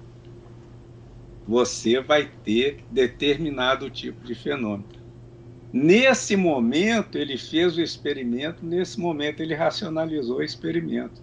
você 1.47 2.01
vai 2.01 2.31
ter 2.43 2.83
determinado 2.91 3.91
tipo 3.91 4.25
de 4.25 4.35
fenômeno. 4.35 4.89
Nesse 5.71 6.35
momento, 6.35 7.19
ele 7.19 7.37
fez 7.37 7.77
o 7.77 7.83
experimento, 7.83 8.65
nesse 8.65 8.99
momento, 8.99 9.41
ele 9.41 9.55
racionalizou 9.55 10.39
o 10.39 10.43
experimento. 10.43 11.21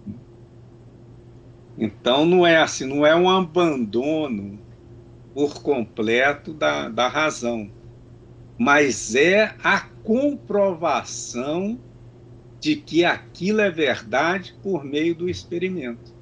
Então, 1.76 2.24
não 2.24 2.46
é 2.46 2.58
assim, 2.58 2.84
não 2.84 3.04
é 3.04 3.16
um 3.16 3.28
abandono 3.28 4.56
por 5.34 5.62
completo 5.62 6.52
da, 6.52 6.88
da 6.88 7.08
razão, 7.08 7.68
mas 8.56 9.16
é 9.16 9.56
a 9.64 9.80
comprovação 9.80 11.80
de 12.62 12.76
que 12.76 13.04
aquilo 13.04 13.60
é 13.60 13.68
verdade 13.68 14.54
por 14.62 14.84
meio 14.84 15.16
do 15.16 15.28
experimento. 15.28 16.14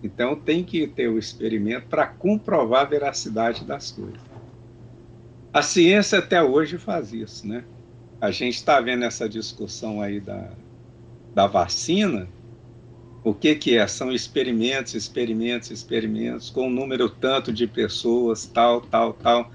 Então 0.00 0.36
tem 0.36 0.62
que 0.62 0.86
ter 0.86 1.08
o 1.08 1.18
experimento 1.18 1.88
para 1.88 2.06
comprovar 2.06 2.82
a 2.82 2.88
veracidade 2.88 3.64
das 3.64 3.90
coisas. 3.90 4.20
A 5.52 5.60
ciência 5.60 6.20
até 6.20 6.40
hoje 6.40 6.78
faz 6.78 7.12
isso, 7.12 7.44
né? 7.46 7.64
A 8.20 8.30
gente 8.30 8.54
está 8.54 8.80
vendo 8.80 9.04
essa 9.04 9.28
discussão 9.28 10.00
aí 10.00 10.20
da, 10.20 10.48
da 11.34 11.48
vacina. 11.48 12.28
O 13.24 13.34
que, 13.34 13.56
que 13.56 13.76
é? 13.76 13.84
São 13.88 14.12
experimentos, 14.12 14.94
experimentos, 14.94 15.72
experimentos, 15.72 16.50
com 16.50 16.68
um 16.68 16.70
número 16.70 17.10
tanto 17.10 17.52
de 17.52 17.66
pessoas, 17.66 18.46
tal, 18.46 18.80
tal, 18.80 19.12
tal 19.14 19.50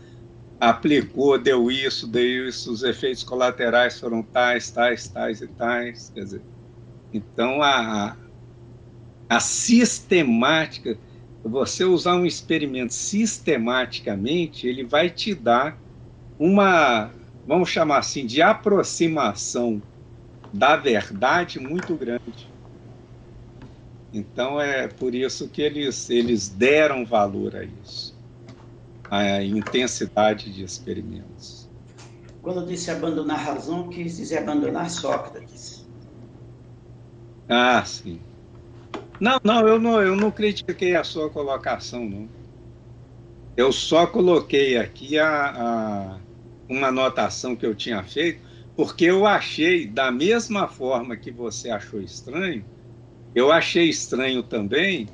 aplicou, 0.60 1.38
deu 1.38 1.70
isso, 1.70 2.08
deu 2.08 2.48
isso, 2.48 2.72
os 2.72 2.84
efeitos 2.84 3.24
colaterais 3.24 4.00
foram 4.00 4.24
tais, 4.24 4.72
tais, 4.72 5.08
tais 5.08 5.42
e 5.42 5.48
tais. 5.48 6.12
Quer 6.14 6.24
dizer, 6.24 6.42
então 7.14 7.62
a, 7.62 8.18
a 9.30 9.40
sistemática, 9.40 10.98
você 11.44 11.84
usar 11.84 12.16
um 12.16 12.26
experimento 12.26 12.94
sistematicamente, 12.94 14.68
ele 14.68 14.84
vai 14.84 15.10
te 15.10 15.34
dar 15.34 15.78
uma, 16.40 17.12
vamos 17.46 17.70
chamar 17.70 18.00
assim, 18.00 18.26
de 18.26 18.42
aproximação 18.42 19.82
da 20.52 20.76
verdade 20.76 21.60
muito 21.60 21.96
grande. 21.96 22.52
Então 24.12 24.60
é 24.60 24.88
por 24.88 25.14
isso 25.14 25.48
que 25.50 25.62
eles, 25.62 26.10
eles 26.10 26.50
deram 26.50 27.06
valor 27.06 27.56
a 27.56 27.64
isso 27.64 28.07
a 29.10 29.44
intensidade 29.44 30.52
de 30.52 30.64
experimentos. 30.64 31.70
Quando 32.42 32.66
disse 32.66 32.90
abandonar 32.90 33.40
a 33.40 33.42
razão, 33.42 33.90
quis 33.90 34.18
dizer 34.18 34.40
abandonar 34.40 34.90
Sócrates. 34.90 35.86
Ah, 37.50 37.84
sim. 37.86 38.22
Não, 39.20 39.40
não, 39.44 39.68
eu 39.68 39.80
não, 39.80 40.02
eu 40.02 40.16
não 40.16 40.32
critiquei 40.32 40.96
a 40.96 41.04
sua 41.04 41.30
colocação, 41.30 42.06
não. 42.06 42.30
Eu 43.56 43.72
só 43.72 44.06
coloquei 44.06 44.78
aqui 44.78 45.18
a, 45.18 45.28
a, 45.28 46.20
uma 46.70 46.88
anotação 46.88 47.56
que 47.56 47.66
eu 47.66 47.74
tinha 47.74 48.04
feito, 48.04 48.40
porque 48.76 49.06
eu 49.06 49.26
achei, 49.26 49.88
da 49.88 50.12
mesma 50.12 50.68
forma 50.68 51.18
que 51.18 51.32
você 51.32 51.70
achou 51.70 52.00
estranho, 52.00 52.64
eu 53.34 53.52
achei 53.52 53.90
estranho 53.90 54.44
também 54.44 55.10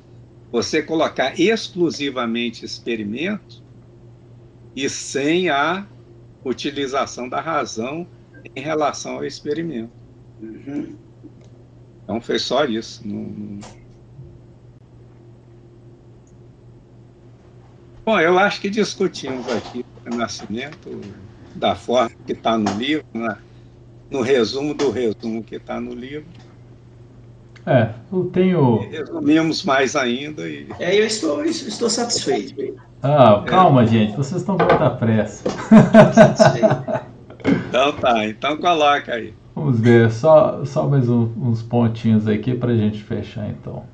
você 0.52 0.82
colocar 0.82 1.40
exclusivamente 1.40 2.64
experimentos 2.64 3.63
e 4.74 4.88
sem 4.88 5.48
a 5.48 5.86
utilização 6.44 7.28
da 7.28 7.40
razão 7.40 8.06
em 8.54 8.60
relação 8.60 9.16
ao 9.16 9.24
experimento. 9.24 9.92
Uhum. 10.40 10.96
Então 12.02 12.20
foi 12.20 12.38
só 12.38 12.64
isso. 12.64 13.06
Não. 13.06 13.60
Bom, 18.04 18.20
eu 18.20 18.38
acho 18.38 18.60
que 18.60 18.68
discutimos 18.68 19.48
aqui 19.48 19.84
o 19.96 20.10
Renascimento 20.10 21.00
da 21.54 21.74
forma 21.74 22.14
que 22.26 22.32
está 22.32 22.58
no 22.58 22.70
livro, 22.76 23.06
né? 23.14 23.38
no 24.10 24.20
resumo 24.20 24.74
do 24.74 24.90
resumo 24.90 25.42
que 25.42 25.54
está 25.54 25.80
no 25.80 25.94
livro. 25.94 26.26
É, 27.66 27.90
eu 28.12 28.24
tenho. 28.26 28.88
Resumimos 28.90 29.64
mais 29.64 29.96
ainda 29.96 30.46
e. 30.46 30.66
É, 30.78 30.98
eu 30.98 31.06
estou, 31.06 31.42
eu 31.42 31.50
estou 31.50 31.88
satisfeito. 31.88 32.76
Ah, 33.02 33.42
calma, 33.46 33.84
é. 33.84 33.86
gente, 33.86 34.16
vocês 34.16 34.40
estão 34.42 34.56
com 34.56 34.64
muita 34.64 34.90
pressa. 34.90 35.48
então 37.68 37.92
tá, 37.92 38.26
então 38.26 38.56
coloca 38.58 39.14
aí. 39.14 39.32
Vamos 39.54 39.80
ver, 39.80 40.10
só, 40.10 40.64
só 40.64 40.86
mais 40.88 41.08
um, 41.08 41.30
uns 41.36 41.62
pontinhos 41.62 42.26
aqui 42.26 42.54
para 42.54 42.72
a 42.72 42.76
gente 42.76 43.02
fechar 43.02 43.48
então. 43.48 43.84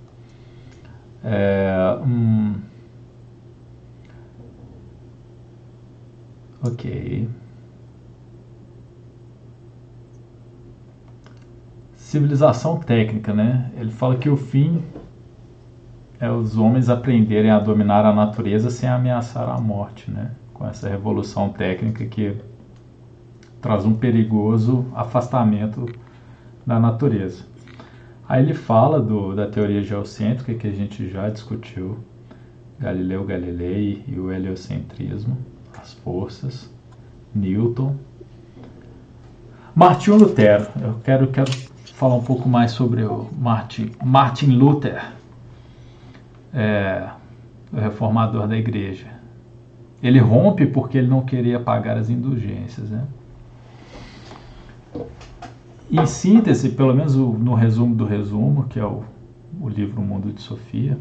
É, 1.22 1.96
hum... 2.04 2.54
Ok. 6.62 7.28
Civilização 12.10 12.76
técnica, 12.76 13.32
né? 13.32 13.70
Ele 13.78 13.92
fala 13.92 14.16
que 14.16 14.28
o 14.28 14.36
fim 14.36 14.82
é 16.18 16.28
os 16.28 16.58
homens 16.58 16.88
aprenderem 16.88 17.52
a 17.52 17.60
dominar 17.60 18.04
a 18.04 18.12
natureza 18.12 18.68
sem 18.68 18.88
ameaçar 18.88 19.48
a 19.48 19.60
morte, 19.60 20.10
né? 20.10 20.32
Com 20.52 20.66
essa 20.66 20.88
revolução 20.88 21.50
técnica 21.50 22.04
que 22.04 22.36
traz 23.60 23.86
um 23.86 23.94
perigoso 23.94 24.86
afastamento 24.92 25.86
da 26.66 26.80
natureza. 26.80 27.44
Aí 28.28 28.42
ele 28.42 28.54
fala 28.54 29.00
do, 29.00 29.36
da 29.36 29.46
teoria 29.46 29.80
geocêntrica 29.80 30.52
que 30.54 30.66
a 30.66 30.72
gente 30.72 31.08
já 31.08 31.28
discutiu, 31.28 31.96
Galileu 32.80 33.22
Galilei 33.22 34.04
e 34.08 34.18
o 34.18 34.32
heliocentrismo, 34.32 35.38
as 35.80 35.92
forças, 35.92 36.68
Newton. 37.32 37.94
Martinho 39.72 40.16
Lutero, 40.16 40.66
eu 40.82 40.94
quero, 41.04 41.28
quero 41.28 41.69
falar 42.00 42.14
um 42.14 42.22
pouco 42.22 42.48
mais 42.48 42.70
sobre 42.70 43.04
o 43.04 43.28
Martin, 43.38 43.90
Martin 44.02 44.52
Luther, 44.52 45.12
é, 46.50 47.10
o 47.70 47.76
reformador 47.76 48.48
da 48.48 48.56
igreja. 48.56 49.06
Ele 50.02 50.18
rompe 50.18 50.64
porque 50.64 50.96
ele 50.96 51.08
não 51.08 51.20
queria 51.20 51.60
pagar 51.60 51.98
as 51.98 52.08
indulgências. 52.08 52.88
Né? 52.88 53.06
Em 55.90 56.06
síntese, 56.06 56.70
pelo 56.70 56.94
menos 56.94 57.14
no 57.14 57.52
resumo 57.52 57.94
do 57.94 58.06
resumo, 58.06 58.64
que 58.64 58.80
é 58.80 58.84
o, 58.84 59.04
o 59.60 59.68
livro 59.68 60.00
Mundo 60.00 60.32
de 60.32 60.40
Sofia, 60.40 60.98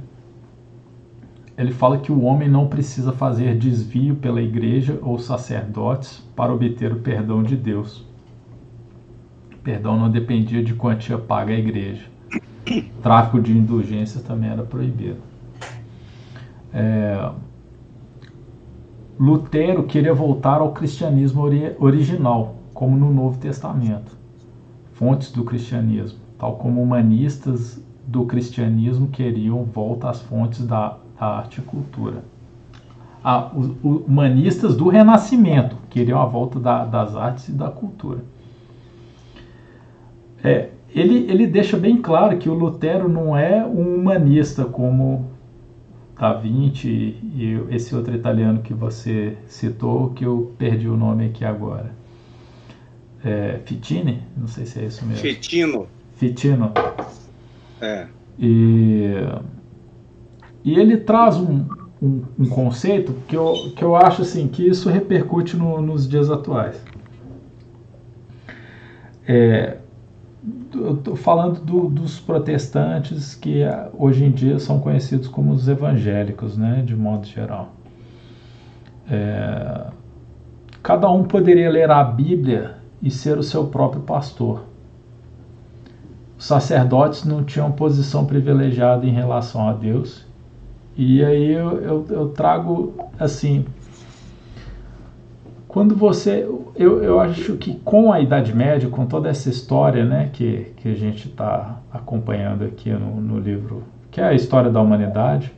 ele 1.58 1.72
fala 1.72 1.98
que 1.98 2.12
o 2.12 2.24
homem 2.24 2.50
não 2.50 2.68
precisa 2.68 3.14
fazer 3.14 3.58
desvio 3.58 4.18
pela 4.18 4.42
igreja 4.42 5.00
ou 5.02 5.18
sacerdotes 5.18 6.22
para 6.36 6.54
obter 6.54 6.92
o 6.92 6.98
perdão 6.98 7.42
de 7.42 7.56
Deus 7.56 8.09
perdão 9.64 9.98
não 9.98 10.10
dependia 10.10 10.64
de 10.64 10.74
quantia 10.74 11.18
paga 11.18 11.54
à 11.54 11.58
igreja. 11.58 12.06
Tráfico 13.02 13.42
de 13.42 13.58
indulgências 13.58 14.24
também 14.24 14.50
era 14.50 14.64
proibido. 14.64 15.18
É, 16.74 17.32
Lutero 19.20 19.84
queria 19.84 20.14
voltar 20.14 20.62
ao 20.62 20.72
cristianismo 20.72 21.42
ori 21.42 21.76
original, 21.80 22.56
como 22.74 22.96
no 22.96 23.14
Novo 23.14 23.38
Testamento, 23.38 24.18
fontes 24.94 25.32
do 25.32 25.44
cristianismo, 25.44 26.20
tal 26.38 26.56
como 26.56 26.82
humanistas 26.82 27.84
do 28.08 28.26
cristianismo 28.26 29.10
queriam 29.10 29.64
volta 29.66 30.10
às 30.10 30.22
fontes 30.22 30.66
da, 30.66 30.98
da 31.20 31.26
arte 31.26 31.60
e 31.60 31.64
cultura. 31.64 32.24
Ah, 33.22 33.52
os, 33.54 33.72
humanistas 33.84 34.78
do 34.78 34.88
Renascimento 34.88 35.76
queriam 35.90 36.22
a 36.22 36.26
volta 36.26 36.58
da, 36.58 36.86
das 36.86 37.16
artes 37.16 37.50
e 37.50 37.52
da 37.52 37.70
cultura. 37.70 38.24
É, 40.44 40.70
ele, 40.94 41.30
ele 41.32 41.46
deixa 41.46 41.78
bem 41.78 41.98
claro 41.98 42.38
que 42.38 42.50
o 42.50 42.54
Lutero 42.54 43.08
não 43.08 43.38
é 43.38 43.66
um 43.66 43.96
humanista 43.96 44.66
como 44.66 45.30
Da 46.18 46.34
Vinci 46.34 47.16
e 47.36 47.62
esse 47.70 47.96
outro 47.96 48.16
italiano 48.16 48.62
que 48.62 48.74
você 48.74 49.38
citou, 49.48 50.12
que 50.12 50.26
eu 50.26 50.54
perdi 50.58 50.88
o 50.88 50.98
nome 50.98 51.28
aqui 51.28 51.46
agora. 51.46 51.92
É, 53.24 53.60
Fitini? 53.66 54.24
Não 54.36 54.48
sei 54.48 54.66
se 54.66 54.80
é 54.80 54.86
isso 54.86 55.06
mesmo. 55.06 55.22
Fitino. 55.22 55.88
Fitino. 56.16 56.72
É. 57.82 58.08
E, 58.38 59.14
e 60.64 60.80
ele 60.80 60.98
traz 60.98 61.38
um, 61.38 61.66
um, 62.02 62.24
um, 62.40 62.50
conceito 62.50 63.14
que 63.28 63.36
eu, 63.36 63.54
que 63.76 63.84
eu 63.84 63.96
acho 63.96 64.22
assim, 64.22 64.48
que 64.48 64.66
isso 64.66 64.90
repercute 64.90 65.58
no, 65.58 65.82
nos 65.82 66.08
dias 66.08 66.32
atuais. 66.32 66.82
É, 69.28 69.78
estou 70.74 71.16
falando 71.16 71.60
do, 71.60 71.90
dos 71.90 72.20
protestantes 72.20 73.36
que 73.36 73.64
ah, 73.64 73.90
hoje 73.94 74.24
em 74.24 74.32
dia 74.32 74.60
são 74.60 74.80
conhecidos 74.80 75.28
como 75.28 75.52
os 75.52 75.68
evangélicos, 75.68 76.58
né, 76.58 76.82
de 76.86 76.96
modo 76.96 77.26
geral. 77.28 77.74
É, 79.10 79.88
cada 80.82 81.10
um 81.10 81.24
poderia 81.24 81.70
ler 81.70 81.90
a 81.92 82.04
Bíblia 82.04 82.76
e 83.02 83.10
ser 83.10 83.38
o 83.38 83.44
seu 83.44 83.68
próprio 83.68 84.02
pastor. 84.02 84.66
Os 86.38 86.46
sacerdotes 86.46 87.26
não 87.26 87.44
tinham 87.44 87.72
posição 87.72 88.26
privilegiada 88.26 89.06
em 89.06 89.12
relação 89.12 89.68
a 89.68 89.74
Deus. 89.74 90.26
E 90.96 91.24
aí 91.24 91.52
eu, 91.52 91.82
eu, 91.82 92.06
eu 92.10 92.30
trago 92.30 92.94
assim 93.20 93.66
quando 95.70 95.96
você. 95.96 96.50
Eu, 96.76 97.04
eu 97.04 97.20
acho 97.20 97.56
que 97.56 97.76
com 97.76 98.12
a 98.12 98.20
Idade 98.20 98.56
Média, 98.56 98.90
com 98.90 99.06
toda 99.06 99.30
essa 99.30 99.50
história 99.50 100.04
né, 100.04 100.30
que, 100.34 100.74
que 100.78 100.90
a 100.90 100.96
gente 100.96 101.28
está 101.28 101.80
acompanhando 101.94 102.66
aqui 102.66 102.90
no, 102.90 103.22
no 103.22 103.40
livro, 103.40 103.84
que 104.10 104.20
é 104.20 104.24
a 104.24 104.34
história 104.34 104.72
da 104.72 104.82
humanidade, 104.82 105.54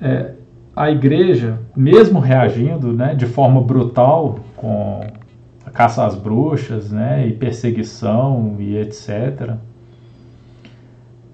é, 0.00 0.32
a 0.74 0.90
igreja, 0.90 1.60
mesmo 1.76 2.18
reagindo 2.18 2.92
né, 2.92 3.14
de 3.14 3.26
forma 3.26 3.62
brutal 3.62 4.40
com 4.56 5.06
a 5.64 5.70
caça 5.70 6.04
às 6.04 6.16
bruxas 6.16 6.90
né, 6.90 7.28
e 7.28 7.32
perseguição 7.32 8.56
e 8.58 8.76
etc., 8.76 9.54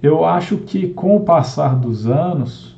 eu 0.02 0.26
acho 0.26 0.58
que 0.58 0.88
com 0.88 1.16
o 1.16 1.20
passar 1.20 1.74
dos 1.74 2.06
anos 2.06 2.73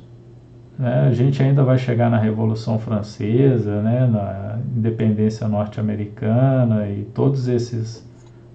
né? 0.77 1.07
A 1.07 1.11
gente 1.11 1.41
ainda 1.41 1.63
vai 1.63 1.77
chegar 1.77 2.09
na 2.09 2.17
Revolução 2.17 2.77
Francesa, 2.77 3.81
né? 3.81 4.05
na 4.07 4.59
independência 4.75 5.47
norte-americana 5.47 6.87
e 6.87 7.03
todos 7.03 7.47
esses 7.47 8.07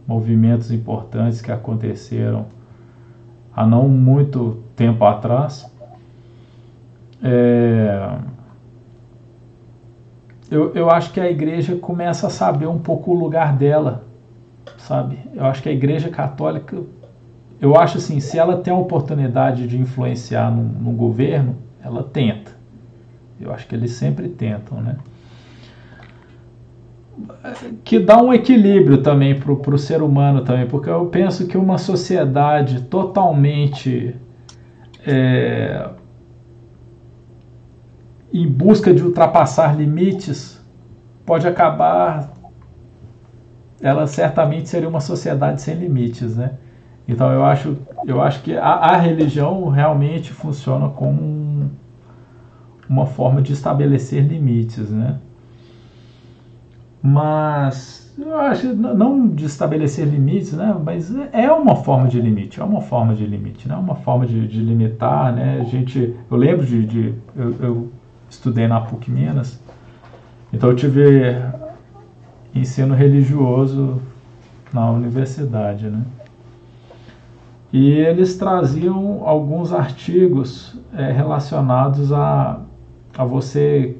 movimentos 0.07 0.71
importantes 0.71 1.41
que 1.41 1.51
aconteceram 1.51 2.47
há 3.55 3.67
não 3.67 3.89
muito 3.89 4.63
tempo 4.77 5.05
atrás. 5.05 5.71
É... 7.23 8.19
Eu, 10.51 10.75
eu 10.75 10.91
acho 10.91 11.13
que 11.13 11.21
a 11.21 11.31
igreja 11.31 11.77
começa 11.77 12.27
a 12.27 12.31
saber 12.31 12.67
um 12.67 12.79
pouco 12.79 13.13
o 13.13 13.15
lugar 13.15 13.57
dela, 13.57 14.05
sabe? 14.77 15.19
Eu 15.35 15.47
acho 15.47 15.63
que 15.63 15.69
a 15.69 15.73
igreja 15.73 16.11
católica, 16.11 16.77
eu 17.59 17.75
acho 17.75 17.97
assim, 17.97 18.21
se 18.21 18.39
ela 18.39 18.59
tem 18.59 18.71
a 18.71 18.77
oportunidade 18.77 19.67
de 19.67 19.79
influenciar 19.79 20.51
no, 20.51 20.63
no 20.63 20.93
governo, 20.93 21.57
ela 21.83 22.03
tenta. 22.03 22.53
Eu 23.41 23.53
acho 23.53 23.67
que 23.67 23.75
eles 23.75 23.93
sempre 23.93 24.29
tentam, 24.29 24.81
né? 24.81 24.97
Que 27.85 27.99
dá 27.99 28.23
um 28.23 28.33
equilíbrio 28.33 29.03
também 29.03 29.39
para 29.39 29.53
o 29.53 29.79
ser 29.79 30.03
humano 30.03 30.43
também, 30.43 30.67
porque 30.67 30.89
eu 30.89 31.07
penso 31.07 31.47
que 31.47 31.57
uma 31.59 31.77
sociedade 31.77 32.83
totalmente 32.83 34.17
é, 35.07 35.91
em 38.33 38.49
busca 38.49 38.95
de 38.95 39.03
ultrapassar 39.03 39.77
limites 39.77 40.61
pode 41.27 41.47
acabar 41.47 42.33
ela 43.83 44.07
certamente 44.07 44.69
seria 44.69 44.89
uma 44.89 45.01
sociedade 45.01 45.61
sem 45.61 45.75
limites, 45.75 46.37
né? 46.37 46.53
Então 47.13 47.31
eu 47.31 47.45
acho, 47.45 47.77
eu 48.07 48.23
acho 48.23 48.43
que 48.43 48.57
a, 48.57 48.73
a 48.73 48.97
religião 48.97 49.69
realmente 49.69 50.33
funciona 50.33 50.89
como 50.89 51.71
uma 52.89 53.07
forma 53.07 53.43
de 53.43 53.53
estabelecer 53.53 54.25
limites, 54.27 54.91
né? 54.91 55.19
Mas 57.03 58.15
eu 58.19 58.39
acho 58.39 58.75
não 58.75 59.29
de 59.29 59.45
estabelecer 59.45 60.07
limites, 60.07 60.55
né? 60.55 60.75
Mas 60.83 61.15
é 61.33 61.53
uma 61.53 61.77
forma 61.77 62.09
de 62.09 62.19
limite, 62.19 62.61
é 62.61 62.65
uma 62.65 62.81
forma 62.81 63.15
de 63.15 63.27
limite, 63.27 63.69
né? 63.69 63.75
Uma 63.77 63.97
forma 63.97 64.25
de, 64.25 64.49
de 64.49 64.61
limitar, 64.61 65.35
né? 65.35 65.61
A 65.61 65.65
gente, 65.65 66.17
eu 66.31 66.37
lembro 66.37 66.65
de, 66.65 66.87
de 66.87 67.15
eu, 67.37 67.55
eu 67.61 67.93
estudei 68.31 68.67
na 68.67 68.81
PUC 68.81 69.11
Minas, 69.11 69.61
então 70.51 70.71
eu 70.71 70.77
tive 70.77 71.37
ensino 72.55 72.95
religioso 72.95 74.01
na 74.73 74.91
universidade, 74.91 75.91
né? 75.91 76.03
E 77.73 77.91
eles 77.91 78.37
traziam 78.37 79.23
alguns 79.25 79.73
artigos 79.73 80.79
é, 80.95 81.11
relacionados 81.11 82.13
a 82.13 82.61
a 83.17 83.25
você 83.25 83.97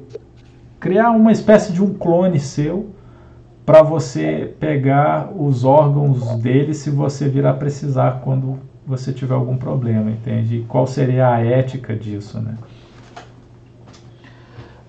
criar 0.79 1.11
uma 1.11 1.31
espécie 1.31 1.71
de 1.71 1.81
um 1.81 1.93
clone 1.93 2.39
seu 2.39 2.89
para 3.65 3.81
você 3.81 4.53
pegar 4.59 5.29
os 5.33 5.63
órgãos 5.63 6.35
dele 6.37 6.73
se 6.73 6.89
você 6.89 7.29
virar 7.29 7.53
precisar 7.53 8.21
quando 8.23 8.59
você 8.85 9.13
tiver 9.13 9.35
algum 9.35 9.55
problema, 9.55 10.11
entende? 10.11 10.65
qual 10.67 10.85
seria 10.85 11.29
a 11.29 11.39
ética 11.39 11.95
disso, 11.95 12.41
né? 12.41 12.55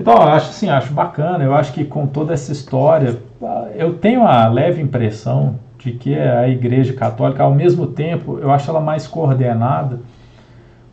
Então, 0.01 0.15
eu 0.15 0.23
acho 0.23 0.51
assim, 0.51 0.69
acho 0.69 0.93
bacana, 0.93 1.45
eu 1.45 1.55
acho 1.55 1.73
que 1.73 1.85
com 1.85 2.05
toda 2.05 2.35
essa 2.35 2.51
história, 2.51 3.17
eu 3.77 3.95
tenho 3.95 4.27
a 4.27 4.49
leve 4.49 4.83
impressão 4.83 5.61
de 5.85 5.93
que 5.93 6.15
a 6.15 6.49
Igreja 6.49 6.95
Católica, 6.95 7.43
ao 7.43 7.55
mesmo 7.55 7.87
tempo, 7.87 8.39
eu 8.39 8.51
acho 8.51 8.71
ela 8.71 8.81
mais 8.81 9.07
coordenada, 9.07 10.01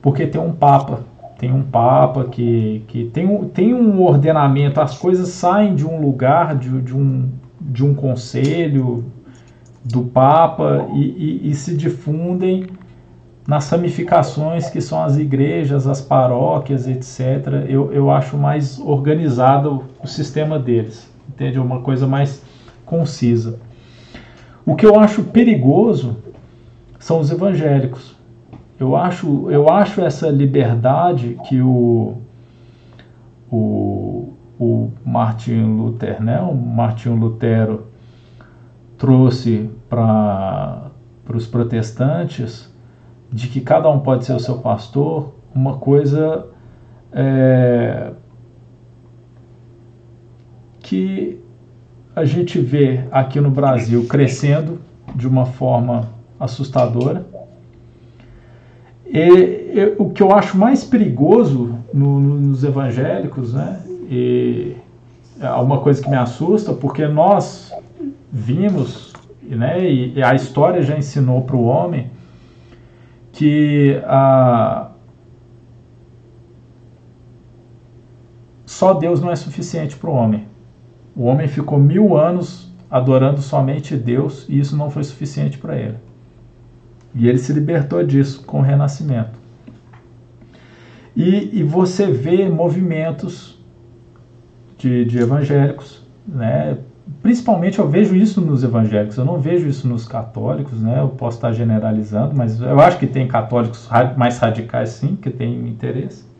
porque 0.01 0.27
tem 0.27 0.41
um 0.41 0.51
Papa, 0.51 0.99
tem 1.37 1.51
um 1.51 1.63
Papa 1.63 2.25
que, 2.25 2.83
que 2.87 3.05
tem, 3.05 3.25
um, 3.25 3.47
tem 3.47 3.73
um 3.73 4.01
ordenamento, 4.01 4.81
as 4.81 4.97
coisas 4.97 5.29
saem 5.29 5.75
de 5.75 5.87
um 5.87 6.01
lugar, 6.01 6.55
de, 6.55 6.81
de, 6.81 6.95
um, 6.95 7.29
de 7.59 7.85
um 7.85 7.93
conselho, 7.93 9.05
do 9.83 10.03
Papa 10.03 10.89
e, 10.93 11.01
e, 11.01 11.49
e 11.49 11.55
se 11.55 11.75
difundem 11.75 12.67
nas 13.47 13.67
ramificações 13.69 14.69
que 14.69 14.79
são 14.79 15.03
as 15.03 15.17
igrejas, 15.17 15.87
as 15.87 15.99
paróquias, 15.99 16.87
etc. 16.87 17.65
Eu, 17.67 17.91
eu 17.91 18.11
acho 18.11 18.37
mais 18.37 18.77
organizado 18.79 19.83
o 20.03 20.07
sistema 20.07 20.59
deles, 20.59 21.09
entende? 21.27 21.57
É 21.57 21.61
uma 21.61 21.79
coisa 21.79 22.05
mais 22.05 22.43
concisa. 22.85 23.57
O 24.65 24.75
que 24.75 24.85
eu 24.85 24.99
acho 24.99 25.23
perigoso 25.23 26.17
são 26.99 27.19
os 27.19 27.31
evangélicos. 27.31 28.15
Eu 28.79 28.95
acho, 28.95 29.49
eu 29.49 29.69
acho 29.69 30.01
essa 30.01 30.29
liberdade 30.29 31.37
que 31.47 31.61
o, 31.61 32.17
o, 33.51 34.33
o 34.59 34.91
Martin 35.05 35.75
Luther, 35.77 36.21
né? 36.21 36.39
o 36.41 36.55
Martin 36.55 37.09
Lutero 37.09 37.87
trouxe 38.97 39.69
para 39.89 40.91
os 41.33 41.47
protestantes 41.47 42.71
de 43.31 43.47
que 43.47 43.61
cada 43.61 43.89
um 43.89 43.99
pode 43.99 44.25
ser 44.25 44.33
o 44.33 44.39
seu 44.39 44.59
pastor, 44.59 45.33
uma 45.53 45.77
coisa 45.77 46.47
é, 47.11 48.11
que 50.79 51.41
a 52.15 52.25
gente 52.25 52.59
vê 52.59 53.05
aqui 53.11 53.39
no 53.39 53.49
Brasil 53.49 54.05
crescendo 54.05 54.79
de 55.15 55.27
uma 55.27 55.45
forma 55.45 56.09
assustadora. 56.39 57.25
E, 59.05 59.19
e 59.19 59.95
o 59.97 60.09
que 60.09 60.23
eu 60.23 60.33
acho 60.33 60.57
mais 60.57 60.83
perigoso 60.83 61.77
no, 61.93 62.19
nos 62.19 62.63
evangélicos, 62.63 63.53
né, 63.53 63.81
e 64.09 64.75
é 65.39 65.49
uma 65.51 65.79
coisa 65.79 66.01
que 66.01 66.09
me 66.09 66.15
assusta, 66.15 66.73
porque 66.73 67.07
nós 67.07 67.73
vimos, 68.31 69.13
né, 69.43 69.83
e 69.89 70.21
a 70.23 70.33
história 70.33 70.81
já 70.81 70.97
ensinou 70.97 71.41
para 71.41 71.55
o 71.55 71.63
homem 71.63 72.09
que 73.31 74.01
a, 74.05 74.91
só 78.65 78.93
Deus 78.93 79.21
não 79.21 79.31
é 79.31 79.35
suficiente 79.35 79.95
para 79.95 80.09
o 80.09 80.13
homem. 80.13 80.50
O 81.21 81.25
homem 81.25 81.47
ficou 81.47 81.77
mil 81.77 82.17
anos 82.17 82.73
adorando 82.89 83.43
somente 83.43 83.95
Deus 83.95 84.47
e 84.49 84.59
isso 84.59 84.75
não 84.75 84.89
foi 84.89 85.03
suficiente 85.03 85.55
para 85.55 85.77
ele. 85.77 85.97
E 87.13 87.27
ele 87.29 87.37
se 87.37 87.53
libertou 87.53 88.03
disso 88.03 88.43
com 88.43 88.57
o 88.57 88.61
renascimento. 88.63 89.39
E, 91.15 91.59
e 91.59 91.61
você 91.61 92.07
vê 92.07 92.49
movimentos 92.49 93.63
de, 94.79 95.05
de 95.05 95.19
evangélicos, 95.19 96.01
né, 96.27 96.79
principalmente 97.21 97.77
eu 97.77 97.87
vejo 97.87 98.15
isso 98.15 98.41
nos 98.41 98.63
evangélicos, 98.63 99.15
eu 99.15 99.23
não 99.23 99.39
vejo 99.39 99.67
isso 99.67 99.87
nos 99.87 100.07
católicos, 100.07 100.81
né? 100.81 101.01
Eu 101.01 101.09
posso 101.09 101.37
estar 101.37 101.51
generalizando, 101.51 102.35
mas 102.35 102.59
eu 102.59 102.79
acho 102.79 102.97
que 102.97 103.05
tem 103.05 103.27
católicos 103.27 103.87
mais 104.17 104.39
radicais 104.39 104.89
sim, 104.89 105.15
que 105.15 105.29
têm 105.29 105.69
interesse. 105.69 106.30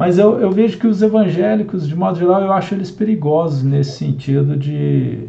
Mas 0.00 0.16
eu, 0.16 0.40
eu 0.40 0.50
vejo 0.50 0.78
que 0.78 0.86
os 0.86 1.02
evangélicos, 1.02 1.86
de 1.86 1.94
modo 1.94 2.18
geral, 2.18 2.40
eu 2.40 2.50
acho 2.54 2.74
eles 2.74 2.90
perigosos 2.90 3.62
nesse 3.62 3.98
sentido 3.98 4.56
de, 4.56 5.28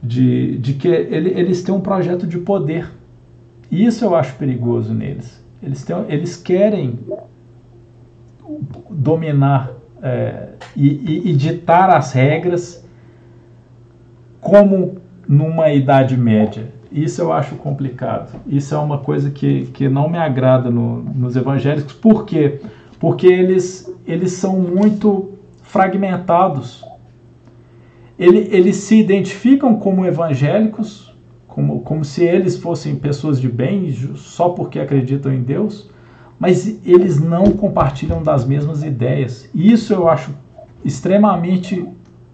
de, 0.00 0.56
de 0.58 0.74
que 0.74 0.86
ele, 0.86 1.30
eles 1.30 1.64
têm 1.64 1.74
um 1.74 1.80
projeto 1.80 2.28
de 2.28 2.38
poder. 2.38 2.88
Isso 3.68 4.04
eu 4.04 4.14
acho 4.14 4.36
perigoso 4.36 4.94
neles. 4.94 5.44
Eles, 5.60 5.82
têm, 5.82 5.96
eles 6.08 6.36
querem 6.36 6.96
dominar 8.88 9.72
é, 10.00 10.50
e, 10.76 11.28
e, 11.30 11.32
ditar 11.34 11.90
as 11.90 12.12
regras 12.12 12.88
como 14.40 14.98
numa 15.26 15.72
Idade 15.72 16.16
Média. 16.16 16.72
Isso 16.92 17.20
eu 17.20 17.32
acho 17.32 17.56
complicado. 17.56 18.30
Isso 18.46 18.76
é 18.76 18.78
uma 18.78 18.98
coisa 18.98 19.28
que, 19.28 19.66
que 19.74 19.88
não 19.88 20.08
me 20.08 20.18
agrada 20.18 20.70
no, 20.70 21.02
nos 21.02 21.34
evangélicos. 21.34 21.94
Por 21.94 22.24
quê? 22.24 22.60
Porque 22.98 23.26
eles, 23.26 23.92
eles 24.06 24.32
são 24.32 24.58
muito 24.58 25.32
fragmentados. 25.62 26.84
Ele, 28.18 28.48
eles 28.50 28.76
se 28.76 28.98
identificam 28.98 29.78
como 29.78 30.06
evangélicos, 30.06 31.14
como, 31.46 31.80
como 31.80 32.04
se 32.04 32.24
eles 32.24 32.56
fossem 32.56 32.96
pessoas 32.96 33.40
de 33.40 33.48
bem, 33.48 33.90
só 34.14 34.50
porque 34.50 34.78
acreditam 34.78 35.32
em 35.32 35.42
Deus, 35.42 35.90
mas 36.38 36.78
eles 36.86 37.20
não 37.20 37.52
compartilham 37.52 38.22
das 38.22 38.44
mesmas 38.44 38.82
ideias. 38.82 39.48
Isso 39.54 39.92
eu 39.92 40.08
acho 40.08 40.34
extremamente 40.84 41.86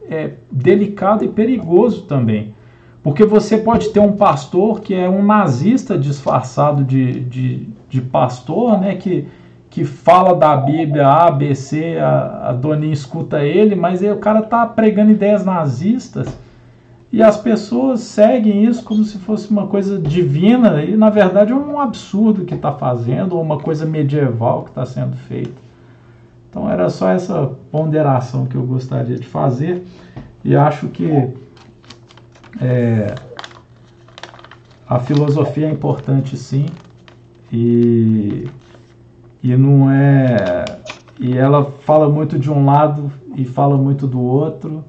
é, 0.08 0.32
delicado 0.50 1.24
e 1.24 1.28
perigoso 1.28 2.02
também. 2.02 2.54
Porque 3.02 3.24
você 3.24 3.58
pode 3.58 3.88
ter 3.88 4.00
um 4.00 4.12
pastor 4.12 4.80
que 4.80 4.94
é 4.94 5.08
um 5.08 5.24
nazista 5.24 5.98
disfarçado 5.98 6.84
de, 6.84 7.20
de, 7.20 7.68
de 7.88 8.00
pastor, 8.00 8.80
né? 8.80 8.94
Que, 8.94 9.26
que 9.72 9.86
fala 9.86 10.34
da 10.34 10.54
Bíblia 10.54 11.08
A, 11.08 11.30
B, 11.30 11.54
C, 11.54 11.96
a, 11.96 12.50
a 12.50 12.52
doninha 12.52 12.92
escuta 12.92 13.42
ele, 13.42 13.74
mas 13.74 14.02
aí 14.02 14.12
o 14.12 14.18
cara 14.18 14.42
tá 14.42 14.66
pregando 14.66 15.12
ideias 15.12 15.46
nazistas 15.46 16.28
e 17.10 17.22
as 17.22 17.38
pessoas 17.38 18.00
seguem 18.00 18.64
isso 18.64 18.84
como 18.84 19.02
se 19.02 19.16
fosse 19.16 19.50
uma 19.50 19.66
coisa 19.66 19.98
divina 19.98 20.84
e 20.84 20.94
na 20.94 21.08
verdade 21.08 21.52
é 21.52 21.54
um 21.54 21.80
absurdo 21.80 22.44
que 22.44 22.52
está 22.52 22.70
fazendo 22.70 23.34
ou 23.34 23.40
uma 23.40 23.58
coisa 23.58 23.86
medieval 23.86 24.64
que 24.64 24.68
está 24.68 24.84
sendo 24.84 25.16
feita. 25.16 25.58
Então 26.50 26.68
era 26.70 26.90
só 26.90 27.08
essa 27.08 27.50
ponderação 27.70 28.44
que 28.44 28.56
eu 28.56 28.66
gostaria 28.66 29.16
de 29.16 29.26
fazer 29.26 29.86
e 30.44 30.54
acho 30.54 30.88
que 30.88 31.08
é, 32.60 33.14
a 34.86 34.98
filosofia 34.98 35.66
é 35.66 35.70
importante 35.70 36.36
sim 36.36 36.66
e, 37.50 38.46
e 39.42 39.56
não 39.56 39.90
é 39.90 40.64
e 41.18 41.36
ela 41.36 41.64
fala 41.64 42.08
muito 42.08 42.38
de 42.38 42.50
um 42.50 42.64
lado 42.64 43.12
e 43.36 43.44
fala 43.44 43.76
muito 43.76 44.06
do 44.06 44.20
outro 44.20 44.84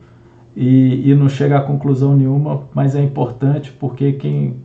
e, 0.55 1.09
e 1.09 1.15
não 1.15 1.29
chega 1.29 1.57
a 1.57 1.61
conclusão 1.61 2.15
nenhuma, 2.15 2.63
mas 2.73 2.95
é 2.95 3.01
importante 3.01 3.71
porque 3.71 4.13
quem 4.13 4.61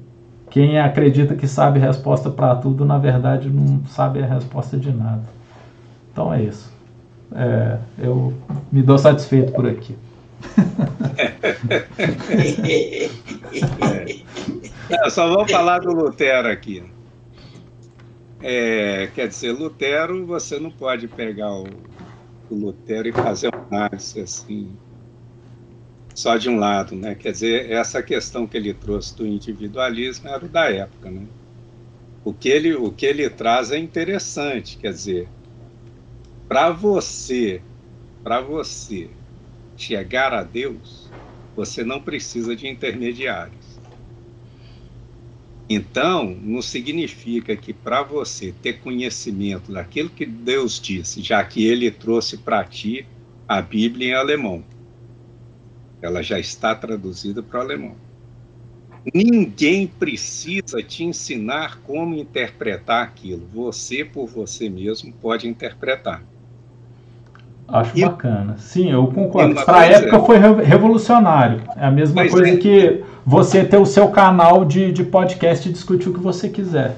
quem 0.50 0.78
acredita 0.78 1.34
que 1.34 1.46
sabe 1.46 1.78
resposta 1.78 2.30
para 2.30 2.56
tudo, 2.56 2.84
na 2.84 2.98
verdade 2.98 3.50
não 3.50 3.84
sabe 3.86 4.22
a 4.22 4.26
resposta 4.26 4.78
de 4.78 4.90
nada. 4.90 5.22
Então 6.10 6.32
é 6.32 6.42
isso 6.42 6.78
é, 7.34 7.78
eu 7.98 8.32
me 8.70 8.82
dou 8.82 8.98
satisfeito 8.98 9.52
por 9.52 9.66
aqui. 9.66 9.96
é. 14.88 15.10
só 15.10 15.28
vou 15.28 15.46
falar 15.48 15.80
do 15.80 15.92
Lutero 15.92 16.48
aqui. 16.48 16.84
É, 18.40 19.08
quer 19.08 19.28
dizer, 19.28 19.52
Lutero, 19.52 20.24
você 20.26 20.58
não 20.60 20.70
pode 20.70 21.08
pegar 21.08 21.52
o, 21.52 21.66
o 22.48 22.54
Lutero 22.54 23.08
e 23.08 23.12
fazer 23.12 23.50
uma 23.70 23.86
análise 23.88 24.20
assim, 24.20 24.78
só 26.14 26.36
de 26.36 26.48
um 26.50 26.58
lado, 26.58 26.94
né? 26.96 27.14
Quer 27.14 27.32
dizer, 27.32 27.70
essa 27.70 28.02
questão 28.02 28.46
que 28.46 28.56
ele 28.56 28.74
trouxe 28.74 29.16
do 29.16 29.26
individualismo 29.26 30.28
era 30.28 30.48
da 30.48 30.70
época, 30.70 31.10
né? 31.10 31.26
O 32.24 32.34
que 32.34 32.48
ele, 32.48 32.74
o 32.74 32.92
que 32.92 33.06
ele 33.06 33.28
traz 33.30 33.70
é 33.72 33.78
interessante, 33.78 34.78
quer 34.78 34.92
dizer, 34.92 35.28
para 36.48 36.70
você, 36.70 37.62
para 38.22 38.40
você 38.40 39.10
chegar 39.76 40.32
a 40.34 40.42
Deus, 40.42 41.14
você 41.54 41.84
não 41.84 42.00
precisa 42.02 42.56
de 42.56 42.68
intermediários. 42.68 43.67
Então, 45.70 46.34
não 46.40 46.62
significa 46.62 47.54
que 47.54 47.74
para 47.74 48.02
você 48.02 48.52
ter 48.62 48.80
conhecimento 48.80 49.70
daquilo 49.70 50.08
que 50.08 50.24
Deus 50.24 50.80
disse, 50.80 51.20
já 51.20 51.44
que 51.44 51.66
ele 51.66 51.90
trouxe 51.90 52.38
para 52.38 52.64
ti 52.64 53.06
a 53.46 53.60
Bíblia 53.60 54.08
em 54.08 54.14
alemão. 54.14 54.64
Ela 56.00 56.22
já 56.22 56.38
está 56.38 56.74
traduzida 56.74 57.42
para 57.42 57.58
o 57.58 57.62
alemão. 57.62 57.96
Ninguém 59.14 59.86
precisa 59.86 60.82
te 60.82 61.04
ensinar 61.04 61.80
como 61.82 62.16
interpretar 62.16 63.04
aquilo. 63.04 63.46
Você, 63.52 64.04
por 64.04 64.26
você 64.26 64.70
mesmo, 64.70 65.12
pode 65.12 65.48
interpretar. 65.48 66.24
Acho 67.68 67.98
e, 67.98 68.00
bacana. 68.02 68.56
Sim, 68.56 68.90
eu 68.90 69.06
concordo. 69.08 69.54
Para 69.64 69.80
a 69.80 69.86
época 69.86 70.20
foi 70.20 70.38
revolucionário. 70.38 71.62
É 71.76 71.86
a 71.86 71.90
mesma 71.90 72.22
Mas 72.22 72.32
coisa 72.32 72.54
é. 72.54 72.56
que 72.56 73.04
você 73.26 73.62
ter 73.62 73.76
o 73.76 73.84
seu 73.84 74.08
canal 74.08 74.64
de, 74.64 74.90
de 74.90 75.04
podcast 75.04 75.68
e 75.68 75.72
discutir 75.72 76.08
o 76.08 76.14
que 76.14 76.20
você 76.20 76.48
quiser. 76.48 76.96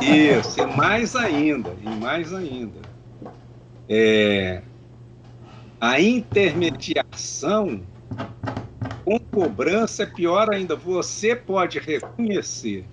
Isso, 0.00 0.60
e 0.60 0.76
mais 0.76 1.14
ainda, 1.14 1.70
e 1.80 1.88
mais 1.88 2.34
ainda. 2.34 2.80
É, 3.88 4.62
a 5.80 6.00
intermediação 6.00 7.80
com 9.04 9.18
cobrança 9.18 10.02
é 10.02 10.06
pior 10.06 10.52
ainda. 10.52 10.74
Você 10.74 11.36
pode 11.36 11.78
reconhecer 11.78 12.84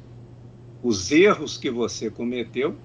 os 0.84 1.12
erros 1.12 1.58
que 1.58 1.72
você 1.72 2.12
cometeu 2.12 2.76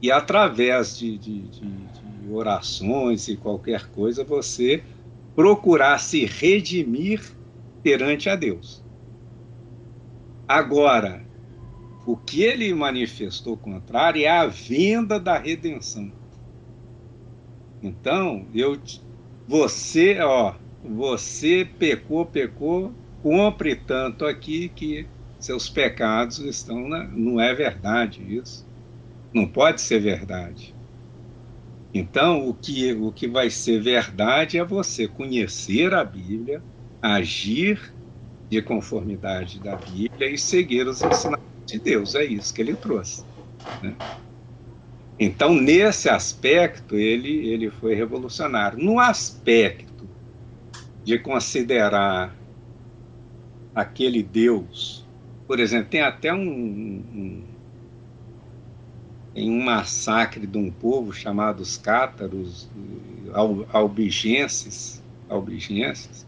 e 0.00 0.12
através 0.12 0.96
de, 0.96 1.18
de, 1.18 1.40
de 1.48 1.97
orações 2.32 3.28
e 3.28 3.36
qualquer 3.36 3.90
coisa 3.90 4.24
você 4.24 4.82
procurar 5.34 5.98
se 5.98 6.24
redimir 6.24 7.22
perante 7.82 8.28
a 8.28 8.36
Deus. 8.36 8.82
Agora, 10.46 11.22
o 12.06 12.16
que 12.16 12.42
ele 12.42 12.72
manifestou 12.72 13.56
contrário 13.56 14.24
é 14.24 14.28
a 14.28 14.46
venda 14.46 15.20
da 15.20 15.38
redenção. 15.38 16.10
Então, 17.82 18.46
eu 18.54 18.78
você, 19.46 20.18
ó, 20.20 20.54
você 20.84 21.68
pecou, 21.78 22.26
pecou, 22.26 22.92
compre 23.22 23.74
tanto 23.76 24.26
aqui 24.26 24.68
que 24.68 25.06
seus 25.38 25.68
pecados 25.68 26.38
estão 26.38 26.88
na, 26.88 27.04
não 27.04 27.40
é 27.40 27.54
verdade 27.54 28.22
isso. 28.22 28.66
Não 29.32 29.46
pode 29.46 29.80
ser 29.80 30.00
verdade. 30.00 30.74
Então, 31.92 32.48
o 32.48 32.54
que, 32.54 32.92
o 32.92 33.10
que 33.10 33.26
vai 33.26 33.50
ser 33.50 33.80
verdade 33.80 34.58
é 34.58 34.64
você 34.64 35.08
conhecer 35.08 35.94
a 35.94 36.04
Bíblia, 36.04 36.62
agir 37.00 37.92
de 38.50 38.60
conformidade 38.62 39.58
da 39.60 39.76
Bíblia 39.76 40.30
e 40.30 40.38
seguir 40.38 40.86
os 40.86 41.02
ensinamentos 41.02 41.48
de 41.66 41.78
Deus. 41.78 42.14
É 42.14 42.24
isso 42.24 42.52
que 42.52 42.60
ele 42.60 42.74
trouxe. 42.74 43.24
Né? 43.82 43.94
Então, 45.18 45.54
nesse 45.54 46.08
aspecto, 46.08 46.94
ele, 46.94 47.48
ele 47.48 47.70
foi 47.70 47.94
revolucionário. 47.94 48.78
No 48.78 49.00
aspecto 49.00 50.08
de 51.04 51.18
considerar 51.18 52.36
aquele 53.74 54.22
Deus, 54.22 55.06
por 55.46 55.58
exemplo, 55.58 55.88
tem 55.90 56.02
até 56.02 56.32
um, 56.32 56.38
um 56.38 57.44
em 59.34 59.50
um 59.50 59.62
massacre 59.62 60.46
de 60.46 60.58
um 60.58 60.70
povo 60.70 61.12
chamado 61.12 61.60
os 61.60 61.76
cátaros, 61.76 62.68
albigenses, 63.72 65.02
albigenses, 65.28 66.26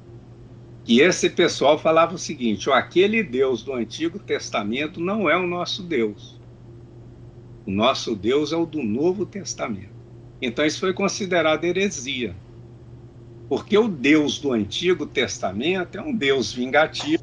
que 0.84 1.00
esse 1.00 1.30
pessoal 1.30 1.78
falava 1.78 2.14
o 2.14 2.18
seguinte: 2.18 2.70
aquele 2.70 3.22
Deus 3.22 3.62
do 3.62 3.72
Antigo 3.72 4.18
Testamento 4.18 5.00
não 5.00 5.28
é 5.28 5.36
o 5.36 5.46
nosso 5.46 5.82
Deus. 5.82 6.38
O 7.66 7.70
nosso 7.70 8.16
Deus 8.16 8.52
é 8.52 8.56
o 8.56 8.66
do 8.66 8.82
Novo 8.82 9.26
Testamento. 9.26 10.00
Então 10.40 10.64
isso 10.64 10.80
foi 10.80 10.92
considerado 10.92 11.64
heresia. 11.64 12.34
Porque 13.48 13.76
o 13.76 13.88
Deus 13.88 14.38
do 14.38 14.52
Antigo 14.52 15.06
Testamento 15.06 15.98
é 15.98 16.00
um 16.00 16.14
Deus 16.14 16.52
vingativo, 16.52 17.22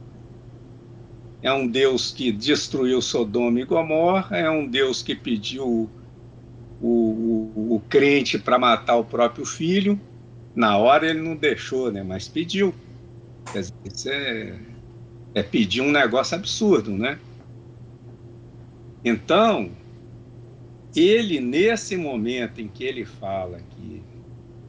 é 1.48 1.54
um 1.54 1.66
Deus 1.66 2.12
que 2.12 2.30
destruiu 2.30 3.02
Sodoma 3.02 3.62
e 3.62 3.64
Gomorra, 3.64 4.38
é 4.38 4.50
um 4.50 4.68
Deus 4.68 5.02
que 5.02 5.16
pediu 5.16 5.90
o, 6.82 6.88
o, 6.90 7.76
o 7.76 7.82
crente 7.88 8.38
para 8.38 8.60
matar 8.60 8.98
o 8.98 9.06
próprio 9.06 9.46
filho. 9.46 9.98
Na 10.54 10.78
hora 10.78 11.10
ele 11.10 11.22
não 11.22 11.38
deixou, 11.38 11.90
né? 11.90 12.04
mas 12.04 12.28
pediu. 12.28 12.76
Quer 13.50 13.62
dizer, 13.62 13.74
isso 13.86 14.10
é, 14.10 14.60
é 15.36 15.42
pedir 15.42 15.80
um 15.80 15.90
negócio 15.90 16.36
absurdo, 16.36 16.92
né? 16.92 17.18
Então, 19.06 19.72
ele, 20.94 21.40
nesse 21.40 21.96
momento 21.96 22.60
em 22.60 22.68
que 22.68 22.84
ele 22.84 23.06
fala 23.06 23.62
que 23.70 24.04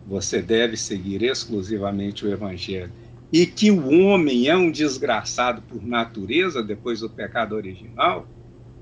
você 0.06 0.40
deve 0.40 0.76
seguir 0.76 1.24
exclusivamente 1.24 2.24
o 2.24 2.32
Evangelho 2.32 2.92
e 3.32 3.44
que 3.46 3.70
o 3.70 3.90
homem 3.90 4.48
é 4.48 4.56
um 4.56 4.70
desgraçado 4.70 5.62
por 5.62 5.84
natureza 5.84 6.62
depois 6.62 7.00
do 7.00 7.10
pecado 7.10 7.54
original, 7.54 8.26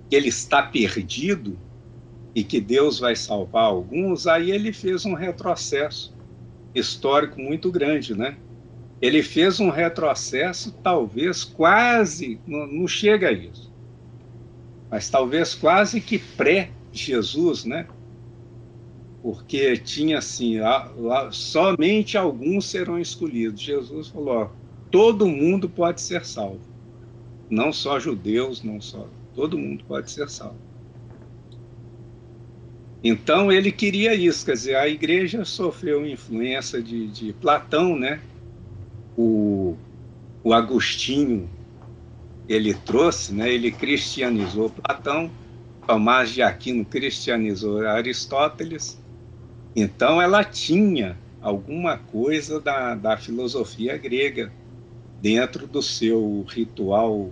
que 0.09 0.14
ele 0.14 0.28
está 0.28 0.62
perdido 0.62 1.59
e 2.35 2.44
que 2.44 2.60
Deus 2.60 2.98
vai 2.98 3.16
salvar 3.16 3.64
alguns, 3.64 4.27
aí 4.27 4.51
ele 4.51 4.73
fez 4.73 5.05
um 5.05 5.14
retrocesso 5.14 6.14
histórico 6.74 7.40
muito 7.40 7.70
grande, 7.70 8.16
né? 8.16 8.36
Ele 9.01 9.23
fez 9.23 9.59
um 9.59 9.70
retrocesso, 9.70 10.73
talvez 10.82 11.44
quase, 11.44 12.39
não, 12.47 12.66
não 12.66 12.89
chega 12.89 13.28
a 13.28 13.32
isso, 13.32 13.73
mas 14.90 15.09
talvez 15.09 15.55
quase 15.55 16.01
que 16.01 16.18
pré-Jesus, 16.18 17.64
né? 17.64 17.86
Porque 19.27 19.77
tinha 19.77 20.19
assim, 20.19 20.61
lá, 20.61 20.89
lá, 20.97 21.32
somente 21.32 22.16
alguns 22.16 22.66
serão 22.66 22.97
escolhidos. 22.97 23.61
Jesus 23.61 24.07
falou: 24.07 24.35
ó, 24.36 24.48
todo 24.89 25.27
mundo 25.27 25.69
pode 25.69 26.01
ser 26.01 26.24
salvo, 26.24 26.61
não 27.51 27.73
só 27.73 27.98
judeus, 27.98 28.62
não 28.62 28.81
só, 28.81 29.09
todo 29.35 29.59
mundo 29.59 29.82
pode 29.82 30.12
ser 30.12 30.31
salvo. 30.31 30.61
Então 33.03 33.51
ele 33.51 33.73
queria 33.73 34.15
isso, 34.15 34.47
quer 34.47 34.53
dizer, 34.53 34.77
a 34.77 34.86
igreja 34.86 35.44
sofreu 35.44 36.07
influência 36.07 36.81
de, 36.81 37.09
de 37.09 37.32
Platão, 37.32 37.98
né? 37.98 38.20
O, 39.19 39.74
o 40.44 40.53
Agostinho 40.53 41.51
ele 42.48 42.74
trouxe, 42.74 43.35
né? 43.35 43.53
Ele 43.53 43.73
cristianizou 43.73 44.70
Platão, 44.70 45.28
Tomás 45.85 46.31
de 46.31 46.43
Aquino 46.43 46.85
cristianizou 46.85 47.85
Aristóteles 47.85 49.05
então, 49.77 50.23
ela 50.23 50.43
tinha 50.43 51.19
alguma 51.43 51.98
coisa 51.98 52.59
da, 52.59 52.94
da 52.94 53.19
filosofia 53.19 53.98
grega 53.98 54.51
dentro 55.20 55.66
do 55.66 55.82
seu 55.82 56.47
ritual, 56.48 57.31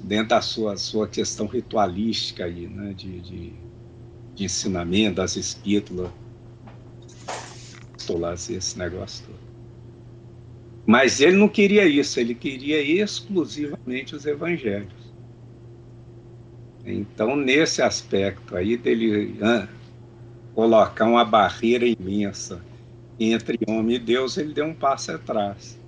dentro 0.00 0.28
da 0.28 0.42
sua, 0.42 0.76
sua 0.76 1.08
questão 1.08 1.46
ritualística 1.46 2.44
aí, 2.44 2.66
né, 2.66 2.92
de, 2.92 3.20
de, 3.20 3.52
de 4.34 4.44
ensinamento 4.44 5.16
das 5.16 5.36
espítulas, 5.36 6.10
esse 8.50 8.78
negócio 8.78 9.24
todo. 9.24 9.38
Mas 10.84 11.22
ele 11.22 11.36
não 11.38 11.48
queria 11.48 11.86
isso, 11.86 12.20
ele 12.20 12.34
queria 12.34 12.82
exclusivamente 12.82 14.14
os 14.14 14.26
evangelhos. 14.26 14.92
Então, 16.84 17.34
nesse 17.34 17.80
aspecto 17.80 18.54
aí 18.54 18.76
dele 18.76 19.38
colocar 20.54 21.04
uma 21.06 21.24
barreira 21.24 21.84
imensa 21.86 22.60
entre 23.18 23.58
homem 23.68 23.96
e 23.96 23.98
Deus, 23.98 24.36
ele 24.36 24.54
deu 24.54 24.66
um 24.66 24.74
passo 24.74 25.12
atrás. 25.12 25.78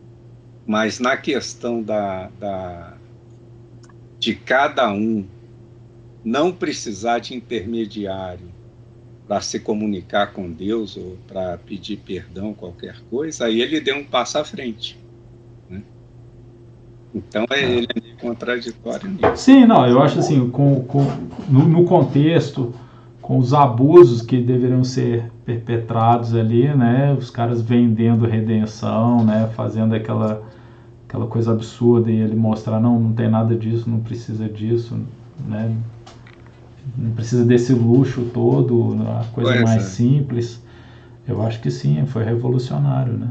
Mas 0.67 0.99
na 0.99 1.17
questão 1.17 1.83
da, 1.83 2.29
da 2.39 2.95
de 4.19 4.35
cada 4.35 4.91
um 4.91 5.25
não 6.25 6.53
precisar 6.53 7.21
de 7.21 7.35
intermediário 7.35 8.49
para 9.29 9.41
se 9.41 9.61
comunicar 9.61 10.33
com 10.33 10.51
Deus 10.51 10.97
ou 10.97 11.17
para 11.27 11.59
pedir 11.59 11.99
perdão, 11.99 12.53
qualquer 12.55 13.01
coisa, 13.11 13.47
aí 13.47 13.61
ele 13.61 13.81
deu 13.81 13.97
um 13.97 14.05
passo 14.05 14.39
à 14.39 14.45
frente. 14.45 14.99
Né? 15.69 15.83
Então 17.15 17.45
é, 17.51 17.63
ele 17.63 17.89
é 17.95 18.21
contraditório 18.21 19.09
nisso. 19.09 19.37
Sim, 19.37 19.67
não, 19.67 19.87
eu 19.87 20.01
acho 20.01 20.19
assim, 20.19 20.49
com, 20.51 20.83
com, 20.85 21.05
no, 21.49 21.69
no 21.69 21.85
contexto 21.85 22.75
com 23.27 23.39
os 23.39 23.53
abusos 23.53 24.23
que 24.23 24.41
deveriam 24.41 24.85
ser 24.85 25.33
perpetrados 25.45 26.33
ali, 26.33 26.73
né? 26.73 27.13
Os 27.19 27.29
caras 27.29 27.61
vendendo 27.61 28.25
redenção, 28.25 29.25
né? 29.25 29.51
Fazendo 29.57 29.97
aquela 29.97 30.45
aquela 31.09 31.27
coisa 31.27 31.51
absurda 31.51 32.09
e 32.09 32.21
ele 32.21 32.37
mostrar 32.37 32.79
não, 32.79 33.01
não 33.01 33.13
tem 33.13 33.29
nada 33.29 33.57
disso, 33.57 33.91
não 33.91 33.99
precisa 33.99 34.49
disso, 34.49 34.97
né? 35.45 35.75
Não 36.97 37.11
precisa 37.11 37.45
desse 37.45 37.73
luxo 37.73 38.31
todo, 38.33 38.97
a 39.09 39.25
coisa 39.33 39.61
mais 39.61 39.83
é. 39.83 39.87
simples. 39.87 40.65
Eu 41.27 41.43
acho 41.43 41.61
que 41.61 41.71
sim, 41.71 42.07
foi 42.07 42.23
revolucionário, 42.23 43.15
né? 43.15 43.31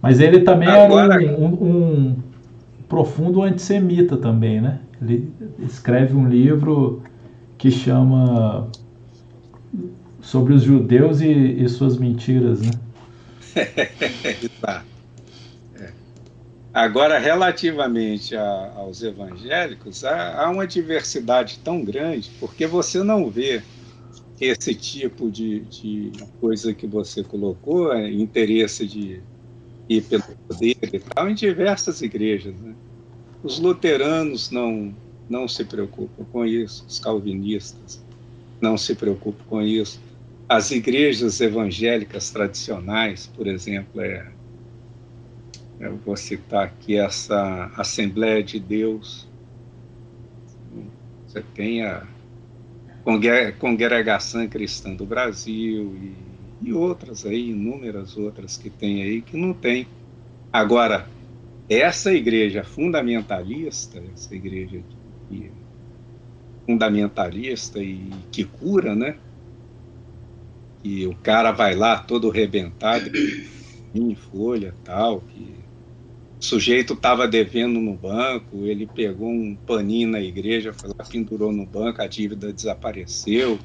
Mas 0.00 0.20
ele 0.20 0.42
também 0.42 0.68
Agora... 0.68 1.20
era 1.20 1.36
um, 1.36 1.46
um, 1.46 1.64
um 1.64 2.16
profundo 2.88 3.42
antissemita 3.42 4.16
também, 4.16 4.60
né? 4.60 4.78
Ele 5.02 5.28
escreve 5.58 6.14
um 6.14 6.28
livro 6.28 7.02
que 7.58 7.68
chama 7.68 8.68
sobre 10.24 10.54
os 10.54 10.62
judeus 10.62 11.20
e, 11.20 11.30
e 11.30 11.68
suas 11.68 11.96
mentiras, 11.98 12.60
né? 12.60 12.70
Exato. 14.42 14.94
É. 15.76 15.92
Agora, 16.72 17.18
relativamente 17.18 18.36
a, 18.36 18.72
aos 18.76 19.02
evangélicos, 19.02 20.04
há, 20.04 20.44
há, 20.44 20.50
uma 20.50 20.66
diversidade 20.66 21.58
tão 21.62 21.84
grande, 21.84 22.30
porque 22.40 22.66
você 22.66 23.02
não 23.02 23.28
vê 23.28 23.62
esse 24.40 24.74
tipo 24.74 25.30
de, 25.30 25.60
de 25.60 26.12
coisa 26.40 26.72
que 26.72 26.86
você 26.86 27.22
colocou, 27.22 27.92
é, 27.92 28.10
interesse 28.10 28.86
de 28.86 29.20
ir 29.88 30.02
pelo 30.02 30.22
poder 30.48 30.76
e 30.92 30.98
tal, 30.98 31.28
em 31.28 31.34
diversas 31.34 32.02
igrejas. 32.02 32.54
Né? 32.56 32.74
Os 33.42 33.58
luteranos 33.58 34.50
não, 34.50 34.94
não 35.28 35.46
se 35.46 35.64
preocupam 35.64 36.24
com 36.32 36.44
isso, 36.44 36.84
os 36.88 36.98
calvinistas 36.98 38.02
não 38.60 38.76
se 38.76 38.94
preocupam 38.94 39.44
com 39.48 39.62
isso. 39.62 40.00
As 40.48 40.70
igrejas 40.70 41.40
evangélicas 41.40 42.30
tradicionais, 42.30 43.26
por 43.26 43.46
exemplo, 43.46 44.00
é, 44.00 44.30
eu 45.80 45.96
vou 45.96 46.16
citar 46.16 46.64
aqui 46.64 46.96
essa 46.96 47.72
Assembleia 47.76 48.42
de 48.42 48.60
Deus, 48.60 49.26
você 51.26 51.42
tem 51.54 51.82
a 51.82 52.06
Congregação 53.58 54.46
Cristã 54.46 54.94
do 54.94 55.04
Brasil 55.04 55.96
e, 55.96 56.68
e 56.68 56.72
outras 56.72 57.26
aí, 57.26 57.50
inúmeras 57.50 58.16
outras 58.16 58.56
que 58.56 58.70
tem 58.70 59.02
aí 59.02 59.20
que 59.20 59.36
não 59.36 59.52
tem. 59.52 59.86
Agora, 60.52 61.08
essa 61.68 62.12
igreja 62.12 62.62
fundamentalista, 62.62 64.02
essa 64.14 64.34
igreja 64.34 64.80
que, 65.28 65.50
fundamentalista 66.66 67.82
e 67.82 68.10
que 68.30 68.44
cura, 68.44 68.94
né? 68.94 69.16
E 70.84 71.06
o 71.06 71.14
cara 71.16 71.50
vai 71.50 71.74
lá 71.74 71.98
todo 71.98 72.28
rebentado, 72.28 73.10
em 73.94 74.14
folha 74.14 74.74
tal, 74.84 75.22
que 75.22 75.56
o 76.38 76.44
sujeito 76.44 76.92
estava 76.92 77.26
devendo 77.26 77.80
no 77.80 77.94
banco, 77.94 78.66
ele 78.66 78.86
pegou 78.86 79.30
um 79.30 79.56
paninho 79.56 80.10
na 80.10 80.20
igreja, 80.20 80.74
foi 80.74 80.90
lá, 80.90 81.04
pendurou 81.10 81.50
no 81.50 81.64
banco, 81.64 82.02
a 82.02 82.06
dívida 82.06 82.52
desapareceu. 82.52 83.58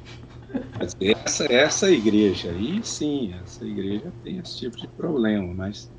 Essa, 0.98 1.44
essa 1.52 1.90
igreja 1.90 2.50
aí, 2.50 2.80
sim, 2.82 3.34
essa 3.42 3.66
igreja 3.66 4.10
tem 4.24 4.38
esse 4.38 4.58
tipo 4.58 4.78
de 4.78 4.88
problema, 4.88 5.52
mas 5.52 5.92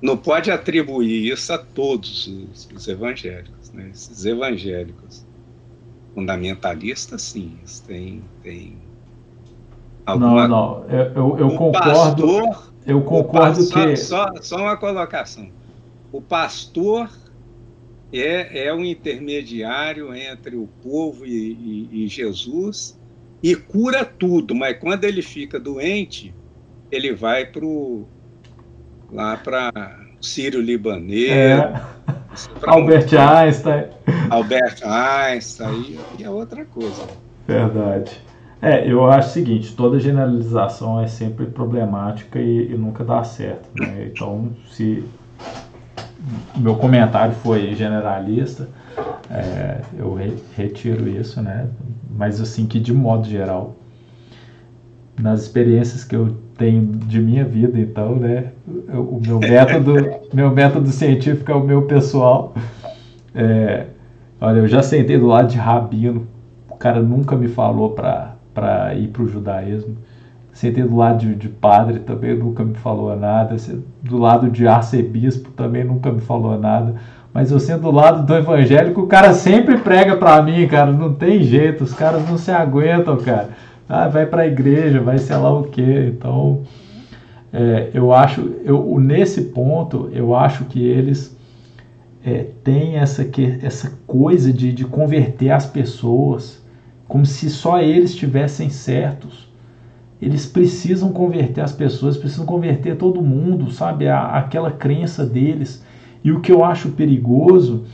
não 0.00 0.16
pode 0.16 0.50
atribuir 0.50 1.32
isso 1.32 1.52
a 1.52 1.58
todos 1.58 2.28
os, 2.28 2.68
os 2.72 2.88
evangélicos. 2.88 3.70
Né? 3.72 3.90
Esses 3.90 4.24
evangélicos 4.24 5.26
fundamentalistas, 6.14 7.22
sim, 7.22 7.58
têm, 7.86 8.22
têm 8.42 8.81
alguma... 10.06 10.48
Não, 10.48 10.48
não, 10.48 10.90
eu, 10.90 11.04
eu, 11.14 11.38
eu 11.38 11.50
concordo. 11.56 12.26
Pastor, 12.26 12.72
eu 12.86 13.02
concordo 13.02 13.58
pastor, 13.58 13.88
que. 13.88 13.96
Só, 13.96 14.26
só 14.40 14.56
uma 14.56 14.76
colocação 14.76 15.48
o 16.12 16.20
pastor 16.20 17.10
é, 18.12 18.66
é 18.66 18.74
um 18.74 18.84
intermediário 18.84 20.14
entre 20.14 20.54
o 20.54 20.68
povo 20.82 21.24
e, 21.24 21.88
e, 21.90 22.04
e 22.04 22.08
Jesus 22.08 23.00
e 23.42 23.56
cura 23.56 24.04
tudo, 24.04 24.54
mas 24.54 24.78
quando 24.78 25.04
ele 25.04 25.22
fica 25.22 25.58
doente, 25.58 26.32
ele 26.90 27.14
vai 27.14 27.46
pro, 27.46 28.06
lá 29.10 29.36
para 29.38 29.72
Sírio 30.20 30.60
Libanês. 30.60 31.30
É. 31.30 31.82
Albert 32.62 33.12
um... 33.12 33.18
Einstein. 33.18 33.86
Albert 34.30 34.80
Einstein, 34.84 35.98
e 36.18 36.22
é 36.22 36.30
outra 36.30 36.64
coisa. 36.66 37.08
Verdade. 37.48 38.12
É, 38.64 38.88
eu 38.88 39.04
acho 39.10 39.30
o 39.30 39.32
seguinte, 39.32 39.74
toda 39.74 39.98
generalização 39.98 41.00
é 41.00 41.08
sempre 41.08 41.46
problemática 41.46 42.38
e, 42.38 42.72
e 42.72 42.76
nunca 42.76 43.02
dá 43.02 43.24
certo. 43.24 43.68
Né? 43.74 44.08
Então, 44.12 44.50
se 44.70 45.04
meu 46.56 46.76
comentário 46.76 47.34
foi 47.34 47.74
generalista, 47.74 48.68
é, 49.28 49.80
eu 49.98 50.14
re, 50.14 50.36
retiro 50.56 51.08
isso, 51.08 51.42
né? 51.42 51.66
Mas 52.16 52.40
assim 52.40 52.64
que 52.64 52.78
de 52.78 52.92
modo 52.92 53.28
geral, 53.28 53.74
nas 55.20 55.42
experiências 55.42 56.04
que 56.04 56.14
eu 56.14 56.36
tenho 56.56 56.86
de 56.86 57.20
minha 57.20 57.44
vida, 57.44 57.80
então, 57.80 58.14
né? 58.14 58.52
Eu, 58.88 59.02
o 59.02 59.20
meu 59.20 59.40
método, 59.40 59.94
meu 60.32 60.52
método 60.52 60.88
científico 60.88 61.50
é 61.50 61.54
o 61.54 61.64
meu 61.64 61.82
pessoal. 61.82 62.54
É, 63.34 63.86
olha, 64.40 64.58
eu 64.58 64.68
já 64.68 64.84
sentei 64.84 65.18
do 65.18 65.26
lado 65.26 65.48
de 65.48 65.58
rabino, 65.58 66.28
o 66.70 66.76
cara 66.76 67.02
nunca 67.02 67.34
me 67.34 67.48
falou 67.48 67.90
para 67.90 68.31
ir 68.96 69.08
para 69.08 69.22
o 69.22 69.28
judaísmo. 69.28 69.96
Sentei 70.52 70.84
do 70.84 70.96
lado 70.96 71.20
de, 71.20 71.34
de, 71.34 71.48
padre, 71.48 72.00
também 72.00 72.36
nunca 72.36 72.62
me 72.62 72.74
falou 72.74 73.16
nada. 73.16 73.56
Do 74.02 74.18
lado 74.18 74.50
de 74.50 74.68
arcebispo, 74.68 75.50
também 75.50 75.82
nunca 75.82 76.12
me 76.12 76.20
falou 76.20 76.58
nada. 76.58 76.94
Mas 77.32 77.50
eu 77.50 77.58
sendo 77.58 77.82
do 77.82 77.90
lado 77.90 78.26
do 78.26 78.34
evangélico, 78.34 79.00
o 79.00 79.06
cara 79.06 79.32
sempre 79.32 79.78
prega 79.78 80.16
para 80.16 80.42
mim, 80.42 80.66
cara. 80.68 80.92
Não 80.92 81.14
tem 81.14 81.42
jeito, 81.42 81.84
os 81.84 81.94
caras 81.94 82.28
não 82.28 82.36
se 82.36 82.50
aguentam, 82.50 83.16
cara. 83.16 83.48
Ah, 83.88 84.08
vai 84.08 84.26
para 84.26 84.42
a 84.42 84.46
igreja, 84.46 85.00
vai 85.00 85.18
sei 85.18 85.36
lá 85.36 85.50
o 85.50 85.64
quê. 85.64 86.12
Então, 86.14 86.62
é, 87.52 87.90
eu 87.92 88.12
acho, 88.12 88.54
eu, 88.64 88.98
nesse 88.98 89.42
ponto, 89.42 90.10
eu 90.12 90.34
acho 90.34 90.64
que 90.66 90.82
eles 90.82 91.36
é, 92.24 92.46
têm 92.62 92.96
essa, 92.96 93.24
que, 93.24 93.58
essa 93.62 93.92
coisa 94.06 94.52
de, 94.52 94.72
de 94.72 94.84
converter 94.84 95.50
as 95.50 95.66
pessoas, 95.66 96.61
como 97.12 97.26
se 97.26 97.50
só 97.50 97.78
eles 97.78 98.12
estivessem 98.12 98.70
certos 98.70 99.52
eles 100.22 100.46
precisam 100.46 101.12
converter 101.12 101.60
as 101.60 101.72
pessoas, 101.72 102.16
precisam 102.16 102.46
converter 102.46 102.96
todo 102.96 103.20
mundo, 103.20 103.70
sabe? 103.70 104.08
A, 104.08 104.38
aquela 104.38 104.70
crença 104.70 105.26
deles. 105.26 105.84
E 106.22 106.32
o 106.32 106.40
que 106.40 106.50
eu 106.50 106.64
acho 106.64 106.90
perigoso 106.92 107.84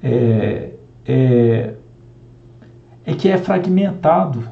é, 0.00 0.70
é, 1.04 1.74
é 3.04 3.14
que 3.14 3.28
é 3.28 3.36
fragmentado. 3.36 4.44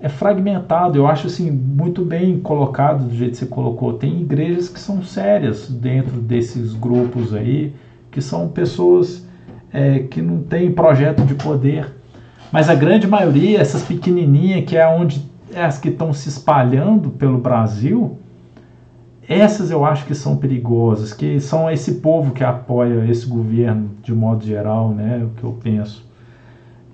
É 0.00 0.08
fragmentado, 0.08 0.98
eu 0.98 1.06
acho 1.06 1.28
assim, 1.28 1.50
muito 1.50 2.02
bem 2.02 2.40
colocado 2.40 3.04
do 3.04 3.14
jeito 3.14 3.32
que 3.32 3.36
você 3.36 3.46
colocou. 3.46 3.92
Tem 3.92 4.22
igrejas 4.22 4.70
que 4.70 4.80
são 4.80 5.04
sérias 5.04 5.68
dentro 5.68 6.18
desses 6.20 6.72
grupos 6.72 7.32
aí, 7.32 7.74
que 8.10 8.20
são 8.20 8.48
pessoas 8.48 9.28
é, 9.70 10.00
que 10.00 10.20
não 10.20 10.42
têm 10.42 10.72
projeto 10.72 11.22
de 11.22 11.34
poder. 11.34 11.99
Mas 12.52 12.68
a 12.68 12.74
grande 12.74 13.06
maioria, 13.06 13.60
essas 13.60 13.82
pequenininhas, 13.82 14.64
que 14.64 14.76
é 14.76 14.86
onde 14.86 15.24
as 15.54 15.78
que 15.78 15.88
estão 15.88 16.12
se 16.12 16.28
espalhando 16.28 17.10
pelo 17.10 17.38
Brasil, 17.38 18.18
essas 19.28 19.70
eu 19.70 19.84
acho 19.84 20.06
que 20.06 20.14
são 20.14 20.36
perigosas, 20.36 21.12
que 21.12 21.38
são 21.38 21.70
esse 21.70 21.94
povo 21.96 22.32
que 22.32 22.42
apoia 22.42 23.08
esse 23.08 23.26
governo 23.26 23.90
de 24.02 24.12
modo 24.12 24.44
geral, 24.44 24.90
né, 24.90 25.24
o 25.24 25.38
que 25.38 25.44
eu 25.44 25.52
penso. 25.62 26.04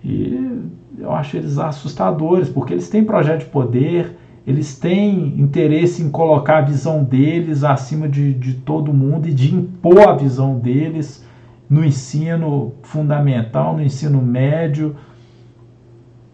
E 0.04 0.68
eu 0.98 1.12
acho 1.12 1.36
eles 1.36 1.58
assustadores, 1.58 2.48
porque 2.48 2.74
eles 2.74 2.90
têm 2.90 3.04
projeto 3.04 3.40
de 3.40 3.46
poder, 3.46 4.16
eles 4.46 4.78
têm 4.78 5.40
interesse 5.40 6.02
em 6.02 6.10
colocar 6.10 6.58
a 6.58 6.60
visão 6.60 7.02
deles 7.02 7.64
acima 7.64 8.06
de, 8.06 8.34
de 8.34 8.54
todo 8.54 8.92
mundo 8.92 9.28
e 9.28 9.32
de 9.32 9.54
impor 9.54 10.06
a 10.08 10.12
visão 10.12 10.58
deles 10.58 11.24
no 11.68 11.84
ensino 11.84 12.74
fundamental, 12.82 13.74
no 13.74 13.82
ensino 13.82 14.22
médio, 14.22 14.94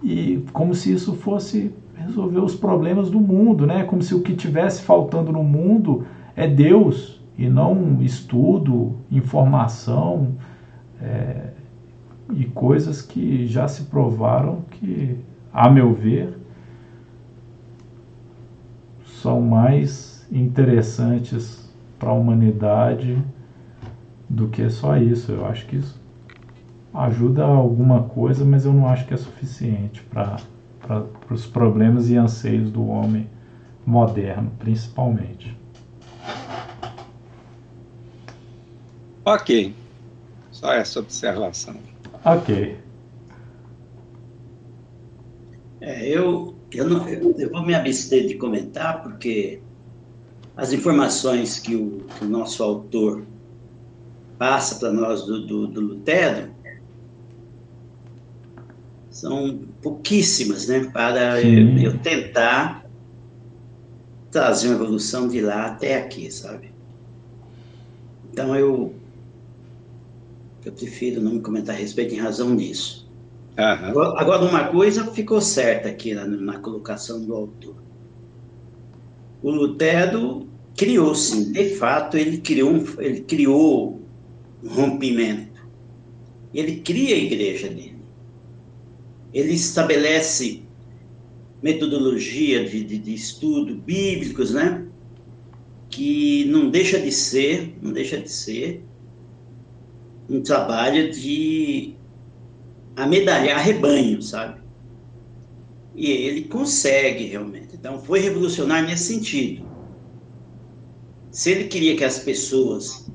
e 0.03 0.45
como 0.53 0.75
se 0.75 0.93
isso 0.93 1.15
fosse 1.15 1.73
resolver 1.95 2.41
os 2.41 2.55
problemas 2.55 3.11
do 3.11 3.21
mundo, 3.21 3.67
né? 3.67 3.85
Como 3.85 4.03
se 4.03 4.15
o 4.15 4.21
que 4.21 4.35
tivesse 4.35 4.83
faltando 4.83 5.33
no 5.33 5.45
mundo 5.45 6.05
é 6.35 6.49
Deus 6.49 7.21
e 7.39 7.49
não 7.49 8.03
estudo, 8.03 8.97
informação 9.11 10.35
é, 11.01 11.51
e 12.33 12.45
coisas 12.45 13.01
que 13.01 13.47
já 13.47 13.69
se 13.69 13.85
provaram 13.85 14.63
que, 14.71 15.17
a 15.53 15.71
meu 15.71 15.93
ver, 15.93 16.37
são 19.05 19.41
mais 19.41 20.27
interessantes 20.33 21.71
para 21.99 22.11
a 22.11 22.15
humanidade 22.15 23.23
do 24.29 24.49
que 24.49 24.69
só 24.69 24.97
isso. 24.97 25.31
Eu 25.31 25.47
acho 25.47 25.67
que 25.67 25.77
isso 25.77 26.02
ajuda 26.95 27.45
alguma 27.45 28.03
coisa, 28.05 28.45
mas 28.45 28.65
eu 28.65 28.73
não 28.73 28.87
acho 28.87 29.07
que 29.07 29.15
é 29.15 29.17
suficiente 29.17 30.03
para 30.03 30.37
para 30.87 31.07
os 31.31 31.47
problemas 31.47 32.11
e 32.11 32.17
anseios 32.17 32.71
do 32.71 32.87
homem 32.87 33.29
moderno, 33.87 34.51
principalmente. 34.59 35.57
Ok. 39.25 39.75
Só 40.51 40.73
essa 40.73 41.01
observação. 41.01 41.77
Ok. 42.25 42.79
É, 45.81 46.09
eu, 46.09 46.55
eu, 46.73 46.89
não, 46.89 47.09
eu, 47.09 47.35
eu, 47.39 47.51
vou 47.51 47.65
me 47.65 47.75
abster 47.75 48.27
de 48.27 48.35
comentar, 48.35 49.03
porque 49.03 49.61
as 50.57 50.73
informações 50.73 51.59
que 51.59 51.75
o, 51.75 52.05
que 52.19 52.25
o 52.25 52.29
nosso 52.29 52.63
autor 52.63 53.25
passa 54.39 54.77
para 54.77 54.93
nós 54.93 55.25
do, 55.25 55.47
do, 55.47 55.67
do 55.69 55.81
Lutero 55.81 56.51
são 59.13 59.61
pouquíssimas, 59.83 60.67
né, 60.67 60.91
para 60.93 61.41
eu, 61.43 61.79
eu, 61.79 61.99
tentar 61.99 62.85
trazer 64.31 64.69
uma 64.69 64.77
evolução 64.77 65.29
de 65.29 65.41
lá 65.41 65.67
até 65.67 65.99
aqui, 65.99 66.31
sabe? 66.31 66.73
Então 68.33 68.57
eu 68.57 68.95
eu 70.65 70.73
prefiro 70.73 71.21
não 71.21 71.35
me 71.35 71.41
comentar 71.41 71.75
a 71.75 71.79
respeito 71.79 72.15
em 72.15 72.19
razão 72.19 72.57
disso. 72.57 73.03
Agora, 73.57 74.19
agora, 74.19 74.45
uma 74.45 74.65
coisa 74.69 75.05
ficou 75.13 75.41
certa 75.41 75.89
aqui 75.89 76.15
na, 76.15 76.25
na 76.25 76.59
colocação 76.59 77.23
do 77.23 77.35
autor. 77.35 77.75
O 79.43 79.51
Lutero 79.51 80.47
criou, 80.77 81.15
sim, 81.15 81.53
de 81.53 81.77
fato, 81.77 82.17
ele 82.17 82.39
criou, 82.39 82.83
ele 82.99 83.21
criou 83.21 84.01
um 84.63 84.69
rompimento. 84.69 85.61
Ele 86.55 86.77
cria 86.77 87.15
a 87.15 87.19
igreja 87.19 87.69
dele. 87.69 87.92
Ele 89.33 89.53
estabelece 89.53 90.63
metodologia 91.63 92.65
de, 92.65 92.83
de, 92.85 92.99
de 92.99 93.15
estudo 93.15 93.75
bíblicos, 93.75 94.53
né? 94.53 94.87
Que 95.89 96.45
não 96.47 96.71
deixa 96.71 96.99
de 96.99 97.13
ser, 97.13 97.77
não 97.81 97.93
deixa 97.93 98.19
de 98.19 98.31
ser 98.31 98.85
um 100.29 100.41
trabalho 100.41 101.11
de 101.13 101.95
amedalhar 102.97 103.63
rebanho, 103.63 104.23
sabe? 104.23 104.61
E 105.95 106.11
ele 106.11 106.45
consegue 106.45 107.27
realmente. 107.27 107.75
Então, 107.75 108.01
foi 108.03 108.21
revolucionário 108.21 108.89
nesse 108.89 109.15
sentido. 109.15 109.67
Se 111.31 111.51
ele 111.51 111.65
queria 111.65 111.97
que 111.97 112.05
as 112.05 112.19
pessoas 112.19 113.11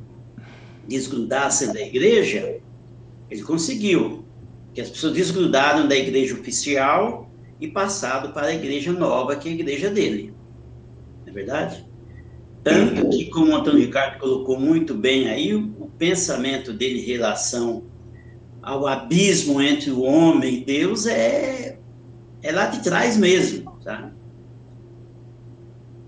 desgrudassem 0.88 1.73
da 1.73 1.81
igreja, 1.81 2.60
ele 3.30 3.41
conseguiu. 3.44 4.26
Que 4.78 4.82
as 4.82 4.91
pessoas 4.91 5.14
desgrudaram 5.14 5.88
da 5.88 5.95
igreja 5.95 6.36
oficial 6.36 7.32
e 7.60 7.68
passado 7.68 8.32
para 8.32 8.45
a 8.45 8.54
igreja 8.54 8.94
nova, 8.94 9.36
que 9.36 9.49
é 9.49 9.52
a 9.52 9.56
igreja 9.56 9.90
dele. 9.90 10.36
Não 11.26 11.32
é 11.32 11.34
verdade? 11.34 11.84
Tanto 12.64 13.10
que, 13.10 13.26
como 13.32 13.54
o 13.54 13.56
Antônio 13.56 13.80
Ricardo 13.80 14.20
colocou 14.20 14.60
muito 14.60 14.94
bem 14.94 15.30
aí, 15.30 15.56
o, 15.56 15.62
o 15.80 15.90
pensamento 15.98 16.72
dele 16.72 16.99
em 16.99 17.06
relação 17.06 17.86
ao 18.62 18.86
abismo 18.86 19.60
entre 19.60 19.90
o 19.90 20.04
homem 20.04 20.58
e 20.58 20.64
Deus 20.64 21.08
é, 21.08 21.80
é 22.44 22.52
lá 22.52 22.68
de 22.68 22.84
trás 22.84 23.18
mesmo, 23.18 23.80
tá? 23.84 24.12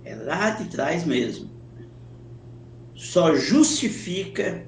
É 0.06 0.14
lá 0.14 0.52
de 0.52 0.66
trás 0.66 1.04
mesmo. 1.08 1.50
Só 2.94 3.36
justifica 3.36 4.64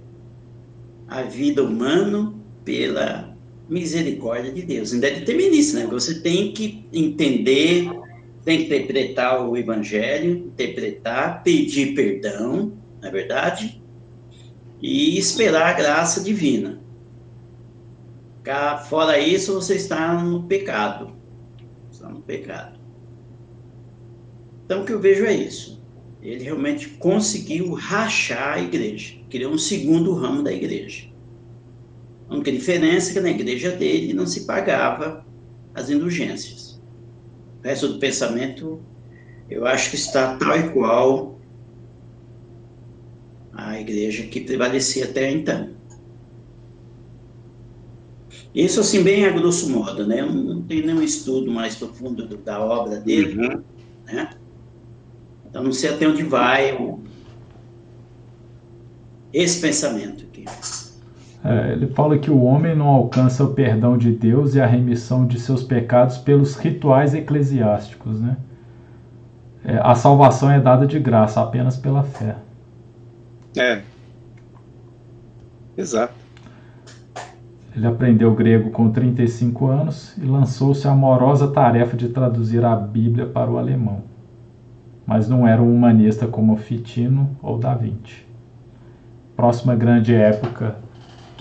a 1.07 1.21
vida 1.21 1.63
humana 1.63 2.33
pela 2.65 3.30
misericórdia 3.71 4.51
de 4.51 4.63
Deus. 4.63 4.91
Ainda 4.91 5.07
é 5.07 5.19
determinista, 5.19 5.79
né? 5.79 5.87
Você 5.87 6.19
tem 6.19 6.51
que 6.51 6.85
entender, 6.91 7.89
tem 8.43 8.57
que 8.57 8.65
interpretar 8.65 9.47
o 9.47 9.55
evangelho, 9.55 10.31
interpretar, 10.31 11.41
pedir 11.41 11.95
perdão, 11.95 12.73
na 13.01 13.07
é 13.07 13.11
verdade, 13.11 13.81
e 14.81 15.17
esperar 15.17 15.69
a 15.69 15.73
graça 15.73 16.21
divina. 16.21 16.81
Fora 18.89 19.17
isso, 19.17 19.53
você 19.53 19.75
está 19.75 20.21
no 20.21 20.43
pecado. 20.43 21.15
Está 21.89 22.09
no 22.09 22.21
pecado. 22.21 22.77
Então, 24.65 24.81
o 24.81 24.85
que 24.85 24.91
eu 24.91 24.99
vejo 24.99 25.23
é 25.23 25.33
isso. 25.33 25.81
Ele 26.21 26.43
realmente 26.43 26.89
conseguiu 26.89 27.73
rachar 27.73 28.55
a 28.55 28.61
igreja, 28.61 29.15
criou 29.29 29.53
um 29.53 29.57
segundo 29.57 30.13
ramo 30.13 30.43
da 30.43 30.51
igreja. 30.51 31.10
A 32.31 32.33
única 32.33 32.49
diferença 32.49 33.11
é 33.11 33.13
que 33.13 33.19
na 33.19 33.29
igreja 33.29 33.71
dele 33.71 34.13
não 34.13 34.25
se 34.25 34.45
pagava 34.45 35.25
as 35.75 35.89
indulgências. 35.89 36.81
O 37.59 37.67
resto 37.67 37.89
do 37.89 37.99
pensamento, 37.99 38.81
eu 39.49 39.65
acho 39.65 39.89
que 39.89 39.97
está 39.97 40.37
tal 40.37 40.57
e 40.57 40.69
qual 40.69 41.37
a 43.51 43.77
igreja 43.81 44.23
que 44.27 44.39
prevalecia 44.39 45.03
até 45.03 45.29
então. 45.29 45.71
Isso, 48.55 48.79
assim, 48.79 49.03
bem 49.03 49.25
a 49.25 49.31
grosso 49.31 49.69
modo, 49.69 50.07
né? 50.07 50.21
Eu 50.21 50.31
não 50.31 50.61
tenho 50.61 50.85
nenhum 50.85 51.01
estudo 51.01 51.51
mais 51.51 51.75
profundo 51.75 52.25
da 52.37 52.63
obra 52.63 52.97
dele, 52.97 53.45
uhum. 53.45 53.61
né? 54.05 54.29
Então, 55.49 55.61
não 55.61 55.73
sei 55.73 55.89
até 55.89 56.07
onde 56.07 56.23
vai 56.23 56.77
o... 56.77 57.01
esse 59.33 59.59
pensamento 59.59 60.23
aqui. 60.23 60.45
É, 61.43 61.71
ele 61.71 61.87
fala 61.87 62.17
que 62.19 62.29
o 62.29 62.43
homem 62.43 62.75
não 62.75 62.87
alcança 62.87 63.43
o 63.43 63.53
perdão 63.53 63.97
de 63.97 64.11
Deus 64.11 64.53
e 64.53 64.61
a 64.61 64.65
remissão 64.65 65.25
de 65.25 65.39
seus 65.39 65.63
pecados 65.63 66.17
pelos 66.17 66.55
rituais 66.55 67.15
eclesiásticos, 67.15 68.19
né? 68.21 68.37
É, 69.63 69.79
a 69.81 69.95
salvação 69.95 70.51
é 70.51 70.59
dada 70.59 70.85
de 70.85 70.99
graça 70.99 71.41
apenas 71.41 71.77
pela 71.77 72.03
fé. 72.03 72.35
É. 73.57 73.81
Exato. 75.77 76.13
Ele 77.75 77.87
aprendeu 77.87 78.33
grego 78.33 78.69
com 78.69 78.91
35 78.91 79.67
anos 79.67 80.17
e 80.17 80.25
lançou-se 80.25 80.87
a 80.87 80.91
amorosa 80.91 81.47
tarefa 81.47 81.95
de 81.95 82.09
traduzir 82.09 82.63
a 82.65 82.75
Bíblia 82.75 83.25
para 83.25 83.49
o 83.49 83.57
alemão. 83.57 84.03
Mas 85.05 85.29
não 85.29 85.47
era 85.47 85.61
um 85.61 85.73
humanista 85.73 86.27
como 86.27 86.57
Fitino 86.57 87.29
ou 87.41 87.57
Da 87.57 87.73
Vinci. 87.73 88.25
Próxima 89.35 89.73
grande 89.73 90.13
época, 90.13 90.75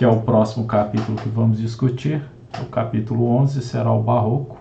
que 0.01 0.05
é 0.07 0.09
o 0.09 0.17
próximo 0.17 0.67
capítulo 0.67 1.19
que 1.19 1.29
vamos 1.29 1.59
discutir, 1.59 2.23
o 2.59 2.65
capítulo 2.65 3.37
11 3.37 3.61
será 3.61 3.93
o 3.93 4.03
Barroco. 4.03 4.57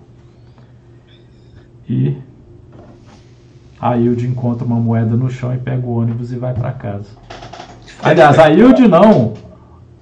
E 1.87 2.17
a 3.79 3.95
Hilde 3.95 4.27
encontra 4.27 4.65
uma 4.65 4.75
moeda 4.75 5.15
no 5.15 5.29
chão 5.29 5.55
e 5.55 5.57
pega 5.57 5.87
o 5.87 5.97
ônibus 5.97 6.33
e 6.33 6.35
vai 6.35 6.53
para 6.53 6.73
casa. 6.73 7.07
Aliás, 8.03 8.37
a 8.37 8.49
Hilde 8.49 8.85
não, 8.85 9.33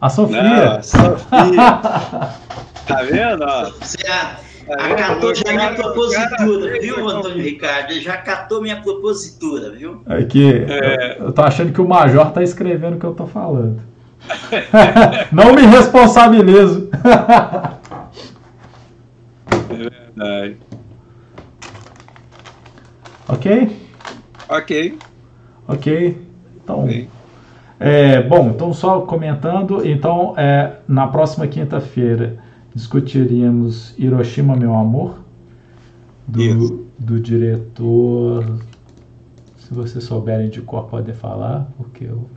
a 0.01 0.09
Sofia. 0.09 0.41
Não, 0.41 0.71
a 0.71 0.81
Sofia. 0.81 1.55
tá 2.87 3.03
vendo? 3.03 3.45
Você 3.79 3.97
tá 3.97 4.39
acatou 4.69 5.35
já 5.35 5.53
minha 5.53 5.75
propositura, 5.75 6.81
viu, 6.81 7.07
Antônio 7.07 7.43
Ricardo? 7.43 7.91
Ele 7.91 8.01
já 8.01 8.15
acatou 8.15 8.59
minha 8.59 8.81
propositura, 8.81 9.69
viu? 9.69 10.01
Aqui, 10.07 10.65
é... 10.67 11.17
eu, 11.19 11.25
eu 11.25 11.31
tô 11.31 11.43
achando 11.43 11.71
que 11.71 11.79
o 11.79 11.87
Major 11.87 12.31
tá 12.31 12.41
escrevendo 12.41 12.95
o 12.95 12.99
que 12.99 13.05
eu 13.05 13.13
tô 13.13 13.27
falando. 13.27 13.79
Não 15.31 15.53
me 15.53 15.61
responsabilizo. 15.65 16.89
é 19.69 19.89
verdade. 20.15 20.57
Ok? 23.27 23.77
Ok. 24.49 24.97
Ok. 25.67 26.27
Então. 26.63 26.83
Okay. 26.85 27.07
É, 27.79 28.23
bom, 28.23 28.49
então 28.49 28.73
só 28.73 29.01
comentando, 29.01 29.87
então 29.87 30.33
é, 30.35 30.77
na 30.87 31.05
próxima 31.07 31.45
quinta-feira 31.45 32.39
discutiríamos 32.73 33.93
Hiroshima, 33.99 34.55
meu 34.55 34.73
amor, 34.75 35.19
do, 36.27 36.87
do 36.97 37.19
diretor. 37.19 38.59
Se 39.57 39.73
vocês 39.73 40.03
souberem 40.03 40.49
de 40.49 40.61
cor, 40.61 40.85
podem 40.85 41.13
falar, 41.13 41.67
porque 41.77 42.05
eu. 42.05 42.27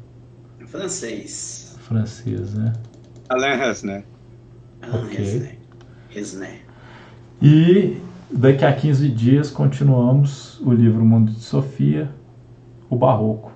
Francês. 0.67 1.60
Francês, 1.91 2.55
né? 2.55 2.73
Alain 3.29 3.57
Resner. 3.57 4.05
Alain 4.81 5.07
okay. 5.07 5.59
Resner. 6.11 6.65
E 7.43 8.01
daqui 8.31 8.65
a 8.65 8.73
15 8.73 9.09
dias 9.09 9.51
continuamos 9.51 10.61
o 10.61 10.73
livro 10.73 11.05
Mundo 11.05 11.33
de 11.33 11.41
Sofia, 11.41 12.09
o 12.89 12.95
Barroco. 12.95 13.51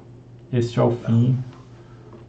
Este 0.52 0.80
é 0.80 0.82
o 0.82 0.90
fim 0.90 1.38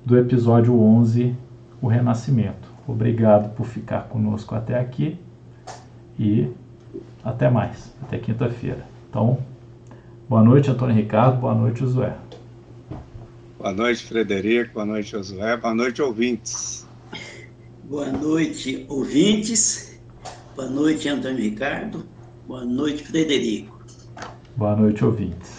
do 0.06 0.15
episódio 0.15 0.80
11, 0.80 1.36
O 1.82 1.88
Renascimento. 1.88 2.69
Obrigado 2.88 3.56
por 3.56 3.65
ficar 3.65 4.02
conosco 4.02 4.53
até 4.53 4.80
aqui 4.80 5.18
e 6.19 6.52
até 7.23 7.49
mais, 7.49 7.91
até 8.03 8.19
quinta-feira. 8.19 8.86
Então, 9.10 9.40
boa 10.30 10.44
noite, 10.44 10.69
Antônio 10.69 10.95
Ricardo, 10.95 11.40
boa 11.40 11.56
noite, 11.56 11.80
Josué. 11.80 12.14
Boa 13.65 13.73
noite, 13.73 14.03
Frederico, 14.03 14.75
boa 14.75 14.85
noite, 14.85 15.09
Josué, 15.09 15.57
boa 15.57 15.73
noite, 15.73 15.99
ouvintes. 15.99 16.85
Boa 17.81 18.11
noite, 18.11 18.85
ouvintes. 18.87 19.99
Boa 20.55 20.69
noite, 20.69 21.09
Antônio 21.09 21.41
Ricardo. 21.41 22.05
Boa 22.45 22.63
noite, 22.63 23.03
Frederico. 23.03 23.75
Boa 24.55 24.75
noite, 24.75 25.03
ouvintes. 25.03 25.55